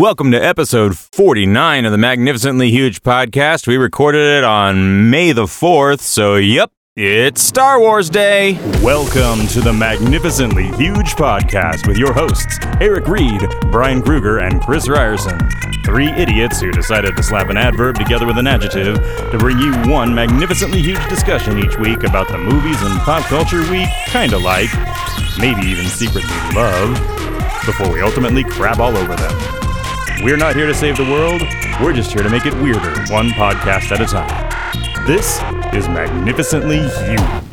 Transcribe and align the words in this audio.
Welcome 0.00 0.30
to 0.30 0.42
episode 0.42 0.96
49 0.96 1.84
of 1.84 1.92
the 1.92 1.98
Magnificently 1.98 2.70
Huge 2.70 3.02
podcast. 3.02 3.66
We 3.66 3.76
recorded 3.76 4.38
it 4.38 4.44
on 4.44 5.10
May 5.10 5.32
the 5.32 5.42
4th, 5.42 6.00
so 6.00 6.36
yep, 6.36 6.72
it's 6.96 7.42
Star 7.42 7.78
Wars 7.78 8.08
Day. 8.08 8.54
Welcome 8.82 9.46
to 9.48 9.60
the 9.60 9.74
Magnificently 9.74 10.68
Huge 10.78 11.12
podcast 11.16 11.86
with 11.86 11.98
your 11.98 12.14
hosts, 12.14 12.58
Eric 12.80 13.08
Reed, 13.08 13.46
Brian 13.70 14.00
Kruger, 14.00 14.38
and 14.38 14.62
Chris 14.62 14.88
Ryerson. 14.88 15.38
Three 15.84 16.10
idiots 16.12 16.62
who 16.62 16.72
decided 16.72 17.14
to 17.18 17.22
slap 17.22 17.50
an 17.50 17.58
adverb 17.58 17.96
together 17.96 18.26
with 18.26 18.38
an 18.38 18.46
adjective 18.46 18.94
to 18.94 19.36
bring 19.38 19.58
you 19.58 19.74
one 19.82 20.14
magnificently 20.14 20.80
huge 20.80 21.06
discussion 21.10 21.58
each 21.58 21.76
week 21.76 22.04
about 22.04 22.28
the 22.28 22.38
movies 22.38 22.80
and 22.80 22.98
pop 23.00 23.22
culture 23.24 23.70
we 23.70 23.86
kinda 24.06 24.38
like, 24.38 24.70
maybe 25.38 25.60
even 25.60 25.84
secretly 25.84 26.24
love, 26.54 26.94
before 27.66 27.92
we 27.92 28.00
ultimately 28.00 28.44
crap 28.44 28.78
all 28.78 28.96
over 28.96 29.14
them. 29.14 29.69
We're 30.22 30.36
not 30.36 30.54
here 30.54 30.66
to 30.66 30.74
save 30.74 30.98
the 30.98 31.04
world, 31.04 31.40
we're 31.82 31.94
just 31.94 32.12
here 32.12 32.22
to 32.22 32.28
make 32.28 32.44
it 32.44 32.52
weirder, 32.52 33.06
one 33.10 33.30
podcast 33.30 33.90
at 33.90 34.02
a 34.02 34.06
time. 34.06 35.06
This 35.06 35.40
is 35.74 35.88
Magnificently 35.88 36.80
Huge. 36.80 37.49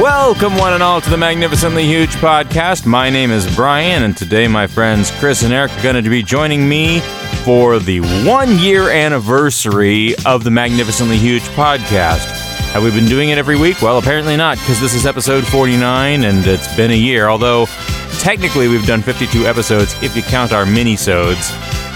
Welcome, 0.00 0.56
one 0.56 0.72
and 0.72 0.82
all, 0.82 1.02
to 1.02 1.10
the 1.10 1.18
Magnificently 1.18 1.84
Huge 1.84 2.12
podcast. 2.12 2.86
My 2.86 3.10
name 3.10 3.30
is 3.30 3.54
Brian, 3.54 4.02
and 4.02 4.16
today 4.16 4.48
my 4.48 4.66
friends 4.66 5.10
Chris 5.10 5.42
and 5.42 5.52
Eric 5.52 5.70
are 5.76 5.82
going 5.82 6.02
to 6.02 6.08
be 6.08 6.22
joining 6.22 6.66
me 6.66 7.00
for 7.44 7.78
the 7.78 8.00
one 8.26 8.58
year 8.58 8.88
anniversary 8.88 10.14
of 10.24 10.42
the 10.42 10.50
Magnificently 10.50 11.18
Huge 11.18 11.42
podcast. 11.48 12.24
Have 12.72 12.82
we 12.82 12.90
been 12.92 13.04
doing 13.04 13.28
it 13.28 13.36
every 13.36 13.58
week? 13.58 13.82
Well, 13.82 13.98
apparently 13.98 14.38
not, 14.38 14.56
because 14.56 14.80
this 14.80 14.94
is 14.94 15.04
episode 15.04 15.46
49 15.46 16.24
and 16.24 16.46
it's 16.46 16.74
been 16.76 16.92
a 16.92 16.94
year, 16.94 17.28
although 17.28 17.66
technically 18.20 18.68
we've 18.68 18.86
done 18.86 19.02
52 19.02 19.46
episodes 19.46 19.94
if 20.02 20.16
you 20.16 20.22
count 20.22 20.54
our 20.54 20.64
mini-sodes, 20.64 21.50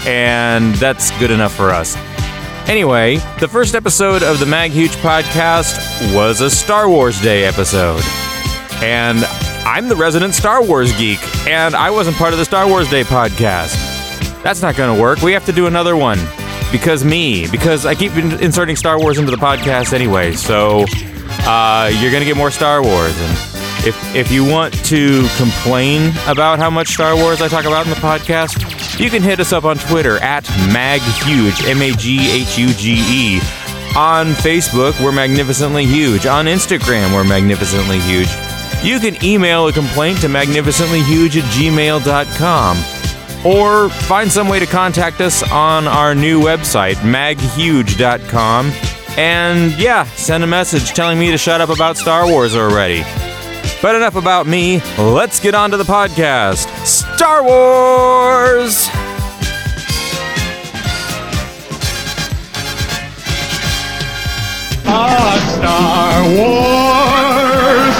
and 0.05 0.75
that's 0.75 1.09
good 1.17 1.31
enough 1.31 1.55
for 1.55 1.71
us. 1.71 1.97
Anyway, 2.67 3.17
the 3.39 3.47
first 3.47 3.75
episode 3.75 4.23
of 4.23 4.39
the 4.39 4.45
Mag 4.45 4.71
Huge 4.71 4.95
podcast 4.97 5.77
was 6.15 6.41
a 6.41 6.49
Star 6.49 6.89
Wars 6.89 7.21
Day 7.21 7.45
episode. 7.45 8.01
And 8.81 9.23
I'm 9.65 9.87
the 9.87 9.95
resident 9.95 10.33
Star 10.33 10.63
Wars 10.63 10.91
geek, 10.97 11.19
and 11.47 11.75
I 11.75 11.91
wasn't 11.91 12.17
part 12.17 12.33
of 12.33 12.39
the 12.39 12.45
Star 12.45 12.67
Wars 12.67 12.89
Day 12.89 13.03
podcast. 13.03 13.75
That's 14.41 14.63
not 14.63 14.75
going 14.75 14.95
to 14.95 14.99
work. 14.99 15.21
We 15.21 15.31
have 15.33 15.45
to 15.45 15.51
do 15.51 15.67
another 15.67 15.95
one. 15.95 16.17
Because 16.71 17.05
me, 17.05 17.47
because 17.51 17.85
I 17.85 17.93
keep 17.93 18.15
inserting 18.15 18.75
Star 18.75 18.99
Wars 18.99 19.19
into 19.19 19.29
the 19.29 19.37
podcast 19.37 19.93
anyway. 19.93 20.33
So 20.33 20.85
uh, 21.45 21.91
you're 22.01 22.09
going 22.11 22.21
to 22.21 22.25
get 22.25 22.35
more 22.35 22.49
Star 22.49 22.81
Wars. 22.81 23.15
And 23.15 23.31
if, 23.87 24.15
if 24.15 24.31
you 24.31 24.43
want 24.43 24.73
to 24.85 25.27
complain 25.37 26.09
about 26.27 26.57
how 26.57 26.71
much 26.71 26.87
Star 26.89 27.15
Wars 27.15 27.43
I 27.43 27.47
talk 27.47 27.65
about 27.65 27.85
in 27.85 27.91
the 27.91 27.97
podcast, 27.97 28.59
you 28.99 29.09
can 29.09 29.21
hit 29.21 29.39
us 29.39 29.53
up 29.53 29.63
on 29.63 29.77
Twitter 29.77 30.17
at 30.17 30.43
MagHuge, 30.45 31.67
M 31.67 31.81
A 31.81 31.91
G 31.93 32.19
H 32.31 32.57
U 32.57 32.67
G 32.73 32.95
E. 33.07 33.39
On 33.95 34.27
Facebook, 34.33 35.01
we're 35.03 35.11
Magnificently 35.11 35.85
Huge. 35.85 36.25
On 36.25 36.45
Instagram, 36.45 37.13
we're 37.13 37.23
Magnificently 37.23 37.99
Huge. 37.99 38.29
You 38.83 38.99
can 38.99 39.23
email 39.23 39.67
a 39.67 39.73
complaint 39.73 40.19
to 40.21 40.27
magnificentlyhuge 40.27 41.37
at 41.37 41.43
gmail.com 41.53 42.77
or 43.45 43.89
find 43.89 44.31
some 44.31 44.47
way 44.47 44.59
to 44.59 44.65
contact 44.65 45.21
us 45.21 45.49
on 45.51 45.87
our 45.87 46.13
new 46.13 46.41
website, 46.41 46.95
maghuge.com. 46.95 48.71
And 49.17 49.71
yeah, 49.79 50.03
send 50.03 50.43
a 50.43 50.47
message 50.47 50.89
telling 50.93 51.17
me 51.17 51.31
to 51.31 51.37
shut 51.37 51.61
up 51.61 51.69
about 51.69 51.97
Star 51.97 52.27
Wars 52.27 52.55
already. 52.55 53.03
But 53.85 53.93
enough 53.93 54.15
about 54.15 54.47
me. 54.47 54.81
Let's 54.97 55.39
get 55.39 55.53
on 55.53 55.69
to 55.69 55.77
the 55.77 55.83
podcast. 55.83 56.65
Star 56.87 57.43
Wars! 57.43 58.87
Ah, 64.87 65.37
Star 65.53 66.23
Wars. 66.33 67.95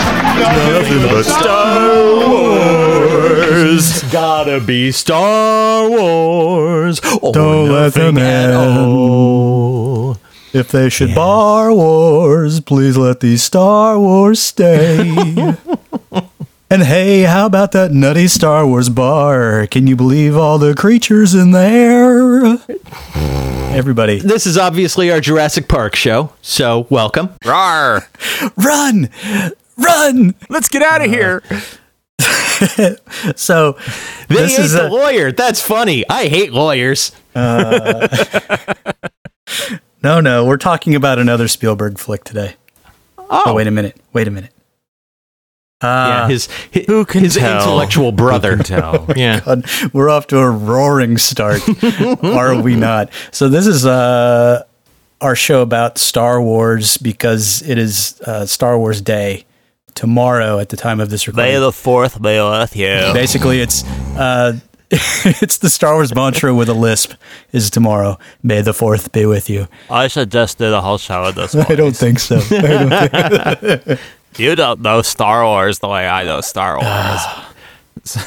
Nothing 0.74 1.04
but 1.08 1.24
Star 1.24 1.78
Wars. 2.18 4.02
Gotta 4.12 4.60
be 4.60 4.92
Star 4.92 5.88
Wars. 5.88 7.00
Or 7.22 7.32
Don't 7.32 7.70
let 7.72 7.94
them 7.94 8.16
nothing 8.16 8.28
at 8.28 8.50
in. 8.50 8.56
all. 8.56 10.18
If 10.56 10.72
they 10.72 10.88
should 10.88 11.14
bar 11.14 11.74
wars, 11.74 12.62
please 12.62 12.96
let 12.96 13.20
these 13.20 13.44
Star 13.44 14.00
Wars 14.00 14.42
stay. 14.42 15.00
and 16.70 16.82
hey, 16.82 17.24
how 17.24 17.46
about 17.46 17.74
that 17.74 17.92
nutty 17.92 18.30
Star 18.30 18.66
Wars 18.66 18.88
bar? 18.88 19.68
Can 19.68 19.86
you 19.86 19.98
believe 19.98 20.38
all 20.38 20.58
the 20.58 20.74
creatures 20.74 21.36
in 21.36 21.52
there? 21.52 22.58
Everybody, 23.76 24.20
This 24.20 24.48
is 24.48 24.58
obviously 24.58 25.12
our 25.12 25.20
Jurassic 25.20 25.68
Park 25.68 25.94
show, 25.94 26.32
so 26.42 26.88
welcome. 26.90 27.32
Rar! 27.44 28.08
run! 28.56 29.10
Run! 29.76 30.36
Let's 30.48 30.70
get 30.70 30.82
out 30.84 31.04
of 31.04 31.12
here! 31.12 31.44
So, 33.36 33.74
They 34.30 34.36
this 34.36 34.56
hate 34.56 34.64
is 34.64 34.72
the 34.72 34.88
a, 34.88 34.90
lawyer. 34.90 35.34
That's 35.34 35.60
funny. 35.60 36.06
I 36.10 36.28
hate 36.30 36.54
lawyers. 36.54 37.12
Uh, 37.36 38.08
no, 40.06 40.22
no, 40.22 40.46
we're 40.46 40.58
talking 40.58 40.96
about 40.96 41.20
another 41.20 41.48
Spielberg 41.48 41.98
flick 41.98 42.24
today. 42.24 42.56
Oh, 43.18 43.44
Oh, 43.48 43.54
wait 43.56 43.68
a 43.68 43.72
minute. 43.72 43.98
Wait 44.14 44.28
a 44.28 44.32
minute. 44.32 44.52
yeah, 45.82 46.24
Uh, 46.24 46.28
his 46.28 46.48
his, 46.72 46.86
Who 46.86 47.06
can 47.06 47.24
his 47.24 47.36
tell? 47.36 47.60
intellectual 47.62 48.12
brother. 48.12 48.56
Can 48.58 48.64
tell? 48.66 49.06
Yeah, 49.16 49.40
God, 49.42 49.66
we're 49.94 50.10
off 50.10 50.28
to 50.28 50.38
a 50.38 50.50
roaring 50.50 51.18
start, 51.18 51.62
are 52.24 52.56
we 52.62 52.76
not? 52.76 53.10
So 53.32 53.50
this 53.50 53.66
is 53.68 53.86
uh, 53.86 54.64
our 55.22 55.36
show 55.36 55.62
about 55.62 55.98
Star 55.98 56.42
Wars 56.42 56.98
because 56.98 57.62
it 57.64 57.78
is 57.78 58.22
uh, 58.26 58.46
Star 58.46 58.78
Wars 58.78 59.02
Day 59.02 59.46
tomorrow 59.96 60.60
at 60.60 60.70
the 60.70 60.78
time 60.78 61.00
of 61.00 61.10
this 61.10 61.28
recording. 61.28 61.54
May 61.54 61.60
the 61.60 61.72
fourth 61.72 62.22
be 62.22 62.40
with 62.40 62.76
you. 62.76 63.12
Basically, 63.14 63.60
it's 63.60 63.84
uh, 64.18 64.60
it's 65.42 65.58
the 65.58 65.70
Star 65.70 65.96
Wars 65.96 66.14
mantra 66.14 66.54
with 66.54 66.70
a 66.70 66.74
lisp. 66.74 67.14
Is 67.52 67.70
tomorrow? 67.70 68.20
May 68.44 68.62
the 68.62 68.74
Fourth 68.74 69.12
be 69.12 69.26
with 69.26 69.50
you. 69.50 69.68
I 69.90 70.08
should 70.08 70.32
just 70.32 70.58
do 70.58 70.70
the 70.70 70.82
whole 70.82 70.98
show 70.98 71.24
with 71.24 71.36
this 71.36 71.56
I 71.70 71.76
don't 71.76 71.96
think 71.96 72.20
so. 72.20 72.40
Don't 72.40 72.90
think- 73.60 74.00
You 74.38 74.56
don't 74.56 74.82
know 74.82 75.02
Star 75.02 75.44
Wars 75.46 75.80
the 75.80 75.88
way 75.88 76.08
I 76.08 76.24
know 76.24 76.42
Star 76.42 76.76
Wars. 76.82 78.18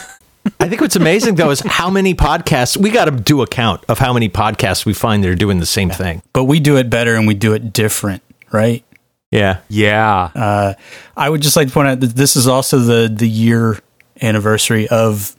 I 0.61 0.69
think 0.69 0.81
what's 0.81 0.97
amazing 0.97 1.35
though 1.37 1.51
is 1.51 1.61
how 1.61 1.91
many 1.91 2.15
podcasts 2.15 2.77
we 2.77 2.91
got 2.91 3.05
to 3.05 3.11
do 3.11 3.43
a 3.43 3.47
count 3.47 3.85
of 3.89 3.99
how 3.99 4.13
many 4.13 4.29
podcasts 4.29 4.87
we 4.87 4.95
find 4.95 5.23
that 5.23 5.29
are 5.31 5.35
doing 5.35 5.61
the 5.61 5.67
same 5.67 5.91
thing. 5.91 6.23
but 6.33 6.45
we 6.45 6.59
do 6.59 6.77
it 6.77 6.89
better 6.91 7.15
and 7.15 7.27
we 7.27 7.35
do 7.35 7.53
it 7.53 7.73
different, 7.73 8.23
right? 8.51 8.83
Yeah, 9.31 9.59
Yeah. 9.69 10.31
Uh, 10.35 10.75
I 11.17 11.29
would 11.29 11.43
just 11.43 11.55
like 11.55 11.69
to 11.69 11.75
point 11.75 11.89
out 11.89 12.01
that 12.01 12.17
this 12.17 12.35
is 12.35 12.49
also 12.49 12.79
the 12.79 13.13
the 13.15 13.29
year 13.29 13.79
anniversary 14.23 14.89
of 14.89 15.37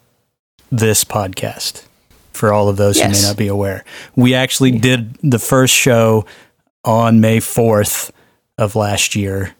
this 0.71 1.03
podcast. 1.03 1.85
For 2.31 2.53
all 2.53 2.69
of 2.69 2.77
those 2.77 2.99
who 2.99 3.09
may 3.09 3.21
not 3.21 3.35
be 3.37 3.47
aware, 3.47 3.83
we 4.15 4.33
actually 4.33 4.71
did 4.71 5.15
the 5.21 5.39
first 5.39 5.73
show 5.73 6.25
on 6.85 7.19
May 7.19 7.41
fourth 7.41 8.11
of 8.57 8.75
last 8.75 9.13
year, 9.15 9.55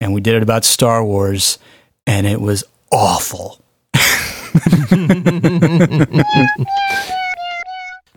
and 0.00 0.14
we 0.14 0.22
did 0.22 0.34
it 0.36 0.42
about 0.42 0.64
Star 0.64 1.04
Wars, 1.04 1.58
and 2.06 2.26
it 2.26 2.40
was 2.40 2.64
awful. 2.90 3.60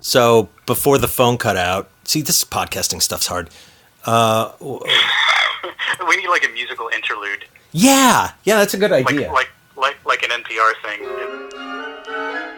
So 0.02 0.50
before 0.68 1.00
the 1.00 1.08
phone 1.08 1.40
cut 1.40 1.58
out, 1.58 1.90
see 2.04 2.22
this 2.22 2.44
podcasting 2.46 3.02
stuff's 3.02 3.26
hard. 3.26 3.50
Uh, 4.06 4.52
we 4.62 6.16
need 6.16 6.30
like 6.30 6.46
a 6.46 6.50
musical 6.54 6.90
interlude, 6.94 7.46
yeah, 7.72 8.32
yeah, 8.46 8.56
that's 8.58 8.74
a 8.74 8.78
good 8.78 8.92
like 8.92 9.10
idea. 9.12 9.32
like 9.34 9.50
like 9.76 9.98
like 10.06 10.24
an 10.24 10.30
NPR 10.30 10.74
thing. 10.84 11.55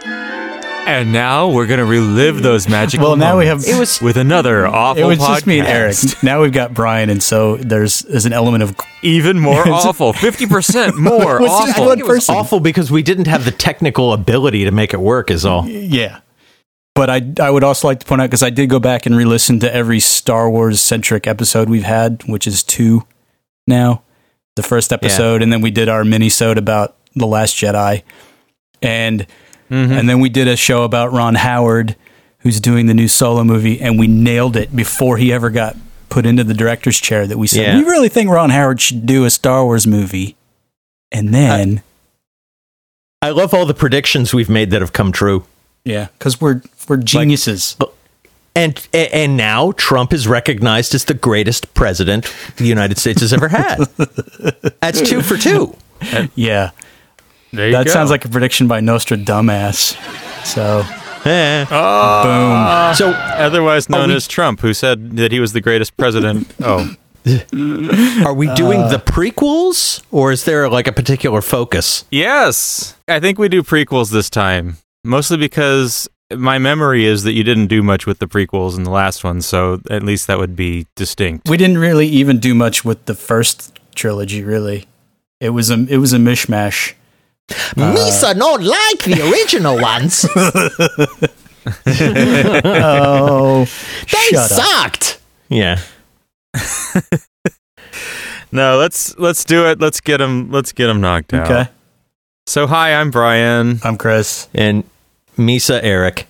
And 0.06 1.12
now 1.12 1.50
we're 1.50 1.66
going 1.68 1.80
to 1.80 1.86
relive 1.86 2.42
those 2.42 2.70
magical 2.70 3.10
Well, 3.10 3.18
now 3.18 3.38
we 3.38 3.46
have 3.48 3.66
it 3.68 3.78
was 3.78 4.02
with 4.02 4.16
another 4.16 4.66
awful 4.66 5.04
it 5.04 5.06
was 5.06 5.20
just 5.20 5.46
me 5.46 5.60
and 5.60 5.68
Eric. 5.68 5.98
Now 6.24 6.42
we've 6.42 6.54
got 6.54 6.74
Brian, 6.74 7.10
and 7.10 7.22
so 7.22 7.58
there's 7.58 8.00
there's 8.00 8.26
an 8.26 8.32
element 8.32 8.64
of 8.64 8.74
Even 9.02 9.38
more 9.38 9.68
awful. 9.68 10.14
50% 10.14 10.96
more 10.96 11.40
Was 11.42 11.66
this 11.66 11.76
awful. 11.76 11.86
one 11.88 12.00
it 12.00 12.08
was 12.08 12.30
awful 12.30 12.62
because 12.62 12.90
we 12.90 13.04
didn't 13.04 13.28
have 13.28 13.44
the 13.44 13.52
technical 13.52 14.14
ability 14.14 14.64
to 14.64 14.72
make 14.72 14.94
it 14.94 15.02
work. 15.02 15.30
Is 15.30 15.46
all. 15.46 15.68
Yeah. 15.68 16.22
But 16.96 17.10
I, 17.10 17.22
I 17.42 17.52
would 17.52 17.64
also 17.66 17.88
like 17.88 18.00
to 18.00 18.06
point 18.06 18.22
out 18.22 18.28
because 18.28 18.42
I 18.42 18.50
did 18.50 18.70
go 18.70 18.80
back 18.80 19.06
and 19.06 19.16
re 19.16 19.26
listen 19.26 19.60
to 19.60 19.74
every 19.74 20.00
Star 20.00 20.50
Wars 20.50 20.80
centric 20.82 21.28
episode 21.28 21.70
we've 21.70 21.84
had, 21.84 22.24
which 22.28 22.48
is 22.48 22.64
two 22.64 23.06
now. 23.68 24.04
The 24.56 24.64
first 24.64 24.92
episode, 24.92 25.44
and 25.44 25.54
then 25.54 25.62
we 25.62 25.70
did 25.70 25.88
our 25.90 26.04
mini 26.04 26.30
sode 26.30 26.58
about 26.58 26.96
The 27.14 27.28
Last 27.28 27.56
Jedi. 27.58 28.02
And 28.82 29.28
Mm-hmm. 29.70 29.92
and 29.94 30.10
then 30.10 30.20
we 30.20 30.30
did 30.30 30.48
a 30.48 30.56
show 30.56 30.84
about 30.84 31.12
Ron 31.12 31.36
Howard, 31.36 31.96
who's 32.40 32.60
doing 32.62 32.86
the 32.88 32.94
new 32.94 33.08
solo 33.08 33.44
movie, 33.44 33.82
and 33.82 34.00
we 34.00 34.08
nailed 34.08 34.56
it 34.56 34.76
before 34.76 35.18
he 35.18 35.34
ever 35.34 35.50
got 35.50 35.76
put 36.10 36.26
into 36.26 36.44
the 36.44 36.54
director's 36.54 37.00
chair. 37.00 37.28
That 37.28 37.38
we 37.38 37.48
said 37.48 37.62
Yeah. 37.64 37.78
we 37.78 37.84
really 37.84 38.10
think 38.10 38.30
Ron 38.30 38.50
Howard 38.52 38.80
should 38.80 39.06
do 39.06 39.26
a 39.26 39.30
Star 39.30 39.64
Wars 39.66 39.86
movie, 39.86 40.36
and 41.12 41.34
then 41.34 41.82
I 43.22 43.32
love 43.32 43.54
all 43.54 43.66
the 43.66 43.74
predictions 43.74 44.34
we've 44.34 44.50
made 44.50 44.72
that 44.72 44.82
have 44.82 44.94
come 44.94 45.12
true. 45.12 45.46
yeah, 45.84 46.08
because 46.18 46.40
we're 46.40 46.62
we're 46.88 46.98
geniuses. 46.98 47.76
And 48.56 48.88
and 48.94 49.38
now 49.38 49.72
Trump 49.74 50.14
is 50.14 50.28
recognized 50.28 50.96
as 50.96 51.06
the 51.06 51.14
greatest 51.14 51.74
president 51.76 52.34
the 52.56 52.66
United 52.66 52.98
States 52.98 53.22
has 53.22 53.32
ever 53.34 53.50
had. 53.50 53.78
That's 54.82 55.02
two 55.08 55.22
for 55.22 55.38
two. 55.38 55.76
yeah, 56.36 56.72
that 57.58 57.86
go. 57.86 57.92
sounds 57.92 58.10
like 58.10 58.26
a 58.26 58.30
prediction 58.30 58.68
by 58.68 58.80
Nostradamus. 58.82 59.98
So 60.44 60.84
Eh. 61.26 61.66
boom. 61.66 62.96
So 62.96 63.12
otherwise 63.12 63.90
known 63.90 64.10
we- 64.10 64.16
as 64.16 64.28
Trump, 64.28 64.62
who 64.62 64.74
said 64.74 65.18
that 65.18 65.32
he 65.32 65.40
was 65.40 65.54
the 65.54 65.62
greatest 65.62 65.98
president. 65.98 66.48
oh, 66.64 66.94
are 68.26 68.34
we 68.34 68.48
doing 68.56 68.80
the 68.90 69.02
prequels 69.04 70.02
or 70.12 70.32
is 70.32 70.46
there 70.46 70.70
like 70.70 70.88
a 70.88 70.92
particular 70.94 71.42
focus? 71.42 72.06
yes. 72.12 72.96
I 73.08 73.20
think 73.20 73.38
we 73.40 73.50
do 73.50 73.64
prequels 73.64 74.12
this 74.12 74.30
time, 74.30 74.78
mostly 75.04 75.38
because 75.38 76.10
my 76.36 76.58
memory 76.60 77.06
is 77.06 77.24
that 77.24 77.34
you 77.34 77.44
didn't 77.44 77.68
do 77.68 77.82
much 77.82 78.06
with 78.06 78.20
the 78.20 78.28
prequels 78.28 78.76
in 78.78 78.84
the 78.84 78.90
last 78.92 79.24
one, 79.24 79.42
so 79.42 79.80
at 79.90 80.04
least 80.04 80.28
that 80.28 80.38
would 80.38 80.56
be 80.56 80.86
distinct. 80.96 81.48
We 81.50 81.56
didn't 81.58 81.78
really 81.78 82.08
even 82.08 82.40
do 82.40 82.54
much 82.54 82.84
with 82.86 83.06
the 83.06 83.14
first 83.16 83.80
trilogy. 83.96 84.44
Really, 84.44 84.86
it 85.40 85.50
was 85.52 85.70
a 85.72 85.86
it 85.90 85.98
was 85.98 86.12
a 86.14 86.18
mishmash. 86.18 86.94
Uh, 87.50 87.96
Misa 87.96 88.38
don't 88.38 88.64
like 88.64 89.04
the 89.04 89.22
original 89.32 89.80
ones. 89.82 90.26
Oh, 92.66 93.66
They 94.12 94.28
shut 94.30 94.52
up. 94.52 94.66
sucked. 94.66 95.20
Yeah. 95.50 95.80
No, 98.50 98.78
let's 98.78 99.18
let's 99.20 99.44
do 99.44 99.66
it. 99.68 99.82
Let's 99.82 100.00
get 100.00 100.20
them. 100.20 100.50
Let's 100.50 100.72
get 100.72 100.88
them 100.88 101.02
knocked 101.02 101.34
out. 101.34 101.52
Okay, 101.52 101.70
So 102.48 102.66
hi, 102.66 102.94
I'm 102.94 103.12
Brian. 103.12 103.82
I'm 103.84 103.98
Chris. 103.98 104.48
And 104.54 104.86
Misa 105.38 105.82
Eric. 105.84 106.28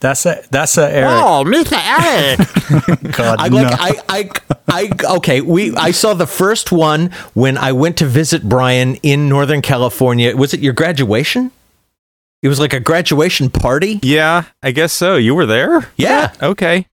That's 0.00 0.26
a 0.26 0.42
that's 0.50 0.78
a 0.78 0.88
Eric. 0.88 1.10
Oh, 1.10 1.44
Mr. 1.44 1.76
Eric. 1.76 3.02
God, 3.16 3.36
I 3.40 3.48
no. 3.48 3.62
like 3.62 3.74
I, 3.78 4.02
I 4.08 4.30
I 4.68 5.14
okay, 5.16 5.40
we 5.40 5.74
I 5.74 5.90
saw 5.90 6.14
the 6.14 6.26
first 6.26 6.70
one 6.70 7.10
when 7.34 7.58
I 7.58 7.72
went 7.72 7.96
to 7.98 8.06
visit 8.06 8.48
Brian 8.48 8.96
in 8.96 9.28
Northern 9.28 9.60
California. 9.62 10.36
Was 10.36 10.54
it 10.54 10.60
your 10.60 10.72
graduation? 10.72 11.50
It 12.42 12.48
was 12.48 12.60
like 12.60 12.72
a 12.72 12.80
graduation 12.80 13.50
party? 13.50 13.98
Yeah, 14.02 14.44
I 14.62 14.70
guess 14.70 14.92
so. 14.92 15.16
You 15.16 15.34
were 15.34 15.46
there? 15.46 15.90
Yeah. 15.96 16.32
Okay. 16.40 16.86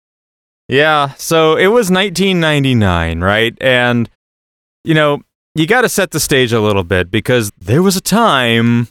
Yeah, 0.70 1.14
so 1.16 1.58
it 1.58 1.68
was 1.68 1.92
1999, 1.92 3.20
right? 3.20 3.56
And 3.60 4.10
you 4.86 4.94
know, 4.94 5.22
you 5.56 5.68
got 5.68 5.82
to 5.82 5.90
set 5.90 6.12
the 6.12 6.20
stage 6.20 6.54
a 6.54 6.62
little 6.62 6.84
bit 6.84 7.12
because 7.12 7.52
there 7.58 7.84
was 7.84 7.98
a 7.98 8.02
time 8.02 8.88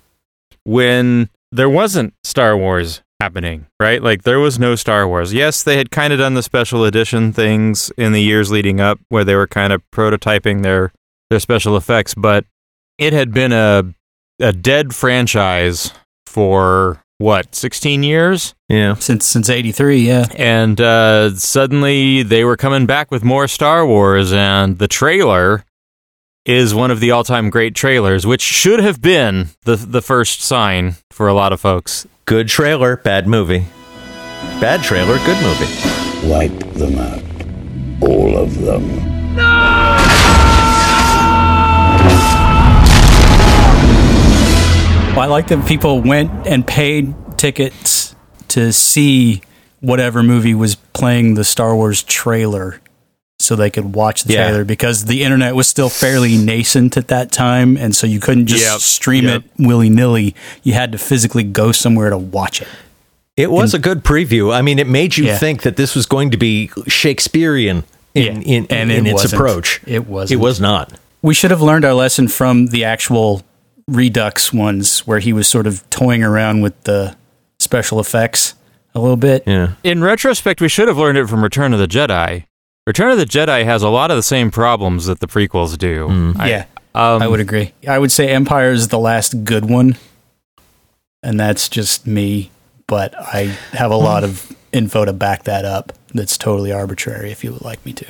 when 0.64 1.30
there 1.50 1.70
wasn't 1.70 2.14
Star 2.24 2.56
Wars 2.56 3.01
happening, 3.22 3.66
right? 3.78 4.02
Like 4.02 4.22
there 4.22 4.40
was 4.40 4.58
no 4.58 4.74
Star 4.74 5.06
Wars. 5.06 5.32
Yes, 5.32 5.62
they 5.62 5.76
had 5.76 5.90
kind 5.92 6.12
of 6.12 6.18
done 6.18 6.34
the 6.34 6.42
special 6.42 6.84
edition 6.84 7.32
things 7.32 7.92
in 7.96 8.12
the 8.12 8.20
years 8.20 8.50
leading 8.50 8.80
up 8.80 8.98
where 9.10 9.24
they 9.24 9.36
were 9.36 9.46
kind 9.46 9.72
of 9.72 9.80
prototyping 9.94 10.62
their 10.62 10.92
their 11.30 11.38
special 11.38 11.76
effects, 11.76 12.14
but 12.14 12.44
it 12.98 13.12
had 13.12 13.32
been 13.32 13.52
a 13.52 13.84
a 14.40 14.52
dead 14.52 14.94
franchise 14.94 15.92
for 16.26 17.00
what, 17.18 17.54
16 17.54 18.02
years? 18.02 18.54
Yeah. 18.68 18.94
since 18.94 19.24
since 19.24 19.48
'83. 19.48 19.98
Yeah, 20.00 20.26
and 20.36 20.80
uh, 20.80 21.36
suddenly 21.36 22.24
they 22.24 22.44
were 22.44 22.56
coming 22.56 22.86
back 22.86 23.12
with 23.12 23.22
more 23.22 23.46
Star 23.46 23.86
Wars, 23.86 24.32
and 24.32 24.78
the 24.78 24.88
trailer 24.88 25.64
is 26.44 26.74
one 26.74 26.90
of 26.90 26.98
the 26.98 27.12
all-time 27.12 27.50
great 27.50 27.76
trailers, 27.76 28.26
which 28.26 28.40
should 28.40 28.80
have 28.80 29.00
been 29.00 29.50
the 29.62 29.76
the 29.76 30.02
first 30.02 30.40
sign 30.40 30.96
for 31.12 31.28
a 31.28 31.34
lot 31.34 31.52
of 31.52 31.60
folks. 31.60 32.06
Good 32.24 32.48
trailer, 32.48 32.96
bad 32.96 33.26
movie. 33.26 33.66
Bad 34.60 34.82
trailer, 34.82 35.18
good 35.18 35.42
movie. 35.42 36.28
Wipe 36.28 36.74
them 36.74 36.98
out. 36.98 37.22
All 38.00 38.36
of 38.36 38.60
them. 38.60 39.12
well, 45.14 45.20
I 45.20 45.26
like 45.26 45.48
that 45.48 45.66
people 45.66 46.00
went 46.00 46.46
and 46.46 46.66
paid 46.66 47.14
tickets 47.36 48.14
to 48.48 48.72
see 48.72 49.42
whatever 49.80 50.22
movie 50.22 50.54
was 50.54 50.76
playing 50.76 51.34
the 51.34 51.44
Star 51.44 51.74
Wars 51.74 52.02
trailer, 52.04 52.80
so 53.42 53.56
they 53.56 53.70
could 53.70 53.94
watch 53.94 54.24
the 54.24 54.34
Yeah. 54.34 54.44
trailer 54.48 54.64
because 54.64 55.04
the 55.06 55.22
internet 55.22 55.54
was 55.54 55.66
still 55.66 55.88
fairly 55.88 56.36
nascent 56.36 56.96
at 56.96 57.08
that 57.08 57.32
time, 57.32 57.76
and 57.76 57.94
so 57.94 58.06
you 58.06 58.20
couldn't 58.20 58.46
just 58.46 58.64
Yep, 58.64 58.80
stream 58.80 59.24
yep. 59.24 59.42
it 59.42 59.50
willy 59.66 59.90
nilly. 59.90 60.34
You 60.62 60.74
had 60.74 60.92
to 60.92 60.98
physically 60.98 61.42
go 61.44 61.72
somewhere 61.72 62.10
to 62.10 62.18
watch 62.18 62.62
it. 62.62 62.68
It 63.36 63.50
was 63.50 63.72
a 63.74 63.78
good 63.78 64.04
preview. 64.04 64.54
I 64.54 64.60
mean, 64.62 64.78
it 64.78 64.86
made 64.86 65.16
you 65.16 65.24
Yeah. 65.24 65.38
think 65.38 65.62
that 65.62 65.76
this 65.76 65.94
was 65.94 66.06
going 66.06 66.30
to 66.30 66.36
be 66.36 66.70
Shakespearean 66.86 67.84
in, 68.14 68.42
Yeah, 68.42 68.56
in, 68.56 68.66
and 68.70 68.90
in 68.92 69.06
it 69.06 69.10
its 69.10 69.22
wasn't. 69.24 69.32
approach. 69.40 69.80
It 69.86 70.06
wasn't. 70.06 70.38
It 70.38 70.42
was 70.42 70.60
not. 70.60 70.92
We 71.22 71.34
should 71.34 71.50
have 71.50 71.62
learned 71.62 71.84
our 71.84 71.94
lesson 71.94 72.28
from 72.28 72.66
the 72.66 72.84
actual 72.84 73.42
Redux 73.88 74.52
ones, 74.52 75.00
where 75.06 75.18
he 75.18 75.32
was 75.32 75.46
sort 75.48 75.66
of 75.66 75.88
toying 75.90 76.22
around 76.22 76.60
with 76.62 76.80
the 76.84 77.16
special 77.58 78.00
effects 78.00 78.54
a 78.94 79.00
little 79.00 79.16
bit. 79.16 79.42
Yeah. 79.46 79.68
In 79.82 80.02
retrospect, 80.04 80.60
we 80.60 80.68
should 80.68 80.88
have 80.88 80.98
learned 80.98 81.16
it 81.18 81.28
from 81.28 81.42
Return 81.42 81.72
of 81.72 81.78
the 81.80 81.88
Jedi. 81.88 82.44
Return 82.86 83.12
of 83.12 83.18
the 83.18 83.24
Jedi 83.26 83.64
has 83.64 83.82
a 83.82 83.88
lot 83.88 84.10
of 84.10 84.16
the 84.16 84.22
same 84.22 84.50
problems 84.50 85.06
that 85.06 85.20
the 85.20 85.28
prequels 85.28 85.78
do. 85.78 86.34
I- 86.38 86.48
yeah, 86.48 86.64
um, 86.94 87.22
I 87.22 87.28
would 87.28 87.40
agree. 87.40 87.72
I 87.88 87.98
would 87.98 88.10
say 88.10 88.28
Empire 88.28 88.72
is 88.72 88.88
the 88.88 88.98
last 88.98 89.44
good 89.44 89.68
one, 89.68 89.96
and 91.22 91.38
that's 91.38 91.68
just 91.68 92.06
me. 92.06 92.50
But 92.88 93.14
I 93.18 93.56
have 93.72 93.90
a 93.92 93.96
lot 93.96 94.24
of 94.24 94.54
info 94.72 95.04
to 95.04 95.12
back 95.12 95.44
that 95.44 95.64
up. 95.64 95.92
That's 96.12 96.36
totally 96.36 96.72
arbitrary. 96.72 97.30
If 97.30 97.44
you 97.44 97.52
would 97.52 97.62
like 97.62 97.84
me 97.86 97.92
to. 97.94 98.06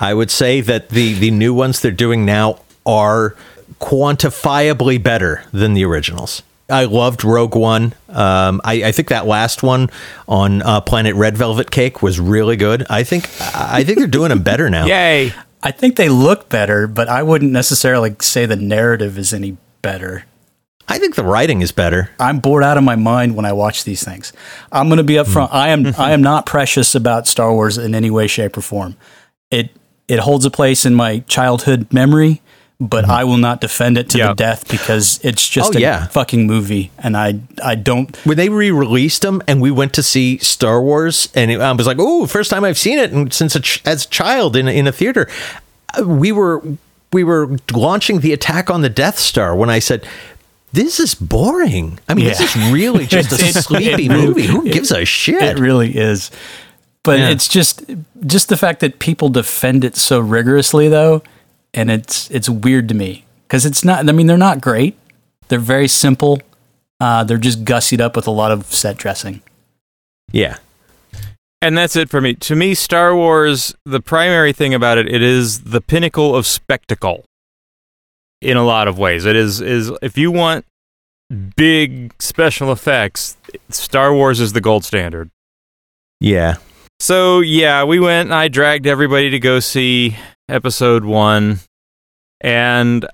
I 0.00 0.14
would 0.14 0.30
say 0.30 0.60
that 0.62 0.88
the 0.88 1.12
the 1.12 1.30
new 1.30 1.52
ones 1.52 1.80
they're 1.80 1.90
doing 1.92 2.24
now 2.24 2.60
are 2.86 3.36
quantifiably 3.80 5.00
better 5.02 5.44
than 5.52 5.74
the 5.74 5.84
originals. 5.84 6.42
I 6.68 6.84
loved 6.84 7.24
Rogue 7.24 7.54
One. 7.54 7.94
Um, 8.08 8.60
I, 8.64 8.84
I 8.84 8.92
think 8.92 9.08
that 9.08 9.26
last 9.26 9.62
one 9.62 9.90
on 10.26 10.62
uh, 10.62 10.80
Planet 10.80 11.14
Red 11.14 11.36
Velvet 11.36 11.70
Cake 11.70 12.02
was 12.02 12.18
really 12.18 12.56
good. 12.56 12.86
I 12.88 13.02
think 13.04 13.28
I 13.54 13.84
think 13.84 13.98
they're 13.98 14.06
doing 14.06 14.30
them 14.30 14.42
better 14.42 14.70
now. 14.70 14.86
Yay! 14.86 15.32
I 15.62 15.70
think 15.70 15.96
they 15.96 16.08
look 16.08 16.48
better, 16.48 16.86
but 16.86 17.08
I 17.08 17.22
wouldn't 17.22 17.52
necessarily 17.52 18.16
say 18.20 18.46
the 18.46 18.56
narrative 18.56 19.18
is 19.18 19.32
any 19.32 19.56
better. 19.82 20.24
I 20.86 20.98
think 20.98 21.14
the 21.14 21.24
writing 21.24 21.62
is 21.62 21.72
better. 21.72 22.10
I'm 22.20 22.40
bored 22.40 22.62
out 22.62 22.76
of 22.76 22.84
my 22.84 22.96
mind 22.96 23.36
when 23.36 23.46
I 23.46 23.52
watch 23.52 23.84
these 23.84 24.04
things. 24.04 24.32
I'm 24.70 24.88
going 24.88 24.98
to 24.98 25.04
be 25.04 25.14
upfront. 25.14 25.48
I 25.52 25.70
am 25.70 25.94
I 25.98 26.12
am 26.12 26.22
not 26.22 26.46
precious 26.46 26.94
about 26.94 27.26
Star 27.26 27.52
Wars 27.52 27.78
in 27.78 27.94
any 27.94 28.10
way, 28.10 28.26
shape, 28.26 28.56
or 28.56 28.60
form. 28.60 28.96
It 29.50 29.70
it 30.08 30.20
holds 30.20 30.44
a 30.44 30.50
place 30.50 30.84
in 30.84 30.94
my 30.94 31.20
childhood 31.20 31.92
memory, 31.92 32.42
but 32.90 33.04
I 33.08 33.24
will 33.24 33.36
not 33.38 33.60
defend 33.60 33.98
it 33.98 34.08
to 34.10 34.18
Yeah. 34.18 34.28
the 34.28 34.34
death 34.34 34.68
because 34.68 35.20
it's 35.22 35.48
just 35.48 35.74
Oh, 35.74 35.78
a 35.78 35.80
yeah. 35.80 36.06
fucking 36.08 36.46
movie, 36.46 36.90
and 36.98 37.16
I 37.16 37.40
I 37.62 37.74
don't. 37.74 38.16
when 38.24 38.36
they 38.36 38.48
re-released 38.48 39.22
them 39.22 39.42
and 39.46 39.60
we 39.60 39.70
went 39.70 39.92
to 39.94 40.02
see 40.02 40.38
Star 40.38 40.80
Wars 40.82 41.28
and 41.34 41.50
it, 41.50 41.60
I 41.60 41.72
was 41.72 41.86
like, 41.86 41.98
"Oh, 42.00 42.26
first 42.26 42.50
time 42.50 42.64
I've 42.64 42.78
seen 42.78 42.98
it 42.98 43.12
and 43.12 43.32
since 43.32 43.54
a 43.56 43.60
ch- 43.60 43.82
as 43.84 44.04
a 44.04 44.08
child 44.08 44.56
in 44.56 44.68
a, 44.68 44.70
in 44.70 44.86
a 44.86 44.92
theater." 44.92 45.28
Uh, 45.98 46.04
We 46.06 46.32
were 46.32 46.62
we 47.12 47.22
were 47.24 47.56
launching 47.72 48.20
the 48.20 48.32
attack 48.32 48.70
on 48.70 48.80
the 48.82 48.88
Death 48.90 49.18
Star 49.18 49.54
when 49.54 49.70
I 49.70 49.78
said, 49.80 50.04
"This 50.72 50.98
is 50.98 51.14
boring." 51.14 51.98
I 52.08 52.14
mean, 52.14 52.26
this 52.26 52.40
is 52.40 52.54
really 52.72 53.06
just 53.16 53.32
a 53.32 53.36
It- 53.46 53.54
sleepy 53.54 54.08
movie. 54.08 54.46
Who 54.46 54.66
it- 54.66 54.72
gives 54.72 54.90
a 54.90 55.04
shit? 55.04 55.42
It 55.42 55.58
really 55.58 55.96
is. 55.96 56.30
But 57.04 57.18
Yeah. 57.18 57.28
it's 57.30 57.48
just 57.48 57.82
just 58.26 58.48
the 58.48 58.56
fact 58.56 58.80
that 58.80 58.98
people 58.98 59.28
defend 59.28 59.84
it 59.84 59.94
so 59.96 60.18
rigorously, 60.18 60.88
though, 60.88 61.22
and 61.74 61.90
it's 61.90 62.30
it's 62.30 62.48
weird 62.48 62.88
to 62.88 62.94
me 62.94 63.24
because 63.46 63.66
it's 63.66 63.84
not. 63.84 64.08
I 64.08 64.12
mean, 64.12 64.26
they're 64.26 64.36
not 64.38 64.60
great. 64.60 64.96
They're 65.48 65.58
very 65.58 65.88
simple. 65.88 66.40
Uh, 67.00 67.24
they're 67.24 67.38
just 67.38 67.64
gussied 67.64 68.00
up 68.00 68.16
with 68.16 68.26
a 68.26 68.30
lot 68.30 68.50
of 68.52 68.66
set 68.66 68.96
dressing. 68.96 69.42
yeah. 70.32 70.58
And 71.60 71.78
that's 71.78 71.96
it 71.96 72.10
for 72.10 72.20
me. 72.20 72.34
To 72.34 72.54
me, 72.54 72.74
Star 72.74 73.16
Wars, 73.16 73.74
the 73.86 74.00
primary 74.00 74.52
thing 74.52 74.74
about 74.74 74.98
it, 74.98 75.08
it 75.08 75.22
is 75.22 75.62
the 75.62 75.80
pinnacle 75.80 76.36
of 76.36 76.46
spectacle. 76.46 77.24
In 78.42 78.58
a 78.58 78.64
lot 78.64 78.86
of 78.86 78.98
ways, 78.98 79.24
it 79.24 79.34
is 79.34 79.62
is 79.62 79.90
if 80.02 80.18
you 80.18 80.30
want 80.30 80.66
big 81.56 82.14
special 82.20 82.70
effects, 82.70 83.38
Star 83.70 84.12
Wars 84.12 84.40
is 84.40 84.52
the 84.52 84.60
gold 84.60 84.84
standard. 84.84 85.30
Yeah. 86.20 86.56
So 87.04 87.40
yeah, 87.40 87.84
we 87.84 88.00
went. 88.00 88.28
and 88.28 88.34
I 88.34 88.48
dragged 88.48 88.86
everybody 88.86 89.28
to 89.28 89.38
go 89.38 89.60
see 89.60 90.16
episode 90.48 91.04
one, 91.04 91.60
and 92.40 93.06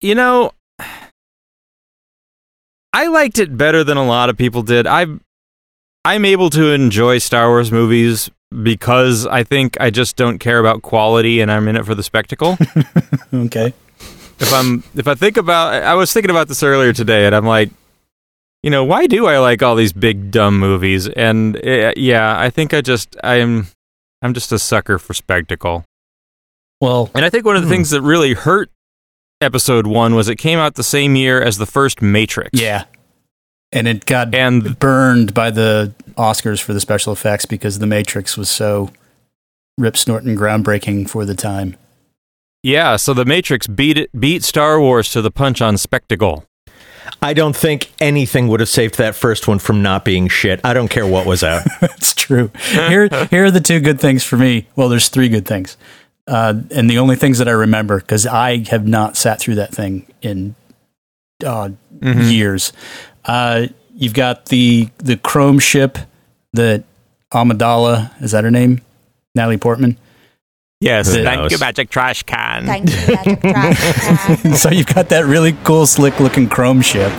you 0.00 0.14
know, 0.14 0.52
I 2.92 3.08
liked 3.08 3.40
it 3.40 3.56
better 3.56 3.82
than 3.82 3.96
a 3.96 4.06
lot 4.06 4.30
of 4.30 4.36
people 4.36 4.62
did. 4.62 4.86
I 4.86 5.06
I'm 6.04 6.24
able 6.24 6.48
to 6.50 6.68
enjoy 6.70 7.18
Star 7.18 7.48
Wars 7.48 7.72
movies 7.72 8.30
because 8.62 9.26
I 9.26 9.42
think 9.42 9.76
I 9.80 9.90
just 9.90 10.14
don't 10.14 10.38
care 10.38 10.60
about 10.60 10.82
quality 10.82 11.40
and 11.40 11.50
I'm 11.50 11.66
in 11.66 11.74
it 11.74 11.84
for 11.84 11.96
the 11.96 12.04
spectacle. 12.04 12.56
Okay. 13.34 13.74
if 14.38 14.52
I'm 14.52 14.84
if 14.94 15.08
I 15.08 15.16
think 15.16 15.38
about 15.38 15.82
I 15.82 15.94
was 15.94 16.12
thinking 16.12 16.30
about 16.30 16.46
this 16.46 16.62
earlier 16.62 16.92
today 16.92 17.26
and 17.26 17.34
I'm 17.34 17.44
like 17.44 17.70
you 18.62 18.70
know, 18.70 18.84
why 18.84 19.06
do 19.06 19.26
I 19.26 19.38
like 19.38 19.62
all 19.62 19.74
these 19.76 19.92
big 19.92 20.30
dumb 20.30 20.58
movies? 20.58 21.08
And 21.08 21.56
uh, 21.56 21.92
yeah, 21.96 22.38
I 22.38 22.50
think 22.50 22.74
I 22.74 22.80
just 22.80 23.16
I'm 23.22 23.68
I'm 24.22 24.34
just 24.34 24.50
a 24.52 24.58
sucker 24.58 24.98
for 24.98 25.14
spectacle. 25.14 25.84
Well, 26.80 27.10
And 27.14 27.24
I 27.24 27.30
think 27.30 27.44
one 27.44 27.56
of 27.56 27.62
the 27.62 27.68
Hmm. 27.68 27.74
things 27.74 27.90
that 27.90 28.02
really 28.02 28.34
hurt 28.34 28.70
episode 29.40 29.86
1 29.86 30.14
was 30.14 30.28
it 30.28 30.36
came 30.36 30.58
out 30.58 30.74
the 30.74 30.82
same 30.84 31.14
year 31.16 31.40
as 31.40 31.58
the 31.58 31.66
first 31.66 32.00
Matrix. 32.02 32.50
yeah. 32.60 32.84
And 33.70 33.86
it 33.86 34.06
got 34.06 34.34
And 34.34 34.78
burned 34.78 35.34
by 35.34 35.50
the 35.50 35.92
Oscars 36.16 36.60
for 36.62 36.72
the 36.72 36.80
special 36.80 37.12
effects 37.12 37.44
because 37.46 37.78
The 37.80 37.86
Matrix 37.86 38.36
was 38.36 38.48
so 38.48 38.90
rip 39.76 39.96
snorting 39.96 40.36
groundbreaking 40.36 41.08
for 41.10 41.24
the 41.26 41.34
time. 41.34 41.76
yeah, 42.62 42.96
so 42.96 43.12
the 43.14 43.24
Matrix 43.24 43.66
beat 43.66 43.98
it 43.98 44.10
beat 44.18 44.42
Star 44.42 44.80
Wars 44.80 45.10
to 45.12 45.20
the 45.22 45.30
punch 45.30 45.60
on 45.60 45.76
spectacle. 45.78 46.44
I 47.22 47.34
don't 47.34 47.56
think 47.56 47.92
anything 48.00 48.48
would 48.48 48.60
have 48.60 48.68
saved 48.68 48.98
that 48.98 49.14
first 49.14 49.48
one 49.48 49.58
from 49.58 49.82
not 49.82 50.04
being 50.04 50.28
shit. 50.28 50.60
I 50.64 50.72
don't 50.74 50.88
care 50.88 51.06
what 51.06 51.26
was 51.26 51.42
out. 51.42 51.62
It's 51.82 52.14
true. 52.14 52.50
Here, 52.70 53.08
here 53.30 53.44
are 53.46 53.50
the 53.50 53.60
two 53.60 53.80
good 53.80 54.00
things 54.00 54.22
for 54.24 54.36
me. 54.36 54.66
Well, 54.76 54.88
there's 54.88 55.08
three 55.08 55.28
good 55.28 55.46
things, 55.46 55.76
uh, 56.26 56.54
and 56.70 56.88
the 56.90 56.98
only 56.98 57.16
things 57.16 57.38
that 57.38 57.48
I 57.48 57.52
remember 57.52 57.98
because 58.00 58.26
I 58.26 58.64
have 58.70 58.86
not 58.86 59.16
sat 59.16 59.40
through 59.40 59.56
that 59.56 59.74
thing 59.74 60.06
in 60.22 60.54
uh, 61.44 61.70
years. 62.02 62.72
Uh, 63.24 63.68
you've 63.94 64.14
got 64.14 64.46
the 64.46 64.90
the 64.98 65.16
Chrome 65.16 65.58
ship 65.58 65.98
that 66.52 66.84
Amidala 67.32 68.10
is 68.22 68.32
that 68.32 68.44
her 68.44 68.50
name? 68.50 68.80
Natalie 69.34 69.58
Portman. 69.58 69.96
Yes, 70.80 71.12
Who 71.12 71.24
thank 71.24 71.40
knows? 71.40 71.50
you 71.50 71.58
magic 71.58 71.90
trash 71.90 72.22
can. 72.22 72.64
Thank 72.64 72.88
you, 72.88 73.14
Magic 73.14 73.40
Trash 73.40 74.38
Can. 74.42 74.54
so 74.54 74.70
you've 74.70 74.86
got 74.86 75.08
that 75.08 75.26
really 75.26 75.52
cool, 75.64 75.86
slick 75.86 76.20
looking 76.20 76.48
chrome 76.48 76.82
ship, 76.82 77.12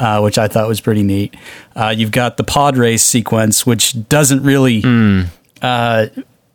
uh, 0.00 0.20
which 0.20 0.36
I 0.36 0.48
thought 0.48 0.66
was 0.66 0.80
pretty 0.80 1.04
neat. 1.04 1.36
Uh, 1.76 1.94
you've 1.96 2.10
got 2.10 2.38
the 2.38 2.42
pod 2.44 2.76
race 2.76 3.04
sequence, 3.04 3.64
which 3.64 4.08
doesn't 4.08 4.42
really 4.42 4.82
uh, 5.62 6.06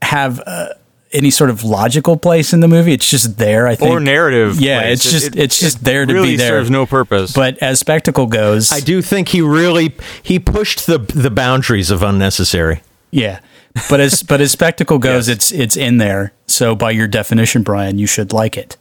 have 0.01 0.41
uh, 0.45 0.69
any 1.13 1.29
sort 1.31 1.50
of 1.50 1.63
logical 1.63 2.17
place 2.17 2.51
in 2.51 2.59
the 2.59 2.67
movie. 2.67 2.91
It's 2.91 3.09
just 3.09 3.38
there. 3.38 3.65
I 3.65 3.75
think. 3.75 3.89
or 3.89 4.01
narrative. 4.01 4.59
Yeah, 4.59 4.81
place. 4.81 5.05
it's 5.05 5.12
just 5.13 5.35
it's 5.38 5.59
just 5.62 5.81
there 5.85 6.05
to 6.05 6.13
really 6.13 6.31
be 6.31 6.35
there. 6.35 6.50
serves 6.50 6.69
no 6.69 6.85
purpose. 6.85 7.31
but 7.31 7.57
as 7.59 7.79
spectacle 7.79 8.25
goes, 8.25 8.69
I 8.69 8.81
do 8.81 9.01
think 9.01 9.29
he 9.29 9.39
really 9.39 9.95
he 10.21 10.39
pushed 10.39 10.88
the 10.88 10.97
the 10.97 11.31
boundaries 11.31 11.89
of 11.89 12.03
unnecessary. 12.03 12.81
yeah. 13.12 13.39
But 13.89 14.00
as 14.00 14.22
but 14.24 14.39
as 14.42 14.51
spectacle 14.51 15.00
goes, 15.00 15.27
it's 15.27 15.51
it's 15.51 15.75
in 15.75 15.98
there. 15.98 16.34
So 16.48 16.75
by 16.75 16.92
your 16.92 17.08
definition, 17.08 17.63
Brian, 17.63 17.98
you 17.98 18.08
should 18.08 18.32
like 18.34 18.58
it. 18.58 18.77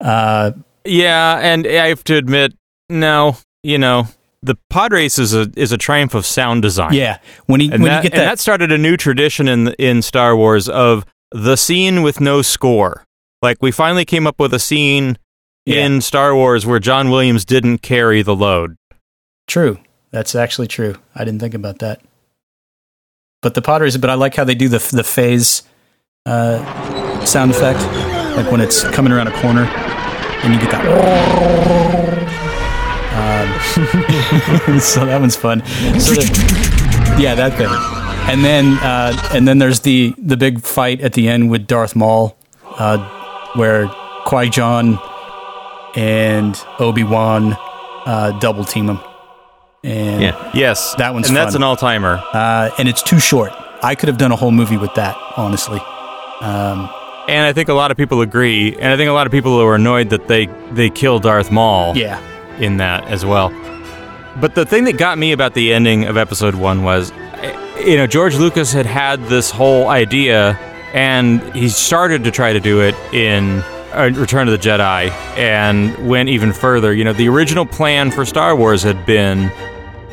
Uh, 0.00 0.52
yeah, 0.84 1.38
and 1.38 1.66
I 1.66 1.88
have 1.88 2.04
to 2.04 2.16
admit, 2.16 2.52
no, 2.88 3.36
you 3.62 3.78
know, 3.78 4.08
the 4.42 4.56
pod 4.70 4.92
race 4.92 5.18
is 5.18 5.34
a 5.34 5.50
is 5.56 5.70
a 5.72 5.78
triumph 5.78 6.14
of 6.14 6.26
sound 6.26 6.62
design. 6.62 6.92
yeah, 6.94 7.18
when 7.46 7.60
he 7.60 7.70
and 7.70 7.82
when 7.82 7.92
that, 7.92 8.04
you 8.04 8.10
get 8.10 8.18
and 8.18 8.22
that, 8.22 8.32
that 8.32 8.38
started 8.40 8.72
a 8.72 8.78
new 8.78 8.96
tradition 8.96 9.46
in 9.48 9.68
in 9.78 10.02
Star 10.02 10.36
Wars 10.36 10.68
of 10.68 11.04
the 11.30 11.56
scene 11.56 12.02
with 12.02 12.20
no 12.20 12.42
score. 12.42 13.04
Like 13.40 13.58
we 13.60 13.70
finally 13.70 14.04
came 14.04 14.26
up 14.26 14.38
with 14.40 14.52
a 14.54 14.58
scene 14.58 15.16
Yeah. 15.64 15.84
in 15.86 16.00
Star 16.00 16.34
Wars 16.34 16.66
where 16.66 16.78
John 16.80 17.08
Williams 17.10 17.44
didn't 17.44 17.78
carry 17.82 18.22
the 18.22 18.34
load. 18.34 18.76
True. 19.46 19.78
That's 20.10 20.34
actually 20.34 20.68
true. 20.68 20.96
I 21.14 21.24
didn't 21.24 21.40
think 21.40 21.54
about 21.54 21.78
that. 21.80 22.00
But 23.44 23.52
the 23.52 23.60
Potters, 23.60 23.98
but 23.98 24.08
I 24.08 24.14
like 24.14 24.34
how 24.34 24.44
they 24.44 24.54
do 24.54 24.70
the 24.70 24.78
the 24.90 25.04
phase 25.04 25.64
uh, 26.24 26.56
sound 27.26 27.50
effect, 27.50 27.78
like 28.38 28.50
when 28.50 28.62
it's 28.62 28.82
coming 28.84 29.12
around 29.12 29.28
a 29.28 29.38
corner, 29.42 29.64
and 29.64 30.54
you 30.54 30.58
get 30.58 30.70
that. 30.70 30.80
Um, 33.12 34.80
so 34.80 35.04
that 35.04 35.20
one's 35.20 35.36
fun. 35.36 35.62
So 36.00 36.14
the- 36.14 37.16
yeah, 37.20 37.34
that 37.34 37.58
thing. 37.58 37.68
And 38.32 38.42
then 38.42 38.78
uh, 38.78 39.12
and 39.34 39.46
then 39.46 39.58
there's 39.58 39.80
the 39.80 40.14
the 40.16 40.38
big 40.38 40.62
fight 40.62 41.02
at 41.02 41.12
the 41.12 41.28
end 41.28 41.50
with 41.50 41.66
Darth 41.66 41.94
Maul, 41.94 42.38
uh, 42.78 42.96
where 43.56 43.88
Qui 44.24 44.48
Gon 44.48 44.98
and 45.94 46.58
Obi 46.78 47.04
Wan 47.04 47.58
uh, 48.06 48.38
double 48.40 48.64
team 48.64 48.88
him. 48.88 49.00
And 49.84 50.22
Yeah. 50.22 50.50
Yes, 50.54 50.94
That 50.96 51.12
one's 51.14 51.28
and 51.28 51.36
that's 51.36 51.54
an 51.54 51.62
all 51.62 51.76
timer. 51.76 52.20
uh, 52.32 52.70
and 52.78 52.88
it's 52.88 53.02
too 53.02 53.20
short. 53.20 53.52
I 53.82 53.94
could 53.94 54.08
have 54.08 54.16
done 54.18 54.32
a 54.32 54.36
whole 54.36 54.50
movie 54.50 54.78
with 54.78 54.94
that, 54.94 55.14
honestly. 55.36 55.80
And 57.26 57.46
I 57.46 57.52
think 57.52 57.68
a 57.68 57.74
lot 57.74 57.90
of 57.90 57.96
people 57.96 58.20
agree, 58.20 58.74
and 58.76 58.92
I 58.92 58.96
think 58.96 59.08
a 59.08 59.12
lot 59.12 59.26
of 59.26 59.30
people 59.32 59.58
are 59.60 59.74
annoyed 59.74 60.10
that 60.10 60.28
they 60.28 60.46
they 60.72 60.90
kill 60.90 61.18
Darth 61.20 61.50
Maul. 61.50 61.96
Yeah, 61.96 62.18
in 62.58 62.76
that 62.78 63.04
as 63.08 63.24
well. 63.24 63.50
But 64.40 64.54
the 64.54 64.66
thing 64.66 64.84
that 64.84 64.98
got 64.98 65.16
me 65.16 65.32
about 65.32 65.54
the 65.54 65.72
ending 65.72 66.04
of 66.04 66.16
episode 66.16 66.54
one 66.54 66.82
was, 66.82 67.12
eh, 67.42 67.80
you 67.86 67.96
know, 67.96 68.06
George 68.06 68.36
Lucas 68.36 68.72
had 68.72 68.84
had 68.86 69.24
this 69.28 69.50
whole 69.50 69.88
idea, 69.88 70.58
and 70.92 71.40
he 71.54 71.68
started 71.70 72.24
to 72.24 72.30
try 72.30 72.52
to 72.52 72.60
do 72.60 72.80
it 72.82 72.94
in 73.14 73.60
uh, 73.94 74.10
Return 74.14 74.46
of 74.48 74.52
the 74.52 74.68
Jedi, 74.68 75.10
and 75.38 75.96
went 76.06 76.28
even 76.28 76.52
further. 76.52 76.92
You 76.92 77.04
know, 77.04 77.12
the 77.14 77.28
original 77.28 77.64
plan 77.64 78.10
for 78.10 78.24
Star 78.26 78.54
Wars 78.54 78.82
had 78.82 79.06
been 79.06 79.50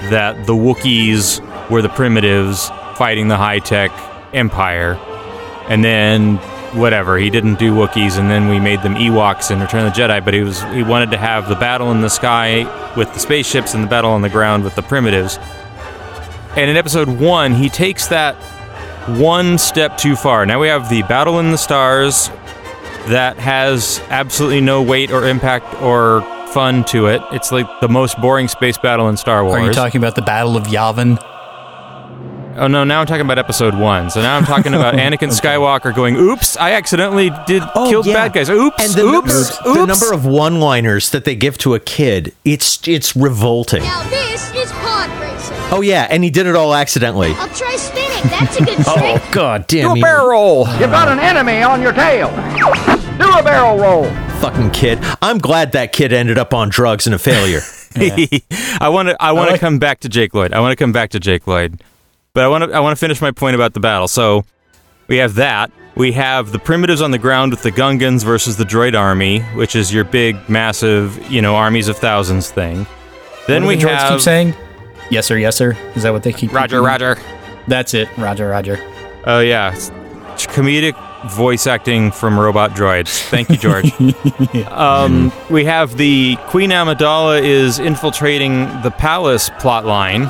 that 0.10 0.46
the 0.46 0.54
Wookiees 0.54 1.40
were 1.70 1.82
the 1.82 1.90
primitives 1.90 2.70
fighting 2.96 3.28
the 3.28 3.38
high 3.38 3.60
tech 3.60 3.92
Empire, 4.34 4.94
and 5.68 5.84
then 5.84 6.38
whatever 6.74 7.18
he 7.18 7.30
didn't 7.30 7.60
do 7.60 7.74
Wookiees, 7.74 8.18
and 8.18 8.30
then 8.30 8.48
we 8.48 8.60
made 8.60 8.82
them 8.82 8.96
Ewoks 8.96 9.52
in 9.52 9.60
Return 9.60 9.86
of 9.86 9.94
the 9.94 10.02
Jedi. 10.02 10.24
But 10.24 10.34
he 10.34 10.42
was 10.42 10.62
he 10.64 10.84
wanted 10.84 11.12
to 11.12 11.18
have 11.18 11.50
the 11.50 11.56
battle 11.56 11.92
in 11.92 12.02
the 12.02 12.10
sky 12.10 12.94
with 12.96 13.14
the 13.14 13.20
spaceships 13.20 13.74
and 13.74 13.84
the 13.84 13.88
battle 13.88 14.12
on 14.12 14.22
the 14.22 14.30
ground 14.30 14.64
with 14.64 14.76
the 14.76 14.82
primitives. 14.82 15.38
And 16.56 16.70
in 16.70 16.78
Episode 16.78 17.08
One, 17.08 17.54
he 17.54 17.70
takes 17.70 18.08
that 18.08 18.36
one 19.08 19.58
step 19.58 19.98
too 19.98 20.16
far. 20.16 20.46
Now 20.46 20.60
we 20.60 20.68
have 20.68 20.90
the 20.90 21.02
battle 21.04 21.40
in 21.40 21.52
the 21.52 21.58
stars 21.58 22.30
that 23.08 23.38
has 23.38 24.00
absolutely 24.10 24.62
no 24.62 24.82
weight 24.82 25.12
or 25.12 25.28
impact 25.28 25.82
or 25.82 26.22
fun 26.52 26.84
to 26.86 27.08
it. 27.08 27.22
It's 27.32 27.52
like 27.52 27.68
the 27.80 27.90
most 27.90 28.20
boring 28.20 28.48
space 28.48 28.78
battle 28.78 29.10
in 29.10 29.18
Star 29.18 29.44
Wars. 29.44 29.62
are 29.62 29.66
you 29.66 29.74
talking 29.74 30.00
about 30.00 30.16
the 30.16 30.22
Battle 30.22 30.58
of 30.58 30.64
Yavin? 30.66 31.18
Oh 32.58 32.68
no! 32.68 32.84
Now 32.84 33.00
I'm 33.00 33.08
talking 33.08 33.22
about 33.22 33.40
episode 33.40 33.74
one. 33.74 34.10
So 34.10 34.22
now 34.22 34.36
I'm 34.36 34.44
talking 34.44 34.74
about 34.74 34.94
Anakin 34.96 35.30
Skywalker 35.30 35.96
going, 35.96 36.16
"Oops! 36.16 36.58
I 36.58 36.74
accidentally 36.74 37.32
did 37.48 37.64
oh, 37.76 37.90
killed 37.90 38.06
yeah. 38.06 38.14
bad 38.14 38.34
guys. 38.34 38.50
Oops! 38.50 38.84
And 38.84 38.94
the, 38.94 39.04
oops! 39.04 39.60
number, 39.64 39.80
the 39.80 39.86
number 39.86 40.14
of 40.14 40.26
one-liners 40.26 41.12
that 41.12 41.24
they 41.24 41.36
give 41.36 41.58
to 41.60 41.76
a 41.76 41.80
kid, 41.80 42.36
it's 42.44 42.86
it's 42.88 43.16
revolting. 43.16 43.84
Now 43.84 44.04
this 44.10 44.54
is 44.54 44.72
pod 44.74 45.10
racing. 45.22 45.58
Oh 45.72 45.82
yeah, 45.82 46.08
and 46.10 46.24
he 46.24 46.30
did 46.30 46.46
it 46.46 46.56
all 46.56 46.76
accidentally. 46.76 47.32
I'll 47.32 47.48
try 47.50 47.76
spinning. 47.78 48.30
That's 48.30 48.58
a 48.60 48.66
good 48.66 48.78
oh, 48.88 48.98
trick. 48.98 49.22
Oh 49.24 49.30
god 49.32 49.68
damn 49.68 49.96
you, 49.96 50.06
roll. 50.06 50.68
You've 50.80 50.92
got 50.92 51.08
an 51.08 51.20
enemy 51.20 51.64
on 51.64 51.82
your 51.82 51.94
tail. 51.94 52.30
Do 53.22 53.40
a 53.40 53.44
barrel 53.44 53.78
roll. 53.78 54.06
fucking 54.42 54.72
kid! 54.72 55.00
I'm 55.22 55.38
glad 55.38 55.72
that 55.74 55.92
kid 55.94 56.12
ended 56.14 56.38
up 56.38 56.54
on 56.54 56.70
drugs 56.70 57.06
and 57.08 57.14
a 57.16 57.20
failure. 57.20 57.62
I 57.96 58.90
want 58.90 59.10
to. 59.10 59.18
I 59.22 59.32
want 59.34 59.48
to 59.50 59.54
like- 59.54 59.60
come 59.62 59.80
back 59.80 60.00
to 60.02 60.10
Jake 60.10 60.34
Lloyd. 60.34 60.54
I 60.54 60.60
want 60.60 60.72
to 60.72 60.76
come 60.76 60.92
back 60.92 61.10
to 61.12 61.20
Jake 61.20 61.46
Lloyd, 61.48 61.82
but 62.34 62.44
I 62.44 62.48
want 62.48 62.64
to. 62.64 62.72
I 62.72 62.80
want 62.80 62.96
to 62.98 63.00
finish 63.00 63.22
my 63.22 63.32
point 63.32 63.56
about 63.56 63.74
the 63.74 63.80
battle. 63.80 64.08
So 64.08 64.46
we 65.08 65.18
have 65.18 65.36
that. 65.36 65.72
We 65.96 66.14
have 66.14 66.54
the 66.54 66.60
primitives 66.60 67.02
on 67.02 67.12
the 67.12 67.18
ground 67.18 67.52
with 67.52 67.64
the 67.64 67.72
Gungans 67.72 68.24
versus 68.24 68.56
the 68.56 68.64
droid 68.64 68.98
army, 68.98 69.42
which 69.56 69.76
is 69.76 69.94
your 69.94 70.06
big, 70.06 70.38
massive, 70.50 71.30
you 71.30 71.42
know, 71.42 71.56
armies 71.56 71.90
of 71.90 71.98
thousands 71.98 72.50
thing. 72.50 72.88
Then 73.48 73.64
What 73.64 73.70
we 73.70 73.76
do 73.76 73.82
the 73.82 73.88
droids 73.88 73.98
have 73.98 74.12
keep 74.14 74.22
saying, 74.22 74.54
"Yes 75.10 75.28
sir, 75.28 75.38
yes 75.38 75.58
sir." 75.58 75.76
Is 75.96 76.04
that 76.04 76.14
what 76.14 76.24
they 76.24 76.32
keep? 76.32 76.54
Roger, 76.54 76.82
repeating? 76.82 77.08
Roger. 77.08 77.22
That's 77.68 77.94
it. 77.94 78.08
Roger, 78.18 78.48
Roger. 78.48 78.80
Oh 79.26 79.42
yeah, 79.42 79.74
It's 79.74 80.48
comedic 80.48 80.94
voice 81.30 81.68
acting 81.68 82.12
from 82.12 82.40
robot 82.40 82.72
droids. 82.72 83.22
Thank 83.30 83.50
you, 83.50 83.58
George. 83.58 83.92
um, 84.72 85.32
we 85.50 85.66
have 85.66 85.98
the 85.98 86.38
Queen 86.48 86.72
Amidala 86.72 87.42
is 87.42 87.80
infiltrating 87.80 88.66
the 88.82 88.92
palace 88.92 89.50
plot 89.60 89.86
line. 89.86 90.28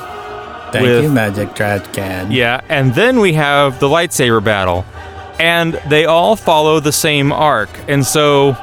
Thank 0.71 0.85
With- 0.85 1.03
you, 1.03 1.09
Magic 1.11 1.55
Trash 1.55 1.87
Can. 1.87 2.31
Yeah, 2.31 2.61
and 2.69 2.93
then 2.95 3.19
we 3.19 3.33
have 3.33 3.79
the 3.79 3.87
lightsaber 3.87 4.43
battle, 4.43 4.85
and 5.39 5.73
they 5.89 6.05
all 6.05 6.35
follow 6.35 6.79
the 6.79 6.91
same 6.93 7.31
arc. 7.31 7.69
And 7.87 8.05
so 8.05 8.53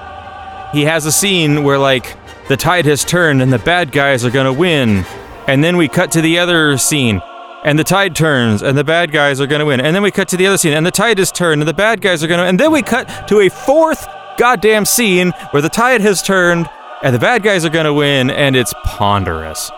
he 0.73 0.85
has 0.85 1.06
a 1.06 1.12
scene 1.12 1.64
where 1.64 1.78
like 1.78 2.16
the 2.49 2.56
tide 2.56 2.87
has 2.87 3.04
turned 3.04 3.42
and 3.42 3.52
the 3.52 3.58
bad 3.58 3.92
guys 3.92 4.25
are 4.25 4.30
gonna 4.30 4.52
win, 4.52 5.04
and 5.47 5.62
then 5.62 5.76
we 5.76 5.88
cut 5.88 6.12
to 6.12 6.20
the 6.23 6.38
other 6.38 6.78
scene. 6.78 7.20
And 7.64 7.78
the 7.78 7.84
tide 7.84 8.14
turns, 8.14 8.62
and 8.62 8.78
the 8.78 8.84
bad 8.84 9.10
guys 9.10 9.40
are 9.40 9.46
going 9.46 9.58
to 9.58 9.66
win. 9.66 9.80
And 9.80 9.94
then 9.94 10.02
we 10.02 10.10
cut 10.12 10.28
to 10.28 10.36
the 10.36 10.46
other 10.46 10.58
scene, 10.58 10.74
and 10.74 10.86
the 10.86 10.92
tide 10.92 11.18
has 11.18 11.32
turned, 11.32 11.60
and 11.60 11.68
the 11.68 11.74
bad 11.74 12.00
guys 12.00 12.22
are 12.22 12.28
going 12.28 12.38
to. 12.38 12.44
And 12.44 12.58
then 12.58 12.70
we 12.70 12.82
cut 12.82 13.26
to 13.28 13.40
a 13.40 13.48
fourth 13.48 14.06
goddamn 14.38 14.84
scene 14.84 15.32
where 15.50 15.60
the 15.60 15.68
tide 15.68 16.00
has 16.00 16.22
turned, 16.22 16.70
and 17.02 17.14
the 17.14 17.18
bad 17.18 17.42
guys 17.42 17.64
are 17.64 17.70
going 17.70 17.84
to 17.84 17.92
win, 17.92 18.30
and 18.30 18.54
it's 18.54 18.72
ponderous. 18.84 19.70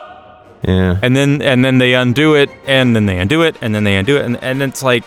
Yeah. 0.62 0.98
and 1.02 1.16
then 1.16 1.40
and 1.40 1.64
then 1.64 1.78
they 1.78 1.94
undo 1.94 2.34
it, 2.34 2.50
and 2.66 2.94
then 2.94 3.06
they 3.06 3.18
undo 3.18 3.42
it, 3.42 3.56
and 3.62 3.74
then 3.74 3.84
they 3.84 3.96
undo 3.96 4.18
it, 4.18 4.26
and 4.26 4.36
and 4.42 4.62
it's 4.62 4.82
like, 4.82 5.04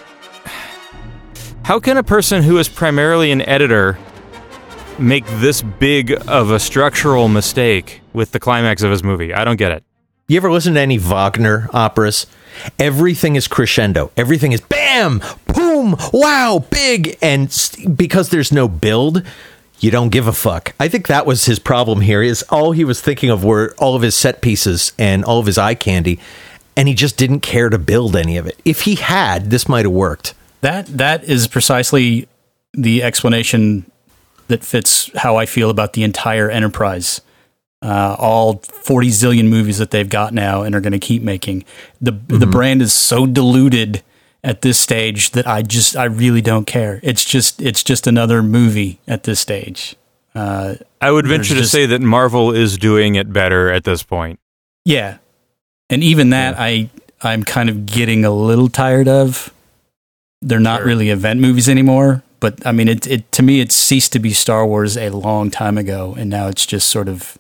how 1.63 1.79
can 1.79 1.97
a 1.97 2.03
person 2.03 2.41
who 2.41 2.57
is 2.57 2.67
primarily 2.67 3.31
an 3.31 3.41
editor 3.43 3.99
make 4.97 5.27
this 5.39 5.61
big 5.61 6.11
of 6.27 6.49
a 6.49 6.59
structural 6.59 7.27
mistake 7.27 8.01
with 8.13 8.31
the 8.31 8.39
climax 8.39 8.81
of 8.81 8.89
his 8.89 9.03
movie? 9.03 9.31
I 9.31 9.45
don't 9.45 9.57
get 9.57 9.71
it. 9.71 9.83
You 10.27 10.37
ever 10.37 10.51
listen 10.51 10.73
to 10.75 10.79
any 10.79 10.97
Wagner 10.97 11.69
operas? 11.73 12.27
Everything 12.79 13.35
is 13.35 13.47
crescendo. 13.47 14.11
Everything 14.15 14.51
is 14.51 14.61
bam, 14.61 15.21
boom, 15.53 15.95
wow, 16.13 16.63
big. 16.69 17.17
And 17.21 17.47
s- 17.47 17.75
because 17.75 18.29
there's 18.29 18.51
no 18.51 18.67
build, 18.67 19.23
you 19.79 19.91
don't 19.91 20.09
give 20.09 20.27
a 20.27 20.33
fuck. 20.33 20.73
I 20.79 20.87
think 20.87 21.07
that 21.07 21.25
was 21.25 21.45
his 21.45 21.59
problem 21.59 22.01
here 22.01 22.21
is 22.21 22.41
all 22.43 22.71
he 22.71 22.85
was 22.85 23.01
thinking 23.01 23.29
of 23.29 23.43
were 23.43 23.73
all 23.77 23.95
of 23.95 24.01
his 24.01 24.15
set 24.15 24.41
pieces 24.41 24.93
and 24.97 25.25
all 25.25 25.39
of 25.39 25.45
his 25.45 25.57
eye 25.57 25.73
candy. 25.75 26.19
And 26.77 26.87
he 26.87 26.93
just 26.93 27.17
didn't 27.17 27.41
care 27.41 27.69
to 27.69 27.77
build 27.77 28.15
any 28.15 28.37
of 28.37 28.47
it. 28.47 28.59
If 28.63 28.81
he 28.81 28.95
had, 28.95 29.49
this 29.49 29.67
might 29.67 29.85
have 29.85 29.91
worked. 29.93 30.33
That 30.61 30.85
that 30.97 31.23
is 31.25 31.47
precisely 31.47 32.27
the 32.73 33.03
explanation 33.03 33.85
that 34.47 34.63
fits 34.63 35.11
how 35.17 35.35
I 35.35 35.45
feel 35.45 35.69
about 35.69 35.93
the 35.93 36.03
entire 36.03 36.49
enterprise. 36.49 37.19
Uh, 37.83 38.15
all 38.17 38.59
40 38.59 39.09
zillion 39.09 39.49
movies 39.49 39.77
that 39.77 39.91
they've 39.91 40.07
got 40.07 40.33
now 40.33 40.61
and 40.61 40.73
are 40.73 40.79
going 40.79 40.93
to 40.93 40.99
keep 40.99 41.21
making. 41.21 41.65
The 41.99 42.13
the 42.27 42.47
brand 42.47 42.81
is 42.81 42.93
so 42.93 43.25
diluted 43.25 44.01
at 44.41 44.61
this 44.61 44.79
stage 44.79 45.31
that 45.31 45.45
I 45.45 45.63
just 45.63 45.97
I 45.97 46.05
really 46.05 46.41
don't 46.41 46.65
care. 46.65 47.01
It's 47.03 47.25
just 47.25 47.61
it's 47.61 47.83
just 47.83 48.07
another 48.07 48.41
movie 48.41 48.99
at 49.05 49.23
this 49.23 49.41
stage. 49.41 49.97
Uh, 50.33 50.75
I 51.01 51.11
would 51.11 51.27
venture 51.27 51.55
to 51.55 51.65
say 51.67 51.85
that 51.87 52.01
Marvel 52.01 52.53
is 52.53 52.77
doing 52.77 53.15
it 53.15 53.33
better 53.33 53.69
at 53.69 53.83
this 53.83 54.01
point. 54.01 54.39
yeah, 54.85 55.17
and 55.89 56.01
even 56.03 56.29
that 56.29 56.55
I 56.57 56.89
I'm 57.21 57.43
kind 57.43 57.69
of 57.69 57.85
getting 57.85 58.23
a 58.23 58.31
little 58.31 58.69
tired 58.69 59.07
of. 59.09 59.53
They're 60.41 60.59
not 60.59 60.79
Sure. 60.79 60.87
really 60.87 61.09
event 61.09 61.39
movies 61.39 61.67
anymore, 61.69 62.23
but 62.39 62.65
I 62.65 62.71
mean, 62.71 62.87
it 62.87 63.05
it 63.07 63.31
to 63.33 63.43
me 63.43 63.59
it 63.59 63.71
ceased 63.73 64.11
to 64.13 64.19
be 64.19 64.31
Star 64.33 64.65
Wars 64.65 64.95
a 64.97 65.09
long 65.09 65.51
time 65.51 65.77
ago, 65.77 66.15
and 66.17 66.29
now 66.29 66.47
it's 66.47 66.65
just 66.65 66.87
sort 66.89 67.07
of, 67.07 67.37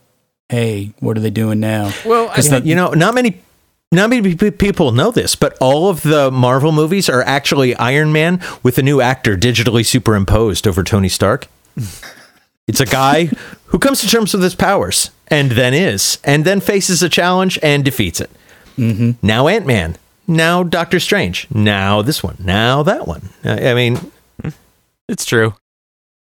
hey, 0.53 0.91
what 0.99 1.17
are 1.17 1.19
they 1.21 1.31
doing 1.31 1.59
now? 1.59 1.91
Well, 2.05 2.27
Because 2.27 2.51
Yeah, 2.51 2.59
you 2.59 2.75
know, 2.75 2.91
not 2.91 3.15
many 3.15 3.41
not 3.91 4.09
many 4.09 4.35
people 4.51 4.91
know 4.91 5.11
this, 5.11 5.35
but 5.35 5.55
all 5.59 5.89
of 5.89 6.01
the 6.03 6.29
Marvel 6.31 6.71
movies 6.71 7.09
are 7.09 7.21
actually 7.23 7.75
Iron 7.75 8.11
Man 8.11 8.39
with 8.63 8.77
a 8.77 8.83
new 8.83 9.01
actor 9.01 9.35
digitally 9.37 9.85
superimposed 9.85 10.67
over 10.67 10.83
Tony 10.83 11.09
Stark. 11.09 11.47
It's 12.65 12.79
a 12.79 12.85
guy 12.85 13.25
who 13.65 13.77
comes 13.77 13.99
to 14.01 14.07
terms 14.07 14.33
with 14.33 14.41
his 14.41 14.55
powers 14.55 15.11
and 15.27 15.51
then 15.51 15.73
is, 15.73 16.17
and 16.23 16.45
then 16.45 16.61
faces 16.61 17.03
a 17.03 17.09
challenge 17.09 17.59
and 17.61 17.83
defeats 17.83 18.21
it. 18.21 18.29
Mm-hmm. 18.77 19.11
Now 19.21 19.49
Ant 19.49 19.65
Man, 19.65 19.97
now 20.27 20.63
Doctor 20.63 21.01
Strange, 21.01 21.47
now 21.53 22.01
this 22.01 22.23
one, 22.23 22.37
now 22.39 22.81
that 22.83 23.05
one. 23.05 23.29
I 23.43 23.71
I 23.71 23.73
mean, 23.73 23.99
it's 25.09 25.25
true, 25.25 25.55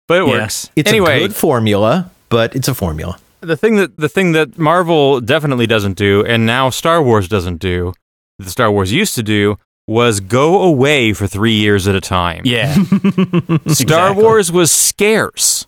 but 0.09 0.21
it 0.21 0.27
Yeah. 0.27 0.33
works. 0.43 0.69
it's 0.77 0.91
anyway, 0.91 1.17
a 1.17 1.29
good 1.29 1.35
formula, 1.35 2.11
but 2.29 2.55
it's 2.55 2.69
a 2.69 2.75
formula. 2.75 3.17
The 3.41 3.57
thing 3.57 3.77
that 3.77 3.97
the 3.97 4.09
thing 4.09 4.33
that 4.33 4.59
Marvel 4.59 5.21
definitely 5.21 5.67
doesn't 5.67 5.97
do, 5.97 6.25
and 6.25 6.47
now 6.47 6.71
Star 6.71 7.03
Wars 7.03 7.29
doesn't 7.29 7.59
do, 7.59 7.93
that 8.39 8.49
Star 8.49 8.71
Wars 8.71 8.93
used 8.93 9.15
to 9.17 9.23
do, 9.23 9.59
was 9.87 10.21
go 10.21 10.63
away 10.63 11.13
for 11.13 11.27
three 11.27 11.55
years 11.55 11.87
at 11.87 11.95
a 11.95 12.01
time. 12.01 12.43
Yeah, 12.45 12.73
Star 12.75 13.61
Exactly. 13.67 14.23
Wars 14.23 14.51
was 14.53 14.71
scarce, 14.73 15.67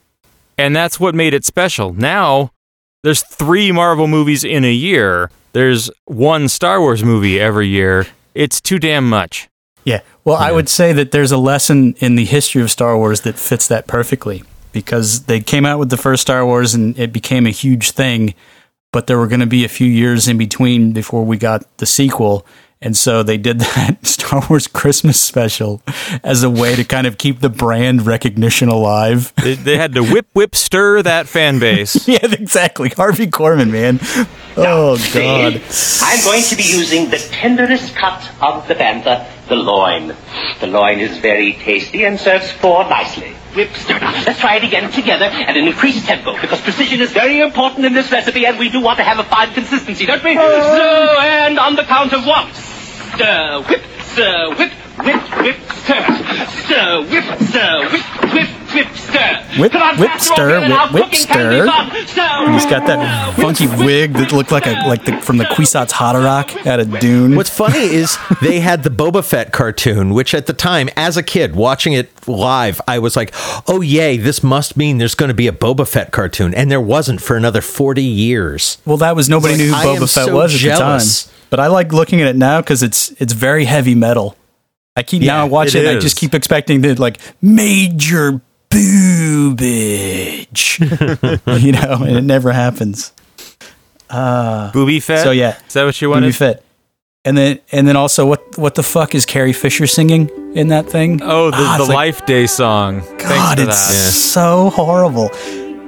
and 0.57 0.75
that's 0.75 0.99
what 0.99 1.15
made 1.15 1.35
it 1.35 1.45
special. 1.45 1.93
Now 1.93 2.53
there's 3.05 3.23
three 3.23 3.71
Marvel 3.73 4.07
movies 4.09 4.45
in 4.45 4.65
a 4.65 4.73
year. 4.73 5.31
There's 5.53 5.91
one 6.05 6.49
Star 6.49 6.81
Wars 6.81 7.03
movie 7.05 7.41
every 7.41 7.69
year. 7.69 8.07
It's 8.35 8.61
too 8.61 8.79
damn 8.79 9.09
much. 9.09 9.49
Yeah. 9.85 10.01
Well, 10.25 10.37
I 10.37 10.53
would 10.53 10.69
say 10.69 10.93
that 10.93 11.13
there's 11.13 11.33
a 11.33 11.39
lesson 11.39 11.95
in 11.99 12.17
the 12.17 12.25
history 12.27 12.61
of 12.61 12.71
Star 12.71 12.97
Wars 12.99 13.23
that 13.23 13.39
fits 13.39 13.67
that 13.69 13.87
perfectly 13.87 14.43
because 14.79 15.25
they 15.25 15.41
came 15.41 15.67
out 15.67 15.81
with 15.81 15.91
the 15.91 15.97
first 15.97 16.23
Star 16.23 16.47
Wars 16.47 16.73
and 16.73 16.97
it 16.97 17.13
became 17.13 17.47
a 17.47 17.51
huge 17.51 17.91
thing, 17.91 18.35
but 18.93 19.09
there 19.09 19.19
were 19.19 19.27
going 19.27 19.41
to 19.41 19.47
be 19.47 19.65
a 19.65 19.69
few 19.69 19.89
years 19.89 20.29
in 20.29 20.39
between 20.39 20.93
before 20.93 21.25
we 21.25 21.37
got 21.37 21.65
the 21.79 21.87
sequel. 21.87 22.47
And 22.81 22.97
so 22.97 23.25
they 23.25 23.37
did 23.37 23.59
that 23.75 24.07
Star 24.07 24.47
Wars 24.49 24.69
Christmas 24.69 25.21
special 25.21 25.83
as 26.23 26.45
a 26.45 26.51
way 26.51 26.77
to 26.77 26.85
kind 26.85 27.09
of 27.09 27.19
keep 27.19 27.41
the 27.41 27.49
brand 27.49 28.07
recognition 28.07 28.69
alive. 28.69 29.33
They, 29.43 29.55
they 29.55 29.77
had 29.77 29.95
to 29.95 30.03
whip, 30.05 30.29
whip, 30.33 30.55
stir 30.55 31.03
that 31.03 31.27
fan 31.27 31.59
base. 31.59 32.07
yeah, 32.09 32.19
exactly. 32.23 32.91
Harvey 32.91 33.27
Korman, 33.27 33.73
man. 33.73 33.99
Oh, 34.57 34.97
God. 35.13 35.61
I'm 36.03 36.25
going 36.25 36.43
to 36.45 36.57
be 36.57 36.63
using 36.63 37.11
the 37.11 37.19
tenderest 37.19 37.97
cut 37.97 38.31
of 38.41 38.69
the 38.69 38.77
panther, 38.77 39.27
the 39.49 39.57
loin. 39.57 40.15
The 40.61 40.67
loin 40.67 41.01
is 41.01 41.19
very 41.19 41.53
tasty 41.53 42.05
and 42.05 42.19
serves 42.19 42.51
four 42.53 42.85
nicely. 42.85 43.35
Whip, 43.55 43.75
stir. 43.75 43.99
Let's 43.99 44.41
try 44.41 44.57
it 44.57 44.65
again 44.65 44.91
together 44.93 45.25
at 45.25 45.57
an 45.57 45.67
increased 45.67 46.07
tempo 46.07 46.39
because 46.41 46.61
precision 46.61 47.01
is 47.01 47.13
very 47.13 47.41
important 47.41 47.87
in 47.87 47.95
this 47.95 48.13
recipe 48.13 48.47
and 48.47 48.59
we 48.59 48.69
do 48.69 48.81
want 48.81 48.99
to 48.99 49.05
have 49.05 49.19
a 49.19 49.25
fine 49.25 49.53
consistency, 49.55 50.07
don't 50.07 50.23
we? 50.23 50.37
Oh. 50.39 50.77
So, 50.77 51.21
and 51.21 51.59
on 51.59 51.77
the 51.77 51.85
count 51.85 52.13
of 52.13 52.27
one. 52.27 52.53
Stir, 52.53 53.63
whip, 53.63 53.83
stir, 54.01 54.55
whip, 54.55 54.73
whip, 55.05 55.43
whip, 55.43 55.57
stir. 55.73 56.05
Stir, 56.49 57.03
whip, 57.03 57.41
stir, 57.41 57.89
whip, 57.91 58.33
whip, 58.35 58.49
whip, 58.75 58.97
stir. 58.97 59.45
Whip, 59.59 59.73
Come 59.73 59.83
on, 59.83 59.99
whip, 59.99 60.11
faster, 60.11 60.35
stir, 60.35 60.57
or 60.57 60.61
we'll 60.61 60.69
whip, 60.69 60.79
have 60.79 60.95
whip, 60.95 61.05
cooking 61.05 61.19
stir. 61.19 61.67
candies 61.67 61.69
on. 61.69 62.07
Stir, 62.07 62.23
And 62.45 62.55
he's 62.55 62.67
got 62.67 62.87
that 62.87 63.35
funky 63.37 63.67
wig 63.67 64.13
that 64.15 64.33
looked 64.33 64.53
like 64.53 64.67
a 64.67 64.73
like 64.87 65.05
the 65.05 65.17
from 65.21 65.39
the 65.39 65.45
Kwisatz 65.45 65.91
Haderach 65.93 66.67
out 66.67 66.81
of 66.81 66.99
Dune. 67.01 67.35
What's 67.37 67.51
funny 67.51 67.79
is 67.81 68.19
they 68.43 68.61
had 68.61 68.83
the 68.83 68.91
Boba 68.91 69.25
Fett 69.25 69.53
cartoon, 69.53 70.13
which 70.15 70.35
at 70.35 70.47
the 70.47 70.53
time, 70.53 70.89
as 70.97 71.17
a 71.17 71.23
kid 71.23 71.57
watching 71.57 71.93
it 71.95 72.11
live, 72.29 72.81
I 72.87 72.99
was 72.99 73.17
like, 73.17 73.33
"Oh 73.67 73.81
yay, 73.81 74.17
this 74.19 74.43
must 74.43 74.77
mean 74.77 74.99
there's 74.99 75.15
going 75.15 75.29
to 75.29 75.35
be 75.35 75.49
a 75.49 75.53
Boba 75.53 75.89
Fett 75.89 76.11
cartoon," 76.13 76.55
and 76.55 76.71
there 76.71 76.81
wasn't 76.81 77.21
for 77.23 77.37
another 77.37 77.61
forty 77.63 78.03
years. 78.05 78.79
Well, 78.85 78.99
that 78.99 79.17
was 79.17 79.29
nobody 79.29 79.55
Like, 79.55 79.59
knew 79.63 79.69
who 79.71 79.75
I 79.75 79.85
am 79.85 80.03
Boba 80.03 80.15
Fett 80.15 80.27
so 80.27 80.35
was 80.37 80.55
at 80.55 80.61
jealous. 80.61 81.23
the 81.25 81.31
time. 81.31 81.35
But 81.51 81.61
I 81.61 81.69
like 81.69 81.95
looking 81.95 82.21
at 82.21 82.29
it 82.29 82.37
now 82.37 82.61
because 82.61 82.83
it's 82.83 83.11
it's 83.19 83.33
very 83.33 83.65
heavy 83.65 83.95
metal. 83.95 84.37
I 84.99 85.03
keep 85.03 85.23
now 85.23 85.43
I 85.43 85.45
watch 85.49 85.69
it 85.69 85.77
it. 85.77 85.87
and 85.87 85.97
I 85.97 86.01
just 86.01 86.17
keep 86.17 86.35
expecting 86.35 86.81
the 86.81 86.95
like 86.97 87.19
major 87.41 88.41
boobage, 88.71 90.79
you 91.63 91.73
know, 91.73 92.05
and 92.05 92.17
it 92.17 92.25
never 92.25 92.53
happens. 92.53 93.13
Booby 94.11 95.01
Fett. 95.01 95.25
So 95.25 95.31
yeah, 95.31 95.59
is 95.67 95.75
that 95.75 95.85
what 95.85 96.01
you 96.01 96.11
wanted? 96.11 96.27
Booby? 96.27 96.33
Fit. 96.33 96.65
And 97.25 97.37
then 97.37 97.61
and 97.73 97.87
then 97.87 97.97
also 97.97 98.27
what 98.27 98.57
what 98.59 98.75
the 98.75 98.83
fuck 98.83 99.15
is 99.15 99.27
Carrie 99.27 99.53
Fisher 99.53 99.87
singing 99.87 100.31
in 100.55 100.69
that 100.69 100.89
thing? 100.89 101.21
Oh, 101.23 101.51
the, 101.51 101.57
Ah, 101.59 101.77
the 101.79 101.85
like- 101.85 101.95
Life 101.95 102.27
Day 102.27 102.47
song. 102.47 103.01
God, 103.19 103.59
it's 103.59 103.89
that. 103.89 104.13
so 104.13 104.71
horrible. 104.71 105.31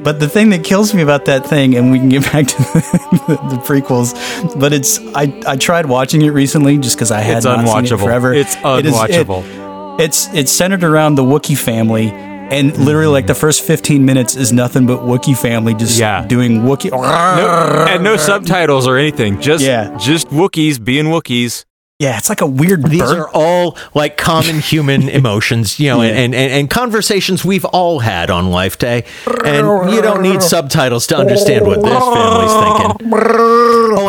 But 0.03 0.19
the 0.21 0.29
thing 0.29 0.51
that 0.51 0.65
kills 0.65 0.95
me 0.95 1.03
about 1.03 1.27
that 1.27 1.47
thing, 1.47 1.75
and 1.77 1.91
we 1.93 1.99
can 1.99 2.09
get 2.09 2.23
back 2.33 2.47
to 2.47 2.57
the, 2.57 3.39
the 3.51 3.57
prequels, 3.65 4.15
but 4.59 4.73
it's 4.73 4.99
I, 5.15 5.43
I 5.47 5.57
tried 5.57 5.87
watching 5.87 6.23
it 6.23 6.31
recently 6.31 6.79
just 6.79 6.97
because 6.97 7.11
I 7.11 7.21
had 7.21 7.39
It's 7.39 7.47
not 7.47 7.59
seen 7.67 7.85
it 7.85 7.89
unwatchable. 7.91 8.05
forever. 8.05 8.33
It's 8.33 8.57
It 8.57 8.87
is- 8.87 8.95
it- 8.95 9.27
unwatchable. 9.27 10.01
it's 10.01 10.33
it's 10.35 10.51
centered 10.53 10.85
around 10.85 11.17
the 11.17 11.23
Wookiee 11.25 11.59
family, 11.59 12.09
and 12.11 12.73
mm-hmm. 12.73 12.83
literally 12.83 13.09
like 13.13 13.27
the 13.27 13.35
first 13.35 13.63
fifteen 13.63 14.05
minutes 14.07 14.37
is 14.37 14.53
nothing 14.53 14.87
but 14.87 15.01
Wookiee 15.01 15.37
family 15.37 15.75
just 15.75 15.99
Yeah. 15.99 16.25
doing 16.27 16.63
Wookiee. 16.63 16.91
No, 16.91 17.87
and 17.89 18.03
no 18.03 18.17
subtitles 18.31 18.87
or 18.89 18.97
anything. 18.97 19.41
Just 19.41 19.63
Yeah. 19.65 19.97
just 19.99 20.29
Wookiees 20.29 20.83
being 20.83 21.07
Wookiees. 21.07 21.65
Yeah, 22.01 22.17
it's 22.17 22.31
like 22.31 22.41
a 22.41 22.47
weird. 22.47 22.83
These 22.85 23.03
bird- 23.03 23.19
are 23.19 23.29
all 23.35 23.77
like 23.93 24.17
common 24.17 24.59
human 24.73 25.11
emotions, 25.11 25.79
you 25.79 25.91
know, 25.91 26.01
Yeah. 26.01 26.13
and, 26.13 26.35
and, 26.35 26.51
and 26.51 26.71
conversations 26.71 27.45
we've 27.45 27.67
all 27.67 27.99
had 27.99 28.31
on 28.31 28.51
Life 28.51 28.79
Day. 28.79 29.05
And 29.45 29.93
you 29.93 30.01
don't 30.01 30.23
need 30.23 30.43
subtitles 30.43 31.07
to 31.09 31.19
understand 31.19 31.67
what 31.67 31.83
this 31.83 31.93
family's 31.93 32.53
thinking. 32.55 33.13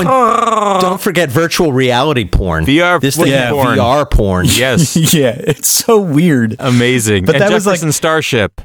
Oh, 0.08 0.72
and 0.74 0.82
don't 0.82 1.02
forget 1.02 1.30
virtual 1.30 1.74
reality 1.74 2.24
porn. 2.24 2.66
VR 2.66 3.02
this 3.02 3.18
thing 3.18 3.28
yeah, 3.28 3.50
porn. 3.52 3.66
porn. 3.76 3.78
VR 3.78 4.10
porn. 4.10 4.46
Yes. 4.50 4.96
yeah, 5.14 5.36
it's 5.38 5.68
so 5.68 6.00
weird. 6.00 6.56
Amazing. 6.60 7.26
But 7.26 7.36
and 7.36 7.42
that 7.42 7.52
was 7.52 7.66
like- 7.66 7.74
Jefferson 7.76 7.92
Starship. 7.92 8.62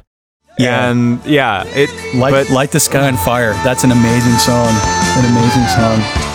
Yeah. 0.57 0.89
And 0.89 1.23
yeah, 1.25 1.65
it 1.67 1.89
Light, 2.15 2.31
but 2.31 2.49
light 2.49 2.71
the 2.71 2.79
sky 2.79 3.07
on 3.09 3.17
fire. 3.17 3.51
That's 3.63 3.83
an 3.83 3.91
amazing 3.91 4.37
song. 4.39 4.69
An 4.71 5.25
amazing 5.25 5.67
song. 5.67 6.26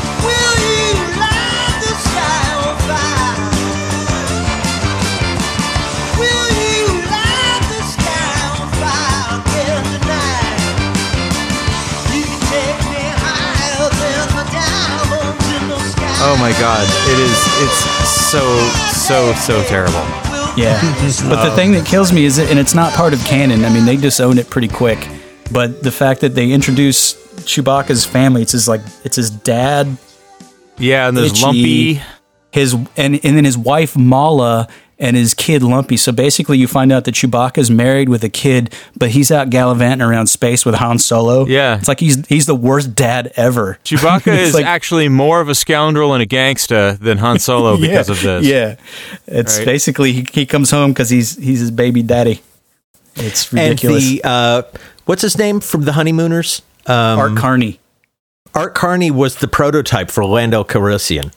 Oh 16.25 16.37
my 16.39 16.53
god, 16.53 16.87
it 17.11 17.19
is 17.19 17.37
it's 17.63 18.31
so 18.31 18.69
so 18.93 19.33
so 19.35 19.63
terrible. 19.65 20.05
Yeah. 20.57 20.81
but 21.29 21.43
the 21.49 21.55
thing 21.57 21.73
that 21.73 21.85
kills 21.87 22.13
me 22.13 22.25
is, 22.25 22.39
and 22.39 22.59
it's 22.59 22.75
not 22.75 22.93
part 22.93 23.13
of 23.13 23.19
canon. 23.25 23.65
I 23.65 23.71
mean, 23.71 23.87
they 23.87 23.97
disown 23.97 24.39
it 24.39 24.49
pretty 24.49 24.69
quick. 24.69 25.09
But 25.51 25.83
the 25.83 25.91
fact 25.91 26.21
that 26.21 26.35
they 26.35 26.51
introduce 26.53 27.15
Chewbacca's 27.41 28.05
family, 28.05 28.43
it's 28.43 28.53
his 28.53 28.69
like, 28.69 28.83
it's 29.05 29.17
his 29.17 29.31
dad, 29.31 29.97
Yeah, 30.79 31.09
and 31.09 31.17
there's 31.17 31.33
Itchy. 31.33 31.43
Lumpy. 31.45 32.03
His 32.53 32.75
and 32.75 32.89
and 32.97 33.37
then 33.37 33.45
his 33.45 33.59
wife 33.59 33.97
Malla 33.97 34.69
and 35.03 35.17
his 35.17 35.35
kid 35.35 35.63
Lumpy. 35.65 35.97
So 35.99 36.13
basically, 36.13 36.57
you 36.59 36.69
find 36.69 36.93
out 36.93 37.05
that 37.05 37.15
Chewbacca's 37.17 37.71
married 37.71 38.09
with 38.09 38.23
a 38.23 38.29
kid, 38.29 38.73
but 38.97 39.11
he's 39.11 39.33
out 39.33 39.51
gallivanting 39.51 40.01
around 40.07 40.29
space 40.29 40.65
with 40.65 40.77
Han 40.77 40.99
Solo. 41.01 41.45
Yeah. 41.45 41.77
it's 41.77 41.89
like 41.89 41.99
he's 42.01 42.25
he's 42.29 42.47
the 42.47 42.55
worst 42.55 42.95
dad 42.95 43.33
ever. 43.37 43.79
Chewbacca 43.85 44.29
is 44.39 44.55
like- 44.55 44.65
actually 44.65 45.09
more 45.09 45.41
of 45.41 45.49
a 45.49 45.55
scoundrel 45.55 46.15
and 46.15 46.23
a 46.23 46.27
gangsta 46.27 46.99
than 46.99 47.19
Han 47.19 47.39
Solo 47.41 47.77
because 47.81 48.09
yeah, 48.09 48.13
of 48.15 48.23
this. 48.23 48.47
Yeah, 48.47 48.77
it's 49.27 49.59
Right. 49.59 49.67
basically 49.67 50.13
he, 50.13 50.27
he 50.33 50.47
comes 50.47 50.71
home 50.71 50.93
because 50.93 51.11
he's 51.11 51.37
he's 51.37 51.59
his 51.61 51.71
baby 51.73 52.03
daddy. 52.03 52.41
It's 53.17 53.53
ridiculous. 53.53 54.05
And 54.09 54.19
the 54.19 54.25
uh, 54.25 54.63
what's 55.05 55.23
his 55.23 55.37
name 55.37 55.59
from 55.61 55.83
the 55.83 55.93
Honeymooners? 55.93 56.63
Um, 56.87 57.19
Art 57.19 57.37
Carney. 57.37 57.81
Art 58.55 58.75
Carney 58.75 59.11
was 59.11 59.37
the 59.37 59.49
prototype 59.49 60.11
for 60.11 60.25
Lando 60.25 60.63
Calrissian. 60.63 61.33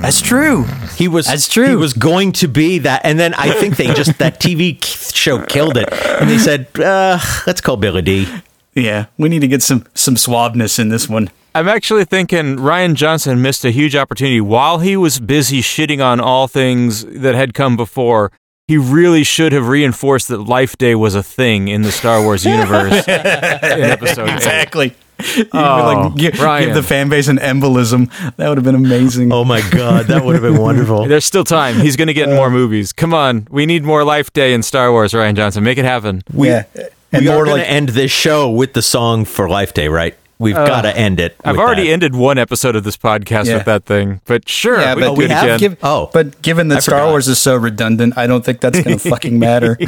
That's 0.00 0.20
true. 0.20 0.64
He 0.96 1.08
was. 1.08 1.26
That's 1.26 1.48
true. 1.48 1.68
He 1.68 1.76
was 1.76 1.92
going 1.92 2.32
to 2.32 2.48
be 2.48 2.78
that, 2.78 3.02
and 3.04 3.18
then 3.18 3.34
I 3.34 3.52
think 3.52 3.76
they 3.76 3.92
just 3.94 4.18
that 4.18 4.40
TV 4.40 4.82
show 5.14 5.44
killed 5.44 5.76
it, 5.76 5.92
and 5.92 6.28
they 6.28 6.38
said, 6.38 6.68
uh, 6.78 7.18
"Let's 7.46 7.60
call 7.60 7.76
Billy 7.76 8.02
Dee" 8.02 8.28
Yeah, 8.74 9.06
we 9.18 9.28
need 9.28 9.40
to 9.40 9.48
get 9.48 9.62
some 9.62 9.84
some 9.94 10.16
suaveness 10.16 10.78
in 10.78 10.88
this 10.88 11.08
one. 11.08 11.30
I'm 11.54 11.68
actually 11.68 12.04
thinking 12.04 12.56
Rian 12.56 12.94
Johnson 12.94 13.40
missed 13.40 13.64
a 13.64 13.70
huge 13.70 13.94
opportunity 13.94 14.40
while 14.40 14.78
he 14.78 14.96
was 14.96 15.20
busy 15.20 15.60
shitting 15.60 16.04
on 16.04 16.18
all 16.18 16.48
things 16.48 17.04
that 17.04 17.36
had 17.36 17.54
come 17.54 17.76
before. 17.76 18.32
He 18.66 18.76
really 18.78 19.24
should 19.24 19.52
have 19.52 19.68
reinforced 19.68 20.28
that 20.28 20.38
Life 20.38 20.76
Day 20.78 20.94
was 20.94 21.14
a 21.14 21.22
thing 21.22 21.68
in 21.68 21.82
the 21.82 21.92
Star 21.92 22.22
Wars 22.22 22.44
universe 22.44 23.06
in 23.08 23.14
episode 23.14 24.30
eight. 24.30 24.94
Exactly. 25.18 25.44
You 25.54 25.60
Oh, 25.60 26.10
like, 26.10 26.14
give, 26.16 26.34
Rian. 26.34 26.66
give 26.66 26.74
the 26.74 26.82
fan 26.82 27.08
base 27.08 27.28
an 27.28 27.38
embolism. 27.38 28.10
That 28.36 28.48
would 28.48 28.58
have 28.58 28.64
been 28.64 28.74
amazing. 28.74 29.32
Oh 29.32 29.44
my 29.44 29.60
god, 29.70 30.06
that 30.06 30.24
would 30.24 30.34
have 30.34 30.42
been 30.42 30.60
wonderful. 30.60 31.06
There's 31.06 31.24
still 31.24 31.44
time. 31.44 31.76
He's 31.76 31.96
going 31.96 32.08
to 32.08 32.14
get 32.14 32.28
in 32.28 32.34
more 32.36 32.48
uh, 32.48 32.50
movies. 32.50 32.92
Come 32.92 33.14
on. 33.14 33.46
We 33.50 33.66
need 33.66 33.84
more 33.84 34.04
Life 34.04 34.32
Day 34.32 34.52
in 34.54 34.62
Star 34.62 34.90
Wars, 34.92 35.12
Rian 35.12 35.34
Johnson. 35.34 35.64
Make 35.64 35.78
it 35.78 35.84
happen. 35.84 36.22
yeah, 36.32 36.64
and 37.12 37.22
we 37.24 37.28
are 37.28 37.44
going 37.44 37.58
like 37.58 37.64
to 37.66 37.70
end 37.70 37.90
this 37.90 38.10
show 38.10 38.50
with 38.50 38.72
the 38.74 38.82
song 38.82 39.24
for 39.24 39.48
Life 39.48 39.72
Day, 39.74 39.88
right? 39.88 40.14
We've 40.36 40.56
uh, 40.56 40.66
got 40.66 40.82
to 40.82 40.94
end 40.96 41.20
it. 41.20 41.36
I've 41.44 41.58
already 41.58 41.86
that. 41.86 41.92
ended 41.92 42.14
one 42.16 42.38
episode 42.38 42.74
of 42.74 42.82
this 42.82 42.96
podcast 42.96 43.46
Yeah. 43.46 43.54
with 43.58 43.66
that 43.66 43.84
thing, 43.84 44.20
but 44.24 44.48
sure, 44.48 44.80
yeah, 44.80 44.94
we 44.96 45.02
but 45.02 45.06
can 45.06 45.14
do 45.14 45.18
we 45.20 45.24
it 45.26 45.30
have 45.30 45.44
again. 45.44 45.58
given. 45.60 45.78
Oh. 45.82 46.10
but 46.12 46.42
given 46.42 46.68
that 46.68 46.78
I 46.78 46.80
Star 46.80 46.98
forgot. 46.98 47.10
Wars 47.10 47.28
is 47.28 47.38
so 47.38 47.54
redundant, 47.54 48.18
I 48.18 48.26
don't 48.26 48.44
think 48.44 48.60
that's 48.60 48.82
going 48.82 48.98
to 48.98 49.08
fucking 49.10 49.38
matter. 49.38 49.78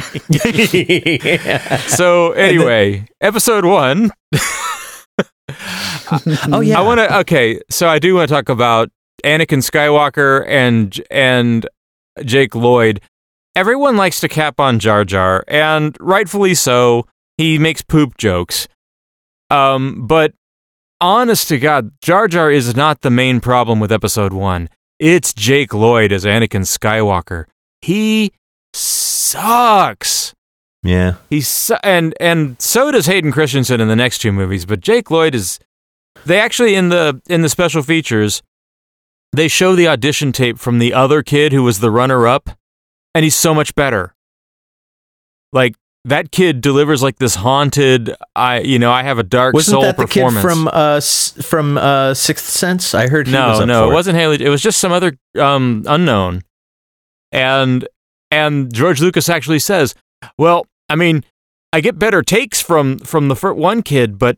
so 1.89 2.31
anyway, 2.31 3.05
episode 3.21 3.65
one. 3.65 4.11
Oh 5.49 6.61
yeah. 6.61 6.79
I 6.79 6.81
want 6.81 6.99
to. 6.99 7.17
Okay, 7.19 7.61
so 7.69 7.87
I 7.87 7.99
do 7.99 8.15
want 8.15 8.29
to 8.29 8.33
talk 8.33 8.49
about 8.49 8.89
Anakin 9.23 9.59
Skywalker 9.59 10.45
and 10.47 10.99
and 11.09 11.67
Jake 12.23 12.55
Lloyd. 12.55 13.01
Everyone 13.55 13.97
likes 13.97 14.19
to 14.21 14.27
cap 14.27 14.59
on 14.59 14.79
Jar 14.79 15.03
Jar, 15.03 15.43
and 15.47 15.97
rightfully 15.99 16.53
so. 16.53 17.07
He 17.37 17.59
makes 17.59 17.81
poop 17.81 18.17
jokes. 18.17 18.67
Um, 19.49 20.07
but 20.07 20.33
honest 20.99 21.47
to 21.49 21.59
God, 21.59 21.91
Jar 22.01 22.27
Jar 22.27 22.51
is 22.51 22.75
not 22.75 23.01
the 23.01 23.11
main 23.11 23.39
problem 23.39 23.79
with 23.79 23.91
Episode 23.91 24.33
One. 24.33 24.69
It's 24.99 25.33
Jake 25.33 25.73
Lloyd 25.73 26.11
as 26.11 26.25
Anakin 26.25 26.65
Skywalker. 26.65 27.45
He 27.81 28.31
sucks. 28.73 30.26
Yeah. 30.87 31.15
He's 31.29 31.47
so, 31.47 31.77
and 31.83 32.13
and 32.19 32.59
so 32.61 32.91
does 32.91 33.05
Hayden 33.05 33.31
Christensen 33.31 33.81
in 33.81 33.87
the 33.87 33.95
next 33.95 34.19
two 34.19 34.31
movies, 34.31 34.65
but 34.65 34.79
Jake 34.79 35.11
Lloyd 35.11 35.35
is 35.35 35.59
they 36.25 36.39
actually 36.39 36.75
in 36.75 36.89
the 36.89 37.21
in 37.29 37.41
the 37.41 37.49
special 37.49 37.81
features 37.83 38.41
they 39.33 39.47
show 39.47 39.75
the 39.75 39.87
audition 39.87 40.31
tape 40.31 40.57
from 40.57 40.79
the 40.79 40.93
other 40.93 41.21
kid 41.21 41.51
who 41.51 41.61
was 41.63 41.79
the 41.79 41.91
runner 41.91 42.25
up 42.27 42.49
and 43.13 43.23
he's 43.23 43.35
so 43.35 43.53
much 43.53 43.75
better. 43.75 44.15
Like 45.51 45.75
that 46.05 46.31
kid 46.31 46.61
delivers 46.61 47.03
like 47.03 47.17
this 47.17 47.35
haunted 47.35 48.15
I 48.35 48.61
you 48.61 48.79
know, 48.79 48.91
I 48.91 49.03
have 49.03 49.19
a 49.19 49.23
dark 49.23 49.53
Wasn't 49.53 49.73
soul 49.73 49.81
that 49.83 49.97
the 49.97 50.05
kid 50.07 50.23
performance. 50.23 50.41
from 50.41 50.67
uh 50.69 50.95
s- 50.97 51.33
from 51.45 51.77
uh 51.77 52.13
Sixth 52.13 52.45
Sense? 52.49 52.95
I 52.95 53.07
heard 53.07 53.27
he 53.27 53.33
no, 53.33 53.49
was 53.49 53.59
up 53.59 53.67
no, 53.67 53.85
for 53.85 53.91
it 53.91 53.93
wasn't 53.93 54.17
Haley. 54.17 54.43
It 54.43 54.49
was 54.49 54.61
just 54.61 54.79
some 54.79 54.91
other 54.91 55.17
um, 55.37 55.83
unknown. 55.85 56.43
And 57.31 57.87
and 58.31 58.73
George 58.73 59.01
Lucas 59.01 59.29
actually 59.29 59.59
says, 59.59 59.95
"Well, 60.37 60.65
I 60.89 60.95
mean, 60.95 61.23
I 61.73 61.81
get 61.81 61.99
better 61.99 62.21
takes 62.21 62.61
from 62.61 62.99
from 62.99 63.27
the 63.27 63.35
fir- 63.35 63.53
one 63.53 63.81
kid, 63.83 64.17
but 64.17 64.37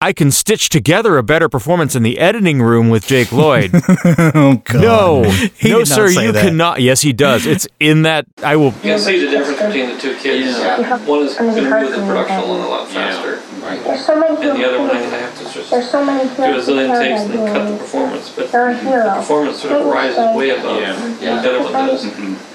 I 0.00 0.12
can 0.14 0.30
stitch 0.30 0.70
together 0.70 1.18
a 1.18 1.22
better 1.22 1.48
performance 1.48 1.94
in 1.94 2.02
the 2.02 2.18
editing 2.18 2.62
room 2.62 2.88
with 2.88 3.06
Jake 3.06 3.32
Lloyd." 3.32 3.70
oh 4.34 4.62
God! 4.64 4.80
no, 4.82 5.22
He 5.56 5.70
no, 5.70 5.84
sir, 5.84 6.08
you 6.08 6.32
that. 6.32 6.42
cannot. 6.42 6.80
Yes, 6.80 7.02
he 7.02 7.12
does. 7.12 7.46
It's 7.46 7.68
in 7.78 8.02
that. 8.02 8.26
I 8.42 8.56
will. 8.56 8.66
You 8.66 8.80
can 8.80 8.98
see 8.98 9.24
the 9.24 9.30
difference 9.30 9.60
between 9.60 9.90
the 9.90 10.00
two 10.00 10.16
kids. 10.16 10.58
One 11.06 11.22
is 11.26 11.36
going 11.36 11.54
to 11.54 11.62
move 11.62 11.90
the 11.90 12.06
production 12.06 12.36
along 12.38 12.60
a 12.62 12.68
lot 12.68 12.88
faster. 12.88 13.42
There's 13.78 14.04
so 14.04 14.18
many 14.18 14.36
And 14.48 14.58
the 14.58 14.64
other 14.68 14.78
one, 14.80 14.90
I 14.90 14.98
have 15.00 15.38
to 15.38 15.44
just 15.52 15.70
There's 15.70 15.90
so 15.90 16.04
many 16.04 16.24
do 16.24 16.42
a 16.42 16.46
heroes. 16.46 16.66
zillion 16.68 16.88
that 16.88 17.02
takes 17.02 17.20
and 17.22 17.30
then 17.32 17.46
cut 17.46 17.58
the 17.62 17.66
doing 17.66 17.78
performance. 17.78 18.32
But 18.34 18.52
They're 18.52 18.74
the 18.74 18.80
hero. 18.80 19.14
performance 19.14 19.62
sort 19.62 19.72
of 19.80 19.86
rises 19.86 20.36
way 20.36 20.50
above 20.50 20.80
the 21.20 21.30
other 21.32 21.62
one 21.62 21.72
does. 21.72 22.04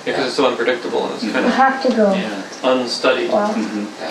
Because 0.05 0.27
it's 0.27 0.35
so 0.35 0.47
unpredictable 0.49 1.05
and 1.05 1.13
it's 1.15 1.23
kind 1.31 1.45
of 1.45 1.51
have 1.53 1.81
to 1.83 1.89
go. 1.89 2.11
unstudied. 2.63 3.29
Well, 3.31 3.53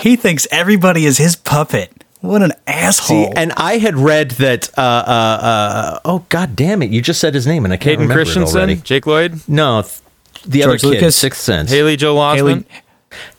He 0.01 0.17
thinks 0.17 0.47
everybody 0.51 1.05
is 1.07 1.19
his 1.19 1.37
puppet. 1.37 1.93
What 2.21 2.43
an 2.43 2.53
See, 2.53 2.57
asshole! 2.67 3.33
and 3.37 3.53
I 3.57 3.77
had 3.79 3.97
read 3.99 4.31
that. 4.33 4.71
Uh, 4.79 4.81
uh, 4.81 5.11
uh, 5.45 5.99
oh 6.07 6.25
God 6.31 6.57
damn 6.57 6.81
it! 6.81 6.89
You 6.91 7.03
just 7.03 7.21
said 7.21 7.35
his 7.35 7.47
name, 7.47 7.65
and 7.67 7.75
I 7.75 7.77
can't 7.77 8.01
Hayden 8.01 8.09
remember 8.09 8.23
it 8.31 8.37
already. 8.39 8.77
Jake 8.77 9.07
Lloyd, 9.07 9.41
No, 9.47 9.83
th- 9.83 9.99
the 10.47 10.63
George 10.63 10.83
other 10.83 10.95
kid, 10.95 11.01
Lucas? 11.03 11.17
Sixth 11.17 11.43
Sense. 11.43 11.71
Haley 11.71 11.97
Joel 11.97 12.17
Osment. 12.21 12.37
Haley 12.37 12.65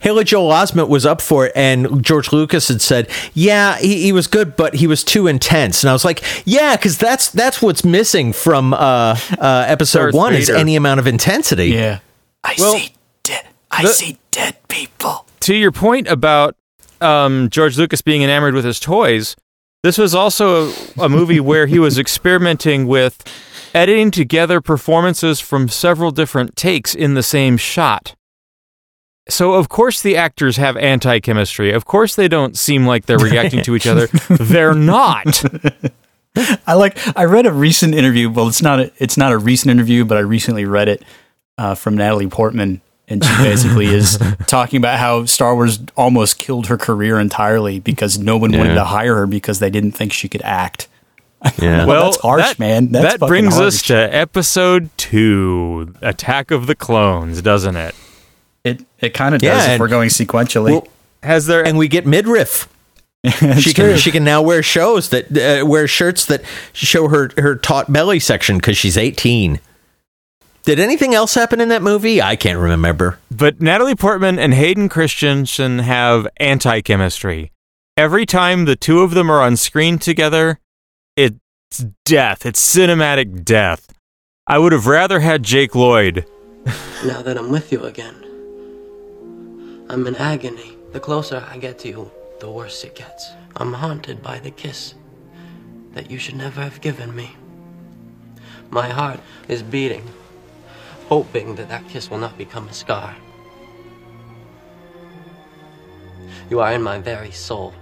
Joel 0.02 0.50
Osment 0.52 0.88
was 0.88 1.04
up 1.06 1.20
for 1.20 1.46
it, 1.46 1.52
and 1.54 2.04
George 2.04 2.32
Lucas 2.32 2.68
had 2.68 2.80
said, 2.80 3.08
"Yeah, 3.34 3.76
he, 3.78 4.02
he 4.02 4.12
was 4.12 4.26
good, 4.26 4.56
but 4.56 4.74
he 4.74 4.86
was 4.86 5.02
too 5.04 5.26
intense." 5.26 5.82
And 5.82 5.90
I 5.90 5.92
was 5.92 6.04
like, 6.04 6.22
"Yeah, 6.44 6.76
because 6.76 6.98
that's 6.98 7.30
that's 7.30 7.60
what's 7.62 7.84
missing 7.84 8.32
from 8.32 8.72
uh, 8.74 9.16
uh, 9.38 9.64
episode 9.68 10.00
Darth 10.12 10.14
one 10.14 10.34
is 10.34 10.48
Vader. 10.48 10.58
any 10.58 10.76
amount 10.76 11.00
of 11.00 11.06
intensity." 11.06 11.66
yeah, 11.68 11.98
I 12.44 12.54
Well, 12.58 12.72
see 12.78 12.92
dead. 13.22 13.46
I 13.70 13.82
the- 13.82 13.88
see 13.88 14.18
dead 14.30 14.56
people. 14.68 15.26
to 15.40 15.54
your 15.54 15.72
point 15.72 16.08
about 16.08 16.56
um, 17.00 17.48
George 17.50 17.76
Lucas 17.78 18.00
being 18.02 18.22
enamored 18.22 18.54
with 18.54 18.64
his 18.64 18.80
toys, 18.80 19.36
this 19.82 19.98
was 19.98 20.14
also 20.14 20.68
a, 20.70 20.74
a 21.02 21.08
movie 21.08 21.40
where 21.40 21.66
he 21.66 21.78
was 21.78 21.98
experimenting 21.98 22.86
with 22.86 23.22
editing 23.74 24.10
together 24.10 24.60
performances 24.62 25.38
from 25.38 25.68
several 25.68 26.10
different 26.10 26.56
takes 26.56 26.94
in 26.94 27.12
the 27.14 27.22
same 27.22 27.56
shot. 27.58 28.14
So, 29.28 29.54
of 29.54 29.68
course, 29.68 30.02
the 30.02 30.16
actors 30.16 30.56
have 30.56 30.76
anti 30.76 31.18
chemistry. 31.20 31.72
Of 31.72 31.84
course, 31.84 32.14
they 32.14 32.28
don't 32.28 32.56
seem 32.56 32.86
like 32.86 33.06
they're 33.06 33.18
reacting 33.18 33.62
to 33.64 33.74
each 33.74 33.86
other. 33.86 34.06
They're 34.30 34.74
not. 34.74 35.44
I 36.66 36.74
like. 36.74 36.98
I 37.16 37.24
read 37.24 37.46
a 37.46 37.52
recent 37.52 37.94
interview. 37.94 38.30
Well, 38.30 38.46
it's 38.46 38.62
not. 38.62 38.78
A, 38.78 38.92
it's 38.98 39.16
not 39.16 39.32
a 39.32 39.38
recent 39.38 39.70
interview, 39.70 40.04
but 40.04 40.16
I 40.16 40.20
recently 40.20 40.64
read 40.64 40.88
it 40.88 41.02
uh, 41.58 41.74
from 41.74 41.96
Natalie 41.96 42.28
Portman, 42.28 42.80
and 43.08 43.24
she 43.24 43.36
basically 43.38 43.86
is 43.86 44.18
talking 44.46 44.76
about 44.78 44.98
how 44.98 45.24
Star 45.24 45.54
Wars 45.54 45.80
almost 45.96 46.38
killed 46.38 46.66
her 46.66 46.76
career 46.76 47.18
entirely 47.18 47.80
because 47.80 48.18
no 48.18 48.36
one 48.36 48.56
wanted 48.56 48.74
to 48.74 48.84
hire 48.84 49.16
her 49.16 49.26
because 49.26 49.58
they 49.58 49.70
didn't 49.70 49.92
think 49.92 50.12
she 50.12 50.28
could 50.28 50.42
act. 50.42 50.88
Yeah. 51.58 51.84
Well, 51.86 52.04
that's 52.06 52.20
harsh, 52.22 52.42
that, 52.42 52.58
man. 52.58 52.88
That's 52.88 53.18
that 53.18 53.26
brings 53.26 53.56
us 53.58 53.82
to 53.82 53.94
episode 53.94 54.90
two 54.96 55.94
Attack 56.00 56.50
of 56.50 56.66
the 56.66 56.74
Clones, 56.74 57.40
doesn't 57.40 57.76
it? 57.76 57.94
It 58.66 58.84
it 59.00 59.14
kind 59.14 59.34
of 59.34 59.42
Yeah, 59.42 59.54
does 59.54 59.68
if 59.74 59.80
we're 59.80 59.88
going 59.88 60.08
sequentially. 60.08 60.72
Well, 60.72 60.88
Has 61.22 61.46
there 61.46 61.64
and 61.64 61.78
we 61.78 61.88
get 61.88 62.06
midriff. 62.06 62.68
It's 63.24 63.60
she 63.62 63.72
true. 63.72 63.90
can 63.90 63.98
she 63.98 64.10
can 64.10 64.24
now 64.24 64.42
wear 64.42 64.62
shows 64.62 65.08
that 65.10 65.36
uh, 65.36 65.64
wear 65.66 65.88
shirts 65.88 66.26
that 66.26 66.42
show 66.72 67.08
her 67.08 67.30
her 67.38 67.56
taut 67.56 67.92
belly 67.92 68.20
section 68.20 68.56
because 68.58 68.76
she's 68.76 68.96
eighteen. 68.96 69.60
Did 70.64 70.80
anything 70.80 71.14
else 71.14 71.34
happen 71.34 71.60
in 71.60 71.68
that 71.68 71.82
movie? 71.82 72.20
I 72.20 72.34
can't 72.34 72.58
remember. 72.58 73.18
But 73.30 73.60
Natalie 73.60 73.94
Portman 73.94 74.38
and 74.38 74.52
Hayden 74.52 74.88
Christensen 74.88 75.78
have 75.80 76.26
anti 76.38 76.80
chemistry. 76.80 77.52
Every 77.96 78.26
time 78.26 78.64
the 78.64 78.76
two 78.76 79.00
of 79.02 79.12
them 79.12 79.30
are 79.30 79.40
on 79.40 79.56
screen 79.56 79.98
together, 79.98 80.58
it's 81.16 81.84
death. 82.04 82.44
It's 82.44 82.60
cinematic 82.76 83.44
death. 83.44 83.86
I 84.46 84.58
would 84.58 84.72
have 84.72 84.86
rather 84.86 85.20
had 85.20 85.42
Jake 85.44 85.74
Lloyd. 85.74 86.26
Now 87.06 87.22
that 87.22 87.38
I'm 87.38 87.50
with 87.50 87.70
you 87.70 87.84
again, 87.84 88.14
I'm 89.88 90.06
in 90.06 90.16
agony. 90.16 90.76
The 90.92 91.00
closer 91.00 91.44
I 91.48 91.58
get 91.58 91.78
to 91.80 91.88
you, 91.88 92.10
the 92.40 92.50
worse 92.50 92.82
it 92.84 92.94
gets. 92.94 93.30
I'm 93.56 93.72
haunted 93.72 94.22
by 94.22 94.38
the 94.38 94.50
kiss 94.50 94.94
that 95.92 96.10
you 96.10 96.18
should 96.18 96.36
never 96.36 96.60
have 96.60 96.80
given 96.80 97.14
me. 97.14 97.36
My 98.70 98.88
heart 98.88 99.20
is 99.48 99.62
beating, 99.62 100.04
hoping 101.08 101.54
that 101.54 101.68
that 101.68 101.88
kiss 101.88 102.10
will 102.10 102.18
not 102.18 102.36
become 102.36 102.68
a 102.68 102.72
scar. 102.72 103.14
You 106.50 106.60
are 106.60 106.72
in 106.72 106.82
my 106.82 106.98
very 106.98 107.30
soul, 107.30 107.72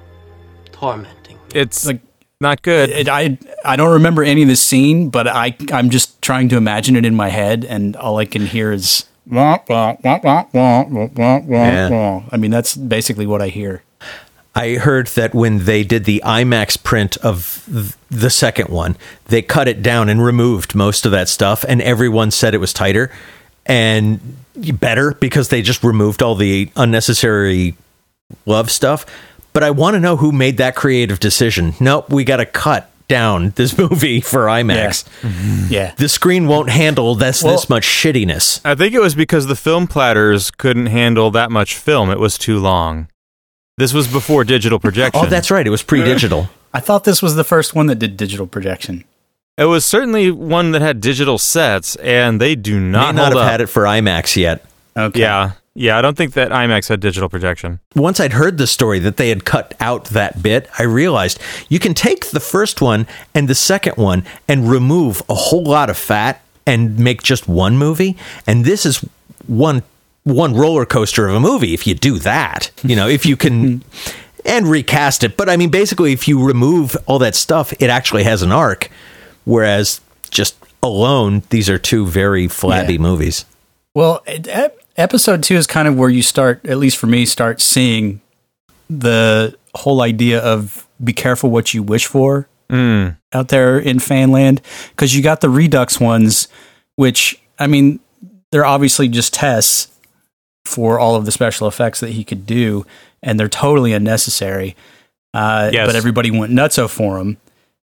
tormenting 0.72 1.36
me. 1.36 1.42
It's 1.54 1.86
like 1.86 2.00
not 2.40 2.62
good. 2.62 2.90
It, 2.90 3.08
I 3.08 3.38
I 3.64 3.76
don't 3.76 3.92
remember 3.92 4.22
any 4.22 4.42
of 4.42 4.48
the 4.48 4.56
scene, 4.56 5.08
but 5.08 5.26
I 5.26 5.56
I'm 5.72 5.90
just 5.90 6.20
trying 6.20 6.48
to 6.50 6.56
imagine 6.56 6.96
it 6.96 7.04
in 7.04 7.14
my 7.14 7.30
head, 7.30 7.64
and 7.64 7.96
all 7.96 8.18
I 8.18 8.26
can 8.26 8.46
hear 8.46 8.72
is. 8.72 9.06
Wah, 9.26 9.58
wah, 9.68 9.96
wah, 10.02 10.20
wah, 10.22 10.44
wah, 10.52 10.84
wah, 10.84 10.84
wah, 10.88 11.08
wah, 11.16 11.38
Yeah. 11.46 11.88
wah. 11.88 12.22
I 12.30 12.36
mean, 12.36 12.50
that's 12.50 12.76
basically 12.76 13.26
what 13.26 13.40
I 13.40 13.48
hear. 13.48 13.82
I 14.54 14.74
heard 14.74 15.08
that 15.08 15.34
when 15.34 15.64
they 15.64 15.82
did 15.82 16.04
the 16.04 16.22
IMAX 16.24 16.80
print 16.80 17.16
of 17.18 17.64
the 18.10 18.30
second 18.30 18.68
one, 18.68 18.96
they 19.26 19.42
cut 19.42 19.66
it 19.66 19.82
down 19.82 20.08
and 20.08 20.22
removed 20.24 20.74
most 20.76 21.04
of 21.06 21.12
that 21.12 21.28
stuff, 21.28 21.64
and 21.68 21.82
everyone 21.82 22.30
said 22.30 22.54
it 22.54 22.58
was 22.58 22.72
tighter 22.72 23.10
and 23.66 24.36
better 24.78 25.12
because 25.14 25.48
they 25.48 25.60
just 25.62 25.82
removed 25.82 26.22
all 26.22 26.36
the 26.36 26.70
unnecessary 26.76 27.74
love 28.46 28.70
stuff. 28.70 29.04
But 29.52 29.64
I 29.64 29.70
want 29.70 29.94
to 29.94 30.00
know 30.00 30.16
who 30.16 30.30
made 30.32 30.58
that 30.58 30.76
creative 30.76 31.18
decision. 31.18 31.74
Nope, 31.80 32.10
we 32.10 32.22
got 32.24 32.36
to 32.36 32.46
cut 32.46 32.90
down 33.08 33.50
this 33.56 33.76
movie 33.78 34.20
for 34.20 34.46
IMAX. 34.46 35.04
Mm-hmm. 35.20 35.72
Yeah. 35.72 35.94
The 35.96 36.08
screen 36.08 36.46
won't 36.46 36.70
handle 36.70 37.14
this 37.14 37.42
Well- 37.42 37.52
this 37.54 37.68
much 37.68 37.84
shittiness. 37.84 38.60
I 38.64 38.74
think 38.74 38.94
it 38.94 39.00
was 39.00 39.14
because 39.14 39.46
the 39.46 39.56
film 39.56 39.86
platters 39.86 40.50
couldn't 40.50 40.86
handle 40.86 41.30
that 41.32 41.50
much 41.50 41.76
film. 41.76 42.10
It 42.10 42.18
was 42.18 42.38
too 42.38 42.58
long. 42.58 43.08
This 43.76 43.92
was 43.92 44.06
before 44.06 44.44
digital 44.44 44.78
projection. 44.78 45.24
Oh, 45.24 45.28
that's 45.28 45.50
right. 45.50 45.66
It 45.66 45.70
was 45.70 45.82
pre-digital. 45.82 46.48
I 46.72 46.80
thought 46.80 47.02
this 47.04 47.20
was 47.20 47.34
the 47.34 47.42
first 47.44 47.74
one 47.74 47.86
that 47.86 47.96
did 47.96 48.16
digital 48.16 48.46
projection. 48.46 49.04
It 49.56 49.64
was 49.64 49.84
certainly 49.84 50.30
one 50.30 50.72
that 50.72 50.82
had 50.82 51.00
digital 51.00 51.38
sets, 51.38 51.94
and 51.96 52.40
they 52.40 52.54
do 52.56 52.78
not. 52.80 53.00
May 53.00 53.06
not, 53.06 53.14
not 53.14 53.22
hold 53.32 53.36
have 53.38 53.46
up. 53.46 53.50
had 53.50 53.60
it 53.60 53.66
for 53.66 53.82
IMAX 53.84 54.36
yet. 54.36 54.64
Okay. 54.96 55.20
Yeah, 55.20 55.52
yeah. 55.74 55.98
I 55.98 56.02
don't 56.02 56.16
think 56.16 56.34
that 56.34 56.50
IMAX 56.50 56.88
had 56.88 57.00
digital 57.00 57.28
projection. 57.28 57.80
once 57.94 58.20
I'd 58.20 58.32
heard 58.32 58.58
the 58.58 58.66
story 58.66 58.98
that 59.00 59.16
they 59.16 59.28
had 59.28 59.44
cut 59.44 59.74
out 59.80 60.06
that 60.06 60.42
bit, 60.42 60.68
I 60.78 60.82
realized 60.84 61.40
you 61.68 61.78
can 61.78 61.94
take 61.94 62.30
the 62.30 62.40
first 62.40 62.80
one 62.80 63.06
and 63.34 63.48
the 63.48 63.54
second 63.54 63.96
one 63.96 64.24
and 64.48 64.70
remove 64.70 65.22
a 65.28 65.34
whole 65.34 65.64
lot 65.64 65.90
of 65.90 65.96
fat 65.96 66.40
and 66.66 66.98
make 66.98 67.22
just 67.22 67.46
one 67.48 67.76
movie. 67.76 68.16
And 68.46 68.64
this 68.64 68.86
is 68.86 69.04
one 69.46 69.82
one 70.22 70.54
roller 70.54 70.86
coaster 70.86 71.28
of 71.28 71.34
a 71.34 71.40
movie 71.40 71.74
if 71.74 71.86
you 71.86 71.94
do 71.94 72.18
that. 72.20 72.70
You 72.82 72.96
know, 72.96 73.08
if 73.08 73.26
you 73.26 73.36
can 73.36 73.82
and 74.46 74.66
recast 74.66 75.22
it. 75.24 75.36
But 75.36 75.48
I 75.50 75.56
mean 75.56 75.70
basically 75.70 76.12
if 76.12 76.26
you 76.28 76.42
remove 76.42 76.96
all 77.06 77.18
that 77.18 77.34
stuff, 77.34 77.72
it 77.80 77.90
actually 77.90 78.24
has 78.24 78.40
an 78.42 78.50
arc. 78.52 78.90
Whereas 79.44 80.00
just 80.30 80.56
alone, 80.82 81.42
these 81.50 81.68
are 81.68 81.78
two 81.78 82.06
very 82.06 82.48
flabby 82.48 82.94
Yeah. 82.94 82.98
movies. 83.00 83.44
Well, 83.94 84.22
it, 84.26 84.48
ep- 84.48 84.78
episode 84.96 85.42
two 85.42 85.56
is 85.56 85.66
kind 85.66 85.88
of 85.88 85.96
where 85.96 86.10
you 86.10 86.22
start, 86.22 86.64
at 86.66 86.78
least 86.78 86.96
for 86.96 87.06
me, 87.06 87.26
start 87.26 87.60
seeing 87.60 88.20
the 88.90 89.56
whole 89.74 90.02
idea 90.02 90.40
of 90.40 90.86
be 91.02 91.12
careful 91.12 91.50
what 91.50 91.74
you 91.74 91.82
wish 91.82 92.06
for 92.06 92.48
Mm. 92.70 93.18
out 93.34 93.48
there 93.48 93.78
in 93.78 93.98
fanland 93.98 94.62
because 94.90 95.14
you 95.14 95.22
got 95.22 95.42
the 95.42 95.50
redux 95.50 96.00
ones 96.00 96.48
which 96.96 97.38
i 97.58 97.66
mean 97.66 98.00
they're 98.50 98.64
obviously 98.64 99.06
just 99.06 99.34
tests 99.34 99.88
for 100.64 100.98
all 100.98 101.14
of 101.14 101.26
the 101.26 101.30
special 101.30 101.68
effects 101.68 102.00
that 102.00 102.10
he 102.10 102.24
could 102.24 102.46
do 102.46 102.86
and 103.22 103.38
they're 103.38 103.50
totally 103.50 103.92
unnecessary 103.92 104.74
uh, 105.34 105.68
Yes. 105.74 105.86
but 105.86 105.94
everybody 105.94 106.30
went 106.30 106.52
nutso 106.54 106.88
for 106.88 107.18
them 107.18 107.36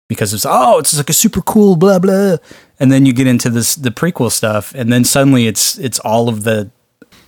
because 0.09 0.33
it's 0.33 0.47
oh 0.49 0.79
it's 0.79 0.97
like 0.97 1.11
a 1.11 1.13
super 1.15 1.43
cool 1.43 1.77
blah 1.77 1.99
blah 1.99 2.37
and 2.81 2.91
then 2.91 3.05
you 3.05 3.13
get 3.13 3.27
into 3.27 3.51
this 3.51 3.75
the 3.75 3.91
prequel 3.91 4.31
stuff 4.33 4.75
and 4.75 4.91
then 4.91 5.05
suddenly 5.05 5.47
it's 5.47 5.77
it's 5.79 5.99
all 5.99 6.31
of 6.31 6.45
the 6.45 6.71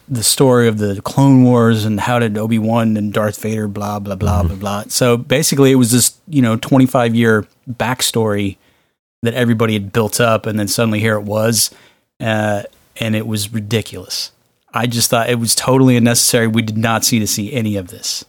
the 0.09 0.23
story 0.23 0.69
of 0.69 0.79
the 0.79 1.01
Clone 1.03 1.45
Wars 1.45 1.85
and 1.85 2.01
how 2.01 2.19
did 2.19 2.37
Obi 2.37 2.59
Wan 2.59 2.97
and 2.97 3.13
Darth 3.13 3.41
Vader 3.41 3.69
blah 3.69 3.99
blah 3.99 4.15
blah 4.15 4.43
blah 4.43 4.57
blah. 4.57 4.85
So 4.89 5.17
basically, 5.17 5.73
it 5.73 5.77
was 5.77 5.93
this 5.93 6.19
you 6.29 6.43
know 6.43 6.57
twenty 6.57 6.87
five 6.87 7.15
year 7.15 7.47
backstory 7.71 8.57
that 9.23 9.35
everybody 9.35 9.73
had 9.73 9.93
built 9.93 10.21
up, 10.21 10.47
and 10.47 10.59
then 10.59 10.69
suddenly 10.69 11.01
here 11.01 11.17
it 11.17 11.23
was, 11.23 11.71
uh, 12.21 12.65
and 12.97 13.17
it 13.17 13.27
was 13.27 13.53
ridiculous. 13.53 14.33
I 14.73 14.87
just 14.87 15.09
thought 15.09 15.31
it 15.31 15.39
was 15.39 15.55
totally 15.55 15.97
unnecessary. 15.97 16.47
We 16.47 16.63
did 16.63 16.77
not 16.77 17.05
see 17.05 17.19
to 17.21 17.27
see 17.27 17.53
any 17.53 17.77
of 17.77 17.89
this. 17.89 18.25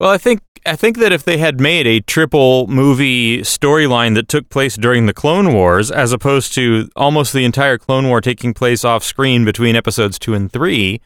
Well, 0.00 0.10
I 0.10 0.18
think 0.18 0.40
I 0.64 0.76
think 0.76 0.98
that 0.98 1.12
if 1.12 1.24
they 1.24 1.38
had 1.38 1.60
made 1.60 1.86
a 1.86 2.00
triple 2.00 2.66
movie 2.68 3.38
storyline 3.38 4.14
that 4.14 4.28
took 4.28 4.48
place 4.48 4.76
during 4.76 5.06
the 5.06 5.12
Clone 5.12 5.52
Wars, 5.52 5.90
as 5.90 6.12
opposed 6.12 6.54
to 6.54 6.88
almost 6.94 7.32
the 7.32 7.44
entire 7.44 7.78
Clone 7.78 8.08
War 8.08 8.20
taking 8.20 8.54
place 8.54 8.84
off 8.84 9.02
screen 9.02 9.44
between 9.44 9.74
episodes 9.74 10.18
two 10.18 10.34
and 10.34 10.52
three, 10.52 11.00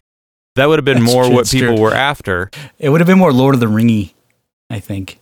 that 0.56 0.66
would 0.66 0.78
have 0.78 0.84
been 0.84 1.00
That's 1.00 1.12
more 1.12 1.24
true, 1.24 1.34
what 1.34 1.50
people 1.50 1.74
true. 1.76 1.82
were 1.82 1.94
after. 1.94 2.50
It 2.78 2.90
would 2.90 3.00
have 3.00 3.06
been 3.06 3.18
more 3.18 3.32
Lord 3.32 3.54
of 3.54 3.60
the 3.60 3.66
Ringy, 3.66 4.12
I 4.68 4.80
think. 4.80 5.20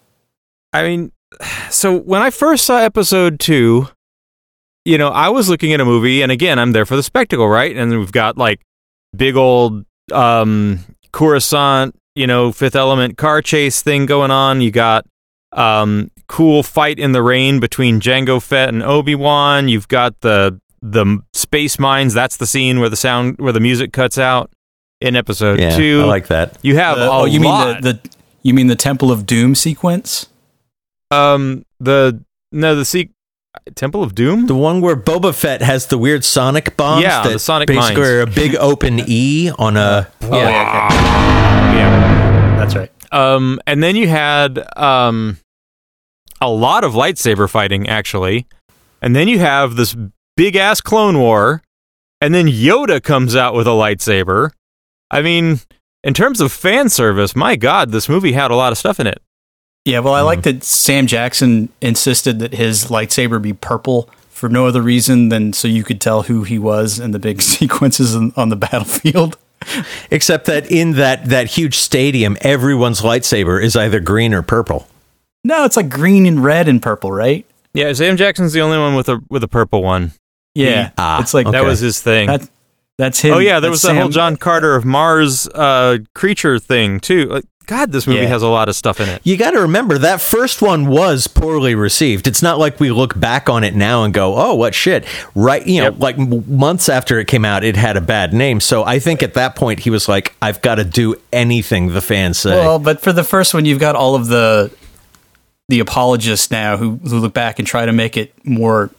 I 0.72 0.82
mean, 0.82 1.12
so 1.70 1.96
when 1.98 2.22
I 2.22 2.30
first 2.30 2.64
saw 2.64 2.78
episode 2.78 3.38
two, 3.38 3.88
you 4.84 4.98
know, 4.98 5.08
I 5.08 5.28
was 5.28 5.48
looking 5.48 5.72
at 5.72 5.80
a 5.80 5.84
movie, 5.84 6.22
and 6.22 6.30
again, 6.32 6.58
I'm 6.58 6.72
there 6.72 6.86
for 6.86 6.96
the 6.96 7.02
spectacle, 7.02 7.48
right? 7.48 7.76
And 7.76 7.90
we've 7.98 8.12
got 8.12 8.36
like 8.36 8.60
big 9.16 9.36
old 9.36 9.84
um, 10.12 10.80
Coruscant, 11.12 11.96
you 12.14 12.26
know, 12.26 12.52
Fifth 12.52 12.76
Element 12.76 13.16
car 13.18 13.42
chase 13.42 13.82
thing 13.82 14.06
going 14.06 14.30
on. 14.30 14.60
You 14.60 14.70
got 14.70 15.06
um, 15.52 16.10
cool 16.28 16.62
fight 16.62 16.98
in 16.98 17.12
the 17.12 17.22
rain 17.22 17.60
between 17.60 18.00
Jango 18.00 18.42
Fett 18.42 18.68
and 18.68 18.82
Obi 18.82 19.14
Wan. 19.14 19.68
You've 19.68 19.88
got 19.88 20.20
the 20.20 20.60
the 20.82 21.20
space 21.32 21.78
mines. 21.78 22.14
That's 22.14 22.36
the 22.36 22.46
scene 22.46 22.78
where 22.80 22.88
the 22.88 22.96
sound 22.96 23.38
where 23.38 23.52
the 23.52 23.60
music 23.60 23.92
cuts 23.92 24.18
out 24.18 24.50
in 25.00 25.16
episode 25.16 25.58
Yeah, 25.58 25.76
two. 25.76 26.02
I 26.02 26.06
like 26.06 26.26
that. 26.28 26.56
You 26.62 26.76
have 26.76 26.98
The- 26.98 27.04
a 27.06 27.10
oh, 27.10 27.24
you 27.24 27.40
lot. 27.40 27.66
mean 27.66 27.82
the, 27.82 27.92
the 27.94 28.10
you 28.42 28.54
mean 28.54 28.66
the 28.68 28.76
Temple 28.76 29.10
of 29.10 29.26
Doom 29.26 29.54
sequence? 29.54 30.28
um 31.10 31.64
the 31.80 32.22
no 32.50 32.74
the 32.74 32.84
se- 32.84 33.10
Temple 33.76 34.02
of 34.02 34.14
Doom. 34.14 34.46
The 34.46 34.54
one 34.54 34.80
where 34.80 34.96
Boba 34.96 35.32
Fett 35.34 35.62
has 35.62 35.86
the 35.86 35.96
weird 35.96 36.24
sonic 36.24 36.76
bombs. 36.76 37.02
Yeah, 37.02 37.22
that 37.22 37.32
the 37.32 37.38
sonic 37.38 37.68
basically 37.68 37.96
mines. 38.02 38.08
are 38.08 38.20
a 38.22 38.26
big 38.26 38.56
open 38.56 39.00
E 39.06 39.50
on 39.58 39.76
a. 39.76 40.08
Oh, 40.22 40.36
yeah. 40.36 40.88
Yeah. 41.74 42.03
That's 42.64 42.76
right. 42.76 42.90
Um, 43.12 43.60
and 43.66 43.82
then 43.82 43.94
you 43.94 44.08
had 44.08 44.64
um, 44.78 45.38
a 46.40 46.50
lot 46.50 46.82
of 46.82 46.92
lightsaber 46.92 47.48
fighting, 47.48 47.88
actually. 47.88 48.46
And 49.02 49.14
then 49.14 49.28
you 49.28 49.38
have 49.38 49.76
this 49.76 49.94
big 50.36 50.56
ass 50.56 50.80
Clone 50.80 51.18
War. 51.18 51.62
And 52.20 52.34
then 52.34 52.46
Yoda 52.46 53.02
comes 53.02 53.36
out 53.36 53.54
with 53.54 53.66
a 53.66 53.70
lightsaber. 53.70 54.50
I 55.10 55.20
mean, 55.20 55.60
in 56.02 56.14
terms 56.14 56.40
of 56.40 56.52
fan 56.52 56.88
service, 56.88 57.36
my 57.36 57.56
God, 57.56 57.90
this 57.90 58.08
movie 58.08 58.32
had 58.32 58.50
a 58.50 58.56
lot 58.56 58.72
of 58.72 58.78
stuff 58.78 58.98
in 58.98 59.06
it. 59.06 59.20
Yeah, 59.84 59.98
well, 59.98 60.14
I 60.14 60.22
like 60.22 60.42
that 60.44 60.64
Sam 60.64 61.06
Jackson 61.06 61.68
insisted 61.82 62.38
that 62.38 62.54
his 62.54 62.86
lightsaber 62.86 63.42
be 63.42 63.52
purple 63.52 64.08
for 64.30 64.48
no 64.48 64.66
other 64.66 64.80
reason 64.80 65.28
than 65.28 65.52
so 65.52 65.68
you 65.68 65.84
could 65.84 66.00
tell 66.00 66.22
who 66.22 66.44
he 66.44 66.58
was 66.58 66.98
in 66.98 67.10
the 67.10 67.18
big 67.18 67.42
sequences 67.42 68.16
on, 68.16 68.32
on 68.36 68.48
the 68.48 68.56
battlefield. 68.56 69.36
Except 70.10 70.46
that 70.46 70.70
in 70.70 70.92
that 70.92 71.26
that 71.26 71.46
huge 71.48 71.76
stadium, 71.76 72.36
everyone's 72.40 73.00
lightsaber 73.02 73.62
is 73.62 73.76
either 73.76 74.00
green 74.00 74.34
or 74.34 74.42
purple. 74.42 74.88
No, 75.44 75.64
it's 75.64 75.76
like 75.76 75.88
green 75.90 76.26
and 76.26 76.42
red 76.42 76.68
and 76.68 76.80
purple, 76.82 77.10
right? 77.12 77.44
Yeah, 77.74 77.92
Sam 77.92 78.16
Jackson's 78.16 78.52
the 78.52 78.60
only 78.60 78.78
one 78.78 78.94
with 78.94 79.08
a 79.08 79.20
with 79.28 79.42
a 79.44 79.48
purple 79.48 79.82
one. 79.82 80.12
Yeah, 80.54 80.86
He- 80.88 80.92
Ah, 80.98 81.20
it's 81.20 81.34
like 81.34 81.50
that 81.50 81.64
was 81.64 81.80
his 81.80 82.00
thing. 82.00 82.28
that. 82.28 82.48
That's 82.96 83.18
him. 83.20 83.34
oh 83.34 83.38
yeah, 83.38 83.58
there 83.58 83.72
That's 83.72 83.82
was 83.82 83.90
that 83.92 84.00
whole 84.00 84.08
John 84.08 84.36
Carter 84.36 84.76
of 84.76 84.84
Mars 84.84 85.48
uh, 85.48 85.98
creature 86.14 86.60
thing 86.60 87.00
too. 87.00 87.24
Like, 87.26 87.44
God, 87.66 87.92
this 87.92 88.06
movie 88.06 88.20
Yeah. 88.20 88.26
has 88.28 88.42
a 88.42 88.48
lot 88.48 88.68
of 88.68 88.76
stuff 88.76 89.00
in 89.00 89.08
it. 89.08 89.20
You 89.24 89.36
got 89.38 89.52
to 89.52 89.60
remember 89.60 89.96
that 89.98 90.20
first 90.20 90.60
one 90.60 90.86
was 90.86 91.26
poorly 91.26 91.74
received. 91.74 92.26
It's 92.26 92.42
not 92.42 92.58
like 92.58 92.78
we 92.78 92.90
look 92.90 93.18
back 93.18 93.48
on 93.48 93.64
it 93.64 93.74
now 93.74 94.04
and 94.04 94.12
go, 94.12 94.34
"Oh, 94.36 94.54
what 94.54 94.74
shit!" 94.74 95.04
Right? 95.34 95.66
You 95.66 95.80
know, 95.80 95.84
Yep. 95.86 95.94
like 95.98 96.18
m- 96.18 96.44
months 96.46 96.88
after 96.90 97.18
it 97.18 97.26
came 97.26 97.44
out, 97.44 97.64
it 97.64 97.76
had 97.76 97.96
a 97.96 98.02
bad 98.02 98.34
name. 98.34 98.60
So 98.60 98.84
I 98.84 98.98
think 98.98 99.22
at 99.22 99.34
that 99.34 99.56
point 99.56 99.80
he 99.80 99.88
was 99.90 100.08
like, 100.08 100.34
"I've 100.42 100.60
got 100.60 100.74
to 100.74 100.84
do 100.84 101.14
anything 101.32 101.94
the 101.94 102.02
fans 102.02 102.38
say." 102.38 102.50
Well, 102.50 102.78
but 102.78 103.00
for 103.00 103.12
the 103.12 103.24
first 103.24 103.54
one, 103.54 103.64
you've 103.64 103.80
got 103.80 103.96
all 103.96 104.14
of 104.14 104.26
the 104.28 104.70
the 105.70 105.80
apologists 105.80 106.50
now 106.50 106.76
who 106.76 106.98
who 107.08 107.18
look 107.20 107.32
back 107.32 107.58
and 107.58 107.66
try 107.66 107.86
to 107.86 107.92
make 107.92 108.18
it 108.18 108.34
more 108.44 108.90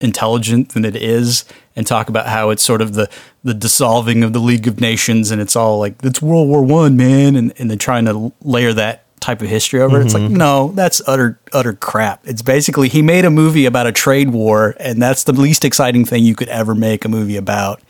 intelligent 0.00 0.70
than 0.70 0.84
it 0.84 0.94
is 0.94 1.44
and 1.74 1.86
talk 1.86 2.08
about 2.08 2.26
how 2.26 2.50
it's 2.50 2.62
sort 2.62 2.82
of 2.82 2.94
the 2.94 3.08
the 3.44 3.54
dissolving 3.54 4.22
of 4.22 4.32
the 4.32 4.38
League 4.38 4.66
of 4.66 4.80
Nations 4.80 5.30
and 5.30 5.40
it's 5.40 5.56
all 5.56 5.78
like 5.78 5.94
it's 6.02 6.20
World 6.20 6.48
War 6.48 6.62
One, 6.62 6.96
man, 6.96 7.36
and 7.36 7.52
and 7.58 7.70
then 7.70 7.78
trying 7.78 8.04
to 8.06 8.32
layer 8.42 8.72
that 8.72 9.04
type 9.20 9.42
of 9.42 9.48
history 9.48 9.80
over 9.80 10.00
it. 10.00 10.04
It's 10.04 10.14
like 10.14 10.24
mm-hmm. 10.24 10.36
no, 10.36 10.72
that's 10.74 11.00
utter 11.06 11.38
utter 11.52 11.72
crap. 11.72 12.26
It's 12.26 12.42
basically 12.42 12.88
he 12.88 13.02
made 13.02 13.24
a 13.24 13.30
movie 13.30 13.66
about 13.66 13.86
a 13.86 13.92
trade 13.92 14.30
war, 14.30 14.74
and 14.78 15.00
that's 15.00 15.24
the 15.24 15.32
least 15.32 15.64
exciting 15.64 16.04
thing 16.04 16.24
you 16.24 16.34
could 16.34 16.48
ever 16.48 16.74
make 16.74 17.04
a 17.04 17.08
movie 17.08 17.36
about. 17.36 17.82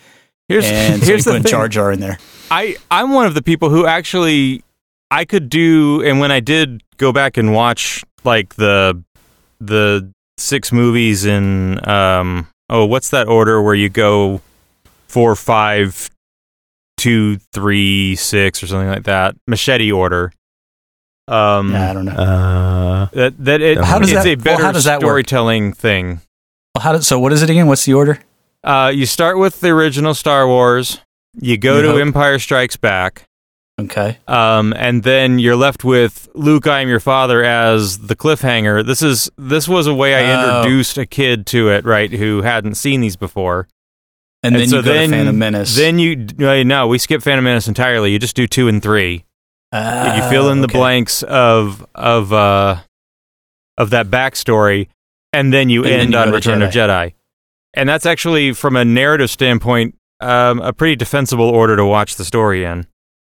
Here's 0.48 0.64
and 0.64 1.00
so 1.00 1.06
here's 1.06 1.24
he 1.24 1.32
the 1.32 1.40
put. 1.40 1.50
Jar 1.50 1.68
Jar 1.68 1.92
in 1.92 2.00
there. 2.00 2.18
I 2.50 2.76
I'm 2.90 3.12
one 3.12 3.26
of 3.26 3.34
the 3.34 3.42
people 3.42 3.70
who 3.70 3.86
actually 3.86 4.62
I 5.10 5.24
could 5.24 5.48
do 5.48 6.02
and 6.02 6.20
when 6.20 6.30
I 6.30 6.40
did 6.40 6.82
go 6.96 7.12
back 7.12 7.36
and 7.36 7.52
watch 7.52 8.04
like 8.24 8.54
the 8.54 9.02
the 9.60 10.12
six 10.38 10.70
movies 10.72 11.24
in 11.24 11.86
um 11.88 12.46
oh 12.68 12.84
what's 12.84 13.10
that 13.10 13.26
order 13.28 13.62
where 13.62 13.74
you 13.74 13.88
go 13.88 14.40
four 15.08 15.34
five 15.36 16.10
two 16.96 17.36
three 17.52 18.16
six 18.16 18.62
or 18.62 18.66
something 18.66 18.88
like 18.88 19.04
that 19.04 19.34
machete 19.46 19.90
order 19.92 20.32
Um, 21.28 21.72
Yeah, 21.72 21.90
I 21.90 21.92
don't 21.92 22.04
know. 22.04 22.12
Uh, 22.12 23.06
that 23.12 23.34
that 23.44 23.60
it, 23.60 23.78
How 23.78 23.98
does 23.98 24.12
it's 24.12 24.22
that- 24.24 24.26
a 24.26 24.34
well, 24.36 24.44
better 24.44 24.62
how 24.64 24.72
does 24.72 24.84
that 24.84 24.96
work? 25.00 25.02
storytelling 25.26 25.72
thing. 25.72 26.20
Well, 26.74 26.82
how 26.82 26.92
does, 26.92 27.06
so 27.06 27.18
what 27.18 27.32
is 27.32 27.42
it 27.42 27.50
again? 27.50 27.66
What's 27.66 27.84
the 27.84 27.94
order? 27.94 28.20
Uh, 28.62 28.92
you 28.94 29.06
start 29.06 29.38
with 29.38 29.60
the 29.60 29.70
original 29.70 30.14
Star 30.14 30.46
Wars. 30.46 31.00
You 31.34 31.56
go 31.58 31.76
New 31.76 31.82
to 31.82 31.88
Hope. 31.92 32.00
Empire 32.00 32.38
Strikes 32.38 32.76
Back. 32.76 33.25
Okay. 33.78 34.18
Um, 34.26 34.72
and 34.74 35.02
then 35.02 35.38
you're 35.38 35.56
left 35.56 35.84
with 35.84 36.28
Luke, 36.34 36.66
I 36.66 36.80
am 36.80 36.88
your 36.88 37.00
father 37.00 37.44
as 37.44 37.98
the 37.98 38.16
cliffhanger. 38.16 38.84
This 38.86 39.02
is 39.02 39.30
this 39.36 39.68
was 39.68 39.86
a 39.86 39.92
way 39.94 40.14
I 40.14 40.32
Oh. 40.32 40.60
introduced 40.60 40.96
a 40.96 41.04
kid 41.04 41.46
to 41.48 41.68
it, 41.68 41.84
right? 41.84 42.10
Who 42.10 42.40
hadn't 42.42 42.76
seen 42.76 43.02
these 43.02 43.16
before. 43.16 43.68
And, 44.42 44.54
then 44.54 44.62
you 44.70 44.70
go 44.70 44.82
to 44.82 45.08
Phantom 45.08 45.38
Menace. 45.38 45.76
Then 45.76 45.98
you 45.98 46.16
no, 46.38 46.86
we 46.86 46.98
skip 46.98 47.20
Phantom 47.22 47.44
Menace 47.44 47.68
entirely. 47.68 48.12
You 48.12 48.18
just 48.18 48.36
do 48.36 48.46
two 48.46 48.68
and 48.68 48.82
three. 48.82 49.24
you 49.74 50.22
fill 50.30 50.48
in 50.50 50.60
the 50.62 50.68
Ah, 50.68 50.70
okay. 50.70 50.78
blanks 50.78 51.22
of 51.24 51.84
of 51.94 52.32
uh 52.32 52.76
of 53.76 53.90
that 53.90 54.06
backstory, 54.06 54.88
and 55.34 55.52
then 55.52 55.68
you 55.68 55.82
And 55.84 55.92
then 55.92 56.00
end 56.00 56.12
you 56.14 56.18
on 56.18 56.30
Return 56.32 56.62
of 56.62 56.70
Jedi. 56.72 57.12
And 57.74 57.86
that's 57.86 58.06
actually, 58.06 58.54
from 58.54 58.74
a 58.74 58.86
narrative 58.86 59.28
standpoint, 59.28 59.96
um, 60.22 60.60
a 60.60 60.72
pretty 60.72 60.96
defensible 60.96 61.44
order 61.50 61.76
to 61.76 61.84
watch 61.84 62.16
the 62.16 62.24
story 62.24 62.64
in. 62.64 62.86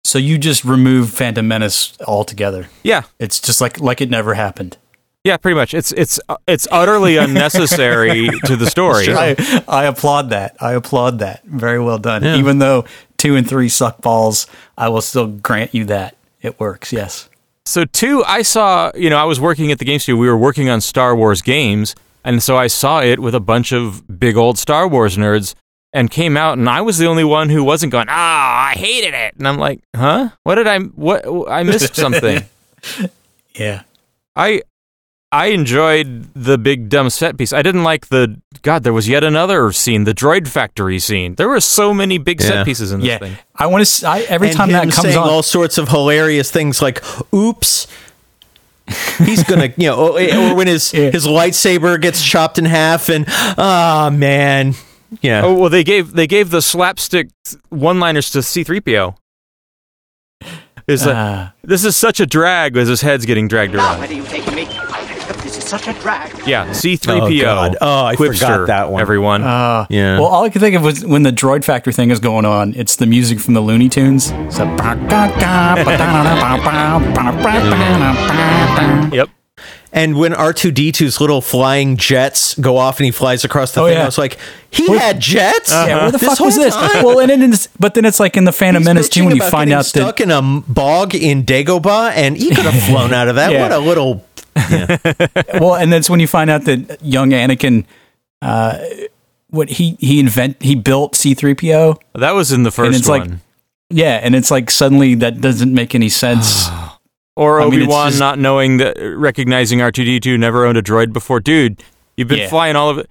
So 0.04 0.20
you 0.20 0.38
just 0.38 0.66
remove 0.66 1.10
Phantom 1.12 1.48
Menace 1.48 1.98
altogether. 2.06 2.68
Yeah, 2.84 3.04
It's 3.20 3.40
just 3.40 3.62
like 3.62 3.80
like 3.80 4.02
it 4.02 4.10
never 4.10 4.34
happened. 4.34 4.78
yeah, 5.24 5.38
pretty 5.38 5.56
much. 5.56 5.74
It's 5.74 5.92
it's 5.94 6.20
uh, 6.30 6.36
it's 6.48 6.68
utterly 6.72 7.18
unnecessary 7.26 8.30
to 8.46 8.56
the 8.56 8.68
story. 8.70 9.06
I, 9.10 9.64
I 9.68 9.86
applaud 9.86 10.30
that. 10.32 10.56
I 10.60 10.74
applaud 10.74 11.20
that. 11.20 11.44
Very 11.46 11.80
well 11.80 11.98
done. 11.98 12.24
Yeah. 12.24 12.36
Even 12.36 12.60
though 12.60 12.86
two 13.18 13.36
and 13.38 13.48
three 13.48 13.70
suck 13.70 14.02
balls, 14.02 14.46
I 14.78 14.90
will 14.90 15.02
still 15.02 15.28
grant 15.28 15.74
you 15.74 15.86
that 15.86 16.18
it 16.42 16.60
works. 16.60 16.92
Yes. 16.92 17.30
So 17.66 17.86
two, 17.86 18.24
I 18.26 18.42
saw. 18.42 18.92
You 18.96 19.10
know, 19.10 19.18
I 19.18 19.24
was 19.24 19.40
working 19.40 19.72
at 19.72 19.80
the 19.80 19.86
game 19.86 20.00
studio. 20.00 20.20
We 20.20 20.28
were 20.28 20.38
working 20.38 20.68
on 20.70 20.82
Star 20.82 21.16
Wars 21.16 21.42
games, 21.42 21.96
and 22.26 22.44
so 22.44 22.58
I 22.58 22.68
saw 22.68 23.02
it 23.02 23.20
with 23.20 23.34
a 23.34 23.40
bunch 23.40 23.72
of 23.72 24.20
big 24.20 24.36
old 24.36 24.58
Star 24.58 24.86
Wars 24.86 25.16
nerds, 25.16 25.56
and 25.94 26.10
came 26.10 26.36
out, 26.36 26.58
and 26.58 26.68
I 26.68 26.82
was 26.82 26.98
the 26.98 27.06
only 27.06 27.24
one 27.24 27.50
who 27.50 27.64
wasn't 27.64 27.92
going. 27.92 28.08
Ah, 28.10 28.70
I 28.70 28.74
hated 28.74 29.14
it, 29.14 29.36
and 29.38 29.48
I'm 29.48 29.58
like, 29.58 29.82
huh? 29.96 30.30
What 30.44 30.56
did 30.56 30.68
I? 30.68 30.80
What 30.80 31.26
I 31.50 31.64
missed 31.64 31.96
something? 32.06 32.44
Yeah. 33.56 33.84
I 34.36 34.62
I 35.32 35.48
enjoyed 35.48 36.30
the 36.36 36.58
big 36.58 36.90
dumb 36.90 37.10
set 37.10 37.38
piece. 37.38 37.54
I 37.54 37.62
didn't 37.62 37.84
like 37.84 38.08
the 38.10 38.40
God. 38.62 38.84
There 38.84 38.94
was 38.94 39.08
yet 39.10 39.24
another 39.24 39.72
scene, 39.72 40.04
the 40.04 40.14
droid 40.14 40.48
factory 40.48 41.00
scene. 41.00 41.36
There 41.36 41.50
were 41.50 41.60
so 41.62 41.94
many 41.94 42.18
big 42.18 42.42
Yeah. 42.42 42.48
set 42.48 42.66
pieces 42.66 42.92
in 42.92 43.00
this 43.00 43.10
Yeah. 43.10 43.18
thing. 43.20 43.38
I 43.56 43.68
want 43.68 43.86
to. 43.86 44.08
I, 44.08 44.22
every 44.22 44.50
and 44.50 44.58
time 44.58 44.70
him 44.70 44.74
that 44.74 44.82
comes 44.84 44.96
saying 44.98 45.18
on, 45.18 45.28
all 45.30 45.44
sorts 45.44 45.78
of 45.78 45.90
hilarious 45.90 46.52
things 46.52 46.82
like 46.82 47.04
"Oops." 47.34 47.88
He's 49.20 49.44
gonna, 49.44 49.70
you 49.78 49.88
know, 49.88 50.10
or, 50.18 50.20
or 50.20 50.56
when 50.56 50.68
his 50.68 50.92
his 50.92 51.26
lightsaber 51.26 52.00
gets 52.02 52.24
chopped 52.24 52.58
in 52.60 52.66
half, 52.66 53.10
and 53.10 53.26
ah, 53.30 54.10
man, 54.14 54.74
yeah. 55.22 55.42
Oh 55.44 55.54
well, 55.54 55.70
they 55.70 55.84
gave 55.84 56.14
they 56.14 56.28
gave 56.28 56.50
the 56.50 56.62
slapstick 56.62 57.30
one-liners 57.70 58.30
to 58.32 58.42
C-3PO. 58.42 59.16
Is 60.88 61.06
that 61.06 61.16
Ah. 61.16 61.54
this 61.64 61.86
is 61.86 61.96
such 61.96 62.20
a 62.20 62.26
drag 62.26 62.76
as 62.76 62.88
his 62.90 63.02
head's 63.02 63.26
getting 63.26 63.48
dragged 63.48 63.74
around? 63.76 64.00
Where 64.00 64.10
are 64.10 64.12
you 64.14 64.24
taking 64.24 64.56
me? 64.56 64.66
This 65.42 65.58
is 65.58 65.64
such 65.66 65.88
a 65.88 65.94
drag. 66.02 66.46
Yeah, 66.48 66.72
C-3PO. 66.74 67.22
Oh, 67.22 67.42
God. 67.42 67.78
Oh, 67.80 68.06
I 68.06 68.16
Quipster, 68.16 68.40
forgot 68.40 68.68
that 68.68 68.92
one. 68.92 69.02
Everyone. 69.02 69.44
Uh, 69.44 69.86
Yeah. 69.90 70.20
Well, 70.20 70.28
all 70.28 70.44
I 70.44 70.50
could 70.50 70.62
think 70.62 70.76
of 70.76 70.82
was 70.84 71.06
when 71.06 71.24
the 71.24 71.32
Droid 71.32 71.64
Factory 71.64 71.94
thing 71.94 72.12
is 72.12 72.20
going 72.20 72.44
on. 72.46 72.74
It's 72.76 72.96
the 72.98 73.06
music 73.06 73.40
from 73.40 73.54
the 73.54 73.62
Looney 73.62 73.88
Tunes. 73.90 74.26
So, 74.50 74.66
yep. 79.14 79.30
And 79.96 80.18
when 80.18 80.34
R 80.34 80.54
two 80.54 80.72
D 80.72 80.92
2s 80.92 81.20
little 81.20 81.40
flying 81.40 81.98
jets 81.98 82.56
go 82.56 82.78
off 82.78 82.98
and 82.98 83.06
he 83.06 83.12
flies 83.12 83.46
across 83.46 83.74
the 83.74 83.82
Oh, 83.82 83.86
thing, 83.86 83.94
yeah. 83.98 84.02
I 84.02 84.06
was 84.06 84.18
like, 84.18 84.40
he 84.72 84.88
What- 84.88 85.00
had 85.00 85.20
jets. 85.20 85.72
Yeah, 85.72 86.02
where 86.02 86.12
the 86.12 86.18
This 86.18 86.30
fuck 86.32 86.40
was 86.40 86.56
this? 86.56 86.74
time? 86.74 87.04
Well, 87.06 87.20
and 87.20 87.30
then 87.30 87.54
it's, 87.54 87.68
but 87.80 87.94
then 87.94 88.04
it's 88.04 88.20
like 88.20 88.36
in 88.36 88.44
the 88.46 88.52
Phantom 88.52 88.82
He's 88.82 88.88
Menace 88.88 89.08
too 89.08 89.24
when 89.24 89.36
you 89.36 89.42
find 89.44 89.70
getting 89.70 89.74
out 89.74 89.78
that 89.86 89.86
stuck 89.86 90.20
in 90.20 90.32
a 90.32 90.42
bog 90.68 91.14
in 91.14 91.44
Dagobah, 91.46 92.12
and 92.16 92.36
he 92.36 92.48
could 92.50 92.66
have 92.66 92.84
flown 92.90 93.14
out 93.14 93.28
of 93.28 93.36
that. 93.36 93.52
Yeah. 93.52 93.62
What 93.62 93.72
a 93.72 93.78
little 93.78 94.26
well, 95.62 95.76
and 95.76 95.94
that's 95.94 96.10
when 96.10 96.20
you 96.20 96.28
find 96.28 96.50
out 96.50 96.64
that 96.66 96.98
young 97.04 97.30
Anakin, 97.30 97.86
uh, 98.42 98.80
what 99.50 99.70
he 99.70 99.96
he 100.00 100.20
invent 100.20 100.62
he 100.62 100.74
built 100.76 101.16
C 101.16 101.34
three 101.36 101.54
PO. 101.54 102.00
That 102.16 102.32
was 102.32 102.52
in 102.52 102.64
the 102.64 102.70
and 102.70 102.74
first 102.74 103.00
it's 103.00 103.08
one. 103.08 103.20
like 103.20 103.32
yeah, 103.92 104.20
and 104.24 104.34
it's 104.36 104.50
like 104.50 104.72
suddenly 104.72 105.14
that 105.16 105.40
doesn't 105.42 105.72
make 105.74 105.94
any 105.94 106.10
sense. 106.10 106.68
Or 107.36 107.60
I 107.62 107.66
mean, 107.66 107.82
Obi 107.82 107.88
Wan 107.88 108.10
just- 108.10 108.20
not 108.20 108.38
knowing 108.40 108.78
that, 108.78 108.96
recognizing 109.18 109.82
R 109.82 109.92
two 109.92 110.04
D 110.04 110.20
two 110.20 110.38
never 110.38 110.66
owned 110.66 110.78
a 110.78 110.82
droid 110.84 111.12
before. 111.14 111.40
Dude, 111.40 111.82
you've 112.16 112.28
been 112.28 112.40
Yeah. 112.40 112.50
flying 112.50 112.76
all 112.76 112.90
of 112.90 112.98
it. 113.00 113.10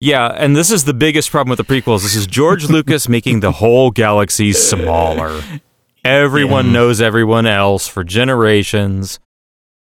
Yeah, 0.00 0.26
and 0.26 0.56
this 0.56 0.70
is 0.72 0.84
the 0.84 0.92
biggest 0.94 1.30
problem 1.30 1.56
with 1.56 1.64
the 1.64 1.74
prequels. 1.74 2.02
This 2.02 2.14
is 2.16 2.26
George 2.26 2.64
Lucas 2.68 3.08
making 3.08 3.40
the 3.40 3.52
whole 3.52 3.90
galaxy 3.92 4.52
smaller. 4.52 5.40
Everyone 6.04 6.72
knows 6.72 7.00
everyone 7.00 7.46
else 7.46 7.86
for 7.86 8.02
generations. 8.02 9.20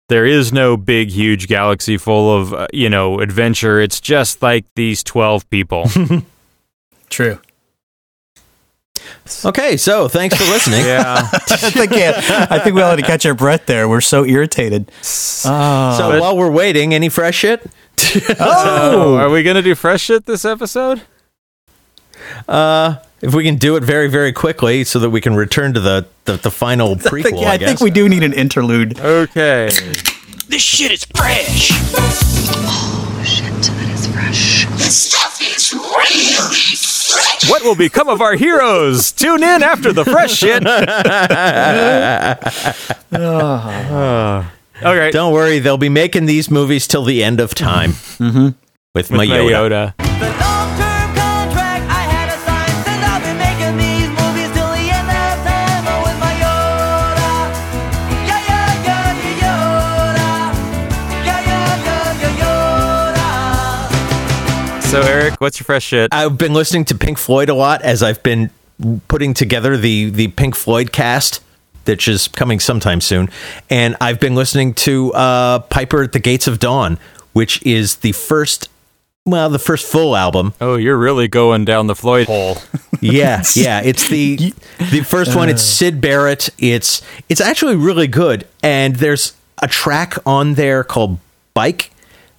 There 0.09 0.25
is 0.25 0.51
no 0.55 0.79
big, 0.79 1.11
huge 1.11 1.47
galaxy 1.49 1.99
full 1.99 2.35
of 2.35 2.55
uh, 2.55 2.67
you 2.73 2.89
know 2.89 3.21
adventure. 3.21 3.79
It's 3.81 4.01
just 4.01 4.43
like 4.43 4.65
these 4.75 5.05
twelve 5.05 5.49
people. 5.51 5.91
True. 7.11 7.39
Okay. 9.45 9.77
So 9.77 10.09
thanks 10.09 10.37
for 10.37 10.45
listening. 10.45 10.81
yeah. 10.87 11.29
I 11.33 11.39
think 11.71 11.93
yeah, 11.93 12.47
I 12.51 12.59
think 12.59 12.75
we 12.77 12.83
all 12.83 12.91
had 12.91 12.97
to 12.97 13.03
catch 13.07 13.25
our 13.27 13.35
breath 13.35 13.67
there. 13.67 13.89
We're 13.89 14.01
so 14.01 14.25
irritated. 14.25 14.91
Oh, 15.45 15.95
So 15.97 16.21
while 16.21 16.37
we're 16.37 16.51
waiting, 16.51 16.95
any 16.95 17.09
fresh 17.09 17.37
shit? 17.37 17.65
Oh, 18.41 19.17
are 19.17 19.29
we 19.31 19.43
gonna 19.43 19.63
do 19.63 19.75
fresh 19.75 20.03
shit 20.03 20.25
this 20.27 20.45
episode? 20.45 21.03
Uh, 22.47 22.97
if 23.21 23.35
we 23.35 23.43
can 23.45 23.57
do 23.57 23.77
it 23.77 23.83
very, 23.83 24.09
very 24.09 24.33
quickly, 24.33 24.85
so 24.85 24.99
that 25.01 25.11
we 25.11 25.21
can 25.21 25.35
return 25.35 25.75
to 25.75 25.81
the 25.81 26.07
the, 26.25 26.37
the 26.37 26.51
final 26.51 26.93
I 26.93 26.95
prequel. 26.97 27.23
think, 27.23 27.41
yeah, 27.41 27.51
I, 27.51 27.55
I 27.55 27.59
think 27.59 27.81
we 27.81 27.91
do 27.91 28.09
need 28.09 28.23
an 28.23 28.33
interlude. 28.33 28.99
Okay. 29.01 29.71
This 30.49 30.63
shit 30.63 30.93
is 30.93 31.05
fresh. 31.17 31.71
Oh 31.73 33.23
shit 33.27 33.53
is 33.59 34.07
fresh. 34.07 34.67
This 34.79 34.97
stuff 34.97 35.41
is 35.43 35.69
fresh. 35.69 36.88
What 37.49 37.63
will 37.63 37.77
become 37.77 38.09
of 38.09 38.21
our 38.21 38.35
heroes? 38.35 39.13
Tune 39.13 39.43
in 39.43 39.63
after 39.63 39.93
the 39.93 40.05
fresh 40.05 40.35
shit. 40.35 40.63
okay. 44.83 45.11
Don't 45.11 45.33
worry, 45.33 45.59
they'll 45.59 45.79
be 45.79 45.89
making 45.89 46.27
these 46.27 46.51
movies 46.51 46.87
till 46.87 47.05
the 47.05 47.25
end 47.25 47.41
of 47.41 47.55
time. 47.55 47.93
mm-hmm. 47.93 48.49
With, 48.95 49.11
With 49.11 49.13
my 49.13 49.27
my 49.27 50.68
So 64.89 65.03
Eric, 65.03 65.39
what's 65.39 65.61
your 65.61 65.67
fresh 65.67 65.85
shit? 65.85 66.15
I've 66.15 66.39
been 66.39 66.55
listening 66.55 66.87
to 66.87 66.95
Pink 66.95 67.19
Floyd 67.19 67.51
a 67.51 67.55
lot 67.55 67.83
as 67.83 68.03
I've 68.03 68.23
been 68.23 68.51
putting 69.07 69.35
together 69.35 69.77
the 69.77 70.09
the 70.09 70.29
Pink 70.29 70.55
Floyd 70.55 70.93
cast, 70.93 71.43
which 71.85 72.09
is 72.09 72.27
coming 72.27 72.59
sometime 72.59 73.03
soon, 73.03 73.29
and 73.69 73.97
I've 74.01 74.19
been 74.19 74.35
listening 74.35 74.73
to 74.75 75.13
uh, 75.13 75.59
Piper 75.59 76.03
at 76.03 76.13
the 76.13 76.19
Gates 76.19 76.47
of 76.47 76.59
Dawn, 76.59 76.99
which 77.35 77.63
is 77.67 77.97
the 77.97 78.13
first, 78.13 78.71
well, 79.27 79.51
the 79.51 79.59
first 79.59 79.87
full 79.87 80.17
album. 80.17 80.55
Oh, 80.59 80.77
you're 80.77 80.97
really 80.97 81.29
going 81.29 81.67
down 81.67 81.87
the 81.87 81.95
Floyd 81.97 82.27
hole. 82.27 82.57
Yeah, 83.01 83.45
yeah. 83.55 83.81
It's 83.85 84.09
the 84.09 84.53
the 84.91 85.03
first 85.03 85.37
one. 85.37 85.49
It's 85.49 85.63
Syd 85.63 86.01
Barrett. 86.01 86.49
It's 86.59 87.01
it's 87.29 87.41
actually 87.41 87.77
really 87.77 88.09
good, 88.09 88.49
and 88.61 88.97
there's 88.97 89.35
a 89.63 89.69
track 89.69 90.17
on 90.27 90.55
there 90.55 90.83
called 90.83 91.19
Bike 91.55 91.93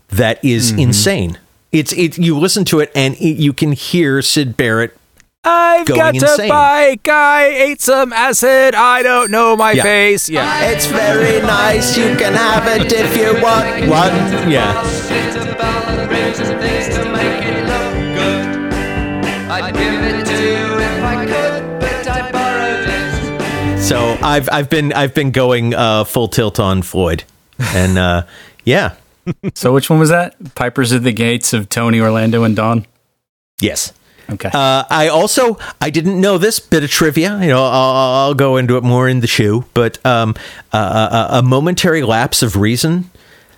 that 0.09 0.43
is 0.43 0.71
insane. 0.71 1.38
It's 1.71 1.93
it. 1.93 2.17
You 2.17 2.38
listen 2.38 2.65
to 2.65 2.79
it, 2.79 2.91
and 2.95 3.15
it, 3.15 3.37
you 3.37 3.54
can 3.54 3.73
hear 3.73 4.21
Syd 4.21 4.58
Barrett. 4.58 4.96
I've 5.43 5.85
Going 5.87 6.00
got 6.00 6.15
insane. 6.15 6.48
to 6.48 6.54
bike. 6.54 7.08
I 7.08 7.46
ate 7.46 7.81
some 7.81 8.12
acid. 8.12 8.75
I 8.75 9.02
don't 9.04 9.31
know 9.31 9.56
my 9.56 9.71
Yeah. 9.71 9.83
face. 9.83 10.29
Yeah. 10.29 10.69
It's 10.71 10.85
very 10.87 11.39
nice. 11.41 11.96
You 11.98 12.15
can 12.17 12.33
have 12.33 12.67
it 12.67 12.91
if 12.91 13.15
you 13.15 13.41
want. 13.41 13.87
What? 13.87 14.12
Yeah. 14.50 14.83
So 23.79 24.17
I've 24.21 24.48
I've 24.52 24.69
been 24.69 24.93
I've 24.93 25.15
been 25.15 25.31
going 25.31 25.73
uh, 25.73 26.04
full 26.04 26.27
tilt 26.27 26.60
on 26.60 26.83
Floyd, 26.83 27.23
and 27.73 27.98
uh, 27.98 28.23
yeah, 28.63 28.93
So 29.53 29.73
which 29.73 29.89
one 29.89 29.99
was 29.99 30.09
that? 30.09 30.35
Piper's 30.55 30.91
at 30.93 31.03
the 31.03 31.11
gates 31.11 31.53
of 31.53 31.69
Tony, 31.69 31.99
Orlando, 31.99 32.43
and 32.43 32.55
Dawn. 32.55 32.85
yes. 33.61 33.93
Okay. 34.31 34.49
Uh, 34.53 34.83
I 34.91 35.07
also 35.07 35.57
I 35.81 35.89
didn't 35.89 36.21
know 36.21 36.37
this 36.37 36.59
bit 36.59 36.83
of 36.83 36.91
trivia. 36.91 37.39
You 37.41 37.47
know, 37.47 37.63
I'll, 37.65 37.95
I'll 38.27 38.33
go 38.35 38.57
into 38.57 38.77
it 38.77 38.83
more 38.83 39.09
in 39.09 39.21
the 39.21 39.27
shoe. 39.27 39.65
But 39.73 40.03
um, 40.05 40.35
uh, 40.71 41.27
a, 41.31 41.37
a 41.39 41.41
momentary 41.41 42.03
lapse 42.03 42.43
of 42.43 42.55
reason 42.55 43.09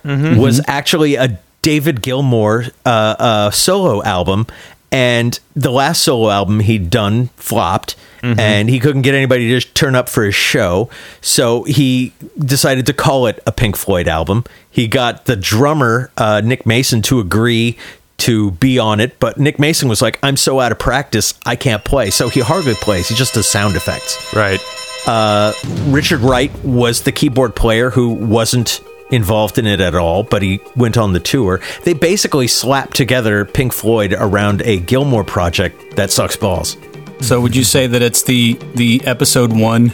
was 0.02 0.62
actually 0.66 1.16
a 1.16 1.38
David 1.60 2.00
Gilmour 2.02 2.70
uh, 2.86 2.88
uh, 2.88 3.50
solo 3.50 4.02
album, 4.02 4.46
and 4.92 5.40
the 5.56 5.72
last 5.72 6.02
solo 6.02 6.30
album 6.30 6.60
he'd 6.60 6.90
done 6.90 7.28
flopped. 7.36 7.96
And 8.38 8.70
he 8.70 8.78
couldn't 8.78 9.02
get 9.02 9.16
anybody 9.16 9.48
to 9.48 9.58
just 9.58 9.74
turn 9.74 9.96
up 9.96 10.08
for 10.08 10.22
his 10.22 10.36
show. 10.36 10.88
So 11.20 11.64
he 11.64 12.12
decided 12.38 12.86
to 12.86 12.92
call 12.92 13.26
it 13.26 13.42
a 13.48 13.50
Pink 13.50 13.76
Floyd 13.76 14.06
album. 14.06 14.44
He 14.70 14.86
got 14.86 15.24
the 15.24 15.34
drummer, 15.34 16.12
uh, 16.16 16.40
Nick 16.44 16.64
Mason, 16.64 17.02
to 17.02 17.18
agree 17.18 17.76
to 18.18 18.52
be 18.52 18.78
on 18.78 19.00
it, 19.00 19.18
but 19.18 19.38
Nick 19.38 19.58
Mason 19.58 19.88
was 19.88 20.00
like, 20.00 20.20
I'm 20.22 20.36
so 20.36 20.60
out 20.60 20.70
of 20.70 20.78
practice, 20.78 21.34
I 21.44 21.56
can't 21.56 21.84
play. 21.84 22.10
So 22.10 22.28
he 22.28 22.38
hardly 22.38 22.74
plays, 22.74 23.08
he 23.08 23.16
just 23.16 23.34
does 23.34 23.48
sound 23.48 23.74
effects. 23.74 24.32
Right. 24.32 24.60
Uh, 25.04 25.52
Richard 25.86 26.20
Wright 26.20 26.54
was 26.64 27.02
the 27.02 27.10
keyboard 27.10 27.56
player 27.56 27.90
who 27.90 28.10
wasn't 28.10 28.80
involved 29.12 29.58
in 29.58 29.66
it 29.66 29.80
at 29.80 29.94
all, 29.94 30.24
but 30.24 30.42
he 30.42 30.60
went 30.74 30.96
on 30.96 31.12
the 31.12 31.20
tour. 31.20 31.60
They 31.84 31.92
basically 31.92 32.48
slapped 32.48 32.96
together 32.96 33.44
Pink 33.44 33.72
Floyd 33.72 34.14
around 34.18 34.62
a 34.62 34.80
Gilmour 34.80 35.24
project 35.24 35.96
that 35.96 36.10
sucks 36.10 36.36
balls. 36.36 36.76
So 37.20 37.40
would 37.40 37.54
you 37.54 37.62
say 37.62 37.86
that 37.86 38.02
it's 38.02 38.22
the 38.24 38.54
the 38.74 39.00
episode 39.04 39.52
one 39.52 39.92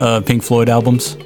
uh, 0.00 0.22
Pink 0.24 0.42
Floyd 0.42 0.68
albums? 0.70 1.16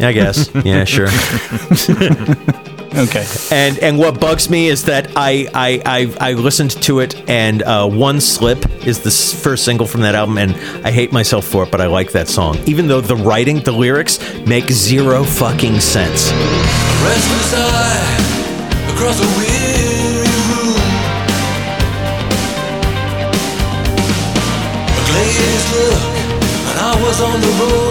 I 0.00 0.12
guess. 0.12 0.48
Yeah, 0.64 0.84
sure. 0.84 1.08
Okay. 2.94 3.24
And 3.50 3.78
and 3.78 3.98
what 3.98 4.20
bugs 4.20 4.50
me 4.50 4.68
is 4.68 4.84
that 4.84 5.12
I 5.16 5.48
I 5.54 5.82
I, 6.20 6.30
I 6.30 6.32
listened 6.34 6.72
to 6.82 7.00
it 7.00 7.26
and 7.28 7.62
uh, 7.62 7.88
one 7.88 8.20
slip 8.20 8.66
is 8.86 9.00
the 9.00 9.08
s- 9.08 9.32
first 9.32 9.64
single 9.64 9.86
from 9.86 10.02
that 10.02 10.14
album 10.14 10.36
and 10.36 10.52
I 10.86 10.90
hate 10.90 11.10
myself 11.10 11.46
for 11.46 11.62
it, 11.62 11.70
but 11.70 11.80
I 11.80 11.86
like 11.86 12.12
that 12.12 12.28
song. 12.28 12.58
Even 12.66 12.88
though 12.88 13.00
the 13.00 13.16
writing, 13.16 13.60
the 13.60 13.72
lyrics 13.72 14.18
make 14.46 14.70
zero 14.70 15.24
fucking 15.24 15.80
sense. 15.80 16.30
Restless 17.02 17.54
eye 17.56 18.92
across 18.92 19.18
a 19.20 19.28
weary 19.40 20.36
room. 20.52 20.76
A 24.92 25.02
glazed 25.08 25.68
look, 25.72 26.02
and 26.68 26.78
I 26.78 27.02
was 27.02 27.20
on 27.22 27.40
the 27.40 27.52
road 27.60 27.81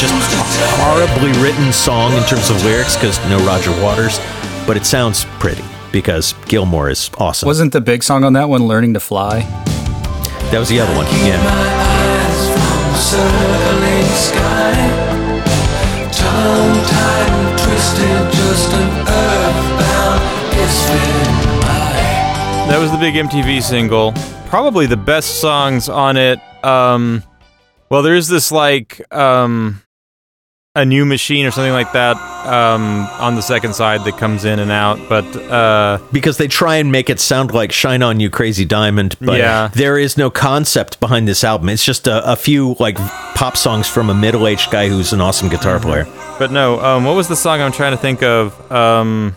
fall. 0.00 0.08
It 0.10 0.20
is 0.20 0.28
just 0.30 0.60
a 0.60 0.66
horribly 0.82 1.32
written 1.42 1.72
song 1.72 2.12
in 2.14 2.22
terms 2.24 2.50
of 2.50 2.62
lyrics 2.64 2.96
because 2.96 3.18
no 3.28 3.38
Roger 3.46 3.70
Waters, 3.82 4.18
but 4.66 4.76
it 4.76 4.84
sounds 4.86 5.24
pretty 5.38 5.64
because 5.92 6.32
Gilmour 6.48 6.90
is 6.90 7.10
awesome. 7.18 7.46
Wasn't 7.46 7.72
the 7.72 7.80
big 7.80 8.02
song 8.02 8.24
on 8.24 8.32
that 8.34 8.48
one 8.48 8.66
"Learning 8.66 8.94
to 8.94 9.00
Fly"? 9.00 9.40
That 10.50 10.58
was 10.58 10.68
the 10.68 10.80
other 10.80 10.94
one. 10.96 11.06
Yeah. 11.06 11.40
eyes 11.40 12.48
from 12.48 12.92
the 12.92 12.98
circling 12.98 14.06
sky. 14.14 14.74
Tongue 16.12 16.84
tied 16.86 17.30
and 17.32 17.58
twisted, 17.58 18.32
just 18.32 18.72
an 18.72 18.90
earthbound 19.08 20.22
misfit. 20.56 21.30
That 22.68 22.78
was 22.80 22.90
the 22.90 22.98
big 22.98 23.14
MTV 23.14 23.62
single. 23.62 24.12
Probably 24.46 24.86
the 24.86 24.96
best 24.96 25.40
songs 25.40 25.88
on 25.88 26.16
it. 26.16 26.40
Um, 26.64 27.22
well, 27.90 28.02
there's 28.02 28.28
this 28.28 28.50
like 28.50 29.00
um, 29.12 29.82
a 30.76 30.84
new 30.84 31.04
machine 31.04 31.46
or 31.46 31.52
something 31.52 31.72
like 31.72 31.92
that 31.92 32.16
um, 32.46 33.06
on 33.20 33.36
the 33.36 33.42
second 33.42 33.74
side 33.74 34.02
that 34.04 34.18
comes 34.18 34.44
in 34.44 34.58
and 34.58 34.72
out. 34.72 34.98
But 35.08 35.24
uh, 35.36 35.98
because 36.12 36.36
they 36.36 36.48
try 36.48 36.76
and 36.76 36.90
make 36.90 37.08
it 37.08 37.20
sound 37.20 37.52
like 37.54 37.70
"Shine 37.70 38.02
On 38.02 38.18
You, 38.18 38.28
Crazy 38.28 38.64
Diamond," 38.64 39.16
but 39.20 39.38
Yeah. 39.38 39.68
there 39.74 39.96
is 39.98 40.16
no 40.16 40.30
concept 40.30 40.98
behind 40.98 41.28
this 41.28 41.44
album. 41.44 41.68
It's 41.68 41.84
just 41.84 42.06
a, 42.08 42.32
a 42.32 42.34
few 42.36 42.74
like 42.80 42.96
pop 43.36 43.56
songs 43.56 43.88
from 43.88 44.10
a 44.10 44.14
middle-aged 44.14 44.70
guy 44.70 44.88
who's 44.88 45.12
an 45.12 45.20
awesome 45.20 45.48
guitar 45.48 45.78
player. 45.78 46.06
but 46.38 46.50
no, 46.50 46.80
um, 46.80 47.04
what 47.04 47.14
was 47.14 47.28
the 47.28 47.36
song 47.36 47.60
I'm 47.60 47.72
trying 47.72 47.92
to 47.92 47.98
think 47.98 48.22
of? 48.24 48.72
Um, 48.72 49.36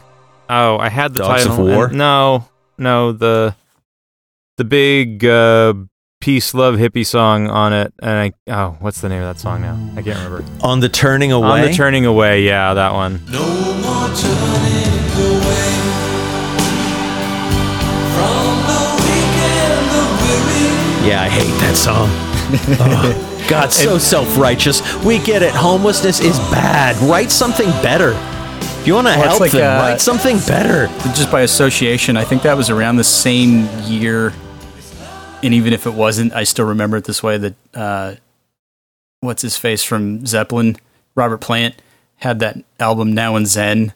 oh, 0.49 0.77
I 0.79 0.89
had 0.89 1.13
the 1.13 1.19
Dogs 1.19 1.45
of. 1.45 1.59
War? 1.59 1.89
no, 1.89 2.47
no, 2.79 3.11
the 3.11 3.55
the 4.57 4.63
big 4.63 5.23
uh, 5.23 5.75
peace, 6.19 6.53
love, 6.53 6.75
hippie 6.75 7.05
song 7.05 7.47
on 7.47 7.73
it. 7.73 7.93
And 7.99 8.33
I 8.47 8.51
oh, 8.51 8.77
what's 8.79 9.01
the 9.01 9.09
name 9.09 9.21
of 9.21 9.35
that 9.35 9.39
song 9.39 9.61
now? 9.61 9.75
I 9.95 10.01
can't 10.01 10.17
remember. 10.23 10.43
On 10.61 10.79
the 10.79 10.89
Turning 10.89 11.31
Away. 11.31 11.47
On 11.47 11.61
the 11.61 11.73
turning 11.73 12.05
away, 12.05 12.43
yeah, 12.43 12.73
that 12.73 12.93
one. 12.93 13.21
No 13.31 13.45
more 13.81 14.15
turning 14.15 15.17
away 15.17 15.73
weekend. 19.07 19.87
Yeah, 21.07 21.21
I 21.21 21.29
hate 21.29 21.53
that 21.61 21.75
song. 21.75 22.09
Oh, 22.79 23.45
God, 23.49 23.73
so 23.73 23.97
self-righteous. 23.97 25.03
We 25.03 25.19
get 25.19 25.41
it. 25.41 25.53
Homelessness 25.53 26.21
is 26.21 26.37
bad. 26.49 26.95
Write 27.09 27.29
something 27.29 27.69
better. 27.81 28.11
If 28.79 28.87
you 28.87 28.93
want 28.93 29.07
to 29.07 29.15
Well, 29.17 29.27
help 29.27 29.39
like, 29.41 29.51
them, 29.51 29.63
uh, 29.63 29.81
write 29.83 29.99
something 30.01 30.37
better. 30.47 30.87
Just 31.13 31.29
by 31.29 31.41
association, 31.41 32.15
I 32.15 32.23
think 32.23 32.43
that 32.43 32.55
was 32.55 32.69
around 32.69 32.95
the 32.95 33.03
same 33.03 33.67
year. 33.83 34.31
And 35.43 35.53
even 35.53 35.73
if 35.73 35.85
it 35.85 35.93
wasn't, 35.93 36.33
I 36.33 36.43
still 36.43 36.65
remember 36.65 36.97
it 36.97 37.05
this 37.05 37.21
way. 37.21 37.37
That 37.37 37.53
uh, 37.73 38.15
what's 39.21 39.41
his 39.41 39.57
face 39.57 39.83
from 39.83 40.25
Zeppelin, 40.25 40.77
Robert 41.15 41.39
Plant, 41.39 41.75
had 42.17 42.39
that 42.39 42.57
album 42.79 43.13
Now 43.13 43.35
and 43.35 43.47
Zen, 43.47 43.93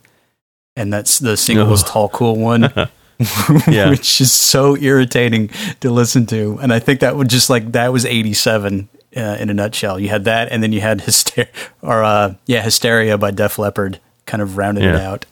and 0.75 0.93
that's 0.93 1.19
the 1.19 1.35
single 1.35 1.67
was 1.67 1.83
Tall 1.83 2.09
Cool 2.09 2.37
One. 2.37 2.71
Which 3.89 4.19
is 4.19 4.31
so 4.31 4.75
irritating 4.77 5.49
to 5.81 5.91
listen 5.91 6.25
to. 6.27 6.57
And 6.59 6.73
I 6.73 6.79
think 6.79 7.01
that 7.01 7.15
would 7.15 7.29
just 7.29 7.51
like 7.51 7.73
that 7.73 7.93
was 7.93 8.03
'87 8.03 8.89
uh, 9.15 9.19
in 9.39 9.49
a 9.49 9.53
nutshell. 9.53 9.99
You 9.99 10.09
had 10.09 10.25
that, 10.25 10.51
and 10.51 10.63
then 10.63 10.71
you 10.71 10.81
had 10.81 11.01
hysteria, 11.01 11.49
or 11.81 12.03
uh, 12.03 12.35
yeah, 12.47 12.63
Hysteria 12.63 13.17
by 13.19 13.29
Def 13.31 13.59
Leppard, 13.59 13.99
kind 14.25 14.41
of 14.41 14.57
rounded 14.57 14.83
it 14.83 14.95
out. 14.95 15.25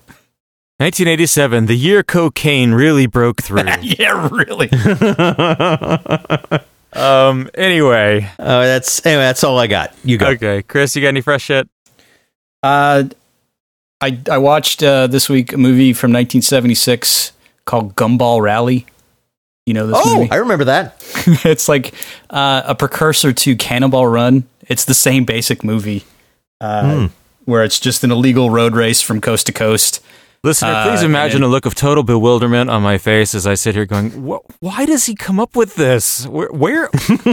1987, 0.79 1.65
the 1.65 1.75
year 1.75 2.03
cocaine 2.03 2.71
really 2.71 3.05
broke 3.05 3.41
through. 3.41 3.63
yeah, 3.81 4.29
really. 4.31 4.69
um. 6.93 7.49
Anyway, 7.53 8.29
uh, 8.39 8.61
that's 8.63 9.05
anyway. 9.05 9.23
That's 9.23 9.43
all 9.43 9.59
I 9.59 9.67
got. 9.67 9.93
You 10.03 10.17
go. 10.17 10.27
Okay, 10.29 10.63
Chris, 10.63 10.95
you 10.95 11.01
got 11.01 11.09
any 11.09 11.21
fresh 11.21 11.43
shit? 11.43 11.69
Uh, 12.63 13.03
I 14.01 14.19
I 14.31 14.37
watched 14.37 14.81
uh, 14.81 15.07
this 15.07 15.29
week 15.29 15.53
a 15.53 15.57
movie 15.57 15.93
from 15.93 16.11
1976 16.11 17.33
called 17.65 17.95
Gumball 17.95 18.41
Rally. 18.41 18.85
You 19.65 19.73
know 19.73 19.87
this 19.87 19.97
Oh, 20.03 20.17
movie? 20.19 20.31
I 20.31 20.37
remember 20.37 20.65
that. 20.65 20.95
it's 21.45 21.69
like 21.69 21.93
uh, 22.29 22.63
a 22.65 22.75
precursor 22.75 23.33
to 23.33 23.55
Cannonball 23.55 24.07
Run. 24.07 24.45
It's 24.67 24.85
the 24.85 24.93
same 24.93 25.25
basic 25.25 25.63
movie, 25.63 26.05
uh, 26.61 26.83
Hmm. 26.83 27.05
where 27.45 27.63
it's 27.63 27.79
just 27.79 28.03
an 28.03 28.11
illegal 28.11 28.49
road 28.49 28.75
race 28.75 29.01
from 29.01 29.21
coast 29.21 29.45
to 29.47 29.51
coast. 29.51 30.03
Listener, 30.41 30.71
Uh, 30.71 30.87
please 30.89 31.03
imagine 31.03 31.43
a 31.43 31.47
look 31.49 31.65
of 31.65 31.75
total 31.75 32.01
bewilderment 32.01 32.69
on 32.69 32.81
my 32.81 32.97
face 32.97 33.35
as 33.35 33.45
I 33.45 33.55
sit 33.55 33.75
here 33.75 33.85
going, 33.85 34.09
"Why 34.61 34.85
does 34.85 35.05
he 35.05 35.13
come 35.13 35.37
up 35.37 35.53
with 35.53 35.75
this? 35.75 36.25
Where, 36.27 36.47
where 36.49 36.87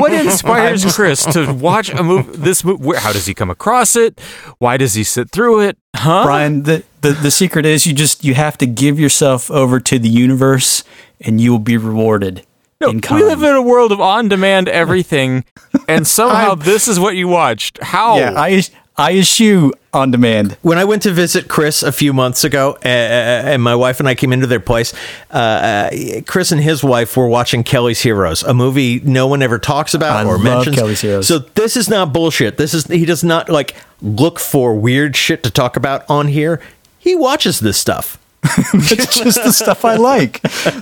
what 0.00 0.12
inspires 0.12 0.94
Chris 0.94 1.24
to 1.26 1.52
watch 1.52 1.90
a 1.90 2.02
movie? 2.02 2.32
This 2.34 2.64
movie? 2.64 2.82
Where, 2.82 2.98
how 2.98 3.12
does 3.12 3.26
he 3.26 3.34
come 3.34 3.50
across 3.50 3.94
it? 3.94 4.18
Why 4.58 4.78
does 4.78 4.94
he 4.94 5.04
sit 5.04 5.30
through 5.30 5.60
it? 5.60 5.76
Huh? 5.94 6.24
Brian, 6.24 6.62
the, 6.62 6.82
the 7.02 7.10
the 7.10 7.30
secret 7.30 7.66
is 7.66 7.86
you 7.86 7.92
just 7.92 8.24
you 8.24 8.32
have 8.32 8.56
to 8.58 8.66
give 8.66 8.98
yourself 8.98 9.50
over 9.50 9.78
to 9.80 9.98
the 9.98 10.08
universe, 10.08 10.82
and 11.20 11.38
you 11.42 11.50
will 11.50 11.58
be 11.58 11.76
rewarded. 11.76 12.46
No, 12.80 12.90
we 12.90 13.22
live 13.22 13.42
in 13.42 13.54
a 13.54 13.62
world 13.62 13.90
of 13.92 14.00
on-demand 14.02 14.68
everything, 14.68 15.44
and 15.88 16.06
somehow 16.18 16.54
this 16.54 16.88
is 16.88 16.98
what 17.00 17.16
you 17.16 17.28
watched. 17.28 17.78
How? 17.82 18.16
Yeah, 18.18 18.32
I 18.34 18.62
I 18.98 19.12
eschew 19.12 19.72
on 19.92 20.10
demand. 20.10 20.56
When 20.62 20.78
I 20.78 20.84
went 20.84 21.02
to 21.02 21.10
visit 21.10 21.48
Chris 21.48 21.82
a 21.82 21.92
few 21.92 22.14
months 22.14 22.44
ago, 22.44 22.78
uh, 22.82 22.88
and 22.88 23.62
my 23.62 23.74
wife 23.74 24.00
and 24.00 24.08
I 24.08 24.14
came 24.14 24.32
into 24.32 24.46
their 24.46 24.60
place, 24.60 24.94
uh, 25.30 25.36
uh, 25.36 26.20
Chris 26.26 26.50
and 26.50 26.62
his 26.62 26.82
wife 26.82 27.14
were 27.14 27.28
watching 27.28 27.62
Kelly's 27.62 28.00
Heroes, 28.00 28.42
a 28.42 28.54
movie 28.54 29.00
no 29.00 29.26
one 29.26 29.42
ever 29.42 29.58
talks 29.58 29.92
about 29.92 30.24
I 30.24 30.28
or 30.28 30.38
mentions. 30.38 30.76
Kelly's 30.76 31.00
Heroes. 31.02 31.28
So 31.28 31.40
this 31.40 31.76
is 31.76 31.90
not 31.90 32.12
bullshit. 32.14 32.56
This 32.56 32.72
is 32.72 32.86
he 32.86 33.04
does 33.04 33.22
not 33.22 33.50
like 33.50 33.76
look 34.00 34.38
for 34.38 34.74
weird 34.74 35.14
shit 35.14 35.42
to 35.42 35.50
talk 35.50 35.76
about 35.76 36.08
on 36.08 36.28
here. 36.28 36.62
He 36.98 37.14
watches 37.14 37.60
this 37.60 37.76
stuff. 37.76 38.18
it's 38.44 39.18
just 39.18 39.42
the 39.42 39.52
stuff 39.52 39.84
I 39.84 39.96
like. 39.96 40.40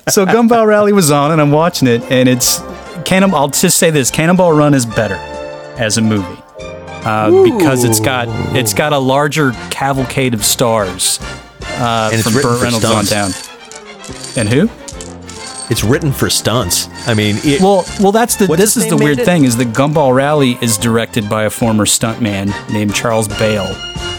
So 0.09 0.27
Gumball 0.27 0.67
Rally 0.67 0.93
was 0.93 1.11
on, 1.11 1.33
and 1.33 1.41
I'm 1.41 1.51
watching 1.51 1.89
it, 1.89 2.03
and 2.11 2.29
it's 2.29 2.61
Cannonball. 3.05 3.41
I'll 3.41 3.49
just 3.49 3.79
say 3.79 3.91
this: 3.91 4.11
Cannonball 4.11 4.53
Run 4.53 4.75
is 4.75 4.87
better 4.87 5.17
as 5.77 5.99
a 5.99 6.03
movie 6.03 6.44
uh, 7.05 7.31
because 7.45 7.85
it's 7.85 8.01
got 8.01 8.27
it's 8.57 8.75
got 8.75 8.93
a 8.93 8.99
larger 8.99 9.53
cavalcade 9.71 10.35
of 10.35 10.45
stars 10.45 11.19
uh, 11.63 12.11
And 12.13 12.21
it's 12.21 12.23
from 12.25 12.35
written 12.35 12.51
Burt 12.51 12.59
for 12.59 12.65
Reynolds 12.65 12.85
on 12.85 13.05
stunts. 13.05 13.47
down. 14.35 14.39
And 14.39 14.49
who? 14.49 14.69
it's 15.71 15.83
written 15.83 16.13
for 16.13 16.29
stunts. 16.29 16.89
I 17.09 17.15
mean, 17.15 17.37
it, 17.43 17.61
Well, 17.61 17.87
well, 17.99 18.13
that's 18.13 18.37
the. 18.37 18.47
What's 18.47 18.61
this 18.61 18.75
his 18.75 18.85
is 18.85 18.91
the 18.91 18.97
name, 18.97 19.05
weird 19.05 19.17
Bandit? 19.19 19.27
thing 19.33 19.45
is 19.45 19.57
the 19.57 19.65
Gumball 19.65 20.15
Rally 20.15 20.59
is 20.61 20.77
directed 20.77 21.29
by 21.31 21.45
a 21.45 21.51
former 21.51 21.87
stuntman 21.87 22.53
named 22.71 22.95
Charles 22.95 23.29
Bail, 23.29 23.65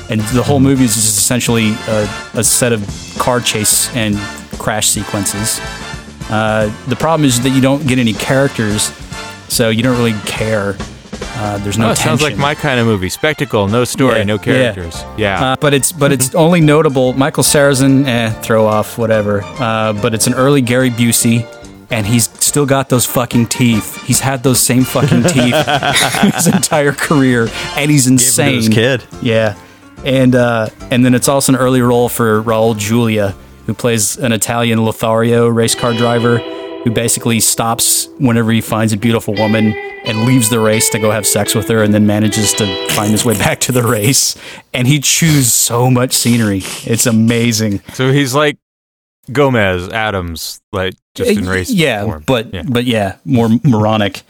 and 0.10 0.22
the 0.34 0.42
whole 0.44 0.60
movie 0.60 0.86
is 0.86 0.96
just 0.96 1.18
essentially 1.20 1.74
a, 1.88 2.10
a 2.34 2.44
set 2.44 2.74
of 2.74 2.82
car 3.20 3.40
chase 3.42 3.94
and 3.96 4.18
crash 4.58 4.88
sequences. 4.88 5.60
Uh, 6.32 6.74
the 6.88 6.96
problem 6.96 7.26
is 7.28 7.40
that 7.42 7.52
you 7.52 7.62
don't 7.62 7.86
get 7.88 8.00
any 8.00 8.14
characters, 8.14 8.92
so 9.48 9.70
you 9.70 9.84
don't 9.84 9.98
really 9.98 10.20
care. 10.26 10.76
Uh, 11.22 11.58
there's 11.60 11.78
no 11.78 11.90
Oh, 11.90 11.92
it 11.92 11.98
sounds 11.98 12.22
like 12.22 12.38
my 12.38 12.56
kind 12.56 12.80
of 12.80 12.86
movie. 12.86 13.10
Spectacle, 13.10 13.68
no 13.68 13.84
story, 13.84 14.18
Yeah, 14.18 14.24
no 14.24 14.38
characters. 14.38 15.04
Yeah. 15.18 15.44
Uh, 15.52 15.56
but 15.60 15.74
it's 15.74 15.92
but 15.92 16.12
it's 16.12 16.34
only 16.36 16.62
notable. 16.62 17.14
Michael 17.14 17.44
Sarrazin, 17.44 18.06
eh, 18.08 18.30
throw 18.42 18.66
off, 18.66 18.98
whatever. 18.98 19.42
Uh, 19.44 19.94
but 19.94 20.14
it's 20.14 20.28
an 20.28 20.34
early 20.34 20.62
Gary 20.62 20.90
Busey, 20.90 21.46
and 21.92 22.06
he's 22.06 22.30
still 22.44 22.66
got 22.66 22.90
those 22.90 23.06
fucking 23.06 23.48
teeth. 23.48 24.02
He's 24.06 24.20
had 24.22 24.44
those 24.44 24.60
same 24.60 24.84
fucking 24.84 25.24
teeth 25.36 25.56
his 26.36 26.48
entire 26.48 26.92
career, 26.94 27.48
and 27.76 27.92
he's 27.92 28.06
to 28.06 28.12
insane. 28.14 28.56
his 28.56 28.70
kid. 28.70 29.04
Yeah, 29.22 29.56
and 30.04 30.36
uh, 30.36 30.70
and 30.92 31.04
then 31.06 31.14
it's 31.14 31.28
also 31.28 31.52
an 31.54 31.58
early 31.60 31.82
role 31.82 32.10
for 32.10 32.42
Raul 32.42 32.78
Julia, 32.78 33.36
who 33.66 33.74
plays 33.74 34.18
an 34.18 34.32
Italian 34.32 34.84
Lothario 34.86 35.48
race 35.48 35.76
car 35.76 35.94
driver 35.94 36.40
who 36.86 36.92
basically 36.92 37.42
stops 37.42 38.08
whenever 38.20 38.52
he 38.54 38.62
finds 38.62 38.94
a 38.94 38.98
beautiful 38.98 39.34
woman 39.34 39.74
and 40.06 40.24
leaves 40.26 40.50
the 40.50 40.60
race 40.60 40.88
to 40.92 41.00
go 41.00 41.12
have 41.12 41.26
sex 41.28 41.54
with 41.54 41.68
her, 41.68 41.84
and 41.84 41.94
then 41.94 42.06
manages 42.08 42.54
to 42.54 42.88
find 42.92 43.12
his 43.12 43.26
way 43.26 43.38
back 43.38 43.60
to 43.60 43.72
the 43.74 43.84
race. 43.84 44.38
And 44.74 44.88
he 44.88 45.00
chews 45.00 45.52
so 45.52 45.92
much 45.92 46.14
scenery; 46.14 46.62
it's 46.86 47.06
amazing. 47.06 47.82
so 47.94 48.12
he's 48.12 48.34
like 48.34 48.58
Gomez, 49.32 49.90
Addams, 49.90 50.62
like 50.72 50.94
just 51.16 51.32
in 51.32 51.48
race 51.50 51.72
yeah, 51.72 52.04
form. 52.06 52.24
but 52.26 52.54
Yeah. 52.54 52.64
but 52.68 52.86
yeah, 52.86 53.18
more 53.26 53.50
moronic. 53.64 54.22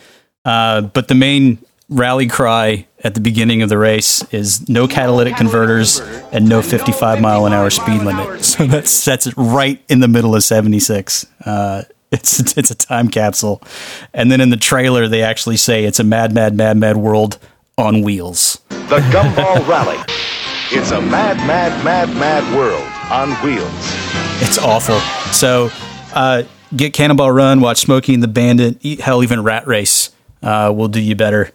Uh, 0.45 0.82
but 0.82 1.08
the 1.10 1.16
main 1.16 1.58
rally 1.89 2.28
cry 2.28 2.88
at 3.03 3.14
the 3.14 3.20
beginning 3.22 3.62
of 3.62 3.70
the 3.70 3.78
race 3.78 4.24
is 4.34 4.68
no 4.70 4.88
catalytic 4.88 5.36
converters 5.36 5.99
and 6.32 6.47
no 6.47 6.62
55 6.62 7.20
mile 7.22 7.45
an 7.45 7.53
hour 7.53 7.70
speed 7.70 8.01
limit. 8.01 8.43
So 8.56 8.66
that 8.68 8.88
sets 8.88 9.28
it 9.28 9.34
right 9.38 9.84
in 9.89 9.99
the 9.99 10.08
middle 10.08 10.34
of 10.36 10.43
76. 10.43 11.26
Uh, 11.45 11.84
it's 12.16 12.57
it's 12.57 12.72
a 12.72 12.76
time 12.76 13.09
capsule, 13.09 13.61
and 14.13 14.32
then 14.32 14.41
in 14.41 14.49
the 14.49 14.57
trailer 14.57 15.07
they 15.07 15.22
actually 15.22 15.57
say 15.57 15.86
it's 15.86 15.99
a 15.99 16.03
mad, 16.03 16.34
mad, 16.34 16.55
mad, 16.55 16.78
mad 16.78 16.97
world 16.97 17.38
on 17.78 18.01
wheels. 18.01 18.61
The 18.70 18.99
Gumball 19.11 19.68
Rally. 19.68 19.97
It's 20.72 20.91
a 20.91 21.01
mad, 21.01 21.38
mad, 21.45 21.84
mad, 21.86 22.09
mad 22.16 22.57
world 22.57 22.88
on 23.11 23.32
wheels. 23.43 23.72
It's 24.41 24.57
awful. 24.57 24.99
So 25.32 25.70
uh, 26.13 26.43
get 26.76 26.93
Cannonball 26.93 27.32
Run, 27.32 27.61
watch 27.61 27.80
Smokey 27.80 28.13
and 28.13 28.24
the 28.24 28.28
Bandit, 28.28 28.84
e- 28.84 28.99
hell, 28.99 29.24
even 29.24 29.43
Rat 29.43 29.68
Race 29.68 30.11
uh, 30.41 30.74
will 30.76 30.88
do 30.88 30.99
you 30.99 31.16
better. 31.16 31.51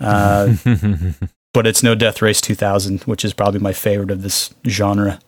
Uh, 0.00 0.54
but 1.52 1.66
it's 1.66 1.82
no 1.82 1.94
Death 1.94 2.22
Race 2.22 2.40
2000, 2.40 3.02
which 3.02 3.24
is 3.24 3.32
probably 3.32 3.60
my 3.60 3.72
favorite 3.72 4.10
of 4.10 4.22
this 4.22 4.54
genre. 4.66 5.20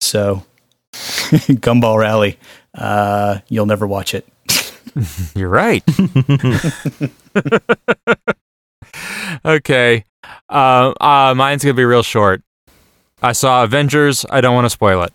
So 0.00 0.44
Gumball 0.92 1.98
Rally, 1.98 2.38
uh, 2.74 3.38
you'll 3.48 3.66
never 3.66 3.86
watch 3.86 4.14
it. 4.14 4.26
You're 5.34 5.48
right. 5.48 5.82
okay. 9.44 10.04
Uh, 10.48 10.92
uh, 11.00 11.34
mine's 11.36 11.62
going 11.64 11.74
to 11.74 11.76
be 11.76 11.84
real 11.84 12.02
short. 12.02 12.42
I 13.22 13.32
saw 13.32 13.64
Avengers. 13.64 14.24
I 14.30 14.40
don't 14.40 14.54
want 14.54 14.64
to 14.64 14.70
spoil 14.70 15.02
it. 15.02 15.12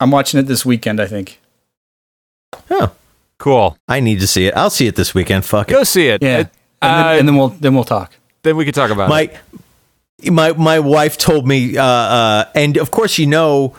I'm 0.00 0.10
watching 0.10 0.40
it 0.40 0.44
this 0.44 0.64
weekend, 0.64 1.00
I 1.00 1.06
think. 1.06 1.40
Oh, 2.70 2.92
Cool. 3.38 3.76
I 3.88 3.98
need 3.98 4.20
to 4.20 4.26
see 4.28 4.46
it. 4.46 4.54
I'll 4.56 4.70
see 4.70 4.86
it 4.86 4.94
this 4.94 5.14
weekend. 5.14 5.44
Fuck 5.44 5.68
it. 5.68 5.72
Go 5.72 5.82
see 5.82 6.06
it. 6.08 6.22
Yeah. 6.22 6.38
It- 6.40 6.48
And, 6.80 6.92
uh, 6.92 7.02
then, 7.10 7.18
and 7.20 7.28
then 7.28 7.36
we'll 7.36 7.48
then 7.48 7.74
we'll 7.74 7.84
talk. 7.84 8.12
then 8.42 8.56
we 8.56 8.64
can 8.64 8.74
talk 8.74 8.90
about 8.90 9.06
it. 9.06 9.10
my 9.10 9.30
my 10.32 10.52
my 10.52 10.80
wife 10.80 11.16
told 11.16 11.46
me 11.46 11.76
uh, 11.76 11.84
uh 11.84 12.44
and 12.56 12.76
of 12.76 12.90
course 12.90 13.18
you 13.18 13.26
know 13.28 13.76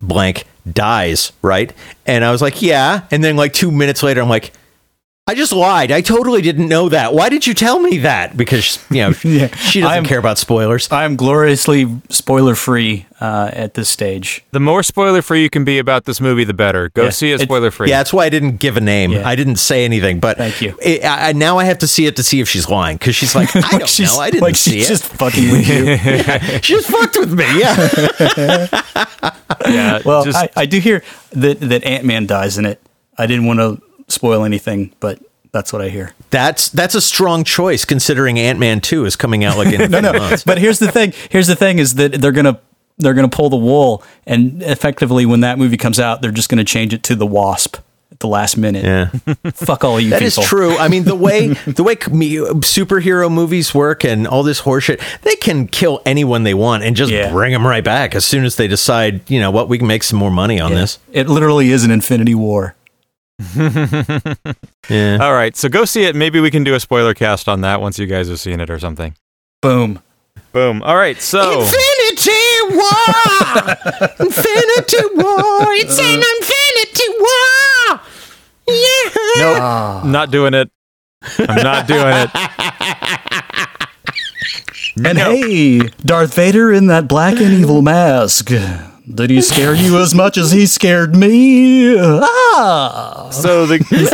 blank 0.00 0.44
dies 0.74 1.32
right? 1.42 1.72
And 2.06 2.24
i 2.24 2.30
was 2.30 2.42
like 2.42 2.62
yeah. 2.62 3.06
And 3.10 3.22
then 3.22 3.36
like 3.36 3.52
two 3.52 3.70
minutes 3.70 4.02
later 4.02 4.20
i'm 4.20 4.28
like 4.28 4.52
i 5.28 5.34
just 5.34 5.52
lied 5.52 5.92
i 5.92 6.00
totally 6.00 6.42
didn't 6.42 6.68
know 6.68 6.88
that 6.88 7.12
why 7.14 7.28
did 7.28 7.46
you 7.46 7.54
tell 7.54 7.78
me 7.78 7.98
that 7.98 8.36
because 8.36 8.78
you 8.90 8.96
know 9.02 9.12
Yeah. 9.22 9.54
she 9.56 9.80
doesn't 9.80 9.94
I'm- 9.94 10.04
care 10.04 10.18
about 10.18 10.38
spoilers 10.38 10.88
I'm 10.90 11.14
gloriously 11.16 11.86
spoiler 12.08 12.54
free 12.54 13.04
uh, 13.20 13.50
at 13.52 13.74
this 13.74 13.88
stage. 13.88 14.44
The 14.52 14.60
more 14.60 14.84
spoiler 14.84 15.22
free 15.22 15.42
you 15.42 15.50
can 15.50 15.64
be 15.64 15.80
about 15.80 16.04
this 16.04 16.20
movie, 16.20 16.44
the 16.44 16.54
better. 16.54 16.88
Go 16.90 17.04
Yeah. 17.04 17.10
see 17.10 17.32
it 17.32 17.40
It- 17.40 17.44
spoiler 17.44 17.70
free. 17.70 17.88
yeah 17.90 17.98
that's 17.98 18.12
why 18.12 18.24
i 18.24 18.28
didn't 18.30 18.56
give 18.58 18.76
a 18.76 18.80
name 18.80 19.10
Yeah. 19.12 19.28
i 19.28 19.34
didn't 19.36 19.56
say 19.56 19.84
anything 19.84 20.18
but 20.20 20.36
Thank 20.38 20.60
you. 20.62 20.76
it, 20.82 21.04
I, 21.04 21.28
I- 21.28 21.32
now 21.32 21.58
i 21.58 21.64
have 21.64 21.78
to 21.78 21.86
see 21.86 22.06
it 22.06 22.16
to 22.16 22.22
see 22.22 22.40
if 22.40 22.48
she's 22.48 22.68
lying 22.68 22.96
because 22.96 23.14
she's 23.14 23.34
like 23.34 23.54
i 23.56 23.60
Like 23.60 23.70
don't 23.80 23.88
she's 23.88 24.12
know 24.14 24.20
i 24.20 24.30
didn't 24.30 24.42
like 24.42 24.56
see 24.56 24.72
she's 24.78 24.86
it 24.86 24.88
just 24.88 25.04
fucking 25.04 25.50
with 25.50 25.68
you. 25.68 25.96
she 26.62 26.74
just 26.74 26.88
fucked 26.88 27.16
with 27.18 27.32
me 27.32 27.44
yeah 27.60 28.68
yeah. 29.66 30.00
Well, 30.04 30.24
just, 30.24 30.36
I, 30.38 30.48
I 30.56 30.66
do 30.66 30.78
hear 30.78 31.02
that 31.32 31.60
that 31.60 31.84
Ant 31.84 32.04
Man 32.04 32.26
dies 32.26 32.58
in 32.58 32.64
it. 32.66 32.80
I 33.16 33.26
didn't 33.26 33.46
want 33.46 33.58
to 33.60 33.82
spoil 34.08 34.44
anything, 34.44 34.92
but 35.00 35.20
that's 35.52 35.72
what 35.72 35.80
I 35.82 35.88
hear. 35.88 36.12
that's 36.30 36.68
that's 36.68 36.94
a 36.94 37.00
strong 37.00 37.42
choice 37.44 37.84
considering 37.84 38.38
ant-man 38.38 38.80
2 38.80 39.06
is 39.06 39.16
coming 39.16 39.44
out 39.44 39.56
like 39.56 39.68
in 39.72 39.90
No, 39.90 39.98
a 39.98 40.02
no. 40.02 40.10
few 40.12 40.20
months 40.20 40.44
But 40.44 40.58
here's 40.58 40.78
the 40.78 40.90
thing. 40.92 41.12
Here's 41.30 41.46
the 41.46 41.56
thing 41.56 41.78
is 41.78 41.94
that 41.94 42.12
they're 42.20 42.32
gonna 42.32 42.60
they're 42.98 43.14
gonna 43.14 43.28
pull 43.28 43.48
the 43.48 43.56
wool, 43.56 44.02
and 44.26 44.62
effectively, 44.62 45.24
when 45.24 45.40
that 45.40 45.56
movie 45.58 45.76
comes 45.76 46.00
out, 46.00 46.20
they're 46.20 46.32
just 46.32 46.48
gonna 46.48 46.64
change 46.64 46.92
it 46.92 47.02
to 47.04 47.14
the 47.14 47.26
Wasp 47.26 47.76
at 48.10 48.18
the 48.20 48.26
last 48.26 48.56
minute. 48.56 48.84
yeah 48.84 49.06
Fuck 49.52 49.84
all 49.84 50.00
you 50.00 50.10
That 50.10 50.20
is 50.22 50.34
people. 50.34 50.44
true. 50.48 50.76
I 50.76 50.88
mean, 50.88 51.04
the 51.04 51.14
way 51.14 51.48
the 51.66 51.82
way 51.84 51.94
com- 51.96 52.12
superhero 52.62 53.30
movies 53.32 53.72
work 53.74 54.04
and 54.04 54.26
all 54.26 54.42
this 54.42 54.62
horseshit, 54.62 55.00
they 55.22 55.36
can 55.36 55.66
kill 55.68 56.02
anyone 56.04 56.42
they 56.42 56.54
want 56.54 56.82
and 56.82 56.96
just 56.96 57.12
Yeah. 57.12 57.30
bring 57.30 57.52
them 57.52 57.66
right 57.66 57.84
back 57.84 58.14
as 58.14 58.24
soon 58.26 58.44
as 58.44 58.56
they 58.56 58.66
decide, 58.68 59.28
you 59.30 59.40
know 59.40 59.50
what, 59.50 59.68
we 59.68 59.78
can 59.78 59.86
make 59.86 60.02
some 60.02 60.18
more 60.18 60.30
money 60.30 60.60
on 60.60 60.72
this. 60.74 60.98
It 61.12 61.28
literally 61.28 61.70
is 61.70 61.84
an 61.84 61.90
Infinity 61.90 62.34
War. 62.34 62.74
Yeah. 64.88 65.18
all 65.20 65.34
right. 65.34 65.54
So 65.54 65.68
go 65.68 65.84
see 65.84 66.04
it. 66.04 66.16
Maybe 66.16 66.40
we 66.40 66.50
can 66.50 66.64
do 66.64 66.74
a 66.74 66.80
spoiler 66.80 67.12
cast 67.14 67.46
on 67.48 67.60
that 67.60 67.80
once 67.80 67.98
you 67.98 68.06
guys 68.06 68.28
have 68.28 68.40
seen 68.40 68.58
it 68.60 68.70
or 68.70 68.78
something. 68.78 69.14
Boom. 69.60 70.00
Boom. 70.52 70.82
All 70.82 70.96
right. 70.96 71.20
So. 71.20 71.60
Infinity 71.60 72.40
War! 72.70 73.76
Infinity 74.20 75.02
War! 75.14 75.74
It's 75.74 75.98
an 75.98 76.22
Infinity 76.38 77.08
War! 77.20 78.00
Yeah! 78.66 79.10
Nope. 79.36 79.58
Ah. 79.60 80.02
Not 80.06 80.30
doing 80.30 80.54
it. 80.54 80.70
I'm 81.38 81.62
not 81.62 81.86
doing 81.86 82.06
it. 82.06 82.30
And 85.04 85.16
No. 85.18 85.30
hey, 85.30 85.78
Darth 86.04 86.34
Vader 86.34 86.72
in 86.72 86.86
that 86.88 87.06
black 87.06 87.34
and 87.40 87.52
evil 87.52 87.82
mask. 87.82 88.50
Did 89.14 89.30
he 89.30 89.40
scare 89.40 89.74
you 89.74 89.98
as 89.98 90.14
much 90.14 90.36
as 90.36 90.52
he 90.52 90.66
scared 90.66 91.16
me? 91.16 91.96
Ah! 91.98 93.30
So 93.32 93.64
the, 93.66 93.78
the 93.78 94.08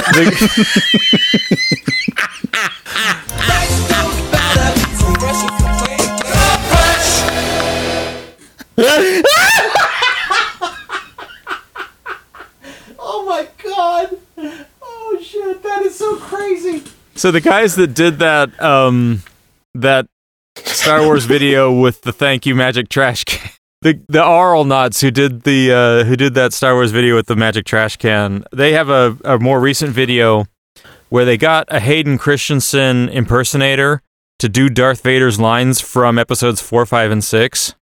Oh 12.98 13.24
my 13.26 13.48
god! 13.62 14.16
Oh 14.82 15.18
shit, 15.22 15.62
that 15.62 15.82
is 15.82 15.96
so 15.96 16.16
crazy! 16.16 16.82
so 17.16 17.30
the 17.30 17.40
guys 17.40 17.76
that 17.76 17.94
did 17.94 18.18
that 18.18 18.60
um 18.62 19.22
that 19.74 20.06
Star 20.56 21.02
Wars 21.02 21.24
video 21.24 21.72
with 21.72 22.02
the 22.02 22.12
thank 22.12 22.46
you 22.46 22.54
magic 22.54 22.88
trash 22.88 23.24
can. 23.24 23.50
The 23.84 24.00
the 24.08 24.22
Auralnauts 24.22 25.02
who 25.02 25.10
did 25.10 25.42
the 25.42 25.70
uh, 25.70 26.04
who 26.04 26.16
did 26.16 26.32
that 26.34 26.54
Star 26.54 26.72
Wars 26.72 26.90
video 26.90 27.16
with 27.16 27.26
the 27.26 27.36
magic 27.36 27.66
trash 27.66 27.98
can. 27.98 28.42
They 28.50 28.72
have 28.72 28.88
a, 28.88 29.16
a 29.24 29.38
more 29.38 29.60
recent 29.60 29.92
video 29.92 30.46
where 31.10 31.26
they 31.26 31.36
got 31.36 31.66
a 31.68 31.80
Hayden 31.80 32.16
Christensen 32.16 33.10
impersonator 33.10 34.00
to 34.38 34.48
do 34.48 34.70
Darth 34.70 35.02
Vader's 35.02 35.38
lines 35.38 35.82
from 35.82 36.18
episodes 36.18 36.62
four, 36.62 36.86
five, 36.86 37.10
and 37.10 37.22
six. 37.22 37.74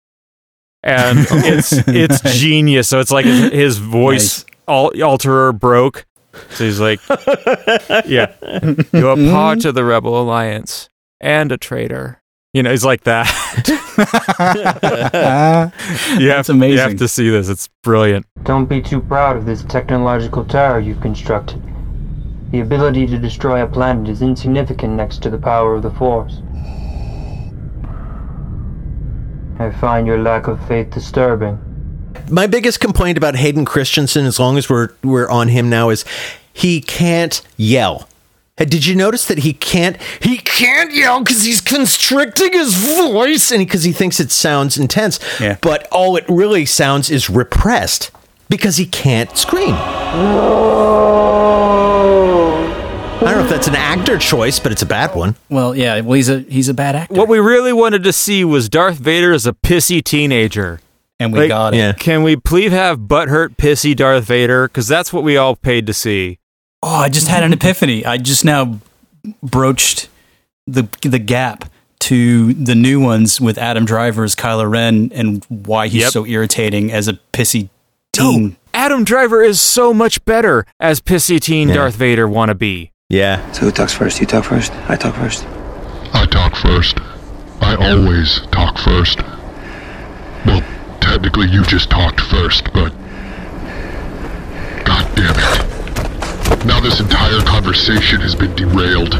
And 0.81 1.19
it's 1.29 1.71
it's 1.87 2.39
genius. 2.39 2.87
So 2.89 2.99
it's 2.99 3.11
like 3.11 3.25
his, 3.25 3.51
his 3.51 3.77
voice 3.77 4.43
al- 4.67 4.93
alterer 4.93 5.57
broke. 5.57 6.07
So 6.49 6.63
he's 6.63 6.79
like, 6.79 6.99
yeah, 8.07 8.33
you're 8.91 9.11
a 9.11 9.31
part 9.31 9.65
of 9.65 9.75
the 9.75 9.83
Rebel 9.85 10.19
Alliance 10.19 10.89
and 11.19 11.51
a 11.51 11.57
traitor. 11.57 12.20
You 12.53 12.63
know, 12.63 12.71
he's 12.71 12.83
like 12.83 13.05
that. 13.05 13.27
you 16.19 16.27
have, 16.27 16.37
That's 16.37 16.49
amazing. 16.49 16.73
You 16.73 16.79
have 16.79 16.97
to 16.97 17.07
see 17.07 17.29
this. 17.29 17.47
It's 17.47 17.69
brilliant. 17.81 18.25
Don't 18.43 18.65
be 18.65 18.81
too 18.81 18.99
proud 18.99 19.37
of 19.37 19.45
this 19.45 19.63
technological 19.63 20.43
tower 20.43 20.81
you've 20.81 20.99
constructed. 20.99 21.61
The 22.51 22.59
ability 22.59 23.07
to 23.07 23.17
destroy 23.17 23.63
a 23.63 23.67
planet 23.67 24.09
is 24.09 24.21
insignificant 24.21 24.95
next 24.95 25.23
to 25.23 25.29
the 25.29 25.37
power 25.37 25.75
of 25.75 25.83
the 25.83 25.91
Force. 25.91 26.41
I 29.57 29.71
find 29.79 30.05
your 30.05 30.21
lack 30.21 30.47
of 30.47 30.59
faith 30.67 30.89
disturbing. 30.89 31.57
My 32.29 32.47
biggest 32.47 32.81
complaint 32.81 33.17
about 33.17 33.35
Hayden 33.35 33.63
Christensen, 33.63 34.25
as 34.25 34.39
long 34.41 34.57
as 34.57 34.69
we're 34.69 34.89
we're 35.03 35.29
on 35.29 35.47
him 35.47 35.69
now, 35.69 35.89
is 35.89 36.03
he 36.51 36.81
can't 36.81 37.41
yell. 37.55 38.09
Did 38.65 38.85
you 38.85 38.95
notice 38.95 39.25
that 39.27 39.39
he 39.39 39.53
can't 39.53 39.97
he 40.21 40.37
can't 40.37 40.93
yell 40.93 41.19
because 41.23 41.43
he's 41.43 41.61
constricting 41.61 42.53
his 42.53 42.73
voice 42.75 43.51
and 43.51 43.59
because 43.59 43.83
he 43.83 43.91
thinks 43.91 44.19
it 44.19 44.31
sounds 44.31 44.77
intense. 44.77 45.19
Yeah. 45.39 45.57
But 45.61 45.87
all 45.91 46.15
it 46.17 46.25
really 46.27 46.65
sounds 46.65 47.09
is 47.09 47.29
repressed 47.29 48.11
because 48.49 48.77
he 48.77 48.85
can't 48.85 49.35
scream. 49.37 49.75
I 53.23 53.25
don't 53.25 53.35
know 53.37 53.43
if 53.43 53.49
that's 53.49 53.67
an 53.67 53.75
actor 53.75 54.17
choice, 54.17 54.59
but 54.59 54.71
it's 54.71 54.81
a 54.81 54.85
bad 54.87 55.13
one. 55.15 55.35
Well, 55.49 55.75
yeah. 55.75 56.01
Well, 56.01 56.13
he's 56.15 56.27
a 56.29 56.39
he's 56.39 56.69
a 56.69 56.73
bad 56.73 56.95
actor, 56.95 57.13
What 57.13 57.27
we 57.29 57.37
really 57.39 57.71
wanted 57.71 58.03
to 58.03 58.11
see 58.13 58.43
was 58.43 58.67
Darth 58.67 58.97
Vader 58.97 59.31
as 59.31 59.45
a 59.45 59.53
pissy 59.53 60.03
teenager. 60.03 60.81
and 61.19 61.31
we 61.31 61.39
Like, 61.41 61.49
got 61.49 61.73
it. 61.75 61.77
Yeah. 61.77 61.93
Can 61.93 62.23
we 62.23 62.35
please 62.35 62.71
have 62.71 62.99
butthurt 63.01 63.57
pissy 63.57 63.95
Darth 63.95 64.23
Vader? 64.25 64.67
Because 64.67 64.87
that's 64.87 65.13
what 65.13 65.23
we 65.23 65.37
all 65.37 65.55
paid 65.55 65.85
to 65.87 65.93
see. 65.93 66.39
Oh, 66.83 66.95
I 66.95 67.09
just 67.09 67.27
had 67.27 67.43
an 67.43 67.53
epiphany. 67.53 68.05
I 68.05 68.17
just 68.17 68.43
now 68.43 68.79
broached 69.43 70.09
the 70.67 70.87
the 71.03 71.19
gap 71.19 71.65
to 71.99 72.53
the 72.53 72.73
new 72.73 72.99
ones 72.99 73.39
with 73.39 73.57
Adam 73.59 73.85
Driver's 73.85 74.35
Kylo 74.35 74.69
Ren 74.69 75.11
and 75.13 75.45
why 75.49 75.87
he's 75.87 76.01
Yep. 76.03 76.11
so 76.11 76.25
irritating 76.25 76.91
as 76.91 77.07
a 77.07 77.13
pissy 77.33 77.69
teen. 78.13 78.57
Adam 78.73 79.03
Driver 79.03 79.43
is 79.43 79.61
so 79.61 79.93
much 79.93 80.23
better 80.25 80.65
as 80.79 80.99
pissy 80.99 81.39
teen 81.39 81.67
Yeah. 81.69 81.75
Darth 81.75 81.95
Vader 81.95 82.27
wannabe. 82.27 82.89
Yeah. 83.09 83.51
So 83.51 83.61
who 83.61 83.71
talks 83.71 83.93
first? 83.93 84.19
You 84.19 84.25
talk 84.25 84.45
first? 84.45 84.71
I 84.89 84.95
talk 84.95 85.13
first. 85.15 85.45
I 86.13 86.25
talk 86.25 86.55
first. 86.55 86.97
I 87.61 87.75
always 87.75 88.41
talk 88.51 88.79
first. 88.79 89.19
Well, 90.45 90.63
technically 90.99 91.47
you 91.49 91.63
just 91.65 91.91
talked 91.91 92.19
first, 92.21 92.63
but... 92.73 92.91
God 94.85 95.15
damn 95.15 95.35
it. 95.37 95.80
Now 96.65 96.79
this 96.79 96.99
entire 96.99 97.41
conversation 97.41 98.21
has 98.21 98.35
been 98.35 98.55
derailed. 98.55 99.13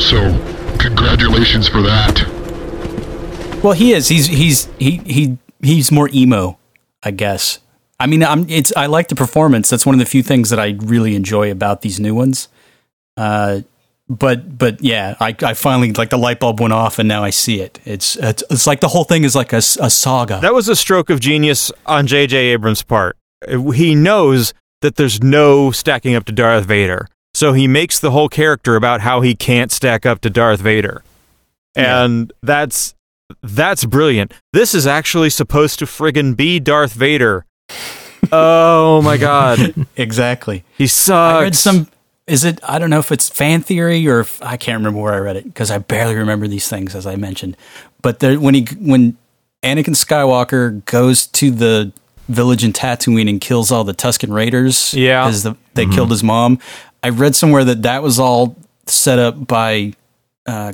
So, 0.00 0.18
congratulations 0.78 1.68
for 1.68 1.80
that. 1.82 2.24
Well, 3.62 3.72
he 3.72 3.92
is. 3.92 4.08
He's 4.08 4.26
he's 4.26 4.66
he 4.78 4.98
he 4.98 5.38
he's 5.62 5.90
more 5.90 6.10
emo, 6.12 6.58
I 7.02 7.12
guess. 7.12 7.60
I 7.98 8.06
mean, 8.06 8.22
I'm 8.22 8.48
it's 8.50 8.72
I 8.76 8.86
like 8.86 9.08
the 9.08 9.14
performance. 9.14 9.68
That's 9.68 9.86
one 9.86 9.94
of 9.94 9.98
the 9.98 10.06
few 10.06 10.22
things 10.22 10.50
that 10.50 10.60
I 10.60 10.76
really 10.80 11.14
enjoy 11.14 11.50
about 11.50 11.82
these 11.82 11.98
new 11.98 12.14
ones. 12.14 12.48
Uh, 13.16 13.60
but 14.08 14.58
but 14.58 14.82
yeah, 14.82 15.16
I 15.20 15.34
I 15.42 15.54
finally 15.54 15.92
like 15.92 16.10
the 16.10 16.18
light 16.18 16.40
bulb 16.40 16.60
went 16.60 16.72
off 16.72 16.98
and 16.98 17.08
now 17.08 17.24
I 17.24 17.30
see 17.30 17.60
it. 17.60 17.80
It's 17.84 18.16
it's, 18.16 18.42
it's 18.50 18.66
like 18.66 18.80
the 18.80 18.88
whole 18.88 19.04
thing 19.04 19.24
is 19.24 19.34
like 19.34 19.52
a, 19.52 19.58
a 19.58 19.90
saga. 19.90 20.40
That 20.40 20.54
was 20.54 20.68
a 20.68 20.76
stroke 20.76 21.10
of 21.10 21.20
genius 21.20 21.72
on 21.86 22.06
J.J. 22.06 22.36
Abrams' 22.36 22.82
part. 22.82 23.16
He 23.74 23.94
knows 23.94 24.52
that 24.86 24.94
there's 24.94 25.20
no 25.20 25.72
stacking 25.72 26.14
up 26.14 26.24
to 26.26 26.32
Darth 26.32 26.64
Vader. 26.64 27.08
So 27.34 27.52
he 27.52 27.66
makes 27.66 27.98
the 27.98 28.12
whole 28.12 28.28
character 28.28 28.76
about 28.76 29.00
how 29.00 29.20
he 29.20 29.34
can't 29.34 29.72
stack 29.72 30.06
up 30.06 30.20
to 30.20 30.30
Darth 30.30 30.60
Vader. 30.60 31.02
And 31.74 32.32
that's 32.40 32.94
that's 33.42 33.84
brilliant. 33.84 34.32
This 34.52 34.74
is 34.74 34.86
actually 34.86 35.30
supposed 35.30 35.80
to 35.80 35.86
friggin' 35.86 36.36
be 36.36 36.60
Darth 36.60 36.92
Vader. 36.92 37.44
oh 38.32 39.02
my 39.02 39.16
god. 39.16 39.86
exactly. 39.96 40.64
He 40.78 40.86
sucks. 40.86 41.40
I 41.40 41.42
read 41.42 41.56
some. 41.56 41.88
Is 42.28 42.44
it? 42.44 42.60
I 42.62 42.78
don't 42.78 42.90
know 42.90 43.00
if 43.00 43.10
it's 43.10 43.28
fan 43.28 43.60
theory 43.60 44.06
or 44.08 44.20
if 44.20 44.40
I 44.40 44.56
can't 44.56 44.78
remember 44.78 45.00
where 45.00 45.14
I 45.14 45.18
read 45.18 45.36
it 45.36 45.44
because 45.44 45.70
I 45.70 45.78
barely 45.78 46.14
remember 46.14 46.46
these 46.46 46.68
things 46.68 46.94
as 46.94 47.06
I 47.06 47.16
mentioned. 47.16 47.56
But 48.02 48.20
there, 48.20 48.38
when 48.38 48.54
he 48.54 48.66
when 48.78 49.16
Anakin 49.62 49.96
Skywalker 49.96 50.84
goes 50.84 51.26
to 51.26 51.50
the 51.50 51.92
village 52.28 52.64
in 52.64 52.72
Tatooine 52.72 53.28
and 53.28 53.40
kills 53.40 53.70
all 53.70 53.84
the 53.84 53.94
Tusken 53.94 54.32
Raiders, 54.32 54.92
Yeah. 54.94 55.24
because 55.24 55.42
the, 55.44 55.54
they 55.74 55.86
killed 55.86 56.10
his 56.10 56.22
mom. 56.24 56.58
I 57.02 57.10
read 57.10 57.34
somewhere 57.36 57.64
that 57.64 57.82
that 57.82 58.02
was 58.02 58.18
all 58.18 58.56
set 58.86 59.18
up 59.18 59.46
by 59.46 59.92
uh, 60.46 60.72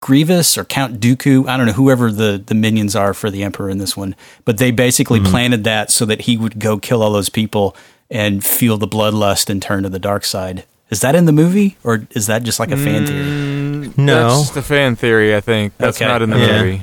Grievous 0.00 0.58
or 0.58 0.64
Count 0.64 1.00
Dooku. 1.00 1.48
I 1.48 1.56
don't 1.56 1.66
know 1.66 1.72
whoever 1.72 2.12
the 2.12 2.42
the 2.44 2.54
minions 2.54 2.94
are 2.94 3.14
for 3.14 3.30
the 3.30 3.42
Emperor 3.42 3.70
in 3.70 3.78
this 3.78 3.96
one, 3.96 4.14
but 4.44 4.58
they 4.58 4.70
basically 4.70 5.20
planted 5.20 5.64
that 5.64 5.90
so 5.90 6.04
that 6.04 6.22
he 6.22 6.36
would 6.36 6.58
go 6.58 6.78
kill 6.78 7.02
all 7.02 7.12
those 7.12 7.30
people 7.30 7.74
and 8.10 8.44
feel 8.44 8.76
the 8.76 8.86
bloodlust 8.88 9.48
and 9.48 9.62
turn 9.62 9.82
to 9.84 9.88
the 9.88 9.98
dark 9.98 10.24
side. 10.26 10.64
Is 10.90 11.00
that 11.00 11.14
in 11.14 11.24
the 11.24 11.32
movie, 11.32 11.78
or 11.82 12.06
is 12.10 12.26
that 12.26 12.42
just 12.42 12.60
like 12.60 12.70
a 12.70 12.76
fan 12.76 13.06
theory? 13.06 13.24
Mm, 13.24 13.96
No. 13.98 14.36
That's 14.36 14.50
the 14.50 14.60
fan 14.62 14.94
theory, 14.96 15.34
I 15.34 15.40
think. 15.40 15.72
That's 15.78 15.96
Okay. 15.96 16.06
not 16.06 16.20
in 16.20 16.28
the 16.28 16.38
Yeah. 16.38 16.62
movie. 16.62 16.82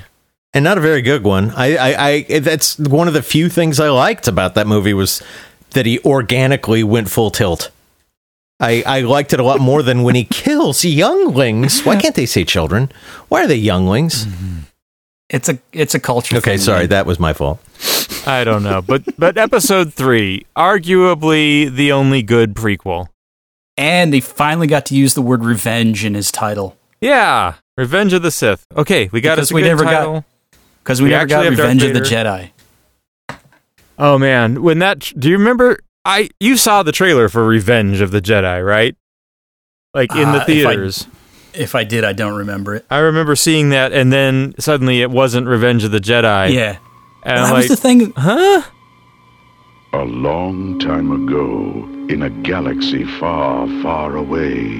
And 0.54 0.64
not 0.64 0.78
a 0.78 0.82
very 0.82 1.02
good 1.02 1.24
one. 1.24 1.52
I, 1.52 1.76
I, 1.78 2.08
I, 2.30 2.40
that's 2.40 2.78
one 2.78 3.08
of 3.08 3.14
the 3.14 3.22
few 3.24 3.50
things 3.50 3.80
I 3.80 3.90
liked 3.90 4.28
about 4.28 4.56
that 4.56 4.68
movie 4.68 4.94
was 4.94 5.22
that 5.72 5.86
he 5.86 6.00
organically 6.00 6.84
went 6.84 7.10
full 7.10 7.32
tilt. 7.32 7.72
I, 8.60 8.84
I 8.86 9.02
liked 9.02 9.34
it 9.34 9.40
a 9.40 9.44
lot 9.44 9.60
more 9.60 9.82
than 9.82 10.04
when 10.04 10.16
he 10.16 10.24
kills 10.30 10.84
younglings. 10.86 11.82
Why 11.82 11.96
can't 11.96 12.16
they 12.16 12.26
say 12.26 12.44
children? 12.44 12.92
Why 13.30 13.44
are 13.44 13.48
they 13.48 13.56
younglings? 13.56 14.26
Mm-hmm. 14.26 14.58
It's 15.30 15.48
a 15.48 15.60
it's 15.72 15.96
a 15.96 16.00
culture. 16.00 16.36
Okay, 16.38 16.52
thing, 16.52 16.60
sorry, 16.60 16.80
man. 16.82 16.90
that 16.90 17.06
was 17.06 17.18
my 17.18 17.32
fault. 17.32 17.62
I 18.28 18.44
don't 18.44 18.64
know, 18.64 18.82
but 18.82 19.04
but 19.18 19.38
episode 19.38 19.94
three, 19.94 20.46
arguably 20.58 21.74
the 21.74 21.94
only 21.94 22.22
good 22.22 22.54
prequel. 22.54 23.08
And 23.78 24.12
they 24.14 24.20
finally 24.20 24.68
got 24.68 24.86
to 24.88 24.96
use 24.96 25.14
the 25.14 25.22
word 25.22 25.46
revenge 25.46 26.04
in 26.04 26.14
his 26.16 26.32
title 26.32 26.78
Yeah, 27.00 27.54
Revenge 27.78 28.12
of 28.12 28.22
the 28.24 28.30
Sith. 28.30 28.66
Okay, 28.76 29.10
we 29.14 29.22
got 29.22 29.36
Because 29.36 29.48
us 29.48 29.52
a 29.52 29.56
we 29.56 29.62
good 29.62 29.68
never 29.70 29.84
got- 29.86 29.92
title. 29.92 30.26
Because 30.84 31.02
we, 31.02 31.06
We 31.06 31.12
never 31.12 31.26
got 31.28 31.46
actually 31.46 31.46
have 31.56 31.58
Darth 31.58 31.82
Revenge 31.82 31.84
of 31.84 31.94
the 31.94 32.16
Jedi. 32.16 32.52
Oh 33.98 34.18
man, 34.18 34.62
when 34.64 34.80
that 34.80 35.12
do 35.18 35.30
you 35.30 35.38
remember? 35.38 35.80
I 36.06 36.30
you 36.40 36.58
saw 36.58 36.82
the 36.84 36.92
trailer 36.92 37.30
for 37.30 37.46
Revenge 37.46 38.02
of 38.02 38.12
the 38.12 38.22
Jedi, 38.22 38.66
right? 38.66 38.96
Like 39.94 40.14
in 40.16 40.30
Uh, 40.30 40.32
the 40.32 40.38
if 40.38 40.42
I- 40.44 40.46
theaters. 40.46 41.08
If 41.54 41.76
I 41.76 41.84
did, 41.84 42.06
I 42.06 42.14
don't 42.14 42.36
remember 42.38 42.76
it. 42.76 42.86
I, 42.90 43.00
remember 43.00 43.36
seeing 43.36 43.72
that, 43.72 43.92
and 43.92 44.12
then 44.14 44.56
suddenly 44.58 45.02
it 45.02 45.12
wasn't 45.12 45.48
Revenge 45.48 45.84
of 45.84 45.92
the 45.92 46.00
Jedi. 46.00 46.54
yeah, 46.54 46.78
and 47.24 47.36
Well, 47.36 47.44
I'm 47.44 47.50
that 47.50 47.52
like, 47.52 47.58
was 47.58 47.68
the 47.68 47.76
thing. 47.76 48.14
huh? 48.16 48.62
A 49.92 50.06
long 50.06 50.80
time 50.80 51.12
ago, 51.12 51.90
in 52.08 52.22
a 52.24 52.30
galaxy 52.30 53.04
far, 53.20 53.68
far 53.84 54.16
away. 54.16 54.78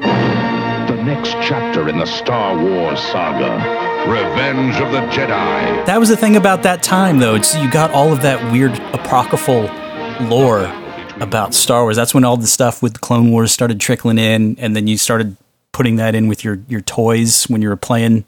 The 0.00 1.02
next 1.04 1.32
chapter 1.46 1.90
in 1.90 1.98
the 1.98 2.06
Star 2.06 2.56
Wars 2.56 3.00
saga 3.00 3.60
Revenge 4.06 4.76
of 4.76 4.92
the 4.92 5.00
Jedi. 5.12 5.86
That 5.86 5.98
was 5.98 6.10
the 6.10 6.16
thing 6.16 6.36
about 6.36 6.62
that 6.64 6.82
time, 6.82 7.20
though. 7.20 7.34
It's 7.36 7.56
you 7.56 7.70
got 7.70 7.90
all 7.92 8.12
of 8.12 8.20
that 8.20 8.52
weird 8.52 8.72
apocryphal 8.92 9.62
lore 10.28 10.66
about 11.20 11.54
Star 11.54 11.84
Wars. 11.84 11.96
That's 11.96 12.12
when 12.12 12.22
all 12.22 12.36
the 12.36 12.46
stuff 12.46 12.82
with 12.82 13.00
Clone 13.00 13.30
Wars 13.30 13.50
started 13.50 13.80
trickling 13.80 14.18
in, 14.18 14.58
and 14.58 14.76
then 14.76 14.86
you 14.86 14.98
started 14.98 15.38
putting 15.72 15.96
that 15.96 16.14
in 16.14 16.28
with 16.28 16.44
your 16.44 16.60
your 16.68 16.82
toys 16.82 17.44
when 17.44 17.62
you 17.62 17.68
were 17.70 17.76
playing. 17.76 18.26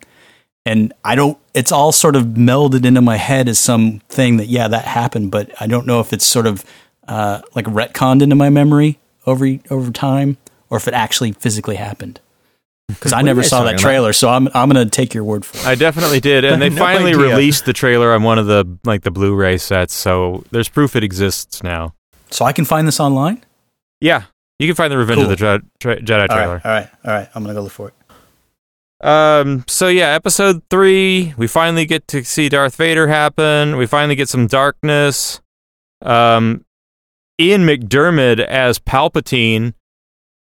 And 0.64 0.94
I 1.04 1.14
don't. 1.14 1.38
It's 1.52 1.72
all 1.72 1.92
sort 1.92 2.16
of 2.16 2.24
melded 2.24 2.86
into 2.86 3.02
my 3.02 3.16
head 3.16 3.46
as 3.46 3.58
something 3.58 4.38
that 4.38 4.46
yeah 4.46 4.68
that 4.68 4.86
happened, 4.86 5.30
but 5.30 5.50
I 5.60 5.66
don't 5.66 5.86
know 5.86 6.00
if 6.00 6.14
it's 6.14 6.24
sort 6.24 6.46
of 6.46 6.64
uh, 7.06 7.42
like 7.54 7.66
retconned 7.66 8.22
into 8.22 8.34
my 8.34 8.48
memory 8.48 8.98
over 9.26 9.46
over 9.68 9.90
time, 9.90 10.38
or 10.70 10.78
if 10.78 10.88
it 10.88 10.94
actually 10.94 11.32
physically 11.32 11.76
happened. 11.76 12.18
Because 12.88 13.12
I 13.12 13.22
never 13.22 13.42
saw 13.42 13.58
that 13.64 13.72
talking 13.72 13.74
about? 13.74 13.80
trailer, 13.82 14.12
so 14.12 14.28
I'm 14.28 14.48
I'm 14.54 14.68
gonna 14.68 14.86
take 14.86 15.12
your 15.12 15.24
word 15.24 15.44
for 15.44 15.56
it. 15.58 15.66
I 15.66 15.74
definitely 15.74 16.20
did, 16.20 16.44
and 16.44 16.62
they 16.62 16.70
No 16.70 16.76
finally 16.76 17.10
idea. 17.12 17.30
released 17.30 17.64
the 17.66 17.72
trailer 17.72 18.12
on 18.12 18.22
one 18.22 18.38
of 18.38 18.46
the 18.46 18.78
like 18.84 19.02
the 19.02 19.10
Blu-ray 19.10 19.58
sets, 19.58 19.92
so 19.92 20.44
there's 20.52 20.68
proof 20.68 20.94
it 20.94 21.02
exists 21.02 21.62
now. 21.64 21.94
So 22.30 22.44
I 22.44 22.52
can 22.52 22.64
find 22.64 22.86
this 22.86 23.00
online. 23.00 23.44
Yeah, 24.00 24.24
you 24.60 24.68
can 24.68 24.76
find 24.76 24.92
the 24.92 24.98
Revenge 24.98 25.20
of 25.22 25.28
the 25.28 25.36
Dre- 25.36 25.60
Tra- 25.80 26.00
Jedi 26.00 26.20
All 26.22 26.36
trailer. 26.36 26.54
right, 26.54 26.64
all 26.66 26.72
right, 26.72 26.88
all 27.04 27.12
right. 27.12 27.28
I'm 27.34 27.42
gonna 27.42 27.54
go 27.54 27.62
look 27.62 27.72
for 27.72 27.88
it. 27.88 27.94
Um. 29.06 29.64
So 29.66 29.88
yeah, 29.88 30.10
episode 30.14 30.62
three, 30.70 31.34
we 31.36 31.46
finally 31.48 31.86
get 31.86 32.06
to 32.08 32.24
see 32.24 32.48
Darth 32.48 32.76
Vader 32.76 33.08
happen. 33.08 33.76
We 33.76 33.86
finally 33.86 34.14
get 34.14 34.28
some 34.28 34.46
darkness. 34.46 35.40
Um, 36.02 36.64
Ian 37.40 37.66
McDiarmid 37.66 38.40
as 38.40 38.78
Palpatine. 38.78 39.74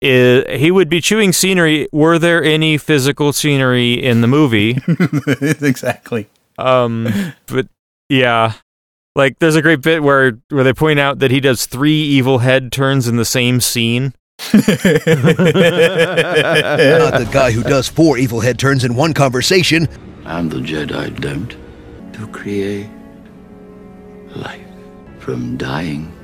Is, 0.01 0.59
he 0.59 0.71
would 0.71 0.89
be 0.89 1.01
chewing 1.01 1.33
scenery. 1.33 1.87
Were 1.91 2.19
there 2.19 2.43
any 2.43 2.77
physical 2.77 3.33
scenery 3.33 3.93
in 3.93 4.21
the 4.21 4.27
movie? 4.27 4.77
exactly. 5.65 6.27
Um, 6.57 7.33
but 7.47 7.67
yeah, 8.09 8.53
like 9.15 9.39
there's 9.39 9.55
a 9.55 9.61
great 9.61 9.81
bit 9.81 10.03
where 10.03 10.37
where 10.49 10.63
they 10.63 10.73
point 10.73 10.99
out 10.99 11.19
that 11.19 11.31
he 11.31 11.39
does 11.39 11.65
three 11.65 12.01
evil 12.01 12.39
head 12.39 12.71
turns 12.71 13.07
in 13.07 13.15
the 13.15 13.25
same 13.25 13.61
scene. 13.61 14.13
Not 14.53 14.63
the 14.63 14.99
guy 17.31 17.51
who 17.51 17.63
does 17.63 17.87
four 17.87 18.17
evil 18.17 18.41
head 18.41 18.59
turns 18.59 18.83
in 18.83 18.95
one 18.95 19.13
conversation. 19.13 19.87
And 20.25 20.51
the 20.51 20.57
Jedi 20.57 21.19
don't. 21.19 21.55
To 22.13 22.27
create 22.27 22.89
life 24.35 24.61
from 25.19 25.57
dying. 25.57 26.14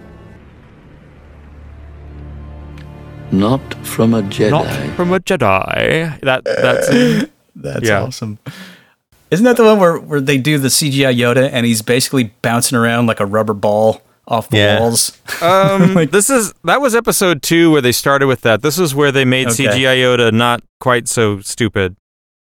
Not 3.31 3.61
from 3.85 4.13
a 4.13 4.21
Jedi. 4.23 4.51
Not 4.51 4.95
from 4.95 5.13
a 5.13 5.19
Jedi. 5.19 6.19
That 6.21 6.43
that's 6.43 7.29
That's 7.55 7.87
Yeah. 7.87 8.03
awesome. 8.03 8.39
Isn't 9.29 9.45
that 9.45 9.55
the 9.57 9.63
one 9.63 9.79
where, 9.79 9.97
where 9.99 10.19
they 10.21 10.37
do 10.37 10.57
the 10.57 10.67
CGI 10.69 11.15
Yoda 11.17 11.49
and 11.51 11.65
he's 11.65 11.81
basically 11.81 12.33
bouncing 12.41 12.77
around 12.77 13.07
like 13.07 13.19
a 13.21 13.25
rubber 13.25 13.53
ball 13.53 14.01
off 14.27 14.49
the 14.49 14.57
Yeah. 14.57 14.79
walls? 14.79 15.17
Um, 15.41 15.93
this 16.11 16.29
is 16.29 16.53
that 16.65 16.81
was 16.81 16.93
episode 16.95 17.41
two 17.41 17.71
where 17.71 17.81
they 17.81 17.91
started 17.93 18.27
with 18.27 18.41
that. 18.41 18.61
This 18.61 18.77
is 18.77 18.93
where 18.93 19.11
they 19.11 19.25
made 19.25 19.47
Okay. 19.47 19.65
CGI 19.67 19.97
Yoda 20.01 20.31
not 20.31 20.61
quite 20.79 21.07
so 21.07 21.39
stupid. 21.41 21.95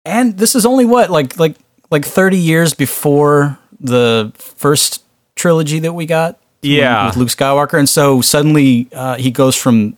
And 0.05 0.39
this 0.39 0.55
is 0.55 0.64
only 0.64 0.85
what 0.85 1.11
like 1.11 1.39
like 1.39 1.57
like 1.91 2.05
30 2.05 2.39
years 2.39 2.74
before 2.74 3.59
the 3.81 4.33
first 4.37 5.03
trilogy 5.37 5.79
that 5.81 5.93
we 5.93 6.07
got. 6.07 6.39
Yeah. 6.62 7.07
with 7.07 7.16
Luke 7.16 7.29
Skywalker, 7.29 7.79
and 7.79 7.89
so 7.89 8.20
suddenly 8.20 8.89
uh, 8.93 9.14
he 9.16 9.31
goes 9.31 9.55
from 9.55 9.97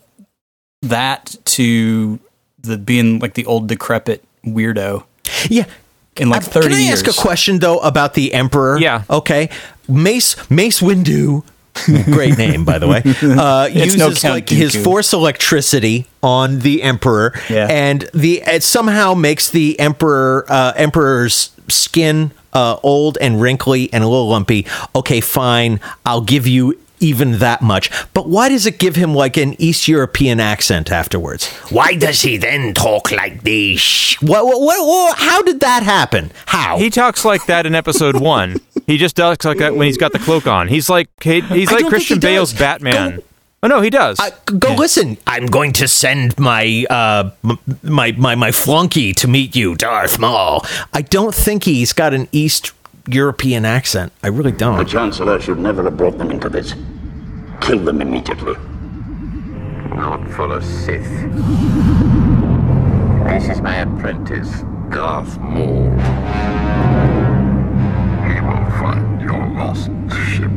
that 0.82 1.34
to 1.44 2.18
the 2.62 2.78
being 2.78 3.18
like 3.18 3.34
the 3.34 3.46
old 3.46 3.68
decrepit 3.68 4.24
weirdo. 4.44 5.04
Yeah. 5.48 5.64
in 6.16 6.28
like 6.28 6.42
Uh, 6.42 6.46
30 6.46 6.68
Can 6.68 6.76
I 6.76 6.80
years. 6.80 7.02
ask 7.02 7.18
a 7.18 7.20
question 7.22 7.58
though 7.60 7.78
about 7.78 8.14
the 8.14 8.34
Emperor? 8.34 8.78
Yeah. 8.78 9.04
Okay. 9.08 9.48
Mace 9.88 10.36
Mace 10.50 10.80
Windu. 10.80 11.44
Great 12.06 12.36
name, 12.36 12.64
by 12.64 12.78
the 12.78 12.88
way. 12.88 13.00
Uh, 13.22 13.66
uses 13.72 13.96
no 13.96 14.10
Count 14.10 14.34
like 14.34 14.48
his 14.48 14.74
force 14.74 15.12
electricity 15.12 16.06
on 16.22 16.58
the 16.58 16.82
Emperor, 16.82 17.32
Yeah. 17.48 17.68
and 17.70 18.10
the 18.12 18.42
it 18.44 18.62
somehow 18.64 19.14
makes 19.14 19.48
the 19.50 19.78
Emperor 19.78 20.44
uh, 20.48 20.72
Emperor's 20.74 21.50
skin 21.68 22.32
uh, 22.52 22.76
old 22.82 23.16
and 23.20 23.40
wrinkly 23.40 23.88
and 23.92 24.02
a 24.02 24.08
little 24.08 24.28
lumpy. 24.28 24.66
Okay, 24.96 25.20
fine. 25.20 25.78
I'll 26.04 26.20
give 26.22 26.46
you 26.48 26.76
even 27.00 27.38
that 27.38 27.62
much. 27.62 27.90
But 28.14 28.28
why 28.28 28.48
does 28.48 28.66
it 28.66 28.78
give 28.78 28.96
him 28.96 29.14
like 29.14 29.36
an 29.36 29.54
East 29.60 29.88
European 29.88 30.40
accent 30.40 30.90
afterwards? 30.92 31.48
Why 31.70 31.94
does 31.94 32.22
he 32.22 32.36
then 32.36 32.74
talk 32.74 33.10
like 33.10 33.42
this? 33.42 34.14
What, 34.20 34.44
what, 34.46 34.60
what, 34.60 34.86
what- 34.86 35.18
how 35.18 35.42
did 35.42 35.60
that 35.60 35.82
happen? 35.82 36.30
How? 36.46 36.78
He 36.78 36.90
talks 36.90 37.24
like 37.24 37.46
that 37.46 37.66
in 37.66 37.74
episode 37.74 38.20
one. 38.20 38.60
He 38.86 38.96
just 38.98 39.16
talks 39.16 39.44
like 39.44 39.58
that 39.58 39.74
when 39.76 39.86
he's 39.86 39.96
got 39.98 40.12
the 40.12 40.18
cloak 40.18 40.46
on. 40.46 40.68
He's 40.68 40.88
like 40.90 41.08
he's 41.22 41.70
like 41.70 41.86
Christian 41.86 42.16
he. 42.16 42.20
Bale's 42.20 42.52
Batman. 42.52 43.22
oh 43.62 43.68
no, 43.68 43.80
he 43.80 43.90
does. 43.90 44.18
I, 44.18 44.32
go 44.58 44.74
listen. 44.74 45.16
I'm 45.26 45.46
going 45.46 45.72
to 45.74 45.86
send 45.86 46.36
my 46.38 46.86
uh 46.90 47.30
m- 47.44 47.58
my 47.84 48.12
my 48.12 48.34
my 48.34 48.50
flunky 48.50 49.12
to 49.14 49.28
meet 49.28 49.54
you, 49.54 49.76
Darth 49.76 50.18
Maul. 50.18 50.64
I 50.92 51.02
don't 51.02 51.34
think 51.34 51.64
he's 51.64 51.92
got 51.92 52.14
an 52.14 52.26
East 52.32 52.72
European 53.12 53.64
accent. 53.64 54.12
I 54.22 54.28
really 54.28 54.52
don't. 54.52 54.78
The 54.78 54.84
Chancellor 54.84 55.40
should 55.40 55.58
never 55.58 55.82
have 55.84 55.96
brought 55.96 56.18
them 56.18 56.30
into 56.30 56.48
this. 56.48 56.74
Kill 57.60 57.78
them 57.78 58.00
immediately. 58.00 58.54
Not 59.94 60.28
for 60.30 60.56
a 60.56 60.62
Sith. 60.62 61.08
This 63.28 63.48
is 63.48 63.60
my 63.60 63.76
apprentice, 63.76 64.62
Darth 64.90 65.38
Maul. 65.38 65.90
He 68.26 68.40
will 68.40 68.70
find 68.80 69.20
your 69.20 69.46
lost 69.56 69.90
ship. 70.32 70.50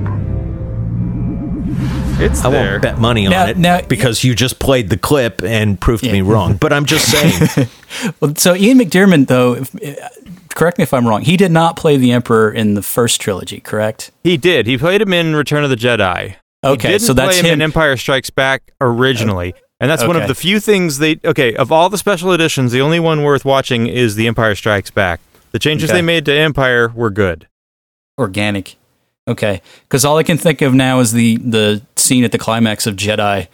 it's 2.21 2.43
I 2.45 2.49
there. 2.51 2.69
won't 2.71 2.81
bet 2.81 2.99
money 2.99 3.25
on 3.27 3.31
Now- 3.31 3.45
it 3.47 3.57
now- 3.57 3.81
because 3.81 4.23
you 4.23 4.33
just 4.35 4.59
played 4.59 4.89
the 4.89 4.97
clip 4.97 5.43
and 5.43 5.79
proved 5.79 6.03
me 6.03 6.21
wrong. 6.21 6.55
But 6.55 6.71
I'm 6.73 6.85
just 6.85 7.09
saying. 7.11 7.67
Well, 8.19 8.33
so 8.35 8.55
Ian 8.55 8.79
McDiarmid, 8.79 9.27
though, 9.27 9.53
if, 9.53 9.75
correct 10.53 10.77
me 10.77 10.83
if 10.83 10.93
I'm 10.93 11.07
wrong, 11.07 11.21
he 11.21 11.37
did 11.37 11.51
not 11.51 11.75
play 11.75 11.97
the 11.97 12.11
Emperor 12.11 12.51
in 12.51 12.73
the 12.73 12.81
first 12.81 13.19
trilogy, 13.21 13.59
correct? 13.59 14.11
He 14.23 14.37
did. 14.37 14.67
He 14.67 14.77
played 14.77 15.01
him 15.01 15.13
in 15.13 15.35
Return 15.35 15.63
of 15.63 15.69
the 15.69 15.75
Jedi. 15.75 16.35
Okay, 16.63 16.97
so 16.97 17.13
that's 17.13 17.39
play 17.39 17.49
him, 17.49 17.55
in. 17.55 17.61
Empire 17.61 17.97
Strikes 17.97 18.29
Back 18.29 18.71
originally, 18.79 19.53
and 19.81 19.91
that's 19.91 20.05
one 20.05 20.15
of 20.15 20.27
the 20.27 20.35
few 20.35 20.59
things 20.61 20.97
they. 20.99 21.19
Okay, 21.25 21.55
of 21.55 21.71
all 21.71 21.89
the 21.89 21.97
special 21.97 22.31
editions, 22.31 22.71
the 22.71 22.79
only 22.81 22.99
one 22.99 23.21
worth 23.23 23.43
watching 23.43 23.87
is 23.87 24.15
the 24.15 24.27
Empire 24.27 24.55
Strikes 24.55 24.89
Back. 24.89 25.19
The 25.51 25.59
changes 25.59 25.89
Okay. 25.89 25.97
they 25.97 26.01
made 26.01 26.25
to 26.25 26.33
Empire 26.33 26.89
were 26.95 27.09
good. 27.09 27.47
Organic. 28.17 28.77
Okay, 29.27 29.61
because 29.83 30.05
all 30.05 30.17
I 30.17 30.23
can 30.23 30.37
think 30.37 30.61
of 30.61 30.73
now 30.73 30.99
is 30.99 31.11
the 31.11 31.37
the 31.37 31.81
scene 31.95 32.23
at 32.23 32.31
the 32.31 32.37
climax 32.37 32.87
of 32.87 32.95
Jedi, 32.95 33.47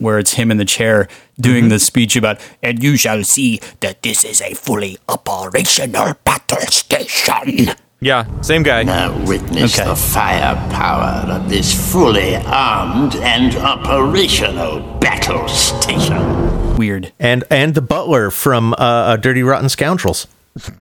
where 0.00 0.18
it's 0.18 0.32
him 0.34 0.50
in 0.50 0.56
the 0.56 0.64
chair 0.64 1.06
doing 1.40 1.68
the 1.68 1.78
speech 1.78 2.16
about, 2.16 2.40
and 2.62 2.82
you 2.82 2.96
shall 2.96 3.22
see 3.22 3.60
that 3.80 4.02
this 4.02 4.24
is 4.24 4.40
a 4.42 4.54
fully 4.54 4.98
operational 5.08 6.14
battle 6.24 6.60
station. 6.68 7.74
Yeah, 8.02 8.24
same 8.40 8.62
guy. 8.62 8.82
Now 8.82 9.12
witness 9.26 9.78
Okay. 9.78 9.86
the 9.88 9.94
firepower 9.94 11.30
of 11.32 11.48
this 11.50 11.92
fully 11.92 12.34
armed 12.36 13.14
and 13.16 13.54
operational 13.56 14.80
battle 15.00 15.46
station. 15.48 16.76
Weird. 16.76 17.12
and 17.20 17.44
and 17.50 17.74
the 17.74 17.82
butler 17.82 18.30
from 18.30 18.72
uh, 18.72 18.76
uh, 18.78 19.16
Dirty 19.16 19.42
Rotten 19.42 19.68
Scoundrels. 19.68 20.26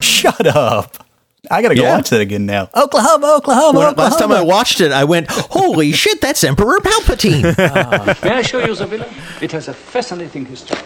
Shut 0.00 0.46
up. 0.46 1.04
I 1.50 1.62
gotta 1.62 1.74
go 1.76 1.82
Yeah. 1.82 1.96
watch 1.96 2.10
that 2.10 2.20
again 2.20 2.46
now. 2.46 2.68
Oklahoma, 2.76 3.34
Oklahoma, 3.36 3.78
When- 3.78 3.88
Oklahoma. 3.88 4.02
last 4.02 4.18
time 4.18 4.32
I 4.32 4.42
watched 4.42 4.80
it, 4.80 4.90
I 4.92 5.04
went, 5.04 5.30
"Holy 5.30 5.92
shit, 6.02 6.20
that's 6.20 6.42
Emperor 6.44 6.78
Palpatine!" 6.80 7.54
Ah. 7.58 8.14
May 8.24 8.30
I 8.30 8.42
show 8.42 8.58
you 8.58 8.74
the 8.74 8.86
villa? 8.86 9.06
It 9.40 9.52
has 9.52 9.68
a 9.68 9.72
fascinating 9.74 10.44
history. 10.46 10.78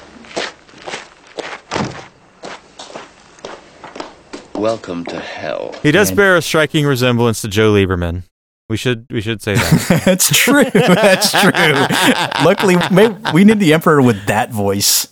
Welcome 4.55 5.05
to 5.07 5.18
hell. 5.18 5.74
He 5.82 5.90
does 5.90 6.12
bear 6.12 6.36
a 6.36 6.42
striking 6.42 6.86
resemblance 6.86 7.40
to 7.42 7.48
Joe 7.48 7.72
Lieberman. 7.72 8.22
We 8.68 8.76
should 8.76 9.07
we 9.11 9.20
should 9.20 9.42
say 9.42 9.55
that. 9.55 10.03
That's 10.05 10.36
true. 10.38 10.64
That's 10.72 11.32
true. 11.32 12.44
Luckily, 12.44 12.76
maybe 12.92 13.16
we 13.34 13.44
need 13.44 13.59
the 13.59 13.74
Emperor 13.74 14.00
with 14.00 14.24
that 14.26 14.50
voice. 14.50 15.09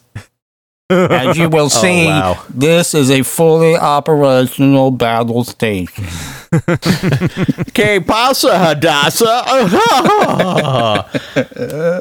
As 0.91 1.39
you 1.39 1.49
will 1.49 1.65
oh, 1.67 1.69
see, 1.69 2.07
wow. 2.07 2.43
this 2.51 2.95
is 2.95 3.11
a 3.11 3.23
fully 3.23 3.77
operational 3.77 4.91
battle 4.91 5.45
station. 5.45 6.05
Que 7.73 8.01
pasa, 8.01 8.59
Hadassah? 8.59 9.45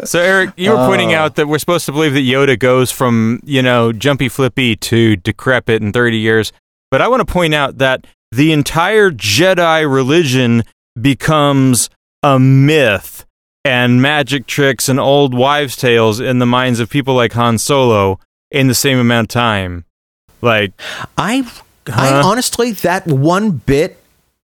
so 0.05 0.19
Eric, 0.19 0.53
you 0.57 0.71
were 0.71 0.87
pointing 0.87 1.13
out 1.13 1.35
that 1.35 1.47
we're 1.47 1.59
supposed 1.59 1.85
to 1.85 1.91
believe 1.91 2.13
that 2.13 2.21
Yoda 2.21 2.57
goes 2.57 2.91
from 2.91 3.41
you 3.43 3.61
know 3.61 3.93
jumpy 3.93 4.27
flippy 4.27 4.75
to 4.75 5.15
decrepit 5.17 5.83
in 5.83 5.93
thirty 5.93 6.17
years, 6.17 6.51
but 6.89 6.99
I 6.99 7.07
want 7.07 7.19
to 7.25 7.31
point 7.31 7.53
out 7.53 7.77
that 7.77 8.07
the 8.31 8.51
entire 8.51 9.11
Jedi 9.11 9.81
religion 9.91 10.63
becomes 10.99 11.91
a 12.23 12.39
myth 12.39 13.27
and 13.63 14.01
magic 14.01 14.47
tricks 14.47 14.89
and 14.89 14.99
old 14.99 15.35
wives' 15.35 15.75
tales 15.75 16.19
in 16.19 16.39
the 16.39 16.45
minds 16.47 16.79
of 16.79 16.89
people 16.89 17.13
like 17.13 17.33
Han 17.33 17.59
Solo 17.59 18.19
in 18.51 18.67
the 18.67 18.75
same 18.75 18.97
amount 18.97 19.25
of 19.25 19.29
time. 19.29 19.85
Like 20.41 20.73
I, 21.17 21.49
I 21.87 22.21
honestly, 22.21 22.71
that 22.71 23.07
one 23.07 23.51
bit. 23.51 23.97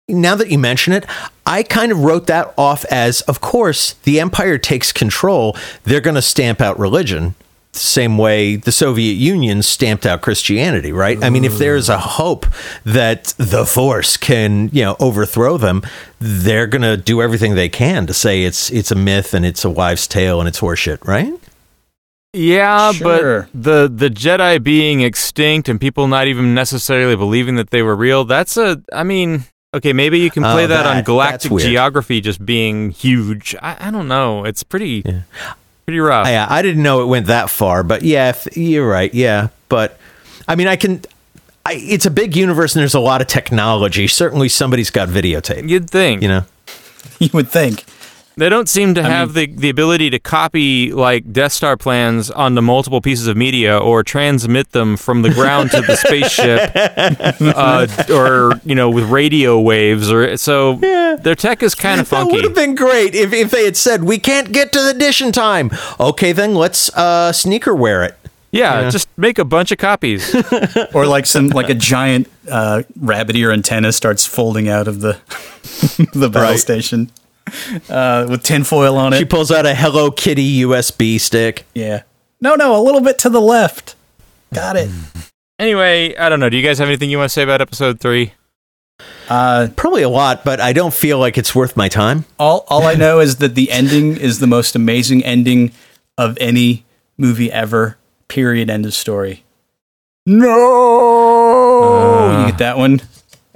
Now 0.09 0.35
that 0.35 0.51
you 0.51 0.59
mention 0.59 0.93
it, 0.93 1.07
I 1.47 1.63
kind 1.63 1.93
of 1.93 2.01
wrote 2.01 2.27
that 2.27 2.53
off 2.59 2.85
as, 2.87 3.21
of 3.23 3.41
course, 3.41 3.95
the 4.03 4.19
Empire 4.21 4.59
takes 4.59 4.93
control. 4.93 5.57
They're 5.85 6.01
going 6.01 6.17
to 6.17 6.23
stamp 6.23 6.61
out 6.61 6.79
religion, 6.79 7.35
the 7.73 7.79
same 7.79 8.19
way 8.19 8.57
the 8.57 8.73
Soviet 8.73 9.15
Union 9.15 9.63
stamped 9.63 10.05
out 10.05 10.21
Christianity, 10.21 10.93
right? 10.93 11.23
I 11.23 11.31
mean, 11.31 11.45
if 11.45 11.57
there 11.57 11.77
is 11.77 11.89
a 11.89 11.99
hope 11.99 12.47
that 12.85 13.33
the 13.39 13.65
Force 13.65 14.17
can, 14.19 14.69
you 14.73 14.83
know, 14.83 14.97
overthrow 15.01 15.57
them, 15.57 15.83
they're 16.19 16.67
going 16.67 16.83
to 16.83 16.97
do 16.97 17.23
everything 17.23 17.55
they 17.55 17.71
can 17.71 18.07
to 18.09 18.13
say 18.13 18.43
it's 18.43 18.71
it's 18.71 18.91
a 18.91 18.97
myth 18.97 19.33
and 19.33 19.47
it's 19.47 19.65
a 19.65 19.71
wives' 19.71 20.07
tale 20.07 20.41
and 20.41 20.49
it's 20.49 20.61
horseshit, 20.61 21.07
right? 21.07 21.33
Yeah, 22.33 22.93
Sure. 22.93 23.49
but 23.53 23.63
the 23.63 23.93
the 23.95 24.09
Jedi 24.09 24.63
being 24.63 25.03
extinct 25.03 25.69
and 25.69 25.79
people 25.81 26.07
not 26.09 26.29
even 26.29 26.55
necessarily 26.55 27.15
believing 27.15 27.57
that 27.57 27.71
they 27.71 27.83
were 27.83 27.95
real, 27.95 28.25
that's 28.25 28.57
a 28.57 28.81
I 28.93 29.03
mean, 29.03 29.45
okay, 29.75 29.93
maybe 29.93 30.19
you 30.19 30.31
can 30.31 30.43
oh, 30.45 30.53
play 30.55 30.65
Oh, 30.65 30.69
that, 30.69 30.85
that- 30.85 30.97
on 30.97 31.03
galactic 31.05 31.53
geography 31.59 32.21
just 32.23 32.45
being 32.45 32.91
huge. 32.91 33.55
I, 33.61 33.89
I 33.89 33.91
don't 33.91 34.09
know. 34.09 34.45
It's 34.45 34.63
pretty 34.63 35.03
pretty 35.85 36.01
rough. 36.01 36.27
Yeah, 36.27 36.47
I 36.49 36.63
didn't 36.63 36.83
know 36.83 37.03
it 37.03 37.07
went 37.07 37.27
that 37.27 37.51
far, 37.51 37.83
but 37.83 38.01
yeah, 38.03 38.31
if, 38.31 38.57
you're 38.57 38.89
right. 38.89 39.13
Yeah, 39.13 39.49
but 39.69 39.99
I 40.49 40.55
mean, 40.55 40.69
I 40.69 40.77
can. 40.77 41.03
I, 41.65 41.75
it's 41.75 42.07
a 42.07 42.11
big 42.11 42.35
universe, 42.35 42.75
and 42.75 42.81
there's 42.81 42.95
a 42.95 42.99
lot 43.01 43.21
of 43.21 43.29
technology. 43.29 44.09
Certainly, 44.09 44.49
somebody's 44.49 44.91
got 44.91 45.09
videotape. 45.09 45.69
You'd 45.69 45.89
think. 45.91 46.23
You 46.23 46.29
know, 46.29 46.45
You 47.21 47.29
would 47.35 47.49
think. 47.51 47.85
They 48.37 48.49
don't 48.49 48.69
seem 48.69 48.95
to 48.95 49.03
have 49.03 49.35
the, 49.35 49.47
the 49.47 49.69
ability 49.69 50.09
to 50.11 50.19
copy 50.19 50.91
like 50.93 51.33
Death 51.33 51.53
Star 51.53 51.77
plans 51.77 52.31
onto 52.31 52.63
multiple 52.63 53.01
pieces 53.03 53.27
of 53.27 53.37
media 53.37 53.77
or 53.77 54.03
transmit 54.03 54.71
them 54.73 54.97
from 54.97 55.21
the 55.21 55.29
ground 55.31 55.71
to 55.73 55.83
the 55.83 55.97
spaceship, 55.97 56.73
uh, 57.57 57.87
or 58.11 58.59
you 58.65 58.75
know, 58.75 58.89
with 58.89 59.05
radio 59.11 59.61
waves. 59.61 60.11
Or 60.11 60.37
so 60.39 60.77
their 60.77 61.35
tech 61.35 61.63
is 61.63 61.75
kind 61.75 62.01
of 62.01 62.09
funky. 62.09 62.23
that 62.25 62.31
funky. 62.31 62.37
would 62.37 62.45
have 62.45 62.55
been 62.55 62.75
great 62.75 63.15
if, 63.15 63.33
if 63.35 63.51
they 63.51 63.65
had 63.67 63.77
said 63.77 64.05
we 64.05 64.19
can't 64.19 64.51
get 64.51 64.73
to 64.73 64.83
the 64.83 64.95
dish 64.95 65.21
in 65.21 65.31
time. 65.33 65.71
Okay, 66.01 66.33
then 66.33 66.55
let's 66.55 66.89
uh, 66.97 67.33
sneaker 67.33 67.75
wear 67.75 68.03
it. 68.03 68.17
Yeah, 68.51 68.81
Yeah. 68.83 68.91
just 68.91 69.09
make 69.19 69.39
a 69.39 69.45
bunch 69.45 69.73
of 69.73 69.79
copies. 69.79 70.35
Or 70.95 71.07
like 71.07 71.27
some 71.27 71.49
like 71.49 71.69
a 71.71 71.75
giant 71.75 72.29
uh, 72.51 72.83
rabbit 72.99 73.37
ear 73.37 73.51
antenna 73.53 73.93
starts 73.93 74.25
folding 74.27 74.69
out 74.69 74.89
of 74.89 75.01
the 75.01 75.19
the 76.15 76.29
battle 76.29 76.51
Right. 76.51 76.59
station 76.59 77.11
uh, 77.89 78.27
with 78.29 78.43
tinfoil 78.43 78.97
on 78.97 79.13
it. 79.13 79.19
She 79.19 79.25
pulls 79.25 79.51
out 79.51 79.67
a 79.67 79.75
Hello 79.75 80.11
Kitty 80.11 80.63
USB 80.63 81.21
stick. 81.21 81.65
yeah. 81.75 82.03
No, 82.41 82.57
no, 82.57 82.77
a 82.77 82.83
little 82.83 83.01
bit 83.01 83.19
to 83.21 83.31
the 83.31 83.41
left. 83.41 83.95
Got 84.53 84.77
it. 84.77 84.91
anyway, 85.61 86.15
I 86.17 86.29
don't 86.29 86.41
know. 86.41 86.49
Do 86.51 86.57
you 86.57 86.63
guys 86.63 86.79
have 86.79 86.89
anything 86.89 87.09
you 87.09 87.19
want 87.19 87.31
to 87.31 87.33
say 87.33 87.43
about 87.45 87.61
episode 87.61 88.01
three? 88.01 88.33
Uh, 89.29 89.69
Probably 89.77 90.03
a 90.03 90.09
lot, 90.09 90.45
but 90.45 90.61
I 90.61 90.73
don't 90.73 90.93
feel 90.93 91.19
like 91.19 91.39
it's 91.39 91.55
worth 91.55 91.77
my 91.77 91.89
time. 91.89 92.25
all 92.39 92.65
all 92.69 92.83
I 92.85 92.95
know 93.05 93.21
is 93.21 93.37
that 93.37 93.55
the 93.55 93.71
ending 93.71 94.17
is 94.17 94.41
the 94.41 94.47
most 94.49 94.75
amazing 94.75 95.25
ending 95.25 95.71
of 96.19 96.37
any 96.41 96.85
movie 97.17 97.51
ever. 97.53 97.97
Period. 98.29 98.71
End 98.71 98.87
of 98.87 98.95
story. 98.95 99.45
No, 100.27 100.47
you 102.41 102.47
get 102.51 102.59
that 102.59 102.77
one, 102.79 103.01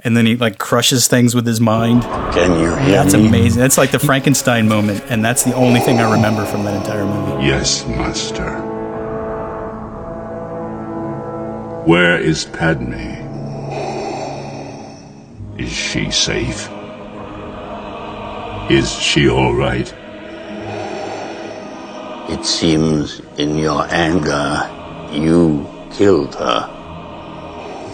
and 0.07 0.15
then 0.15 0.25
he 0.25 0.37
like 0.37 0.57
crushes 0.57 1.05
things 1.09 1.35
with 1.35 1.45
his 1.45 1.59
mind. 1.59 2.01
Can 2.33 2.57
you 2.61 2.73
hear 2.77 3.03
That's 3.03 3.13
me? 3.13 3.27
amazing. 3.27 3.59
That's 3.59 3.77
like 3.77 3.91
the 3.91 3.99
Frankenstein 3.99 4.65
moment, 4.69 5.03
and 5.09 5.23
that's 5.23 5.43
the 5.43 5.53
only 5.53 5.81
thing 5.81 5.99
I 5.99 6.09
remember 6.09 6.45
from 6.45 6.63
that 6.63 6.75
entire 6.75 7.05
movie. 7.05 7.45
Yes, 7.45 7.85
Master. 7.85 8.53
Where 11.85 12.17
is 12.17 12.45
Padme? 12.45 12.93
Is 15.59 15.69
she 15.69 16.09
safe? 16.09 16.69
Is 18.71 18.89
she 18.97 19.27
all 19.29 19.53
right? 19.55 19.93
It 22.29 22.45
seems 22.45 23.21
in 23.37 23.57
your 23.57 23.85
anger, 23.89 24.69
you 25.11 25.67
killed 25.91 26.35
her. 26.35 26.69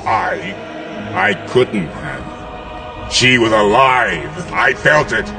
I. 0.05 0.72
I 1.15 1.35
couldn't 1.47 1.87
have. 1.87 3.13
She 3.13 3.37
was 3.37 3.51
alive. 3.51 4.51
I 4.51 4.73
felt 4.73 5.11
it. 5.13 5.29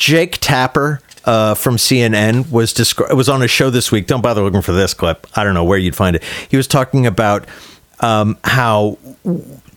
Jake 0.01 0.39
Tapper 0.41 0.99
uh, 1.25 1.53
from 1.53 1.75
CNN 1.75 2.49
was 2.49 2.73
descri- 2.73 3.15
was 3.15 3.29
on 3.29 3.43
a 3.43 3.47
show 3.47 3.69
this 3.69 3.91
week. 3.91 4.07
Don't 4.07 4.21
bother 4.21 4.41
looking 4.41 4.63
for 4.63 4.71
this 4.71 4.95
clip. 4.95 5.27
I 5.35 5.43
don't 5.43 5.53
know 5.53 5.63
where 5.63 5.77
you'd 5.77 5.95
find 5.95 6.15
it. 6.15 6.23
He 6.49 6.57
was 6.57 6.65
talking 6.65 7.05
about 7.05 7.47
um, 7.99 8.35
how 8.43 8.97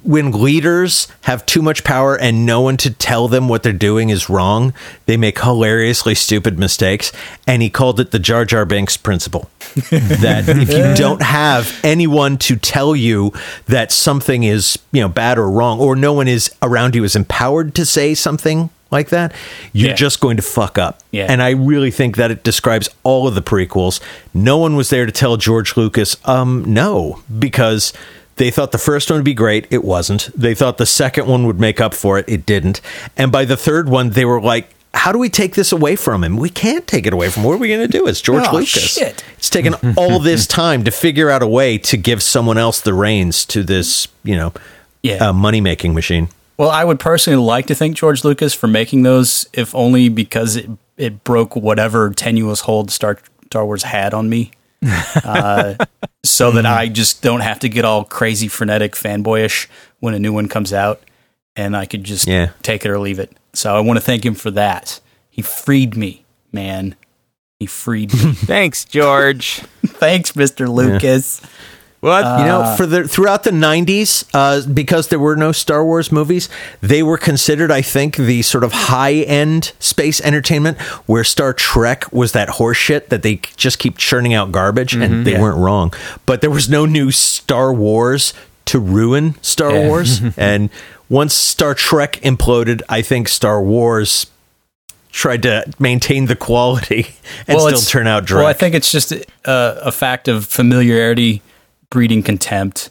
when 0.03 0.33
leaders 0.33 1.09
have 1.23 1.45
too 1.45 1.61
much 1.61 1.85
power 1.85 2.17
and 2.19 2.47
no 2.47 2.63
one 2.63 2.79
to 2.79 2.91
tell 2.91 3.29
them 3.29 3.49
what 3.49 3.63
they're 3.63 3.75
doing 3.75 4.09
is 4.09 4.31
wrong, 4.31 4.73
they 5.05 5.19
make 5.19 5.39
hilariously 5.39 6.15
stupid 6.15 6.59
mistakes. 6.59 7.13
And 7.47 7.61
he 7.61 7.69
called 7.69 8.01
it 8.01 8.11
the 8.11 8.19
Jar 8.19 8.47
Jar 8.47 8.65
Binks 8.65 8.97
principle. 8.97 9.51
that 9.91 10.45
if 10.49 10.71
you 10.71 10.95
don't 10.95 11.21
have 11.21 11.79
anyone 11.85 12.39
to 12.39 12.57
tell 12.57 12.97
you 12.97 13.31
that 13.67 13.93
something 13.93 14.43
is, 14.45 14.79
you 14.91 15.03
know, 15.03 15.09
bad 15.09 15.37
or 15.37 15.51
wrong, 15.51 15.81
or 15.81 15.95
no 15.95 16.15
one 16.15 16.29
is 16.29 16.51
around 16.63 16.95
you 16.95 17.05
is 17.05 17.15
empowered 17.15 17.75
to 17.75 17.85
say 17.85 18.15
something 18.15 18.71
like 18.91 19.09
that, 19.11 19.33
you're 19.73 19.91
Yeah. 19.91 19.95
just 19.97 20.21
going 20.21 20.37
to 20.37 20.43
fuck 20.43 20.79
up. 20.79 21.01
Yeah. 21.11 21.27
And 21.29 21.43
I 21.43 21.51
really 21.51 21.91
think 21.91 22.17
that 22.17 22.31
it 22.31 22.45
describes 22.45 22.89
all 23.03 23.27
of 23.27 23.35
the 23.35 23.43
prequels. 23.43 24.01
No 24.33 24.59
one 24.59 24.77
was 24.77 24.91
there 24.91 25.07
to 25.07 25.13
tell 25.13 25.37
George 25.37 25.77
Lucas, 25.77 26.17
um, 26.25 26.65
no, 26.67 27.21
because 27.39 27.93
they 28.37 28.51
thought 28.51 28.73
the 28.73 28.79
first 28.79 29.11
one 29.11 29.19
would 29.19 29.25
be 29.25 29.35
great. 29.35 29.67
It 29.71 29.85
wasn't. 29.85 30.31
They 30.37 30.55
thought 30.55 30.79
the 30.79 30.87
second 30.87 31.27
one 31.27 31.47
would 31.47 31.59
make 31.61 31.81
up 31.81 31.95
for 31.95 32.19
it. 32.19 32.25
It 32.29 32.45
didn't. 32.47 32.81
And 33.17 33.31
by 33.33 33.45
the 33.45 33.57
third 33.57 33.89
one, 33.89 34.11
they 34.11 34.25
were 34.25 34.41
like, 34.41 34.71
how 34.93 35.11
do 35.11 35.19
we 35.19 35.29
take 35.29 35.55
this 35.57 35.73
away 35.73 35.97
from 35.97 36.23
him? 36.23 36.37
We 36.37 36.49
can't 36.51 36.87
take 36.87 37.05
it 37.07 37.13
away 37.13 37.29
from 37.29 37.43
him. 37.43 37.49
What 37.49 37.55
are 37.55 37.59
we 37.59 37.67
going 37.69 37.81
to 37.81 37.89
do? 37.89 38.07
It's 38.07 38.21
George 38.21 38.45
Oh, 38.49 38.53
Lucas. 38.55 38.69
shit. 38.95 39.25
It's 39.39 39.51
taken 39.51 39.75
all 39.97 40.21
this 40.21 40.47
time 40.47 40.85
to 40.85 40.93
figure 40.93 41.31
out 41.31 41.43
a 41.43 41.49
way 41.49 41.79
to 41.79 41.97
give 41.97 42.23
someone 42.23 42.59
else 42.59 42.81
the 42.81 42.95
reins 42.95 43.45
to 43.47 43.65
this, 43.65 44.07
you 44.23 44.37
know, 44.37 44.53
Yeah. 45.03 45.29
uh, 45.31 45.33
money 45.33 45.61
making 45.61 45.95
machine. 45.95 46.29
Well, 46.57 46.71
I 46.71 46.85
would 46.85 47.01
personally 47.01 47.43
like 47.45 47.67
to 47.67 47.75
thank 47.75 47.97
George 47.97 48.25
Lucas 48.25 48.55
for 48.55 48.67
making 48.69 49.03
those, 49.03 49.49
if 49.53 49.75
only 49.75 50.09
because 50.09 50.57
it 50.57 50.71
it 50.97 51.25
broke 51.25 51.57
whatever 51.57 52.11
tenuous 52.11 52.61
hold 52.61 52.91
Star 52.91 53.19
Star 53.47 53.65
Wars 53.67 53.83
had 53.83 54.15
on 54.15 54.29
me, 54.29 54.53
uh, 55.25 55.75
so 56.25 56.51
that 56.53 56.67
I 56.67 56.89
just 56.89 57.23
don't 57.23 57.41
have 57.41 57.59
to 57.61 57.69
get 57.69 57.85
all 57.85 58.05
crazy, 58.05 58.47
frenetic, 58.49 58.95
fanboyish 58.95 59.67
when 60.01 60.15
a 60.15 60.19
new 60.19 60.33
one 60.33 60.49
comes 60.49 60.73
out, 60.73 61.03
and 61.57 61.77
I 61.77 61.87
could 61.87 62.05
just 62.05 62.27
Yeah. 62.29 62.51
take 62.63 62.85
it 62.85 62.91
or 62.91 62.99
leave 62.99 63.19
it. 63.19 63.33
So 63.53 63.75
I 63.77 63.81
want 63.81 63.97
to 63.99 64.05
thank 64.05 64.25
him 64.25 64.35
for 64.35 64.51
that. 64.53 65.01
He 65.31 65.43
freed 65.43 65.97
me, 65.97 66.25
man. 66.53 66.95
He 67.59 67.67
freed 67.67 68.13
me. 68.13 68.33
Thanks, 68.33 68.85
George. 68.85 69.57
Thanks, 69.87 70.35
Mister 70.37 70.69
Lucas. 70.69 71.41
What? 72.05 72.41
you 72.41 72.45
know, 72.45 72.61
Uh, 72.63 72.77
for 72.77 72.85
the 72.87 73.09
throughout 73.09 73.45
the 73.45 73.51
'90s, 73.51 74.25
uh, 74.35 74.61
because 74.73 75.09
there 75.09 75.19
were 75.19 75.37
no 75.37 75.53
Star 75.53 75.83
Wars 75.85 76.13
movies, 76.13 76.49
they 76.83 77.03
were 77.03 77.17
considered, 77.17 77.71
I 77.71 77.81
think, 77.83 78.17
the 78.17 78.43
sort 78.43 78.63
of 78.63 78.73
high-end 78.73 79.73
space 79.79 80.21
entertainment. 80.21 80.79
Where 81.07 81.25
Star 81.25 81.53
Trek 81.55 82.05
was 82.13 82.33
that 82.33 82.49
horseshit 82.59 83.09
that 83.09 83.23
they 83.23 83.41
just 83.57 83.79
keep 83.79 83.97
churning 83.97 84.35
out 84.35 84.53
garbage, 84.53 84.95
and 84.95 85.25
they 85.27 85.33
Yeah. 85.33 85.41
weren't 85.41 85.57
wrong. 85.59 85.93
But 86.27 86.41
there 86.43 86.51
was 86.51 86.69
no 86.69 86.85
new 86.85 87.11
Star 87.11 87.73
Wars 87.73 88.35
to 88.67 88.79
ruin 88.79 89.35
Star 89.41 89.73
Yeah. 89.73 89.89
Wars, 89.89 90.21
and 90.37 90.69
once 91.09 91.33
Star 91.35 91.75
Trek 91.75 92.21
imploded, 92.23 92.83
I 92.89 93.01
think 93.03 93.29
Star 93.29 93.63
Wars 93.63 94.27
tried 95.11 95.43
to 95.45 95.65
maintain 95.79 96.27
the 96.27 96.37
quality 96.37 97.15
and 97.49 97.59
still 97.59 97.69
it's- 97.69 97.89
turn 97.91 98.07
out 98.07 98.25
dry. 98.27 98.41
Well, 98.41 98.51
I 98.51 98.53
think 98.53 98.75
it's 98.75 98.91
just 98.93 99.13
a, 99.13 99.23
a 99.47 99.93
fact 99.93 100.29
of 100.29 100.45
familiarity 100.45 101.41
breeding 101.91 102.23
contempt. 102.23 102.91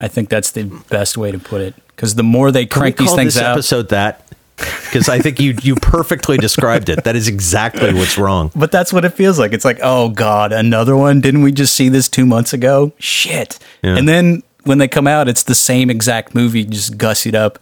I 0.00 0.08
think 0.08 0.28
that's 0.28 0.50
the 0.50 0.64
best 0.90 1.16
way 1.16 1.32
to 1.32 1.38
put 1.38 1.60
it. 1.60 1.74
Because 1.88 2.14
the 2.16 2.22
more 2.22 2.50
they 2.50 2.66
Can 2.66 2.80
we 2.80 2.82
crank 2.82 2.96
these 2.96 3.08
call 3.08 3.16
things 3.16 3.34
this 3.34 3.42
out, 3.42 3.52
episode 3.52 3.88
that 3.90 4.20
because 4.56 5.08
I 5.08 5.18
think 5.18 5.40
you 5.40 5.56
you 5.62 5.74
perfectly 5.76 6.36
described 6.36 6.88
it. 6.88 7.04
That 7.04 7.16
is 7.16 7.26
exactly 7.28 7.92
what's 7.94 8.16
wrong. 8.18 8.50
but 8.54 8.70
that's 8.70 8.92
what 8.92 9.04
it 9.04 9.10
feels 9.10 9.38
like. 9.38 9.52
It's 9.52 9.64
like, 9.64 9.78
oh 9.82 10.10
god, 10.10 10.52
another 10.52 10.96
one. 10.96 11.20
Didn't 11.20 11.42
we 11.42 11.52
just 11.52 11.74
see 11.74 11.88
this 11.88 12.08
two 12.08 12.26
months 12.26 12.52
ago? 12.52 12.92
Shit. 12.98 13.58
Yeah. 13.82 13.96
And 13.96 14.08
then 14.08 14.42
when 14.64 14.78
they 14.78 14.88
come 14.88 15.06
out, 15.06 15.28
it's 15.28 15.42
the 15.42 15.54
same 15.54 15.90
exact 15.90 16.34
movie, 16.34 16.64
just 16.64 16.98
gussied 16.98 17.34
up, 17.34 17.58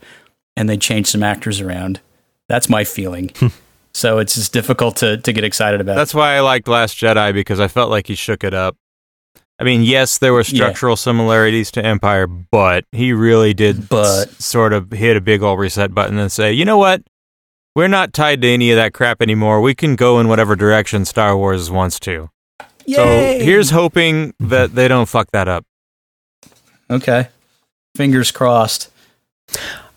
and 0.56 0.68
they 0.68 0.76
change 0.76 1.06
some 1.06 1.22
actors 1.22 1.60
around. 1.60 2.00
That's 2.48 2.68
my 2.68 2.84
feeling. 2.84 3.30
Hmm. 3.36 3.48
so 3.94 4.18
it's 4.18 4.34
just 4.34 4.52
difficult 4.52 4.96
to 4.96 5.16
to 5.18 5.32
get 5.32 5.44
excited 5.44 5.80
about. 5.80 5.96
That's 5.96 6.14
why 6.14 6.34
I 6.36 6.40
liked 6.40 6.68
Last 6.68 6.96
Jedi 6.98 7.32
because 7.32 7.60
I 7.60 7.68
felt 7.68 7.90
like 7.90 8.06
he 8.06 8.14
shook 8.14 8.44
it 8.44 8.54
up. 8.54 8.76
I 9.62 9.64
mean, 9.64 9.82
yes, 9.84 10.18
there 10.18 10.32
were 10.32 10.40
Yeah. 10.40 10.54
structural 10.56 10.96
similarities 10.96 11.70
to 11.72 11.84
Empire, 11.84 12.26
but 12.26 12.84
he 12.90 13.12
really 13.12 13.54
did 13.54 13.88
But- 13.88 14.28
s- 14.28 14.44
sort 14.44 14.72
of 14.72 14.90
hit 14.90 15.16
a 15.16 15.20
big 15.20 15.40
old 15.42 15.58
reset 15.60 15.94
button 15.94 16.18
and 16.18 16.32
say, 16.32 16.52
you 16.52 16.64
know 16.64 16.78
what? 16.78 17.02
We're 17.76 17.86
not 17.88 18.12
tied 18.12 18.42
to 18.42 18.48
any 18.48 18.70
of 18.72 18.76
that 18.76 18.92
crap 18.92 19.22
anymore. 19.22 19.60
We 19.60 19.74
can 19.74 19.94
go 19.96 20.18
in 20.20 20.26
whatever 20.28 20.56
direction 20.56 21.04
Star 21.04 21.36
Wars 21.36 21.70
wants 21.70 22.00
to. 22.00 22.28
Yay! 22.86 22.96
So 22.96 23.44
here's 23.44 23.70
hoping 23.70 24.34
that 24.40 24.74
they 24.74 24.88
don't 24.88 25.08
fuck 25.08 25.30
that 25.32 25.46
up. 25.48 25.64
okay. 26.90 27.28
Fingers 27.96 28.30
crossed. 28.32 28.90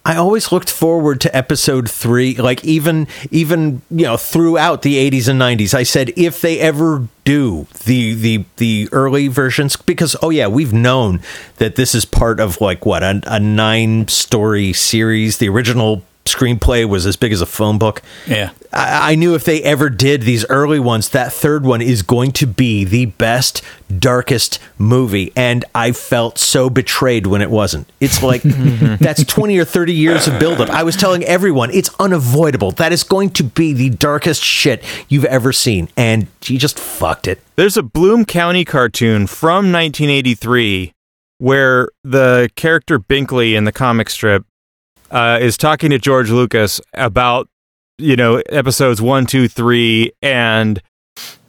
I 0.05 0.17
always 0.17 0.51
looked 0.51 0.69
forward 0.69 1.19
to 1.21 1.35
episode 1.35 1.89
three, 1.89 2.35
like 2.35 2.63
even 2.63 3.07
even 3.31 3.81
you 3.89 4.05
know 4.05 4.17
throughout 4.17 4.83
the 4.83 4.97
eighties 4.97 5.27
and 5.27 5.39
nineties. 5.39 5.73
I 5.73 5.81
said 5.81 6.13
if 6.15 6.41
they 6.41 6.59
ever 6.59 7.07
do 7.23 7.65
the 7.85 8.13
the 8.13 8.45
the 8.57 8.87
early 8.91 9.27
versions, 9.27 9.75
because 9.75 10.15
oh 10.21 10.29
yeah, 10.29 10.47
we've 10.47 10.71
known 10.73 11.21
that 11.57 11.75
this 11.75 11.95
is 11.95 12.05
part 12.05 12.39
of 12.39 12.61
like 12.61 12.85
what 12.85 13.01
a, 13.01 13.19
a 13.25 13.39
nine 13.39 14.07
story 14.07 14.73
series. 14.73 15.39
The 15.39 15.49
original 15.49 16.03
screenplay 16.25 16.87
was 16.87 17.05
as 17.05 17.15
big 17.15 17.31
as 17.31 17.41
a 17.41 17.45
phone 17.45 17.77
book. 17.77 18.01
Yeah. 18.25 18.51
I, 18.73 19.11
I 19.11 19.15
knew 19.15 19.35
if 19.35 19.43
they 19.43 19.61
ever 19.61 19.89
did 19.89 20.23
these 20.23 20.45
early 20.49 20.79
ones, 20.79 21.09
that 21.09 21.31
third 21.31 21.65
one 21.65 21.81
is 21.81 22.01
going 22.01 22.31
to 22.33 22.47
be 22.47 22.83
the 22.83 23.05
best, 23.05 23.61
darkest 23.99 24.59
movie. 24.77 25.31
And 25.35 25.63
I 25.75 25.91
felt 25.91 26.37
so 26.39 26.69
betrayed 26.69 27.27
when 27.27 27.41
it 27.41 27.51
wasn't. 27.51 27.89
It's 27.99 28.23
like 28.23 28.41
that's 28.43 29.23
20 29.23 29.57
or 29.57 29.65
30 29.65 29.93
years 29.93 30.27
of 30.27 30.39
buildup. 30.39 30.69
I 30.69 30.83
was 30.83 30.95
telling 30.95 31.23
everyone 31.23 31.69
it's 31.71 31.89
unavoidable. 31.99 32.71
That 32.71 32.91
is 32.91 33.03
going 33.03 33.29
to 33.31 33.43
be 33.43 33.73
the 33.73 33.91
darkest 33.91 34.43
shit 34.43 34.83
you've 35.07 35.25
ever 35.25 35.53
seen. 35.53 35.89
And 35.95 36.27
you 36.45 36.57
just 36.57 36.79
fucked 36.79 37.27
it. 37.27 37.39
There's 37.55 37.77
a 37.77 37.83
Bloom 37.83 38.25
County 38.25 38.65
cartoon 38.65 39.27
from 39.27 39.71
1983 39.71 40.91
where 41.37 41.89
the 42.03 42.49
character 42.55 42.97
Binkley 42.97 43.55
in 43.55 43.65
the 43.65 43.71
comic 43.71 44.09
strip 44.09 44.45
uh, 45.15 45.39
is 45.41 45.57
talking 45.57 45.89
to 45.91 45.97
George 45.97 46.29
Lucas 46.29 46.79
about, 46.93 47.47
you 47.97 48.15
know, 48.15 48.41
episodes 48.49 49.01
one, 49.01 49.25
two, 49.25 49.47
three, 49.47 50.11
and 50.21 50.81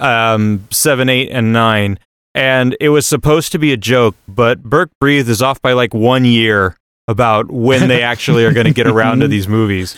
um, 0.00 0.66
seven, 0.70 1.08
eight, 1.08 1.30
and 1.30 1.52
nine. 1.52 1.98
And 2.34 2.76
it 2.80 2.90
was 2.90 3.06
supposed 3.06 3.50
to 3.52 3.58
be 3.58 3.72
a 3.72 3.76
joke, 3.76 4.14
but 4.28 4.62
Berke 4.62 4.90
Breathed 5.00 5.28
is 5.28 5.42
off 5.42 5.60
by 5.62 5.72
like 5.72 5.92
one 5.94 6.24
year 6.24 6.76
about 7.08 7.50
when 7.50 7.88
they 7.88 8.02
actually 8.02 8.44
are 8.44 8.52
going 8.52 8.66
to 8.66 8.72
get 8.74 8.86
around 8.86 9.20
to 9.20 9.28
these 9.34 9.48
movies. 9.48 9.96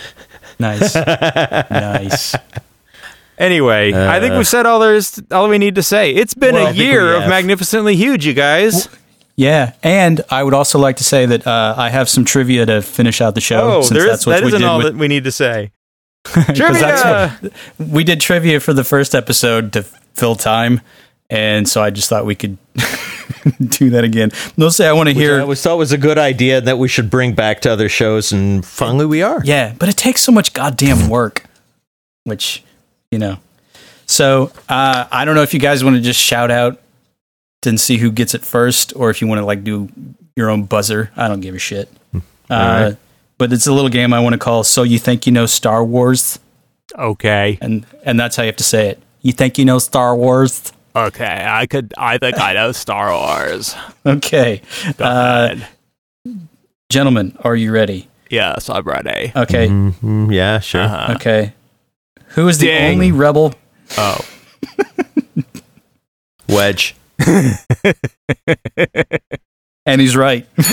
Nice. 0.58 0.94
nice. 0.94 2.34
Anyway, 3.38 3.92
I 3.94 4.18
think 4.18 4.34
Uh. 4.34 4.38
we've 4.38 4.48
said 4.48 4.66
all 4.66 4.80
there's 4.80 5.22
all 5.30 5.48
we 5.48 5.58
need 5.58 5.76
to 5.76 5.82
say. 5.84 6.10
It's 6.12 6.34
been 6.34 6.56
Well, 6.56 6.66
a 6.68 6.72
we 6.72 6.78
year 6.78 7.14
of 7.14 7.28
magnificently 7.28 7.94
huge, 7.94 8.26
you 8.26 8.34
guys. 8.34 8.88
Yeah, 9.38 9.74
and 9.84 10.20
I 10.30 10.42
would 10.42 10.52
also 10.52 10.80
like 10.80 10.96
to 10.96 11.04
say 11.04 11.24
that 11.26 11.46
uh, 11.46 11.74
I 11.78 11.90
have 11.90 12.08
some 12.08 12.24
trivia 12.24 12.66
to 12.66 12.82
finish 12.82 13.20
out 13.20 13.36
the 13.36 13.40
show. 13.40 13.74
oh, 13.76 13.82
since 13.82 13.90
there 13.90 14.06
is 14.06 14.10
that's 14.10 14.26
what 14.26 14.32
that 14.32 14.42
we 14.42 14.48
isn't 14.48 14.60
did 14.62 14.66
all 14.66 14.78
with, 14.78 14.86
that 14.88 14.96
we 14.96 15.06
need 15.06 15.22
to 15.24 15.30
say. 15.30 15.70
'cause 16.24 16.44
that's 16.44 16.58
Trivia! 17.02 17.38
what- 17.40 17.88
we 17.88 18.02
did 18.02 18.20
trivia 18.20 18.58
for 18.58 18.72
the 18.74 18.82
first 18.82 19.14
episode 19.14 19.72
to 19.74 19.84
fill 19.84 20.34
time, 20.34 20.80
and 21.30 21.68
so 21.68 21.80
I 21.80 21.90
just 21.90 22.08
thought 22.08 22.26
we 22.26 22.34
could 22.34 22.58
do 23.60 23.90
that 23.90 24.02
again. 24.02 24.32
Mostly, 24.56 24.86
I 24.86 24.92
want 24.92 25.08
to 25.08 25.14
Which 25.14 25.18
I 25.18 25.20
hear. 25.34 25.40
always 25.40 25.62
thought 25.62 25.78
was 25.78 25.92
a 25.92 25.98
good 25.98 26.18
idea 26.18 26.60
that 26.60 26.76
we 26.78 26.88
should 26.88 27.08
bring 27.08 27.34
back 27.34 27.60
to 27.60 27.70
other 27.72 27.88
shows, 27.88 28.32
and 28.32 28.66
finally 28.66 29.06
we 29.06 29.22
are. 29.22 29.40
Yeah, 29.44 29.72
but 29.78 29.88
it 29.88 29.96
takes 29.96 30.20
so 30.22 30.32
much 30.32 30.52
goddamn 30.52 31.08
work, 31.08 31.44
which 32.24 32.64
you 33.12 33.20
know. 33.20 33.36
So 34.06 34.50
uh, 34.68 35.06
I 35.12 35.24
don't 35.24 35.36
know 35.36 35.42
if 35.42 35.54
you 35.54 35.60
guys 35.60 35.84
want 35.84 35.94
to 35.94 36.02
just 36.02 36.18
shout 36.20 36.50
out 36.50 36.80
and 37.66 37.80
see 37.80 37.98
who 37.98 38.10
gets 38.10 38.34
it 38.34 38.44
first, 38.44 38.92
or 38.96 39.10
if 39.10 39.20
you 39.20 39.26
want 39.26 39.40
to 39.40 39.44
like 39.44 39.64
do 39.64 39.88
your 40.36 40.48
own 40.50 40.64
buzzer. 40.64 41.10
I 41.16 41.28
don't 41.28 41.40
give 41.40 41.54
a 41.54 41.58
shit. 41.58 41.88
Uh, 42.14 42.20
right. 42.50 42.96
But 43.38 43.52
it's 43.52 43.66
a 43.66 43.72
little 43.72 43.90
game 43.90 44.12
I 44.12 44.20
want 44.20 44.32
to 44.34 44.38
call 44.38 44.64
"So 44.64 44.82
You 44.82 44.98
Think 44.98 45.26
You 45.26 45.32
Know 45.32 45.46
Star 45.46 45.84
Wars," 45.84 46.38
Okay. 46.96 47.58
and 47.60 47.84
and 48.04 48.18
that's 48.18 48.36
how 48.36 48.42
you 48.42 48.48
have 48.48 48.56
to 48.56 48.64
say 48.64 48.88
it. 48.88 49.02
You 49.22 49.32
think 49.32 49.58
you 49.58 49.64
know 49.64 49.78
Star 49.78 50.14
Wars? 50.16 50.72
Okay, 50.96 51.44
I 51.46 51.66
could. 51.66 51.92
I 51.98 52.18
think 52.18 52.38
I 52.40 52.54
know 52.54 52.72
Star 52.72 53.10
Wars. 53.12 53.74
Okay, 54.06 54.62
uh, 54.98 55.56
gentlemen, 56.88 57.36
are 57.40 57.54
you 57.54 57.70
ready? 57.72 58.08
Yes, 58.30 58.70
I'm 58.70 58.82
ready. 58.84 59.32
Okay, 59.36 59.68
Mhm, 59.68 60.32
yeah, 60.32 60.60
sure. 60.60 60.82
Uh-huh. 60.82 61.12
okay. 61.16 61.52
Who 62.28 62.48
is 62.48 62.58
the 62.58 62.70
only 62.72 63.12
rebel? 63.12 63.54
Oh, 63.98 64.18
Wedge. 66.48 66.94
And 69.86 70.00
he's 70.00 70.16
right. 70.16 70.46
What 70.56 70.64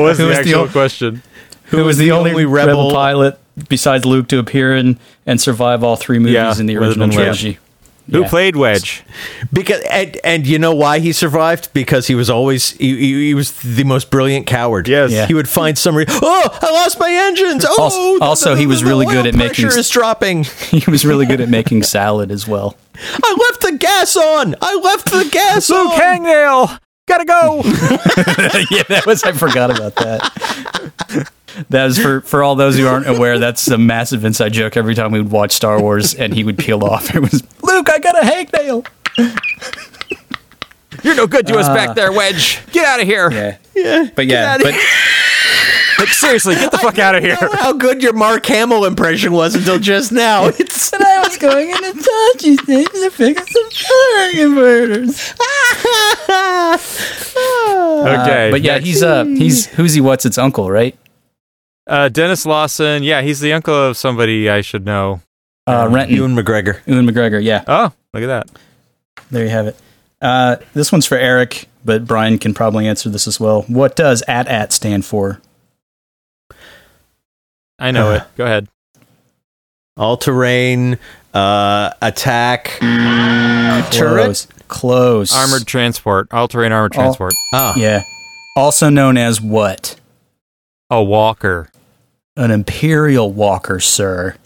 was 0.00 0.18
Who 0.18 0.26
the 0.26 0.30
is 0.30 0.38
the 0.38 0.38
actual 0.38 0.68
question? 0.68 1.22
who 1.66 1.84
was 1.84 1.98
the, 1.98 2.12
only, 2.12 2.30
only 2.30 2.44
rebel, 2.44 2.86
rebel- 2.86 2.92
pilot 2.92 3.38
besides 3.68 4.04
Luke 4.04 4.28
to 4.28 4.38
appear 4.38 4.76
in 4.76 4.98
and 5.26 5.40
survive 5.40 5.82
all 5.82 5.96
three 5.96 6.18
movies 6.18 6.34
Yeah, 6.34 6.54
in 6.58 6.66
the 6.66 6.76
original 6.76 7.08
been 7.08 7.16
Wedge. 7.16 7.40
trilogy. 7.40 7.58
Who 8.10 8.20
Yeah. 8.22 8.28
played 8.28 8.54
Wedge? 8.54 9.02
Because 9.52 9.80
and, 9.90 10.18
and 10.22 10.46
you 10.46 10.58
know 10.58 10.74
why 10.74 10.98
he 10.98 11.12
survived? 11.12 11.72
Because 11.72 12.06
he 12.06 12.14
was 12.14 12.28
always 12.30 12.72
he, 12.72 12.96
he, 12.96 13.26
he 13.28 13.34
was 13.34 13.52
the 13.62 13.84
most 13.84 14.10
brilliant 14.10 14.46
coward. 14.46 14.86
Yes. 14.88 15.10
Yeah. 15.10 15.26
he 15.26 15.32
would 15.34 15.48
find 15.48 15.76
some. 15.78 15.96
Re- 15.96 16.04
oh, 16.08 16.58
I 16.62 16.70
lost 16.70 17.00
my 17.00 17.10
engines. 17.10 17.64
Oh, 17.66 17.82
Also- 17.82 18.18
the- 18.18 18.24
also 18.24 18.54
the- 18.54 18.60
he 18.60 18.66
was 18.66 18.84
really 18.84 19.06
good 19.06 19.26
at 19.26 19.34
making- 19.34 19.64
pressure 19.64 19.78
is 19.78 19.88
dropping. 19.88 20.44
He 20.70 20.88
was 20.90 21.04
really 21.06 21.26
good 21.26 21.40
at 21.40 21.48
making 21.48 21.82
salad 21.82 22.30
as 22.30 22.46
well. 22.46 22.76
I 22.96 23.36
left 23.48 23.60
the 23.62 23.76
gas 23.78 24.16
on. 24.16 24.54
I 24.60 24.76
left 24.76 25.06
the 25.06 25.28
gas 25.30 25.68
Luke 25.70 25.78
on. 25.78 25.86
Luke 25.86 26.00
Hangnail! 26.00 26.78
Gotta 27.06 27.24
go! 27.24 27.60
yeah, 28.70 28.82
that 28.88 29.04
was 29.06 29.22
I 29.24 29.32
forgot 29.32 29.70
about 29.70 29.94
that. 29.96 31.30
That 31.68 31.84
was 31.84 31.98
for 31.98 32.20
for 32.22 32.42
all 32.42 32.54
those 32.56 32.76
who 32.76 32.86
aren't 32.86 33.08
aware. 33.08 33.38
That's 33.38 33.68
a 33.68 33.78
massive 33.78 34.24
inside 34.24 34.52
joke. 34.52 34.76
Every 34.76 34.94
time 34.94 35.12
we 35.12 35.20
would 35.20 35.30
watch 35.30 35.52
Star 35.52 35.80
Wars, 35.80 36.14
and 36.14 36.34
he 36.34 36.44
would 36.44 36.58
peel 36.58 36.82
off. 36.82 37.14
It 37.14 37.20
was 37.20 37.42
Luke. 37.62 37.88
I 37.90 37.98
got 37.98 38.18
a 38.18 38.26
hangnail. 38.26 38.86
You're 41.02 41.14
no 41.14 41.26
good 41.26 41.46
to 41.48 41.58
us 41.58 41.68
back 41.68 41.90
uh, 41.90 41.94
there, 41.94 42.12
Wedge. 42.12 42.60
Get 42.72 42.86
out 42.86 43.00
of 43.00 43.06
here. 43.06 43.30
Yeah, 43.30 43.56
Yeah, 43.74 44.08
but 44.14 44.26
yeah, 44.26 44.54
outta 44.54 44.64
but 44.64 44.74
Like, 45.98 46.08
seriously, 46.08 46.54
get 46.56 46.72
the 46.72 46.78
fuck 46.78 46.98
out 46.98 47.14
of 47.14 47.22
here. 47.22 47.36
know 47.40 47.50
how 47.52 47.72
good 47.72 48.02
your 48.02 48.12
Mark 48.12 48.44
Hamill 48.46 48.84
impression 48.84 49.32
was 49.32 49.54
until 49.54 49.78
just 49.78 50.10
now. 50.12 50.46
It's 50.58 50.92
And 50.92 51.02
I 51.04 51.20
was 51.20 51.36
going 51.38 51.70
into 51.70 51.92
touchy 51.92 52.56
things 52.56 52.88
to 52.90 53.10
fix 53.10 53.52
some 53.52 53.70
power 53.70 54.32
converters. 54.32 55.34
Okay. 57.36 58.50
but 58.50 58.62
yeah, 58.62 58.78
he's 58.78 59.02
uh 59.02 59.24
he's 59.24 59.66
who's 59.66 59.94
he? 59.94 60.00
What's 60.00 60.24
its 60.26 60.38
uncle, 60.38 60.70
right? 60.70 60.96
Uh, 61.86 62.08
Denis 62.08 62.46
Lawson. 62.46 63.02
Yeah, 63.02 63.22
he's 63.22 63.40
the 63.40 63.52
uncle 63.52 63.74
of 63.74 63.96
somebody 63.96 64.48
I 64.48 64.60
should 64.62 64.84
know. 64.86 65.20
Uh, 65.66 65.88
Renton, 65.90 66.16
Ewan 66.16 66.34
McGregor. 66.34 66.80
Ewan 66.86 67.06
McGregor. 67.06 67.42
Yeah, 67.42 67.64
Oh, 67.66 67.92
look 68.12 68.22
at 68.22 68.26
that. 68.26 68.50
there 69.30 69.44
you 69.44 69.50
have 69.50 69.66
it. 69.66 69.76
Uh, 70.20 70.56
this 70.74 70.92
one's 70.92 71.06
for 71.06 71.16
Eric, 71.18 71.68
but 71.84 72.06
Brian 72.06 72.38
can 72.38 72.54
probably 72.54 72.86
answer 72.86 73.08
this 73.10 73.26
as 73.26 73.38
well. 73.40 73.62
What 73.62 73.96
does 73.96 74.22
AT-AT 74.28 74.72
stand 74.72 75.04
for? 75.04 75.40
I 77.78 77.90
know 77.90 78.10
Uh, 78.10 78.14
it. 78.16 78.22
Go 78.36 78.44
ahead. 78.44 78.68
All 79.96 80.16
terrain 80.16 80.98
uh, 81.32 81.90
attack 82.02 82.76
turret. 82.80 83.90
Close. 83.92 84.46
Close. 84.68 85.34
Armored 85.36 85.66
transport. 85.66 86.28
All 86.32 86.48
terrain 86.48 86.72
armored 86.72 86.94
All- 86.96 87.02
transport. 87.02 87.34
Oh, 87.52 87.74
Yeah. 87.76 88.02
Also 88.56 88.88
known 88.88 89.16
as 89.16 89.40
what? 89.40 89.96
A 90.90 91.02
walker. 91.02 91.70
An 92.36 92.50
Imperial 92.50 93.32
Walker, 93.32 93.78
sir. 93.80 94.36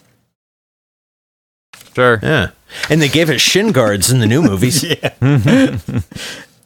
Sure. 1.94 2.20
yeah. 2.22 2.50
And 2.90 3.00
they 3.02 3.08
gave 3.08 3.28
it 3.30 3.40
shin 3.40 3.72
guards 3.72 4.10
in 4.10 4.20
the 4.20 4.26
new 4.26 4.42
movies. 4.42 4.84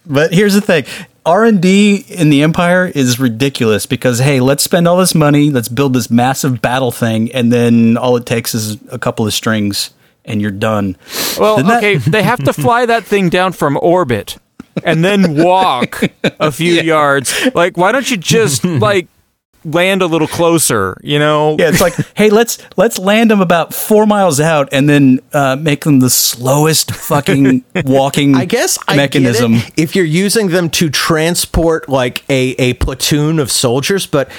But 0.04 0.34
here's 0.34 0.54
the 0.54 0.60
thing. 0.60 0.84
R&D 1.24 2.04
in 2.08 2.30
the 2.30 2.42
Empire 2.42 2.86
is 2.94 3.20
ridiculous 3.20 3.86
because 3.86 4.18
hey, 4.18 4.40
let's 4.40 4.62
spend 4.62 4.88
all 4.88 4.96
this 4.96 5.14
money, 5.14 5.50
let's 5.50 5.68
build 5.68 5.94
this 5.94 6.10
massive 6.10 6.60
battle 6.60 6.90
thing 6.90 7.30
and 7.32 7.52
then 7.52 7.96
all 7.96 8.16
it 8.16 8.26
takes 8.26 8.54
is 8.54 8.78
a 8.90 8.98
couple 8.98 9.26
of 9.26 9.32
strings 9.32 9.90
and 10.24 10.40
you're 10.42 10.50
done. 10.50 10.96
Well, 11.38 11.62
that- 11.62 11.78
okay, 11.78 11.96
they 12.10 12.22
have 12.22 12.42
to 12.44 12.52
fly 12.52 12.86
that 12.86 13.04
thing 13.04 13.28
down 13.28 13.52
from 13.52 13.78
orbit 13.80 14.36
and 14.84 15.04
then 15.04 15.42
walk 15.42 16.02
a 16.40 16.50
few 16.50 16.74
yards. 16.82 17.32
Like, 17.54 17.76
why 17.76 17.92
don't 17.92 18.10
you 18.10 18.16
just 18.16 18.64
like 18.64 19.06
land 19.64 20.02
a 20.02 20.06
little 20.06 20.28
closer? 20.28 20.98
You 21.02 21.18
know? 21.18 21.56
Yeah, 21.58 21.68
it's 21.68 21.80
like, 21.80 21.94
hey, 22.14 22.30
let's 22.30 22.58
let's 22.76 22.98
land 22.98 23.30
them 23.30 23.40
about 23.40 23.74
four 23.74 24.06
miles 24.06 24.40
out, 24.40 24.68
and 24.72 24.88
then 24.88 25.20
uh, 25.32 25.56
make 25.56 25.84
them 25.84 26.00
the 26.00 26.10
slowest 26.10 26.92
fucking 26.92 27.64
walking. 27.84 28.34
I 28.34 28.44
guess 28.44 28.78
I 28.86 28.96
mechanism. 28.96 29.54
Get 29.54 29.68
it 29.68 29.82
if 29.82 29.96
you're 29.96 30.04
using 30.04 30.48
them 30.48 30.70
to 30.70 30.90
transport 30.90 31.88
like 31.88 32.24
a, 32.28 32.50
a 32.58 32.74
platoon 32.74 33.38
of 33.38 33.50
soldiers, 33.50 34.06
but 34.06 34.30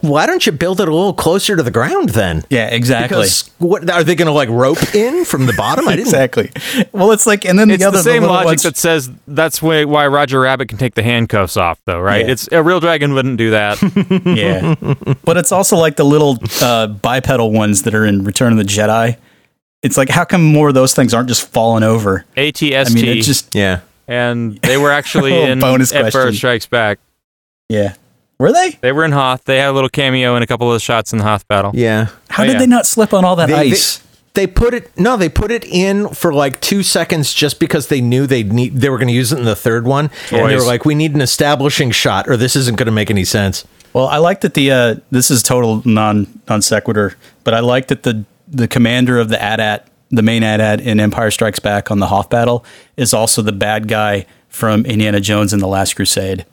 why 0.00 0.26
don't 0.26 0.44
you 0.46 0.52
build 0.52 0.80
it 0.80 0.88
a 0.88 0.94
little 0.94 1.12
closer 1.12 1.56
to 1.56 1.62
the 1.62 1.70
ground 1.70 2.10
then? 2.10 2.44
Yeah, 2.50 2.68
exactly. 2.68 3.16
Because 3.18 3.50
what 3.58 3.88
are 3.90 4.04
they 4.04 4.14
going 4.14 4.26
to 4.26 4.32
like 4.32 4.48
rope 4.48 4.94
in 4.94 5.24
from 5.24 5.46
the 5.46 5.52
bottom? 5.54 5.88
I 5.88 5.96
didn't. 5.96 6.06
exactly. 6.08 6.50
Well, 6.92 7.12
it's 7.12 7.26
like, 7.26 7.44
and 7.44 7.58
then 7.58 7.70
It's 7.70 7.82
the 7.82 7.88
other 7.88 7.98
the 7.98 8.02
same 8.04 8.22
little 8.22 8.36
logic 8.36 8.46
ones- 8.46 8.62
that 8.62 8.76
says 8.76 9.10
that's 9.26 9.60
why, 9.60 9.84
why 9.84 10.06
Roger 10.06 10.40
Rabbit 10.40 10.68
can 10.68 10.78
take 10.78 10.94
the 10.94 11.02
handcuffs 11.02 11.56
off, 11.56 11.80
though, 11.84 12.00
right? 12.00 12.24
Yeah. 12.26 12.32
It's 12.32 12.48
a 12.52 12.62
real 12.62 12.80
dragon 12.80 13.14
wouldn't 13.14 13.38
do 13.38 13.50
that. 13.50 13.78
yeah, 14.24 15.14
but 15.24 15.36
it's 15.36 15.52
also 15.52 15.76
like 15.76 15.96
the 15.96 16.04
little 16.04 16.38
uh, 16.62 16.86
bipedal 16.86 17.52
ones 17.52 17.82
that 17.82 17.94
are 17.94 18.04
in 18.06 18.24
Return 18.24 18.52
of 18.52 18.58
the 18.58 18.64
Jedi. 18.64 19.16
It's 19.82 19.96
like, 19.96 20.08
how 20.08 20.24
come 20.24 20.42
more 20.44 20.68
of 20.68 20.74
those 20.74 20.94
things 20.94 21.14
aren't 21.14 21.28
just 21.28 21.48
falling 21.48 21.84
over? 21.84 22.24
ATST, 22.36 22.90
I 22.90 22.94
mean, 22.94 23.04
it 23.04 23.22
just 23.22 23.54
Yeah. 23.54 23.80
and 24.08 24.56
they 24.62 24.76
were 24.76 24.90
actually 24.90 25.32
Oh, 25.32 25.46
in 25.46 25.60
bonus 25.60 25.92
Empire 25.92 26.10
question. 26.10 26.32
Strikes 26.34 26.66
Back. 26.66 26.98
yeah. 27.68 27.94
Were 28.38 28.52
they? 28.52 28.78
They 28.80 28.92
were 28.92 29.04
in 29.04 29.12
Hoth. 29.12 29.44
They 29.44 29.58
had 29.58 29.68
a 29.70 29.72
little 29.72 29.88
cameo 29.88 30.36
in 30.36 30.42
a 30.42 30.46
couple 30.46 30.68
of 30.70 30.74
the 30.74 30.80
shots 30.80 31.12
in 31.12 31.18
the 31.18 31.24
Hoth 31.24 31.46
battle. 31.48 31.72
Yeah. 31.74 32.08
How 32.28 32.44
Oh, 32.44 32.46
did 32.46 32.52
yeah. 32.54 32.58
they 32.60 32.66
not 32.66 32.86
slip 32.86 33.12
on 33.12 33.24
all 33.24 33.36
that 33.36 33.46
They, 33.48 33.54
they- 33.54 33.70
ice? 33.72 34.00
they 34.34 34.46
put 34.46 34.72
it 34.74 34.96
no, 34.96 35.16
they 35.16 35.28
put 35.28 35.50
it 35.50 35.64
in 35.64 36.08
for 36.10 36.32
like 36.32 36.60
two 36.60 36.84
seconds 36.84 37.34
just 37.34 37.58
because 37.58 37.88
they 37.88 38.00
knew 38.00 38.24
they'd 38.26 38.52
need 38.52 38.76
they 38.76 38.88
were 38.88 38.98
going 38.98 39.08
to 39.08 39.14
use 39.14 39.32
it 39.32 39.38
in 39.40 39.44
the 39.44 39.56
third 39.56 39.84
one, 39.84 40.10
and 40.30 40.38
they 40.48 40.54
were 40.54 40.60
Boys. 40.60 40.66
like, 40.66 40.84
"We 40.84 40.94
need 40.94 41.12
an 41.16 41.20
establishing 41.20 41.90
shot, 41.90 42.28
or 42.28 42.36
this 42.36 42.54
isn't 42.54 42.76
going 42.76 42.86
to 42.86 42.92
make 42.92 43.10
any 43.10 43.24
sense." 43.24 43.64
Well, 43.94 44.06
I 44.06 44.18
like 44.18 44.42
that 44.42 44.54
the 44.54 44.70
uh, 44.70 44.94
this 45.10 45.28
is 45.32 45.42
total 45.42 45.82
non 45.84 46.28
non 46.48 46.62
sequitur, 46.62 47.16
but 47.42 47.52
I 47.54 47.58
like 47.60 47.88
that 47.88 48.04
the 48.04 48.24
the 48.46 48.68
commander 48.68 49.18
of 49.18 49.28
the 49.28 49.42
AT-AT, 49.42 49.88
the 50.10 50.22
main 50.22 50.44
AT-AT 50.44 50.80
in 50.82 51.00
Empire 51.00 51.32
Strikes 51.32 51.58
Back 51.58 51.90
on 51.90 51.98
the 51.98 52.06
Hoth 52.06 52.30
battle, 52.30 52.64
is 52.96 53.12
also 53.12 53.42
the 53.42 53.50
bad 53.52 53.88
guy 53.88 54.24
from 54.48 54.86
Indiana 54.86 55.18
Jones 55.20 55.52
and 55.52 55.60
the 55.60 55.66
Last 55.66 55.96
Crusade. 55.96 56.46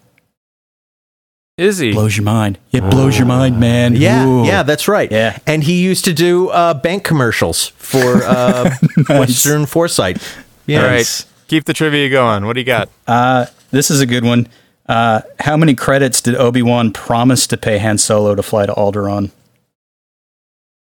Is 1.58 1.78
he? 1.78 1.94
Blows 1.94 2.18
your 2.18 2.26
mind. 2.26 2.58
It 2.74 2.82
blows 2.90 3.18
your 3.18 3.28
mind, 3.28 3.60
man. 3.60 3.96
Yeah, 3.96 4.26
Ooh. 4.26 4.46
yeah, 4.46 4.64
that's 4.64 4.88
right. 4.90 5.10
Yeah. 5.10 5.38
and 5.48 5.64
he 5.64 5.82
used 5.82 6.04
to 6.06 6.14
do 6.14 6.50
uh, 6.50 6.74
bank 6.74 7.04
commercials 7.06 7.68
for 7.78 8.24
uh, 8.24 8.76
Western 9.10 9.66
Foresight. 9.66 10.18
Yeah, 10.66 10.82
All 10.84 10.88
right. 10.90 11.26
Keep 11.48 11.64
the 11.64 11.74
trivia 11.74 12.10
going. 12.10 12.46
What 12.46 12.54
do 12.54 12.60
you 12.60 12.66
got? 12.66 12.90
Uh, 13.08 13.46
this 13.72 13.90
is 13.90 14.02
a 14.02 14.06
good 14.06 14.26
one. 14.26 14.50
Uh, 14.88 15.22
how 15.40 15.56
many 15.56 15.76
credits 15.76 16.20
did 16.22 16.36
Obi 16.36 16.62
Wan 16.62 16.92
promise 16.92 17.48
to 17.48 17.56
pay 17.58 17.78
Han 17.78 17.98
Solo 18.00 18.36
to 18.36 18.44
fly 18.44 18.66
to 18.66 18.74
Alderaan? 18.74 19.32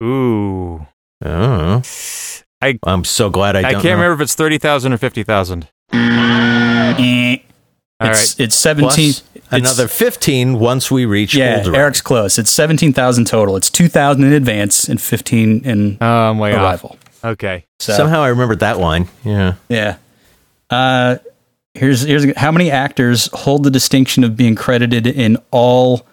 Ooh. 0.04 0.88
Oh. 1.24 1.82
I 2.62 2.80
I'm 2.84 3.04
so 3.04 3.30
glad 3.30 3.56
I, 3.56 3.60
I 3.60 3.62
don't 3.64 3.74
can't 3.74 3.84
know. 3.86 3.92
remember 4.04 4.14
if 4.16 4.22
it's 4.22 4.36
30,000 4.36 4.94
or 4.94 4.98
50,000. 4.98 5.68
All 8.00 8.10
it's 8.10 8.38
right. 8.40 8.46
it's 8.46 8.56
seventeen. 8.56 9.14
Plus 9.14 9.62
another 9.62 9.88
15 9.88 10.60
once 10.60 10.92
we 10.92 11.06
reach 11.06 11.34
Yeah, 11.34 11.56
Golden 11.58 11.76
Eric's 11.76 12.02
close. 12.02 12.38
It's 12.38 12.52
seventeen 12.52 12.92
thousand 12.92 13.26
total. 13.28 13.56
It's 13.56 13.70
two 13.70 13.88
thousand 13.88 14.26
in 14.26 14.34
advance 14.34 14.90
and 14.90 15.00
fifteen 15.02 15.64
in 15.64 15.98
Oh, 16.02 16.30
I'm 16.32 16.38
way 16.38 16.54
off. 16.54 16.84
Okay. 17.24 17.66
So 17.80 17.94
Somehow 17.94 18.22
I 18.22 18.28
remembered 18.28 18.60
that 18.60 18.78
line. 18.78 19.08
Yeah. 19.24 19.54
yeah. 19.70 19.98
Uh, 20.70 21.18
here's 21.74 22.02
here's 22.02 22.36
how 22.38 22.52
many 22.52 22.70
actors 22.70 23.30
hold 23.34 23.64
the 23.64 23.72
distinction 23.72 24.24
of 24.26 24.36
being 24.36 24.56
credited 24.56 25.08
in 25.08 25.38
all 25.52 26.06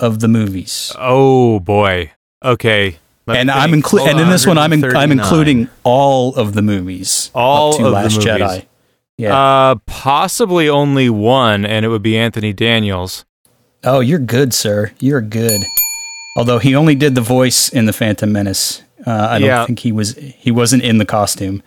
of 0.00 0.18
the 0.20 0.28
movies. 0.28 0.92
Oh 0.98 1.60
boy. 1.60 2.10
Okay. 2.44 2.98
Let 3.26 3.36
and 3.36 3.46
me 3.46 3.52
I'm 3.54 3.70
think. 3.70 3.84
inclu- 3.84 3.98
Hold 4.00 4.10
and 4.10 4.20
in 4.20 4.30
this 4.30 4.46
one 4.48 4.58
I'm 4.58 4.72
in- 4.72 4.96
I'm 4.96 5.12
including 5.12 5.68
all 5.84 6.34
of 6.34 6.54
the 6.54 6.62
movies. 6.62 7.30
all 7.34 7.70
up 7.74 7.78
to 7.78 7.86
of 7.86 7.92
Last 7.92 8.20
the 8.20 8.26
movies. 8.32 8.42
Jedi. 8.48 8.66
Yeah. 9.22 9.36
Uh, 9.36 9.74
possibly 9.86 10.68
only 10.68 11.08
one, 11.10 11.64
and 11.64 11.84
it 11.84 11.88
would 11.88 12.02
be 12.02 12.16
Anthony 12.18 12.52
Daniels. 12.52 13.24
oh, 13.84 14.00
you're 14.00 14.18
good, 14.18 14.52
sir. 14.54 14.92
You're 15.00 15.20
good. 15.20 15.60
Although 16.36 16.58
he 16.58 16.74
only 16.74 16.94
did 16.94 17.14
the 17.14 17.20
voice 17.20 17.68
in 17.68 17.86
the 17.86 17.92
Phantom 17.92 18.30
Menace. 18.32 18.82
Uh, 19.06 19.28
I 19.30 19.38
don't 19.38 19.48
Yeah. 19.48 19.66
think 19.66 19.80
he 19.80 19.92
was 19.92 20.14
he 20.16 20.50
wasn't 20.50 20.82
in 20.84 20.98
the 20.98 21.04
costume. 21.04 21.62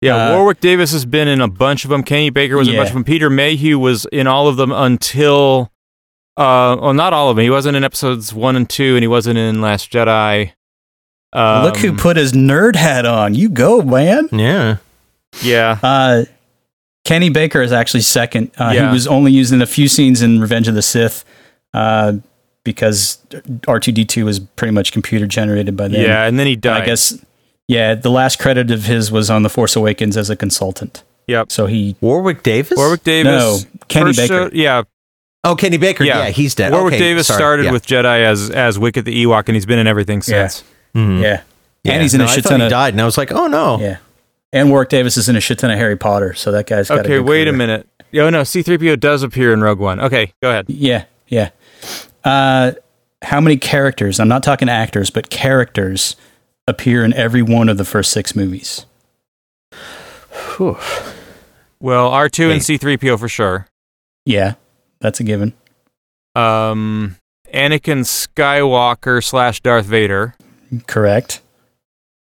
Yeah, 0.00 0.16
Uh, 0.16 0.36
Warwick 0.36 0.60
Davis 0.60 0.90
has 0.92 1.04
been 1.04 1.28
in 1.28 1.40
a 1.40 1.46
bunch 1.48 1.84
of 1.84 1.90
them. 1.90 2.02
Kenny 2.02 2.30
Baker 2.30 2.56
was 2.56 2.66
in 2.68 2.74
a 2.74 2.76
bunch 2.78 2.86
Yeah. 2.88 2.90
of 2.90 2.94
them. 2.94 3.04
Peter 3.04 3.30
Mayhew 3.30 3.78
was 3.78 4.04
in 4.10 4.26
all 4.26 4.48
of 4.48 4.56
them 4.56 4.72
until, 4.72 5.70
uh, 6.36 6.76
well, 6.80 6.92
not 6.94 7.12
all 7.12 7.30
of 7.30 7.36
them. 7.36 7.44
He 7.44 7.50
wasn't 7.50 7.76
in 7.76 7.84
episodes 7.84 8.32
one 8.34 8.56
and 8.56 8.68
two, 8.68 8.96
and 8.96 9.02
he 9.04 9.06
wasn't 9.08 9.38
in 9.38 9.60
Last 9.60 9.92
Jedi. 9.92 10.52
Um, 11.32 11.62
Look 11.64 11.76
who 11.76 11.96
put 11.96 12.16
his 12.16 12.32
nerd 12.32 12.74
hat 12.76 13.06
on. 13.06 13.34
You 13.34 13.48
go, 13.48 13.80
man. 13.82 14.28
Yeah. 14.32 14.76
Yeah. 15.42 15.78
Uh, 15.82 16.24
Kenny 17.04 17.30
Baker 17.30 17.62
is 17.62 17.72
actually 17.72 18.02
second. 18.02 18.50
Uh, 18.58 18.72
Yeah. 18.74 18.86
He 18.88 18.92
was 18.92 19.06
only 19.06 19.32
used 19.32 19.52
in 19.52 19.60
a 19.62 19.66
few 19.66 19.88
scenes 19.88 20.22
in 20.22 20.40
Revenge 20.40 20.68
of 20.68 20.74
the 20.74 20.82
Sith 20.82 21.24
uh, 21.74 22.14
because 22.64 23.18
R2D2 23.62 24.24
was 24.24 24.38
pretty 24.40 24.72
much 24.72 24.92
computer 24.92 25.26
generated 25.26 25.76
by 25.76 25.88
then. 25.88 26.02
Yeah, 26.02 26.26
and 26.26 26.38
then 26.38 26.46
he 26.46 26.52
And 26.54 26.62
died. 26.62 26.82
I 26.82 26.86
guess, 26.86 27.18
yeah, 27.68 27.94
the 27.94 28.10
last 28.10 28.38
credit 28.38 28.70
of 28.70 28.84
his 28.84 29.10
was 29.10 29.30
on 29.30 29.42
The 29.42 29.48
Force 29.50 29.74
Awakens 29.76 30.16
as 30.16 30.30
a 30.30 30.36
consultant. 30.36 31.02
Yep. 31.26 31.50
So 31.52 31.66
he. 31.66 31.96
Warwick 32.00 32.42
Davis? 32.42 32.76
Warwick 32.76 33.02
Davis. 33.04 33.30
No, 33.32 33.58
Kenny 33.88 34.06
first 34.06 34.18
Baker. 34.18 34.50
show- 34.50 34.50
yeah. 34.52 34.82
Oh, 35.44 35.56
Kenny 35.56 35.76
Baker. 35.76 36.04
Yeah, 36.04 36.28
he's 36.30 36.54
dead. 36.54 36.70
Warwick 36.72 36.94
Okay, 36.94 37.02
Davis 37.02 37.26
sorry. 37.26 37.38
started 37.38 37.64
Yeah. 37.66 37.72
with 37.72 37.84
Jedi 37.86 38.24
as 38.24 38.48
as 38.50 38.78
Wicket 38.78 39.04
the 39.04 39.24
Ewok, 39.24 39.44
and 39.48 39.56
he's 39.56 39.66
been 39.66 39.78
in 39.80 39.88
everything 39.88 40.18
Yeah. 40.18 40.46
since. 40.46 40.62
Mhm. 40.94 41.20
Yeah. 41.20 41.40
Yeah, 41.82 41.92
And 41.94 42.02
he's 42.02 42.14
in 42.14 42.18
no, 42.18 42.26
a 42.26 42.28
I 42.28 42.34
shit 42.34 42.44
thought 42.44 42.50
ton 42.50 42.60
he 42.60 42.66
of. 42.66 42.70
died, 42.70 42.94
and 42.94 43.00
I 43.00 43.04
was 43.04 43.18
like, 43.18 43.32
oh 43.32 43.48
no. 43.48 43.80
Yeah. 43.80 43.96
And 44.52 44.70
Warwick 44.70 44.90
Davis 44.90 45.16
is 45.16 45.28
in 45.28 45.36
a 45.36 45.40
shit 45.40 45.58
ton 45.58 45.70
of 45.70 45.78
Harry 45.78 45.96
Potter. 45.96 46.34
So 46.34 46.52
that 46.52 46.66
guy's 46.66 46.88
got 46.88 46.98
a 46.98 47.00
Okay, 47.00 47.08
good 47.16 47.26
wait 47.26 47.48
a 47.48 47.52
minute. 47.52 47.88
Oh 48.14 48.28
no, 48.28 48.44
C-3PO 48.44 49.00
does 49.00 49.22
appear 49.22 49.52
in 49.54 49.62
Rogue 49.62 49.78
One. 49.78 49.98
Okay, 49.98 50.32
go 50.42 50.50
ahead. 50.50 50.66
Yeah, 50.68 51.04
yeah. 51.28 51.50
Uh, 52.22 52.72
how 53.22 53.40
many 53.40 53.56
characters? 53.56 54.20
I'm 54.20 54.28
not 54.28 54.42
talking 54.42 54.68
actors, 54.68 55.08
but 55.08 55.30
characters 55.30 56.16
appear 56.68 57.04
in 57.04 57.14
every 57.14 57.40
one 57.42 57.68
of 57.70 57.78
the 57.78 57.84
first 57.86 58.10
six 58.10 58.36
movies. 58.36 58.84
Well, 60.58 62.10
R2 62.10 62.52
and 62.52 62.62
C-3PO 62.62 63.18
for 63.18 63.28
sure. 63.28 63.66
Yeah, 64.24 64.54
that's 65.00 65.18
a 65.20 65.24
given. 65.24 65.54
Um, 66.36 67.16
Anakin 67.52 68.04
Skywalker 68.04 69.24
slash 69.24 69.60
Darth 69.60 69.86
Vader. 69.86 70.34
Correct. 70.86 71.40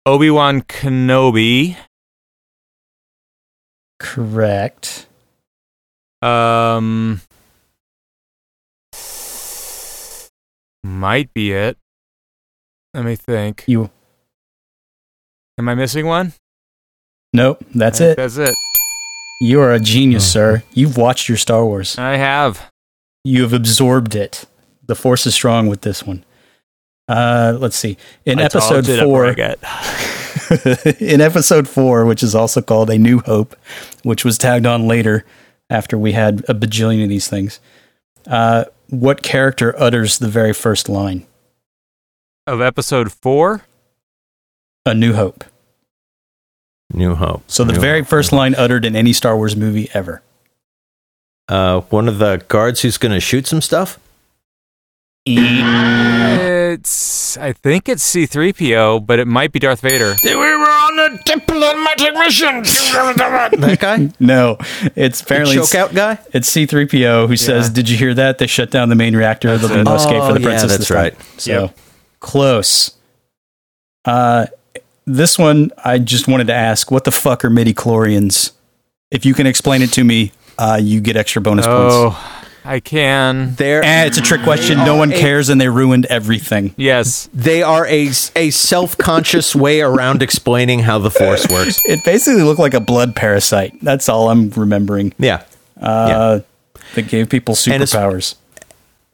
Obi 0.05 0.29
Wan 0.29 0.61
Kenobi. 0.61 1.77
Correct. 3.99 5.07
Um, 6.21 7.21
might 10.83 11.33
be 11.33 11.51
it. 11.51 11.77
Let 12.93 13.05
me 13.05 13.15
think. 13.15 13.63
You. 13.67 13.89
Am 15.57 15.69
I 15.69 15.75
missing 15.75 16.05
one? 16.05 16.33
Nope, 17.33 17.63
that's 17.73 17.99
it. 17.99 18.17
That's 18.17 18.37
it. 18.37 18.55
You 19.41 19.59
are 19.59 19.73
a 19.73 19.79
genius, 19.79 20.31
sir. 20.31 20.63
You've 20.73 20.95
watched 20.95 21.27
your 21.27 21.37
Star 21.37 21.65
Wars. 21.65 21.97
I 21.97 22.15
have. 22.15 22.71
You 23.23 23.41
have 23.41 23.53
absorbed 23.53 24.15
it. 24.15 24.45
The 24.85 24.95
Force 24.95 25.25
is 25.25 25.35
strong 25.35 25.67
with 25.67 25.81
this 25.81 26.03
one. 26.03 26.23
Uh, 27.07 27.57
let's 27.59 27.75
see. 27.75 27.97
In 28.25 28.39
I 28.39 28.43
episode 28.43 28.85
told 28.85 28.87
you 28.87 28.95
to 28.97 29.03
four, 29.03 29.33
bring 29.33 29.51
it. 29.51 31.01
in 31.01 31.21
episode 31.21 31.67
four, 31.67 32.05
which 32.05 32.23
is 32.23 32.33
also 32.33 32.61
called 32.61 32.89
A 32.89 32.97
New 32.97 33.19
Hope, 33.19 33.55
which 34.03 34.25
was 34.25 34.37
tagged 34.37 34.65
on 34.65 34.87
later 34.87 35.25
after 35.69 35.97
we 35.97 36.13
had 36.13 36.43
a 36.47 36.53
bajillion 36.53 37.03
of 37.03 37.09
these 37.09 37.27
things. 37.27 37.59
Uh, 38.27 38.65
what 38.89 39.21
character 39.21 39.79
utters 39.79 40.17
the 40.17 40.27
very 40.27 40.53
first 40.53 40.89
line? 40.89 41.25
Of 42.47 42.61
episode 42.61 43.11
four? 43.11 43.65
A 44.85 44.93
New 44.93 45.13
Hope. 45.13 45.43
New 46.93 47.15
Hope. 47.15 47.43
So 47.47 47.63
the 47.63 47.73
New 47.73 47.79
very 47.79 48.01
Hope. 48.01 48.07
first 48.09 48.31
line 48.31 48.53
uttered 48.55 48.85
in 48.85 48.95
any 48.95 49.13
Star 49.13 49.35
Wars 49.35 49.55
movie 49.55 49.89
ever. 49.93 50.21
Uh, 51.47 51.81
one 51.81 52.07
of 52.07 52.19
the 52.19 52.43
guards 52.47 52.81
who's 52.81 52.97
going 52.97 53.11
to 53.11 53.19
shoot 53.19 53.47
some 53.47 53.61
stuff. 53.61 53.99
It's. 56.75 57.37
I 57.37 57.51
think 57.53 57.89
it's 57.89 58.03
C-3PO, 58.03 59.05
but 59.05 59.19
it 59.19 59.27
might 59.27 59.51
be 59.51 59.59
Darth 59.59 59.81
Vader. 59.81 60.15
We 60.23 60.35
were 60.35 60.43
on 60.43 60.99
a 60.99 61.17
diplomatic 61.23 62.13
mission. 62.13 62.63
That 62.95 63.77
guy, 63.79 64.09
No, 64.19 64.57
it's 64.95 65.21
apparently 65.21 65.55
choke 65.55 65.63
it's, 65.63 65.75
out 65.75 65.93
guy. 65.93 66.19
it's 66.33 66.49
C3PO 66.49 67.27
who 67.27 67.35
says, 67.37 67.69
"Did 67.69 67.89
you 67.89 67.97
hear 67.97 68.13
that? 68.13 68.37
They 68.37 68.47
shut 68.47 68.71
down 68.71 68.89
the 68.89 68.95
main 68.95 69.15
reactor. 69.15 69.57
There'll 69.57 69.75
be 69.77 69.83
no 69.83 69.95
escape 69.95 70.21
for 70.23 70.33
the 70.33 70.33
Oh, 70.33 70.37
yeah, 70.37 70.43
princess." 70.45 70.69
that's 70.71 70.77
this 70.79 70.87
time." 70.89 70.97
right. 70.97 71.15
So 71.37 71.51
Yep. 71.63 71.77
close. 72.19 72.91
Uh, 74.05 74.45
this 75.05 75.37
one 75.39 75.71
I 75.83 75.97
just 75.99 76.27
wanted 76.27 76.47
to 76.47 76.53
ask: 76.53 76.91
What 76.91 77.03
the 77.05 77.11
fuck 77.11 77.43
are 77.45 77.49
midi 77.49 77.73
chlorians? 77.73 78.51
If 79.11 79.25
you 79.25 79.33
can 79.33 79.47
explain 79.47 79.81
it 79.81 79.91
to 79.93 80.03
me, 80.03 80.31
uh, 80.57 80.79
you 80.81 80.99
get 81.01 81.15
extra 81.15 81.41
bonus 81.41 81.65
points. 81.65 81.93
Oh, 81.95 82.41
I 82.65 82.79
can. 82.79 83.53
They're 83.55 83.83
Eh, 83.83 84.05
it's 84.05 84.17
a 84.17 84.21
trick 84.21 84.41
question. 84.41 84.77
No 84.79 84.95
one 84.95 85.11
a- 85.11 85.17
cares, 85.19 85.49
and 85.49 85.61
they 85.61 85.69
ruined 85.69 86.05
everything. 86.07 86.73
Yes. 86.77 87.29
they 87.33 87.61
are 87.63 87.85
a 87.87 88.09
a 88.35 88.49
self 88.49 88.97
conscious 88.97 89.55
way 89.55 89.81
around 89.81 90.21
explaining 90.21 90.79
how 90.79 90.99
the 90.99 91.11
Force 91.11 91.47
works. 91.51 91.79
It 91.85 92.03
basically 92.03 92.41
looked 92.43 92.59
like 92.59 92.73
a 92.73 92.79
blood 92.79 93.15
parasite. 93.15 93.73
That's 93.81 94.09
all 94.09 94.29
I'm 94.29 94.49
remembering. 94.51 95.13
Yeah. 95.19 95.43
Uh, 95.79 96.39
That 96.95 97.07
gave 97.07 97.29
people 97.29 97.53
And 97.67 97.83
superpowers. 97.83 98.35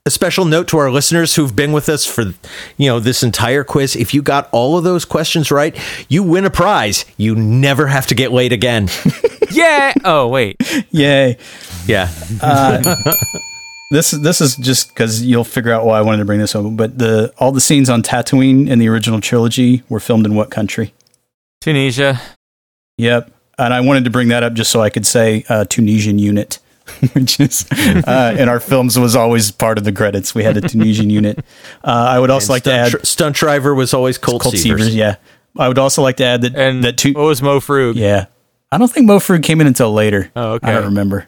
A 0.08 0.10
special 0.10 0.46
note 0.46 0.68
to 0.70 0.80
our 0.80 0.90
listeners 0.90 1.36
who've 1.36 1.56
been 1.56 1.72
with 1.74 1.88
us 1.88 2.08
for 2.08 2.24
you 2.78 2.88
know 2.88 3.00
this 3.00 3.22
entire 3.22 3.64
quiz. 3.64 3.96
If 3.96 4.16
you 4.16 4.24
got 4.24 4.50
all 4.52 4.76
of 4.76 4.84
those 4.84 5.06
questions 5.06 5.52
right, 5.52 5.78
you 6.10 6.24
win 6.24 6.44
a 6.44 6.50
prize. 6.50 7.06
You 7.18 7.36
never 7.36 7.86
have 7.86 8.08
to 8.08 8.16
get 8.16 8.32
late 8.32 8.52
again. 8.52 8.90
Yeah. 9.52 9.94
Oh, 10.06 10.30
wait. 10.30 10.56
Yay! 10.92 11.38
yeah. 11.86 12.10
Uh, 12.42 12.96
this 13.92 14.12
this 14.12 14.40
is 14.40 14.56
just 14.56 14.90
because 14.90 15.22
you'll 15.22 15.44
figure 15.44 15.74
out 15.74 15.86
why 15.86 15.98
I 15.98 16.02
wanted 16.02 16.20
to 16.20 16.26
bring 16.26 16.40
this 16.40 16.56
up. 16.56 16.66
But 16.78 16.98
the 16.98 17.34
all 17.38 17.52
the 17.52 17.60
scenes 17.60 17.90
on 17.90 18.02
Tatooine 18.02 18.70
in 18.70 18.80
the 18.80 18.88
original 18.88 19.20
trilogy 19.20 19.84
were 19.90 20.00
filmed 20.00 20.26
in 20.26 20.36
what 20.36 20.52
country? 20.52 20.94
Tunisia. 21.60 22.22
Yep. 22.98 23.30
And 23.58 23.74
I 23.74 23.82
wanted 23.82 24.06
to 24.06 24.10
bring 24.10 24.30
that 24.30 24.42
up 24.42 24.54
just 24.54 24.72
so 24.72 24.82
I 24.82 24.90
could 24.90 25.06
say 25.06 25.44
uh, 25.50 25.66
Tunisian 25.66 26.18
unit, 26.18 26.60
which 27.14 27.40
is 27.40 27.66
uh, 27.72 28.36
in 28.38 28.50
our 28.50 28.60
films 28.60 28.98
was 29.00 29.16
always 29.16 29.52
part 29.52 29.78
of 29.78 29.84
the 29.84 29.92
credits. 29.92 30.34
We 30.36 30.44
had 30.44 30.58
a 30.58 30.62
Tunisian 30.62 31.10
unit. 31.20 31.40
Uh, 31.84 31.90
I 31.92 32.20
would 32.20 32.30
also 32.30 32.54
like 32.54 32.64
to 32.64 32.74
add 32.74 32.92
dr- 32.92 33.06
stunt 33.06 33.36
driver 33.36 33.74
was 33.76 33.94
always 33.94 34.18
Colt, 34.18 34.42
Colt 34.42 34.56
Seavers. 34.56 34.80
Seavers. 34.90 34.96
Yeah. 34.96 35.16
I 35.58 35.68
would 35.68 35.78
also 35.80 36.02
like 36.02 36.18
to 36.18 36.24
add 36.26 36.42
that 36.44 36.56
And 36.56 36.84
that 36.84 36.98
two. 36.98 37.14
what 37.14 37.24
was 37.26 37.42
Mo 37.42 37.60
Frug? 37.60 37.96
Yeah. 37.96 38.26
I 38.72 38.78
don't 38.78 38.90
think 38.92 39.06
Mo 39.06 39.20
Frug 39.20 39.44
came 39.44 39.60
in 39.60 39.68
until 39.68 39.92
later. 39.92 40.32
Oh, 40.36 40.54
okay. 40.54 40.70
I 40.70 40.74
don't 40.76 40.86
remember. 40.86 41.28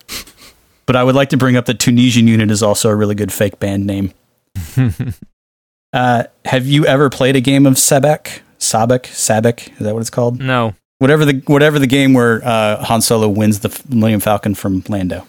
But 0.86 0.96
I 0.96 1.04
would 1.04 1.16
like 1.16 1.30
to 1.30 1.38
bring 1.38 1.56
up 1.58 1.66
that 1.66 1.80
Tunisian 1.80 2.28
unit 2.28 2.50
is 2.52 2.64
also 2.64 2.90
a 2.90 2.96
really 2.96 3.16
good 3.16 3.32
fake 3.34 3.60
band 3.60 3.86
name. 3.86 4.14
uh, 5.94 6.24
have 6.46 6.66
you 6.66 6.86
ever 6.86 7.10
played 7.10 7.36
a 7.36 7.42
game 7.42 7.66
of 7.66 7.74
Sebek? 7.76 8.40
Sabacc? 8.60 9.04
Sabacc? 9.08 9.72
Is 9.74 9.80
that 9.80 9.94
what 9.94 10.00
it's 10.02 10.10
called? 10.10 10.40
No. 10.40 10.74
Whatever 11.00 11.26
the 11.26 11.42
whatever 11.48 11.80
the 11.80 11.88
game 11.88 12.14
where 12.14 12.42
uh, 12.46 12.82
Han 12.86 13.02
Solo 13.02 13.28
wins 13.28 13.60
the 13.60 13.70
F- 13.70 13.90
Millennium 13.90 14.22
Falcon 14.22 14.56
from 14.56 14.84
Lando. 14.88 15.26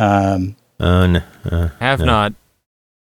Um. 0.00 0.56
Uh, 0.78 1.06
no, 1.06 1.22
uh, 1.44 1.68
Have 1.78 1.98
no. 2.00 2.04
not. 2.06 2.34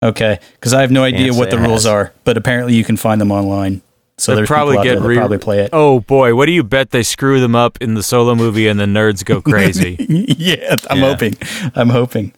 Okay, 0.02 0.40
because 0.54 0.74
I 0.74 0.82
have 0.82 0.92
no 0.92 1.04
idea 1.04 1.26
Can't 1.28 1.36
what 1.38 1.52
the 1.52 1.58
rules 1.60 1.84
has. 1.84 1.86
are, 1.88 2.14
but 2.24 2.38
apparently 2.38 2.74
you 2.74 2.84
can 2.84 2.98
find 2.98 3.20
them 3.22 3.32
online. 3.32 3.82
So 4.18 4.32
They'll 4.32 4.38
there's 4.38 4.48
probably 4.48 4.78
get 4.84 4.98
there 5.00 5.08
re- 5.08 5.16
probably 5.18 5.38
play 5.38 5.60
it. 5.60 5.70
Oh 5.74 6.00
boy, 6.00 6.34
what 6.36 6.46
do 6.48 6.52
you 6.52 6.64
bet 6.64 6.92
they 6.92 7.04
screw 7.04 7.40
them 7.40 7.56
up 7.56 7.78
in 7.82 7.94
the 7.94 8.04
solo 8.04 8.34
movie 8.36 8.68
and 8.68 8.80
the 8.80 8.86
nerds 8.86 9.24
go 9.24 9.42
crazy? 9.52 9.98
yeah, 10.10 10.76
I'm 10.90 10.98
Yeah. 11.00 11.06
hoping. 11.10 11.38
I'm 11.76 11.90
hoping. 11.90 12.34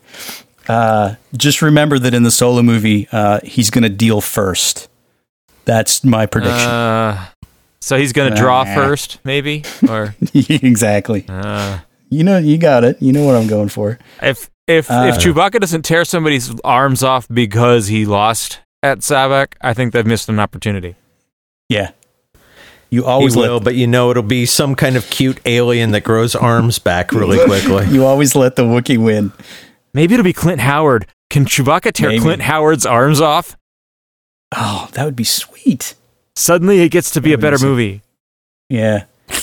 Uh, 0.67 1.15
just 1.37 1.61
remember 1.61 1.97
that 1.99 2.13
in 2.13 2.23
the 2.23 2.31
solo 2.31 2.61
movie, 2.61 3.07
uh, 3.11 3.39
he's 3.43 3.69
going 3.69 3.83
to 3.83 3.89
deal 3.89 4.21
first. 4.21 4.89
That's 5.65 6.03
my 6.03 6.25
prediction. 6.25 6.67
uh, 6.69 7.25
so 7.79 7.97
he's 7.97 8.13
gonna 8.13 8.35
draw 8.35 8.61
Ah. 8.67 8.75
first, 8.75 9.17
maybe, 9.23 9.63
or 9.87 10.15
exactly. 10.33 11.25
You 12.11 12.23
know, 12.23 12.37
you 12.37 12.57
got 12.59 12.83
it. 12.83 13.01
You 13.01 13.11
know 13.13 13.25
what 13.25 13.35
I'm 13.35 13.47
going 13.47 13.69
for. 13.69 13.97
If 14.21 14.49
if 14.67 14.91
Uh, 14.91 15.05
if 15.09 15.15
Chewbacca 15.17 15.59
doesn't 15.59 15.83
tear 15.83 16.05
somebody's 16.05 16.53
arms 16.63 17.01
off 17.03 17.27
because 17.33 17.87
he 17.87 18.05
lost 18.05 18.59
at 18.83 18.99
Sabacc, 18.99 19.53
I 19.61 19.73
think 19.73 19.93
they've 19.93 20.05
missed 20.05 20.29
an 20.29 20.39
opportunity. 20.39 20.95
Yeah. 21.69 21.91
You 22.89 23.03
He 23.03 23.07
always 23.07 23.35
will, 23.37 23.53
let 23.55 23.63
but 23.63 23.75
you 23.75 23.87
know 23.87 24.11
it'll 24.11 24.21
be 24.23 24.45
some 24.45 24.75
kind 24.75 24.97
of 24.97 25.09
cute 25.09 25.39
alien 25.45 25.91
that 25.91 26.01
grows 26.03 26.35
arms 26.35 26.77
back 26.79 27.13
really 27.13 27.37
quickly. 27.45 27.87
you 27.87 28.05
always 28.05 28.35
let 28.35 28.57
the 28.57 28.63
Wookiee 28.63 28.97
win. 29.01 29.31
Maybe 29.93 30.13
it'll 30.13 30.25
be 30.25 30.33
Clint 30.33 30.59
Howard. 30.59 31.07
Can 31.29 31.45
Chewbacca 31.45 31.93
tear 31.93 32.09
Maybe. 32.09 32.21
Clint 32.21 32.41
Howard's 32.41 32.85
arms 32.85 33.21
off? 33.21 33.55
Oh, 34.53 34.89
that 34.93 35.05
would 35.05 35.15
be 35.15 35.23
sweet. 35.23 35.95
Suddenly, 36.35 36.81
it 36.81 36.89
gets 36.89 37.11
to 37.11 37.21
be 37.21 37.31
a 37.31 37.37
better 37.37 37.55
Amazing. 37.55 37.69
movie. 37.69 38.01
Yeah. 38.69 39.05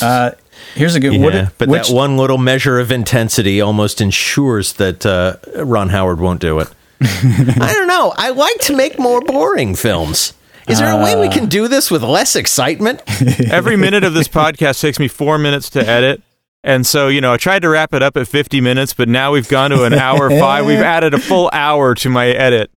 Uh, 0.00 0.30
here's 0.74 0.94
a 0.94 1.00
good. 1.00 1.14
Yeah, 1.14 1.24
what, 1.44 1.58
but 1.58 1.68
which, 1.68 1.88
that 1.88 1.94
one 1.94 2.16
little 2.16 2.38
measure 2.38 2.78
of 2.78 2.90
intensity 2.90 3.60
almost 3.60 4.00
ensures 4.00 4.74
that 4.74 5.04
uh, 5.04 5.36
Ron 5.64 5.88
Howard 5.90 6.20
won't 6.20 6.40
do 6.40 6.58
it. 6.60 6.68
I 7.00 7.72
don't 7.74 7.88
know. 7.88 8.12
I 8.16 8.30
like 8.30 8.58
to 8.62 8.76
make 8.76 8.98
more 8.98 9.20
boring 9.20 9.74
films. 9.74 10.32
Is 10.68 10.80
there 10.80 10.90
a 10.90 11.02
way 11.02 11.16
we 11.18 11.30
can 11.30 11.46
do 11.46 11.66
this 11.66 11.90
with 11.90 12.02
less 12.02 12.36
excitement? 12.36 13.02
Every 13.50 13.76
minute 13.76 14.04
of 14.04 14.12
this 14.12 14.28
podcast 14.28 14.80
takes 14.80 14.98
me 14.98 15.08
four 15.08 15.38
minutes 15.38 15.70
to 15.70 15.86
edit. 15.86 16.22
And 16.62 16.86
so, 16.86 17.08
you 17.08 17.20
know, 17.20 17.32
I 17.32 17.36
tried 17.38 17.62
to 17.62 17.68
wrap 17.70 17.94
it 17.94 18.02
up 18.02 18.16
at 18.16 18.28
50 18.28 18.60
minutes, 18.60 18.92
but 18.92 19.08
now 19.08 19.32
we've 19.32 19.48
gone 19.48 19.70
to 19.70 19.84
an 19.84 19.94
hour 19.94 20.28
five. 20.28 20.66
We've 20.66 20.78
added 20.80 21.14
a 21.14 21.18
full 21.18 21.48
hour 21.52 21.94
to 21.94 22.10
my 22.10 22.26
edit. 22.26 22.70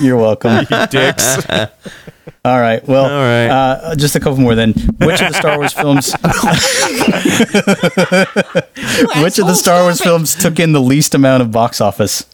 You're 0.00 0.16
welcome. 0.16 0.66
You 0.70 0.86
dicks. 0.86 1.38
All 2.44 2.60
right. 2.60 2.86
Well, 2.86 3.04
All 3.04 3.10
right. 3.10 3.48
Uh, 3.48 3.94
just 3.96 4.16
a 4.16 4.20
couple 4.20 4.38
more 4.38 4.54
then. 4.54 4.72
Which 4.72 5.20
of 5.22 5.32
the 5.32 5.38
Star 5.38 5.58
Wars 5.58 5.72
films? 5.72 6.12
which 9.22 9.38
of 9.38 9.46
the 9.46 9.54
Star 9.54 9.82
Wars 9.82 10.00
films 10.00 10.34
took 10.34 10.58
in 10.58 10.72
the 10.72 10.80
least 10.80 11.14
amount 11.14 11.42
of 11.42 11.50
box 11.50 11.80
office? 11.80 12.26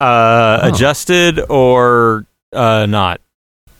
Uh, 0.00 0.60
Adjusted 0.62 1.40
or 1.50 2.26
uh, 2.52 2.86
not? 2.86 3.20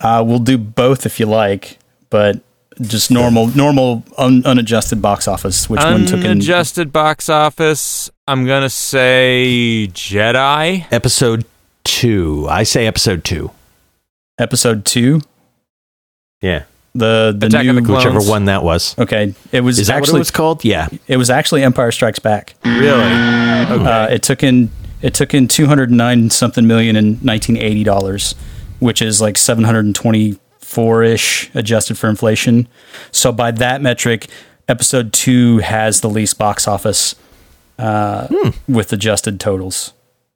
Uh, 0.01 0.23
we'll 0.27 0.39
do 0.39 0.59
both 0.59 1.07
if 1.07 1.19
you 1.21 1.27
like, 1.27 1.79
but 2.11 2.41
just 2.81 3.11
normal, 3.11 3.49
normal, 3.49 4.05
un- 4.17 4.45
unadjusted 4.45 5.03
box 5.03 5.27
office. 5.27 5.69
Which 5.69 5.83
one 5.83 6.07
took 6.07 6.21
in? 6.21 6.31
Unadjusted 6.33 6.93
box 6.93 7.29
office. 7.29 8.11
I'm 8.27 8.47
going 8.47 8.63
to 8.63 8.71
say 8.71 9.89
Jedi. 9.93 10.87
Episode 10.93 11.45
two. 11.89 12.47
I 12.49 12.63
say 12.63 12.87
episode 12.87 13.25
two. 13.25 13.51
Episode 14.39 14.85
two. 14.85 15.21
Yeah. 16.41 16.65
The 16.95 17.35
the 17.37 17.47
Attack 17.47 17.67
new 17.67 17.81
the. 17.81 17.93
Whichever 17.93 18.21
one 18.21 18.47
that 18.47 18.63
was. 18.63 18.99
Okay, 18.99 19.35
it 19.53 19.61
was 19.61 19.79
Is 19.79 19.87
that 19.89 19.97
actually 19.97 20.13
what 20.15 20.19
it 20.19 20.21
was 20.21 20.31
called? 20.31 20.65
Yeah. 20.65 20.89
it 21.07 21.17
was 21.17 21.31
actually 21.31 21.63
Empire 21.63 21.93
Strikes 21.93 22.19
Back. 22.19 22.55
Really? 22.65 23.03
Uh, 23.03 24.09
it 24.09 24.23
took 24.23 24.43
in 24.43 24.71
it 25.03 25.15
took 25.15 25.35
in 25.35 25.49
two 25.49 25.67
hundred 25.67 25.91
nine 25.91 26.31
something 26.31 26.67
million 26.67 26.97
in 26.97 27.19
nineteen 27.23 27.57
eighty 27.57 27.85
dollars, 27.85 28.35
which 28.81 29.03
is 29.03 29.21
like 29.21 29.37
seven 29.37 29.65
hundred 29.65 29.85
and 29.85 29.95
twenty 29.95 30.39
four 30.61 31.03
ish 31.03 31.51
adjusted 31.55 31.97
for 31.99 32.09
inflation. 32.09 32.67
So 33.13 33.33
by 33.33 33.51
that 33.53 33.81
metric, 33.81 34.27
episode 34.69 35.13
two 35.13 35.59
has 35.59 36.01
the 36.01 36.09
least 36.11 36.39
box 36.39 36.67
office 36.67 37.15
uh, 37.79 38.29
with 38.67 38.93
adjusted 38.93 39.39
totals. 39.41 39.93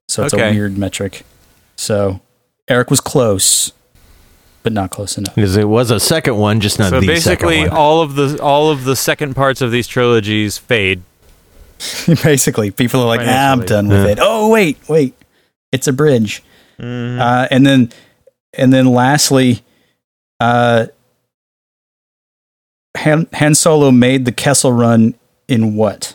So 0.08 0.24
it's 0.24 0.34
Okay. 0.34 0.50
a 0.50 0.52
weird 0.52 0.76
metric. 0.78 1.24
So 1.82 2.20
Eric 2.68 2.90
was 2.90 3.00
close, 3.00 3.72
but 4.62 4.72
not 4.72 4.90
close 4.90 5.18
enough. 5.18 5.34
Because 5.34 5.56
it 5.56 5.68
was 5.68 5.90
a 5.90 5.98
second 5.98 6.36
one, 6.36 6.60
just 6.60 6.78
not 6.78 6.90
so 6.90 7.00
the 7.00 7.06
basically, 7.06 7.56
second 7.62 7.70
one. 7.72 7.78
all 7.78 8.00
of 8.02 8.14
the 8.14 8.40
all 8.42 8.70
of 8.70 8.84
the 8.84 8.94
second 8.96 9.34
parts 9.34 9.60
of 9.60 9.70
these 9.72 9.86
trilogies 9.88 10.58
fade. 10.58 11.02
Basically, 12.22 12.70
people 12.70 13.00
are 13.00 13.06
like, 13.06 13.20
ah, 13.24 13.52
"I'm 13.52 13.64
done 13.64 13.88
with 13.88 14.04
Yeah. 14.04 14.12
it." 14.12 14.18
Oh 14.22 14.48
wait, 14.50 14.78
wait, 14.88 15.14
it's 15.72 15.88
a 15.88 15.92
bridge. 15.92 16.42
Mhm. 16.78 17.18
Uh, 17.20 17.48
and 17.50 17.66
then, 17.66 17.92
and 18.54 18.72
then, 18.72 18.86
lastly, 18.86 19.62
uh, 20.38 20.86
Han, 22.98 23.26
Han 23.34 23.54
Solo 23.56 23.90
made 23.90 24.24
the 24.24 24.32
Kessel 24.32 24.72
Run 24.72 25.14
in 25.48 25.74
what? 25.74 26.14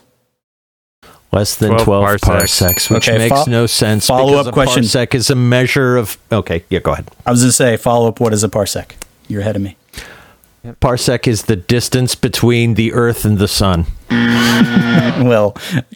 Less 1.37 1.55
than 1.55 1.69
12 1.71 1.83
12, 1.85 2.03
parsecs. 2.03 2.27
parsecs. 2.27 2.89
which 2.89 3.07
Okay, 3.09 3.17
makes 3.17 3.43
fo- 3.45 3.49
no 3.51 3.65
sense. 3.65 4.07
follow-up 4.07 4.47
a 4.47 4.51
question. 4.51 4.83
Parsec 4.83 5.13
is 5.15 5.29
a 5.29 5.35
measure 5.35 5.95
of. 5.97 6.17
Okay, 6.31 6.63
yeah, 6.69 6.79
go 6.79 6.91
ahead. 6.93 7.09
I 7.25 7.31
was 7.31 7.41
going 7.41 7.49
to 7.49 7.53
say, 7.53 7.77
follow 7.77 8.07
up. 8.09 8.19
What 8.19 8.33
is 8.33 8.43
a 8.43 8.49
parsec? 8.49 8.91
You're 9.27 9.41
ahead 9.41 9.55
of 9.55 9.61
me. 9.61 9.75
Parsec 10.81 11.27
is 11.27 11.43
the 11.43 11.55
distance 11.55 12.15
between 12.15 12.73
the 12.73 12.91
Earth 12.91 13.23
and 13.23 13.37
the 13.37 13.47
Sun. 13.47 13.85
well, 14.09 15.55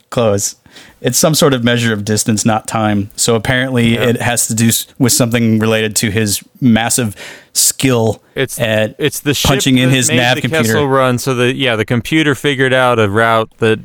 close. 0.10 0.56
It's 1.02 1.18
some 1.18 1.34
sort 1.36 1.54
of 1.54 1.64
measure 1.64 1.92
of 1.94 2.06
distance, 2.06 2.46
not 2.46 2.68
time. 2.68 3.10
So 3.16 3.36
apparently, 3.36 3.96
it 3.96 4.22
has 4.22 4.48
to 4.48 4.54
do 4.56 4.70
with 5.00 5.12
something 5.12 5.60
related 5.60 5.96
to 5.98 6.12
his 6.12 6.42
massive 6.62 7.16
skill 7.54 8.24
It's 8.36 8.58
at 8.60 8.96
it's 8.98 9.20
the 9.20 9.38
punching 9.46 9.78
in 9.78 9.90
his 9.90 10.10
nav 10.10 10.36
the 10.36 10.42
computer. 10.42 10.64
Kessel 10.66 10.88
run. 10.88 11.18
So 11.18 11.34
the 11.34 11.54
yeah, 11.54 11.76
the 11.76 11.86
computer 11.86 12.36
figured 12.36 12.72
out 12.72 13.00
a 13.00 13.10
route 13.10 13.52
that 13.58 13.80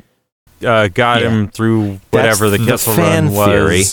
uh, 0.65 0.87
got 0.89 1.21
Yeah. 1.21 1.29
him 1.29 1.47
through 1.49 1.99
whatever 2.11 2.49
the, 2.49 2.57
That's 2.57 2.85
Kessel 2.85 2.93
fan 2.95 3.25
run 3.25 3.33
was. 3.33 3.47
theory. 3.47 3.83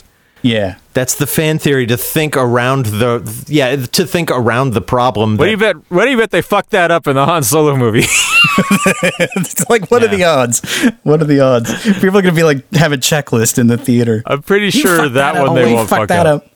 Yeah. 0.42 0.76
That's 0.92 1.14
the 1.14 1.26
fan 1.26 1.58
theory 1.58 1.86
to 1.86 1.96
think 1.96 2.36
around 2.36 2.86
the 2.86 3.44
yeah 3.48 3.74
to 3.76 4.06
think 4.06 4.30
around 4.30 4.74
the 4.74 4.80
problem. 4.82 5.32
What 5.36 5.38
that- 5.38 5.44
do 5.46 5.50
you 5.50 5.56
bet? 5.56 5.76
What 5.90 6.04
do 6.04 6.10
you 6.10 6.16
bet 6.18 6.30
they 6.30 6.42
fucked 6.42 6.70
that 6.70 6.90
up 6.90 7.06
in 7.06 7.16
the 7.16 7.24
Han 7.24 7.42
Solo 7.42 7.74
movie? 7.76 8.04
it's 8.04 9.68
like, 9.68 9.90
what 9.90 10.02
are 10.02 10.08
the 10.08 10.24
odds? 10.24 10.60
What 11.02 11.20
are 11.20 11.24
the 11.26 11.40
odds? 11.40 11.72
People 11.94 12.18
are 12.18 12.22
going 12.22 12.26
to 12.26 12.32
be 12.32 12.42
like, 12.42 12.72
have 12.74 12.92
a 12.92 12.96
checklist 12.96 13.58
in 13.58 13.66
the 13.68 13.78
theater. 13.78 14.22
I'm 14.26 14.42
pretty 14.42 14.70
sure 14.70 14.98
fucked 14.98 15.14
that, 15.14 15.36
up. 15.36 15.48
one 15.48 15.58
Oh, 15.58 15.62
they 15.62 15.70
you 15.70 15.74
won't 15.76 15.88
fucked 15.88 16.00
fuck 16.02 16.08
that 16.08 16.26
up. 16.26 16.44
up. 16.44 16.50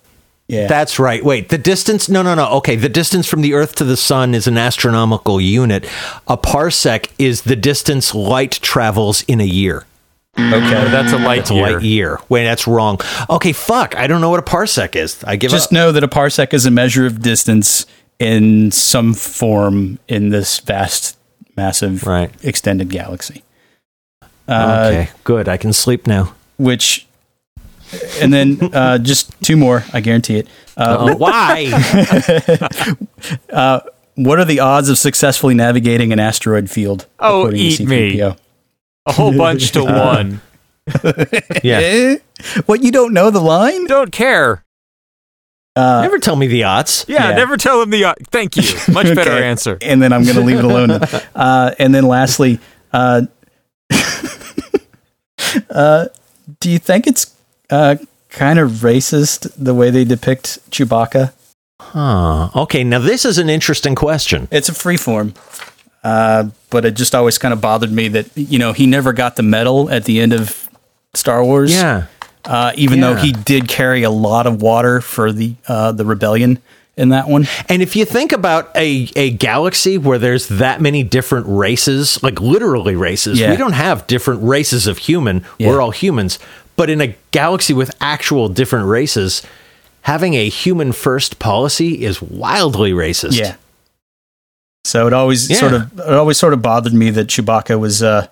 Yeah. 0.48 0.66
That's 0.66 0.98
right. 0.98 1.22
Wait, 1.22 1.50
the 1.50 1.58
distance? 1.58 2.08
No, 2.08 2.22
no, 2.22 2.34
no. 2.34 2.48
Okay, 2.58 2.74
the 2.76 2.88
distance 2.88 3.26
from 3.26 3.42
the 3.42 3.52
Earth 3.52 3.74
to 3.76 3.84
the 3.84 3.96
Sun 3.98 4.34
is 4.34 4.46
an 4.46 4.56
astronomical 4.56 5.40
unit. 5.40 5.84
A 6.26 6.38
parsec 6.38 7.10
is 7.18 7.42
the 7.42 7.56
distance 7.56 8.14
light 8.14 8.52
travels 8.52 9.22
in 9.24 9.40
a 9.42 9.44
year. 9.46 9.84
Okay. 10.38 10.90
That's 10.90 11.12
a 11.12 11.18
light 11.18 11.38
That's 11.38 11.50
a 11.50 11.54
light 11.54 11.82
year. 11.82 12.18
Wait, 12.28 12.44
that's 12.44 12.66
wrong. 12.68 13.00
Okay, 13.28 13.52
fuck. 13.52 13.96
I 13.96 14.06
don't 14.06 14.20
know 14.20 14.30
what 14.30 14.38
a 14.38 14.42
parsec 14.42 14.94
is. 14.94 15.22
I 15.24 15.34
give 15.36 15.50
Just 15.50 15.68
up. 15.68 15.72
know 15.72 15.92
that 15.92 16.04
a 16.04 16.08
parsec 16.08 16.54
is 16.54 16.64
a 16.64 16.70
measure 16.70 17.06
of 17.06 17.20
distance 17.20 17.86
in 18.20 18.70
some 18.70 19.14
form 19.14 19.98
in 20.06 20.28
this 20.30 20.60
vast, 20.60 21.16
massive, 21.56 22.04
Right. 22.06 22.30
extended 22.44 22.88
galaxy. 22.88 23.42
Uh, 24.46 24.90
okay, 24.92 25.10
good. 25.24 25.48
I 25.48 25.56
can 25.56 25.72
sleep 25.72 26.06
now. 26.06 26.34
Which, 26.56 27.06
and 28.20 28.32
then 28.32 28.58
uh, 28.74 28.98
just 28.98 29.32
two 29.42 29.56
more, 29.56 29.84
I 29.92 30.00
guarantee 30.00 30.36
it. 30.38 30.48
Uh, 30.76 31.14
why? 31.18 31.70
uh, 33.52 33.80
what 34.14 34.38
are 34.38 34.44
the 34.44 34.60
odds 34.60 34.88
of 34.88 34.98
successfully 34.98 35.54
navigating 35.54 36.12
an 36.12 36.18
asteroid 36.20 36.70
field? 36.70 37.06
Oh, 37.18 37.40
according 37.42 37.58
to 37.58 37.82
eat 37.82 37.88
me. 37.88 38.34
C3PO? 39.08 39.10
A 39.10 39.12
whole 39.12 39.32
bunch 39.36 39.72
to 39.72 39.80
Uh, 39.84 40.14
one. 40.14 40.40
Yeah. 41.62 41.80
Eh? 41.80 42.16
What, 42.66 42.82
you 42.82 42.90
don't 42.90 43.12
know 43.12 43.30
the 43.30 43.40
line? 43.40 43.86
Don't 43.86 44.10
care. 44.12 44.64
Uh, 45.76 46.02
Never 46.02 46.18
tell 46.18 46.34
me 46.34 46.46
the 46.48 46.64
odds. 46.64 47.04
Yeah, 47.08 47.28
yeah. 47.30 47.36
never 47.36 47.56
tell 47.56 47.80
him 47.82 47.90
the. 47.90 48.04
Uh, 48.04 48.14
thank 48.30 48.56
you. 48.56 48.62
Much 48.92 49.06
better 49.14 49.30
Okay. 49.32 49.44
answer. 49.44 49.78
And 49.82 50.02
then 50.02 50.12
I'm 50.12 50.24
going 50.24 50.34
to 50.36 50.40
leave 50.42 50.58
it 50.58 50.64
alone. 50.64 50.90
uh, 51.36 51.74
and 51.78 51.94
then 51.94 52.04
lastly, 52.04 52.58
uh, 52.92 53.22
uh, 55.70 56.06
do 56.60 56.70
you 56.70 56.78
think 56.78 57.06
it's 57.06 57.34
uh, 57.70 57.96
kind 58.30 58.58
of 58.58 58.70
racist 58.82 59.50
the 59.56 59.74
way 59.74 59.90
they 59.90 60.04
depict 60.04 60.58
Chewbacca? 60.70 61.32
Huh. 61.80 62.50
Okay, 62.62 62.82
now 62.82 62.98
this 62.98 63.24
is 63.24 63.38
an 63.38 63.48
interesting 63.48 63.94
question. 63.94 64.48
It's 64.50 64.68
a 64.68 64.74
free 64.74 64.96
form. 64.96 65.34
Uh, 66.04 66.50
but 66.70 66.84
it 66.84 66.92
just 66.94 67.14
always 67.14 67.38
kind 67.38 67.52
of 67.52 67.60
bothered 67.60 67.90
me 67.90 68.08
that, 68.08 68.30
you 68.36 68.58
know, 68.58 68.72
he 68.72 68.86
never 68.86 69.12
got 69.12 69.36
the 69.36 69.42
medal 69.42 69.90
at 69.90 70.04
the 70.04 70.20
end 70.20 70.32
of 70.32 70.68
Star 71.14 71.44
Wars. 71.44 71.74
Yeah. 71.74 72.06
Uh, 72.44 72.72
even 72.76 73.00
though 73.00 73.14
he 73.14 73.32
did 73.32 73.68
carry 73.68 74.04
a 74.04 74.10
lot 74.10 74.46
of 74.46 74.62
water 74.62 75.00
for 75.02 75.32
the 75.32 75.54
uh, 75.66 75.92
the 75.92 76.04
rebellion 76.04 76.62
in 76.96 77.10
that 77.10 77.28
one. 77.28 77.46
And 77.68 77.82
if 77.82 77.94
you 77.94 78.04
think 78.04 78.32
about 78.32 78.74
a, 78.76 79.08
a 79.16 79.30
galaxy 79.30 79.98
where 79.98 80.18
there's 80.18 80.48
that 80.48 80.80
many 80.80 81.02
different 81.02 81.46
races, 81.48 82.20
like 82.22 82.40
literally 82.40 82.96
races, 82.96 83.38
Yeah. 83.38 83.50
we 83.50 83.56
don't 83.56 83.72
have 83.74 84.06
different 84.06 84.42
races 84.42 84.86
of 84.86 84.98
human. 84.98 85.44
Yeah. 85.58 85.68
We're 85.68 85.80
all 85.80 85.90
humans. 85.90 86.38
But 86.76 86.90
in 86.90 87.00
a 87.00 87.14
galaxy 87.32 87.72
with 87.74 87.94
actual 88.00 88.48
different 88.48 88.86
races, 88.86 89.42
having 90.02 90.34
a 90.34 90.48
human 90.48 90.92
first 90.92 91.38
policy 91.38 92.04
is 92.04 92.22
wildly 92.22 92.92
racist. 92.92 93.38
Yeah. 93.38 93.56
So 94.88 95.06
it 95.06 95.12
always 95.12 95.50
Yeah. 95.50 95.56
sort 95.56 95.72
of 95.74 95.98
it 96.00 96.14
always 96.14 96.38
sort 96.38 96.54
of 96.54 96.62
bothered 96.62 96.94
me 96.94 97.10
that 97.10 97.26
Chewbacca 97.26 97.78
was 97.78 98.02
uh 98.02 98.26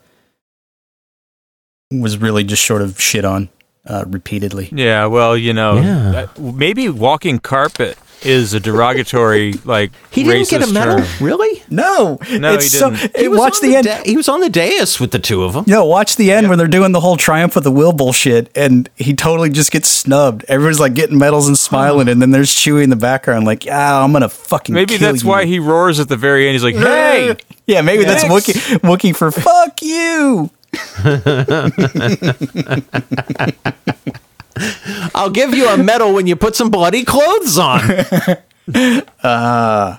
was 1.90 2.18
really 2.18 2.44
just 2.44 2.64
sort 2.66 2.82
of 2.82 3.00
shit 3.00 3.24
on 3.24 3.48
uh, 3.86 4.04
repeatedly. 4.08 4.68
Yeah, 4.72 5.06
well, 5.06 5.36
you 5.36 5.52
know, 5.52 5.80
Yeah. 5.80 6.26
uh, 6.36 6.40
maybe 6.40 6.88
walking 6.88 7.38
carpet 7.38 7.96
is 8.24 8.54
a 8.54 8.60
derogatory 8.60 9.52
like 9.64 9.92
He 10.10 10.24
didn't 10.24 10.48
get 10.48 10.62
a 10.68 10.72
medal, 10.72 10.98
term. 10.98 11.06
really? 11.20 11.62
No, 11.70 12.18
No, 12.32 12.54
it's 12.54 12.72
he 12.72 12.78
didn't. 12.78 13.16
It, 13.16 13.28
was 13.30 13.38
watch 13.38 13.54
on 13.62 13.68
the 13.68 13.76
end. 13.76 13.86
da- 13.86 14.02
he 14.04 14.16
was 14.16 14.28
on 14.28 14.40
the 14.40 14.48
dais 14.48 14.98
with 14.98 15.10
the 15.10 15.18
two 15.18 15.44
of 15.44 15.52
them. 15.52 15.64
No, 15.66 15.84
watch 15.84 16.16
the 16.16 16.32
end 16.32 16.48
when 16.48 16.58
they're 16.58 16.66
doing 16.66 16.92
the 16.92 17.00
whole 17.00 17.16
triumph 17.16 17.56
of 17.56 17.62
the 17.64 17.70
will 17.70 17.92
bullshit, 17.92 18.50
and 18.56 18.88
he 18.96 19.14
totally 19.14 19.50
just 19.50 19.70
gets 19.70 19.88
snubbed. 19.88 20.44
Everyone's 20.48 20.80
like 20.80 20.94
getting 20.94 21.18
medals 21.18 21.46
and 21.46 21.58
smiling, 21.58 22.08
and 22.08 22.20
then 22.22 22.30
there's 22.30 22.50
Chewie 22.54 22.82
in 22.82 22.90
the 22.90 22.96
background, 22.96 23.44
like, 23.46 23.64
"Yeah, 23.66 24.02
I'm 24.02 24.12
gonna 24.12 24.28
fucking." 24.28 24.74
Maybe 24.74 24.96
kill 24.98 25.12
that's 25.12 25.22
you." 25.22 25.28
why 25.28 25.44
he 25.44 25.58
roars 25.58 26.00
at 26.00 26.08
the 26.08 26.16
very 26.16 26.46
end. 26.46 26.54
He's 26.54 26.64
like, 26.64 26.76
"Hey, 26.76 27.36
Yeah, 27.66 27.82
maybe 27.82 28.04
that's 28.04 28.22
Next. 28.24 28.46
Wookie, 28.48 28.78
Wookie 28.80 29.14
for 29.16 29.30
fuck 29.32 29.82
you. 29.82 30.50
I'll 35.14 35.30
give 35.30 35.54
you 35.54 35.68
a 35.68 35.76
medal 35.76 36.12
when 36.14 36.26
you 36.26 36.36
put 36.36 36.56
some 36.56 36.70
bloody 36.70 37.04
clothes 37.04 37.58
on. 37.58 37.80
Uh, 39.22 39.98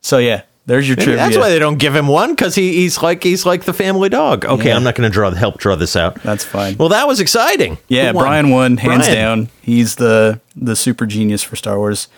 so 0.00 0.16
yeah, 0.16 0.42
there's 0.64 0.88
your 0.88 0.96
Maybe 0.96 1.04
trivia. 1.12 1.24
that's 1.24 1.36
why 1.36 1.50
they 1.50 1.58
don't 1.58 1.78
give 1.78 1.94
him 1.94 2.08
one 2.08 2.30
because 2.30 2.54
he, 2.54 2.72
he's 2.72 3.02
like 3.02 3.22
he's 3.22 3.44
like 3.44 3.64
the 3.64 3.74
family 3.74 4.08
dog. 4.08 4.46
Okay, 4.46 4.68
Yeah. 4.68 4.76
I'm 4.76 4.82
not 4.82 4.94
going 4.94 5.08
to 5.10 5.12
draw 5.12 5.30
help 5.32 5.58
draw 5.58 5.76
this 5.76 5.94
out. 5.94 6.14
That's 6.22 6.42
fine. 6.42 6.76
Well, 6.78 6.88
that 6.88 7.06
was 7.06 7.20
exciting. 7.20 7.76
yeah, 7.88 8.12
won? 8.12 8.24
Brian 8.24 8.50
won 8.50 8.76
hands 8.78 9.06
Brian. 9.08 9.14
down. 9.14 9.48
He's 9.60 9.96
the 9.96 10.40
the 10.56 10.74
super 10.74 11.04
genius 11.04 11.42
for 11.42 11.56
Star 11.56 11.76
Wars. 11.76 12.08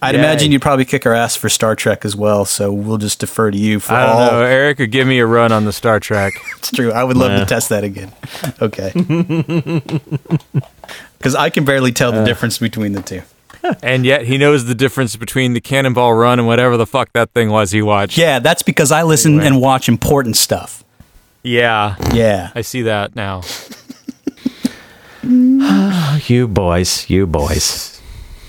I'd 0.00 0.14
Yay. 0.14 0.20
imagine 0.20 0.50
you'd 0.50 0.62
probably 0.62 0.84
kick 0.86 1.04
our 1.06 1.12
ass 1.14 1.36
for 1.36 1.48
Star 1.50 1.76
Trek 1.76 2.04
as 2.06 2.16
well. 2.16 2.44
So 2.46 2.72
we'll 2.72 2.96
just 2.98 3.20
defer 3.20 3.50
to 3.50 3.56
you 3.58 3.80
for 3.80 3.92
I 3.92 4.06
don't 4.06 4.16
all. 4.16 4.30
know. 4.32 4.42
Eric 4.42 4.78
could 4.78 4.90
give 4.90 5.06
me 5.06 5.18
a 5.20 5.26
run 5.26 5.52
on 5.52 5.64
the 5.66 5.72
Star 5.74 6.00
Trek. 6.00 6.32
It's 6.56 6.70
true. 6.70 6.90
I 6.90 7.04
would 7.04 7.16
love 7.18 7.32
Nah. 7.32 7.40
to 7.40 7.44
test 7.46 7.68
that 7.68 7.84
again. 7.84 8.12
Okay. 8.62 8.92
Because 11.22 11.36
I 11.36 11.50
can 11.50 11.64
barely 11.64 11.92
tell 11.92 12.10
the 12.10 12.24
difference 12.24 12.58
between 12.58 12.92
the 12.92 13.00
two. 13.02 13.22
and 13.82 14.04
yet 14.04 14.24
he 14.24 14.38
knows 14.38 14.64
the 14.64 14.74
difference 14.74 15.14
between 15.14 15.52
the 15.52 15.60
Cannonball 15.60 16.14
Run 16.14 16.40
and 16.40 16.48
whatever 16.48 16.76
the 16.76 16.84
fuck 16.86 17.12
that 17.12 17.30
thing 17.30 17.48
was 17.48 17.70
he 17.70 17.80
watched. 17.80 18.18
Yeah, 18.18 18.40
that's 18.40 18.64
because 18.64 18.90
I 18.90 19.04
listen 19.04 19.34
Anyway. 19.34 19.46
and 19.46 19.60
watch 19.60 19.88
important 19.88 20.36
stuff. 20.36 20.82
Yeah, 21.44 21.94
Yeah. 22.12 22.50
I 22.56 22.62
see 22.62 22.82
that 22.82 23.14
now. 23.14 23.42
You 26.26 26.48
boys, 26.48 27.08
you 27.08 27.26
boys. 27.28 28.00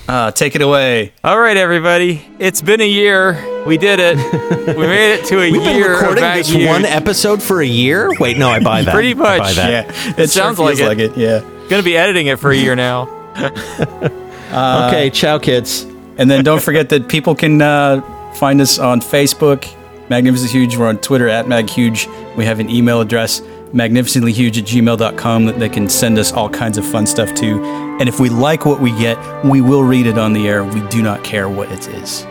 Uh, 0.07 0.31
take 0.31 0.55
it 0.55 0.61
away. 0.61 1.13
All 1.23 1.39
right, 1.39 1.55
everybody. 1.55 2.25
It's 2.39 2.61
been 2.61 2.81
a 2.81 2.87
year. 2.87 3.63
We 3.65 3.77
did 3.77 3.99
it. 4.01 4.17
We 4.63 4.87
made 4.87 5.15
it 5.15 5.25
to 5.25 5.35
a 5.41 5.51
We've 5.51 5.61
been 5.61 5.75
year. 5.75 5.93
of 5.93 5.99
recording 5.99 6.23
this 6.35 6.47
Huge. 6.49 6.67
one 6.67 6.85
episode 6.85 7.43
for 7.43 7.61
a 7.61 7.65
year. 7.65 8.09
Wait, 8.19 8.37
no, 8.37 8.49
I 8.49 8.59
buy 8.61 8.81
that. 8.81 8.93
Pretty 8.93 9.11
I 9.11 9.13
much. 9.15 9.39
buy 9.39 9.53
that. 9.53 9.87
Yeah, 9.87 10.13
It 10.23 10.29
sounds 10.29 10.55
sure 10.57 10.65
like 10.65 10.79
it. 10.79 10.87
like 10.87 10.97
it. 10.99 11.17
Yeah. 11.17 11.41
Gonna 11.73 11.81
be 11.81 11.97
editing 11.97 12.27
it 12.27 12.37
for 12.37 12.51
a 12.51 12.55
year 12.55 12.75
now. 12.75 13.09
okay, 14.87 15.09
ciao, 15.09 15.39
kids. 15.39 15.81
And 16.19 16.29
then 16.29 16.43
don't 16.43 16.61
forget 16.61 16.89
that 16.89 17.09
people 17.09 17.33
can 17.33 17.59
uh, 17.63 17.99
find 18.35 18.61
us 18.61 18.77
on 18.77 19.01
Facebook, 19.01 19.67
Magnificent 20.07 20.51
Huge. 20.51 20.77
We're 20.77 20.87
on 20.87 20.99
Twitter 20.99 21.27
at 21.27 21.47
MagHuge. 21.47 22.35
We 22.35 22.45
have 22.45 22.59
an 22.59 22.69
email 22.69 23.01
address, 23.01 23.41
magnificentlyhuge 23.73 24.59
at 24.59 24.65
gmail.com, 24.65 25.45
that 25.47 25.57
they 25.57 25.67
can 25.67 25.89
send 25.89 26.19
us 26.19 26.31
all 26.31 26.47
kinds 26.47 26.77
of 26.77 26.85
fun 26.85 27.07
stuff 27.07 27.33
to. 27.37 27.63
And 27.99 28.07
if 28.07 28.19
we 28.19 28.29
like 28.29 28.67
what 28.67 28.79
we 28.79 28.91
get, 28.99 29.17
we 29.43 29.59
will 29.59 29.83
read 29.83 30.05
it 30.05 30.19
on 30.19 30.33
the 30.33 30.47
air. 30.47 30.63
We 30.63 30.87
do 30.89 31.01
not 31.01 31.23
care 31.23 31.49
what 31.49 31.71
it 31.71 31.87
is. 31.87 32.23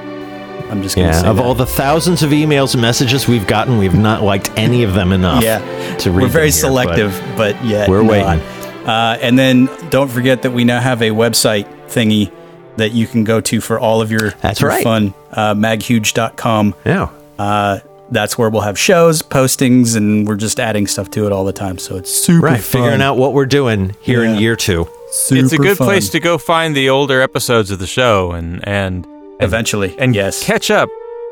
I'm 0.71 0.85
just 0.85 0.95
going 0.95 1.09
to 1.09 1.15
Yeah, 1.15 1.21
say 1.23 1.27
of 1.27 1.39
that. 1.39 1.45
all 1.45 1.55
the 1.57 1.67
thousands 1.67 2.23
of 2.23 2.31
emails 2.31 2.75
and 2.75 2.81
messages 2.81 3.27
we've 3.27 3.49
gotten, 3.49 3.77
we've 3.77 3.99
not 3.99 4.23
liked 4.23 4.53
any 4.57 4.85
of 4.85 4.95
them 4.95 5.11
enough. 5.11 5.43
Yeah, 5.43 5.59
to 5.97 6.13
read 6.13 6.23
we're 6.23 6.29
very 6.29 6.51
them 6.51 6.53
here, 6.53 6.61
selective, 6.61 7.23
but, 7.37 7.65
yeah, 7.65 7.91
we're 7.91 8.05
not. 8.05 8.39
Waiting. 8.83 8.89
Uh, 8.89 9.19
and 9.21 9.39
then 9.39 9.69
don't 9.91 10.09
forget 10.11 10.43
that 10.43 10.51
we 10.53 10.65
now 10.65 10.81
have 10.81 11.03
a 11.03 11.11
website 11.11 11.67
thingy 11.89 12.31
that 12.77 12.93
you 12.93 13.07
can 13.07 13.25
go 13.25 13.41
to 13.41 13.61
for 13.61 13.79
all 13.79 14.01
of 14.01 14.11
your, 14.11 14.31
That's 14.41 14.61
your 14.61 14.71
right. 14.71 14.83
fun. 14.83 15.15
Uh, 15.31 15.55
maghuge.com. 15.55 16.75
Yeah. 16.85 17.11
Uh, 17.39 17.81
that's 18.11 18.37
where 18.37 18.51
we'll 18.51 18.61
have 18.63 18.79
shows, 18.79 19.23
postings, 19.23 19.97
and 19.97 20.27
we're 20.29 20.37
just 20.37 20.61
adding 20.61 20.87
stuff 20.87 21.11
to 21.13 21.25
it 21.27 21.33
all 21.33 21.45
the 21.45 21.53
time. 21.53 21.79
So 21.79 21.97
it's 21.97 22.13
super 22.13 22.45
Right, 22.47 22.61
fun. 22.61 22.83
figuring 22.83 23.01
out 23.03 23.17
what 23.17 23.33
we're 23.33 23.47
doing 23.47 23.97
here 24.03 24.23
in 24.23 24.39
year 24.39 24.55
two. 24.57 24.87
Super 25.11 25.43
it's 25.45 25.53
a 25.53 25.57
good 25.59 25.79
fun. 25.79 25.87
place 25.87 26.11
to 26.11 26.21
go 26.21 26.37
find 26.39 26.75
the 26.77 26.91
older 26.91 27.23
episodes 27.23 27.71
of 27.71 27.79
the 27.79 27.87
show 27.87 28.33
and 28.33 28.67
and, 28.69 29.05
and 29.07 29.35
eventually 29.41 29.95
and 29.99 30.15
yes. 30.15 30.43
catch 30.45 30.71
up 30.71 30.89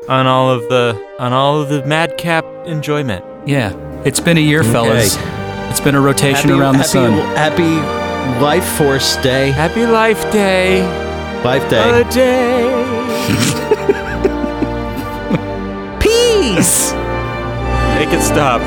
on 0.09 0.25
all 0.27 0.49
of 0.51 0.61
the 0.69 0.99
on 1.19 1.33
all 1.33 1.61
of 1.61 1.69
the 1.69 1.83
madcap 1.85 2.45
enjoyment. 2.65 3.23
Yeah, 3.47 3.73
it's 4.03 4.19
been 4.19 4.37
a 4.37 4.41
year, 4.41 4.63
fellas. 4.63 5.17
It's 5.71 5.79
been 5.79 5.95
a 5.95 6.01
rotation 6.01 6.49
Happy- 6.49 6.59
around 6.61 6.73
the 6.73 6.79
happy- 6.79 6.89
sun. 6.91 7.13
Happy 7.37 8.41
Life 8.43 8.65
Force 8.77 9.15
Day. 9.23 9.51
Happy 9.51 9.85
Life 9.85 10.29
Day. 10.29 10.81
Life 11.45 11.69
Day. 11.69 12.01
A 12.01 12.03
day. 12.11 12.67
Peace. 16.01 16.91
Make 17.95 18.11
it 18.11 18.21
stop. 18.21 18.61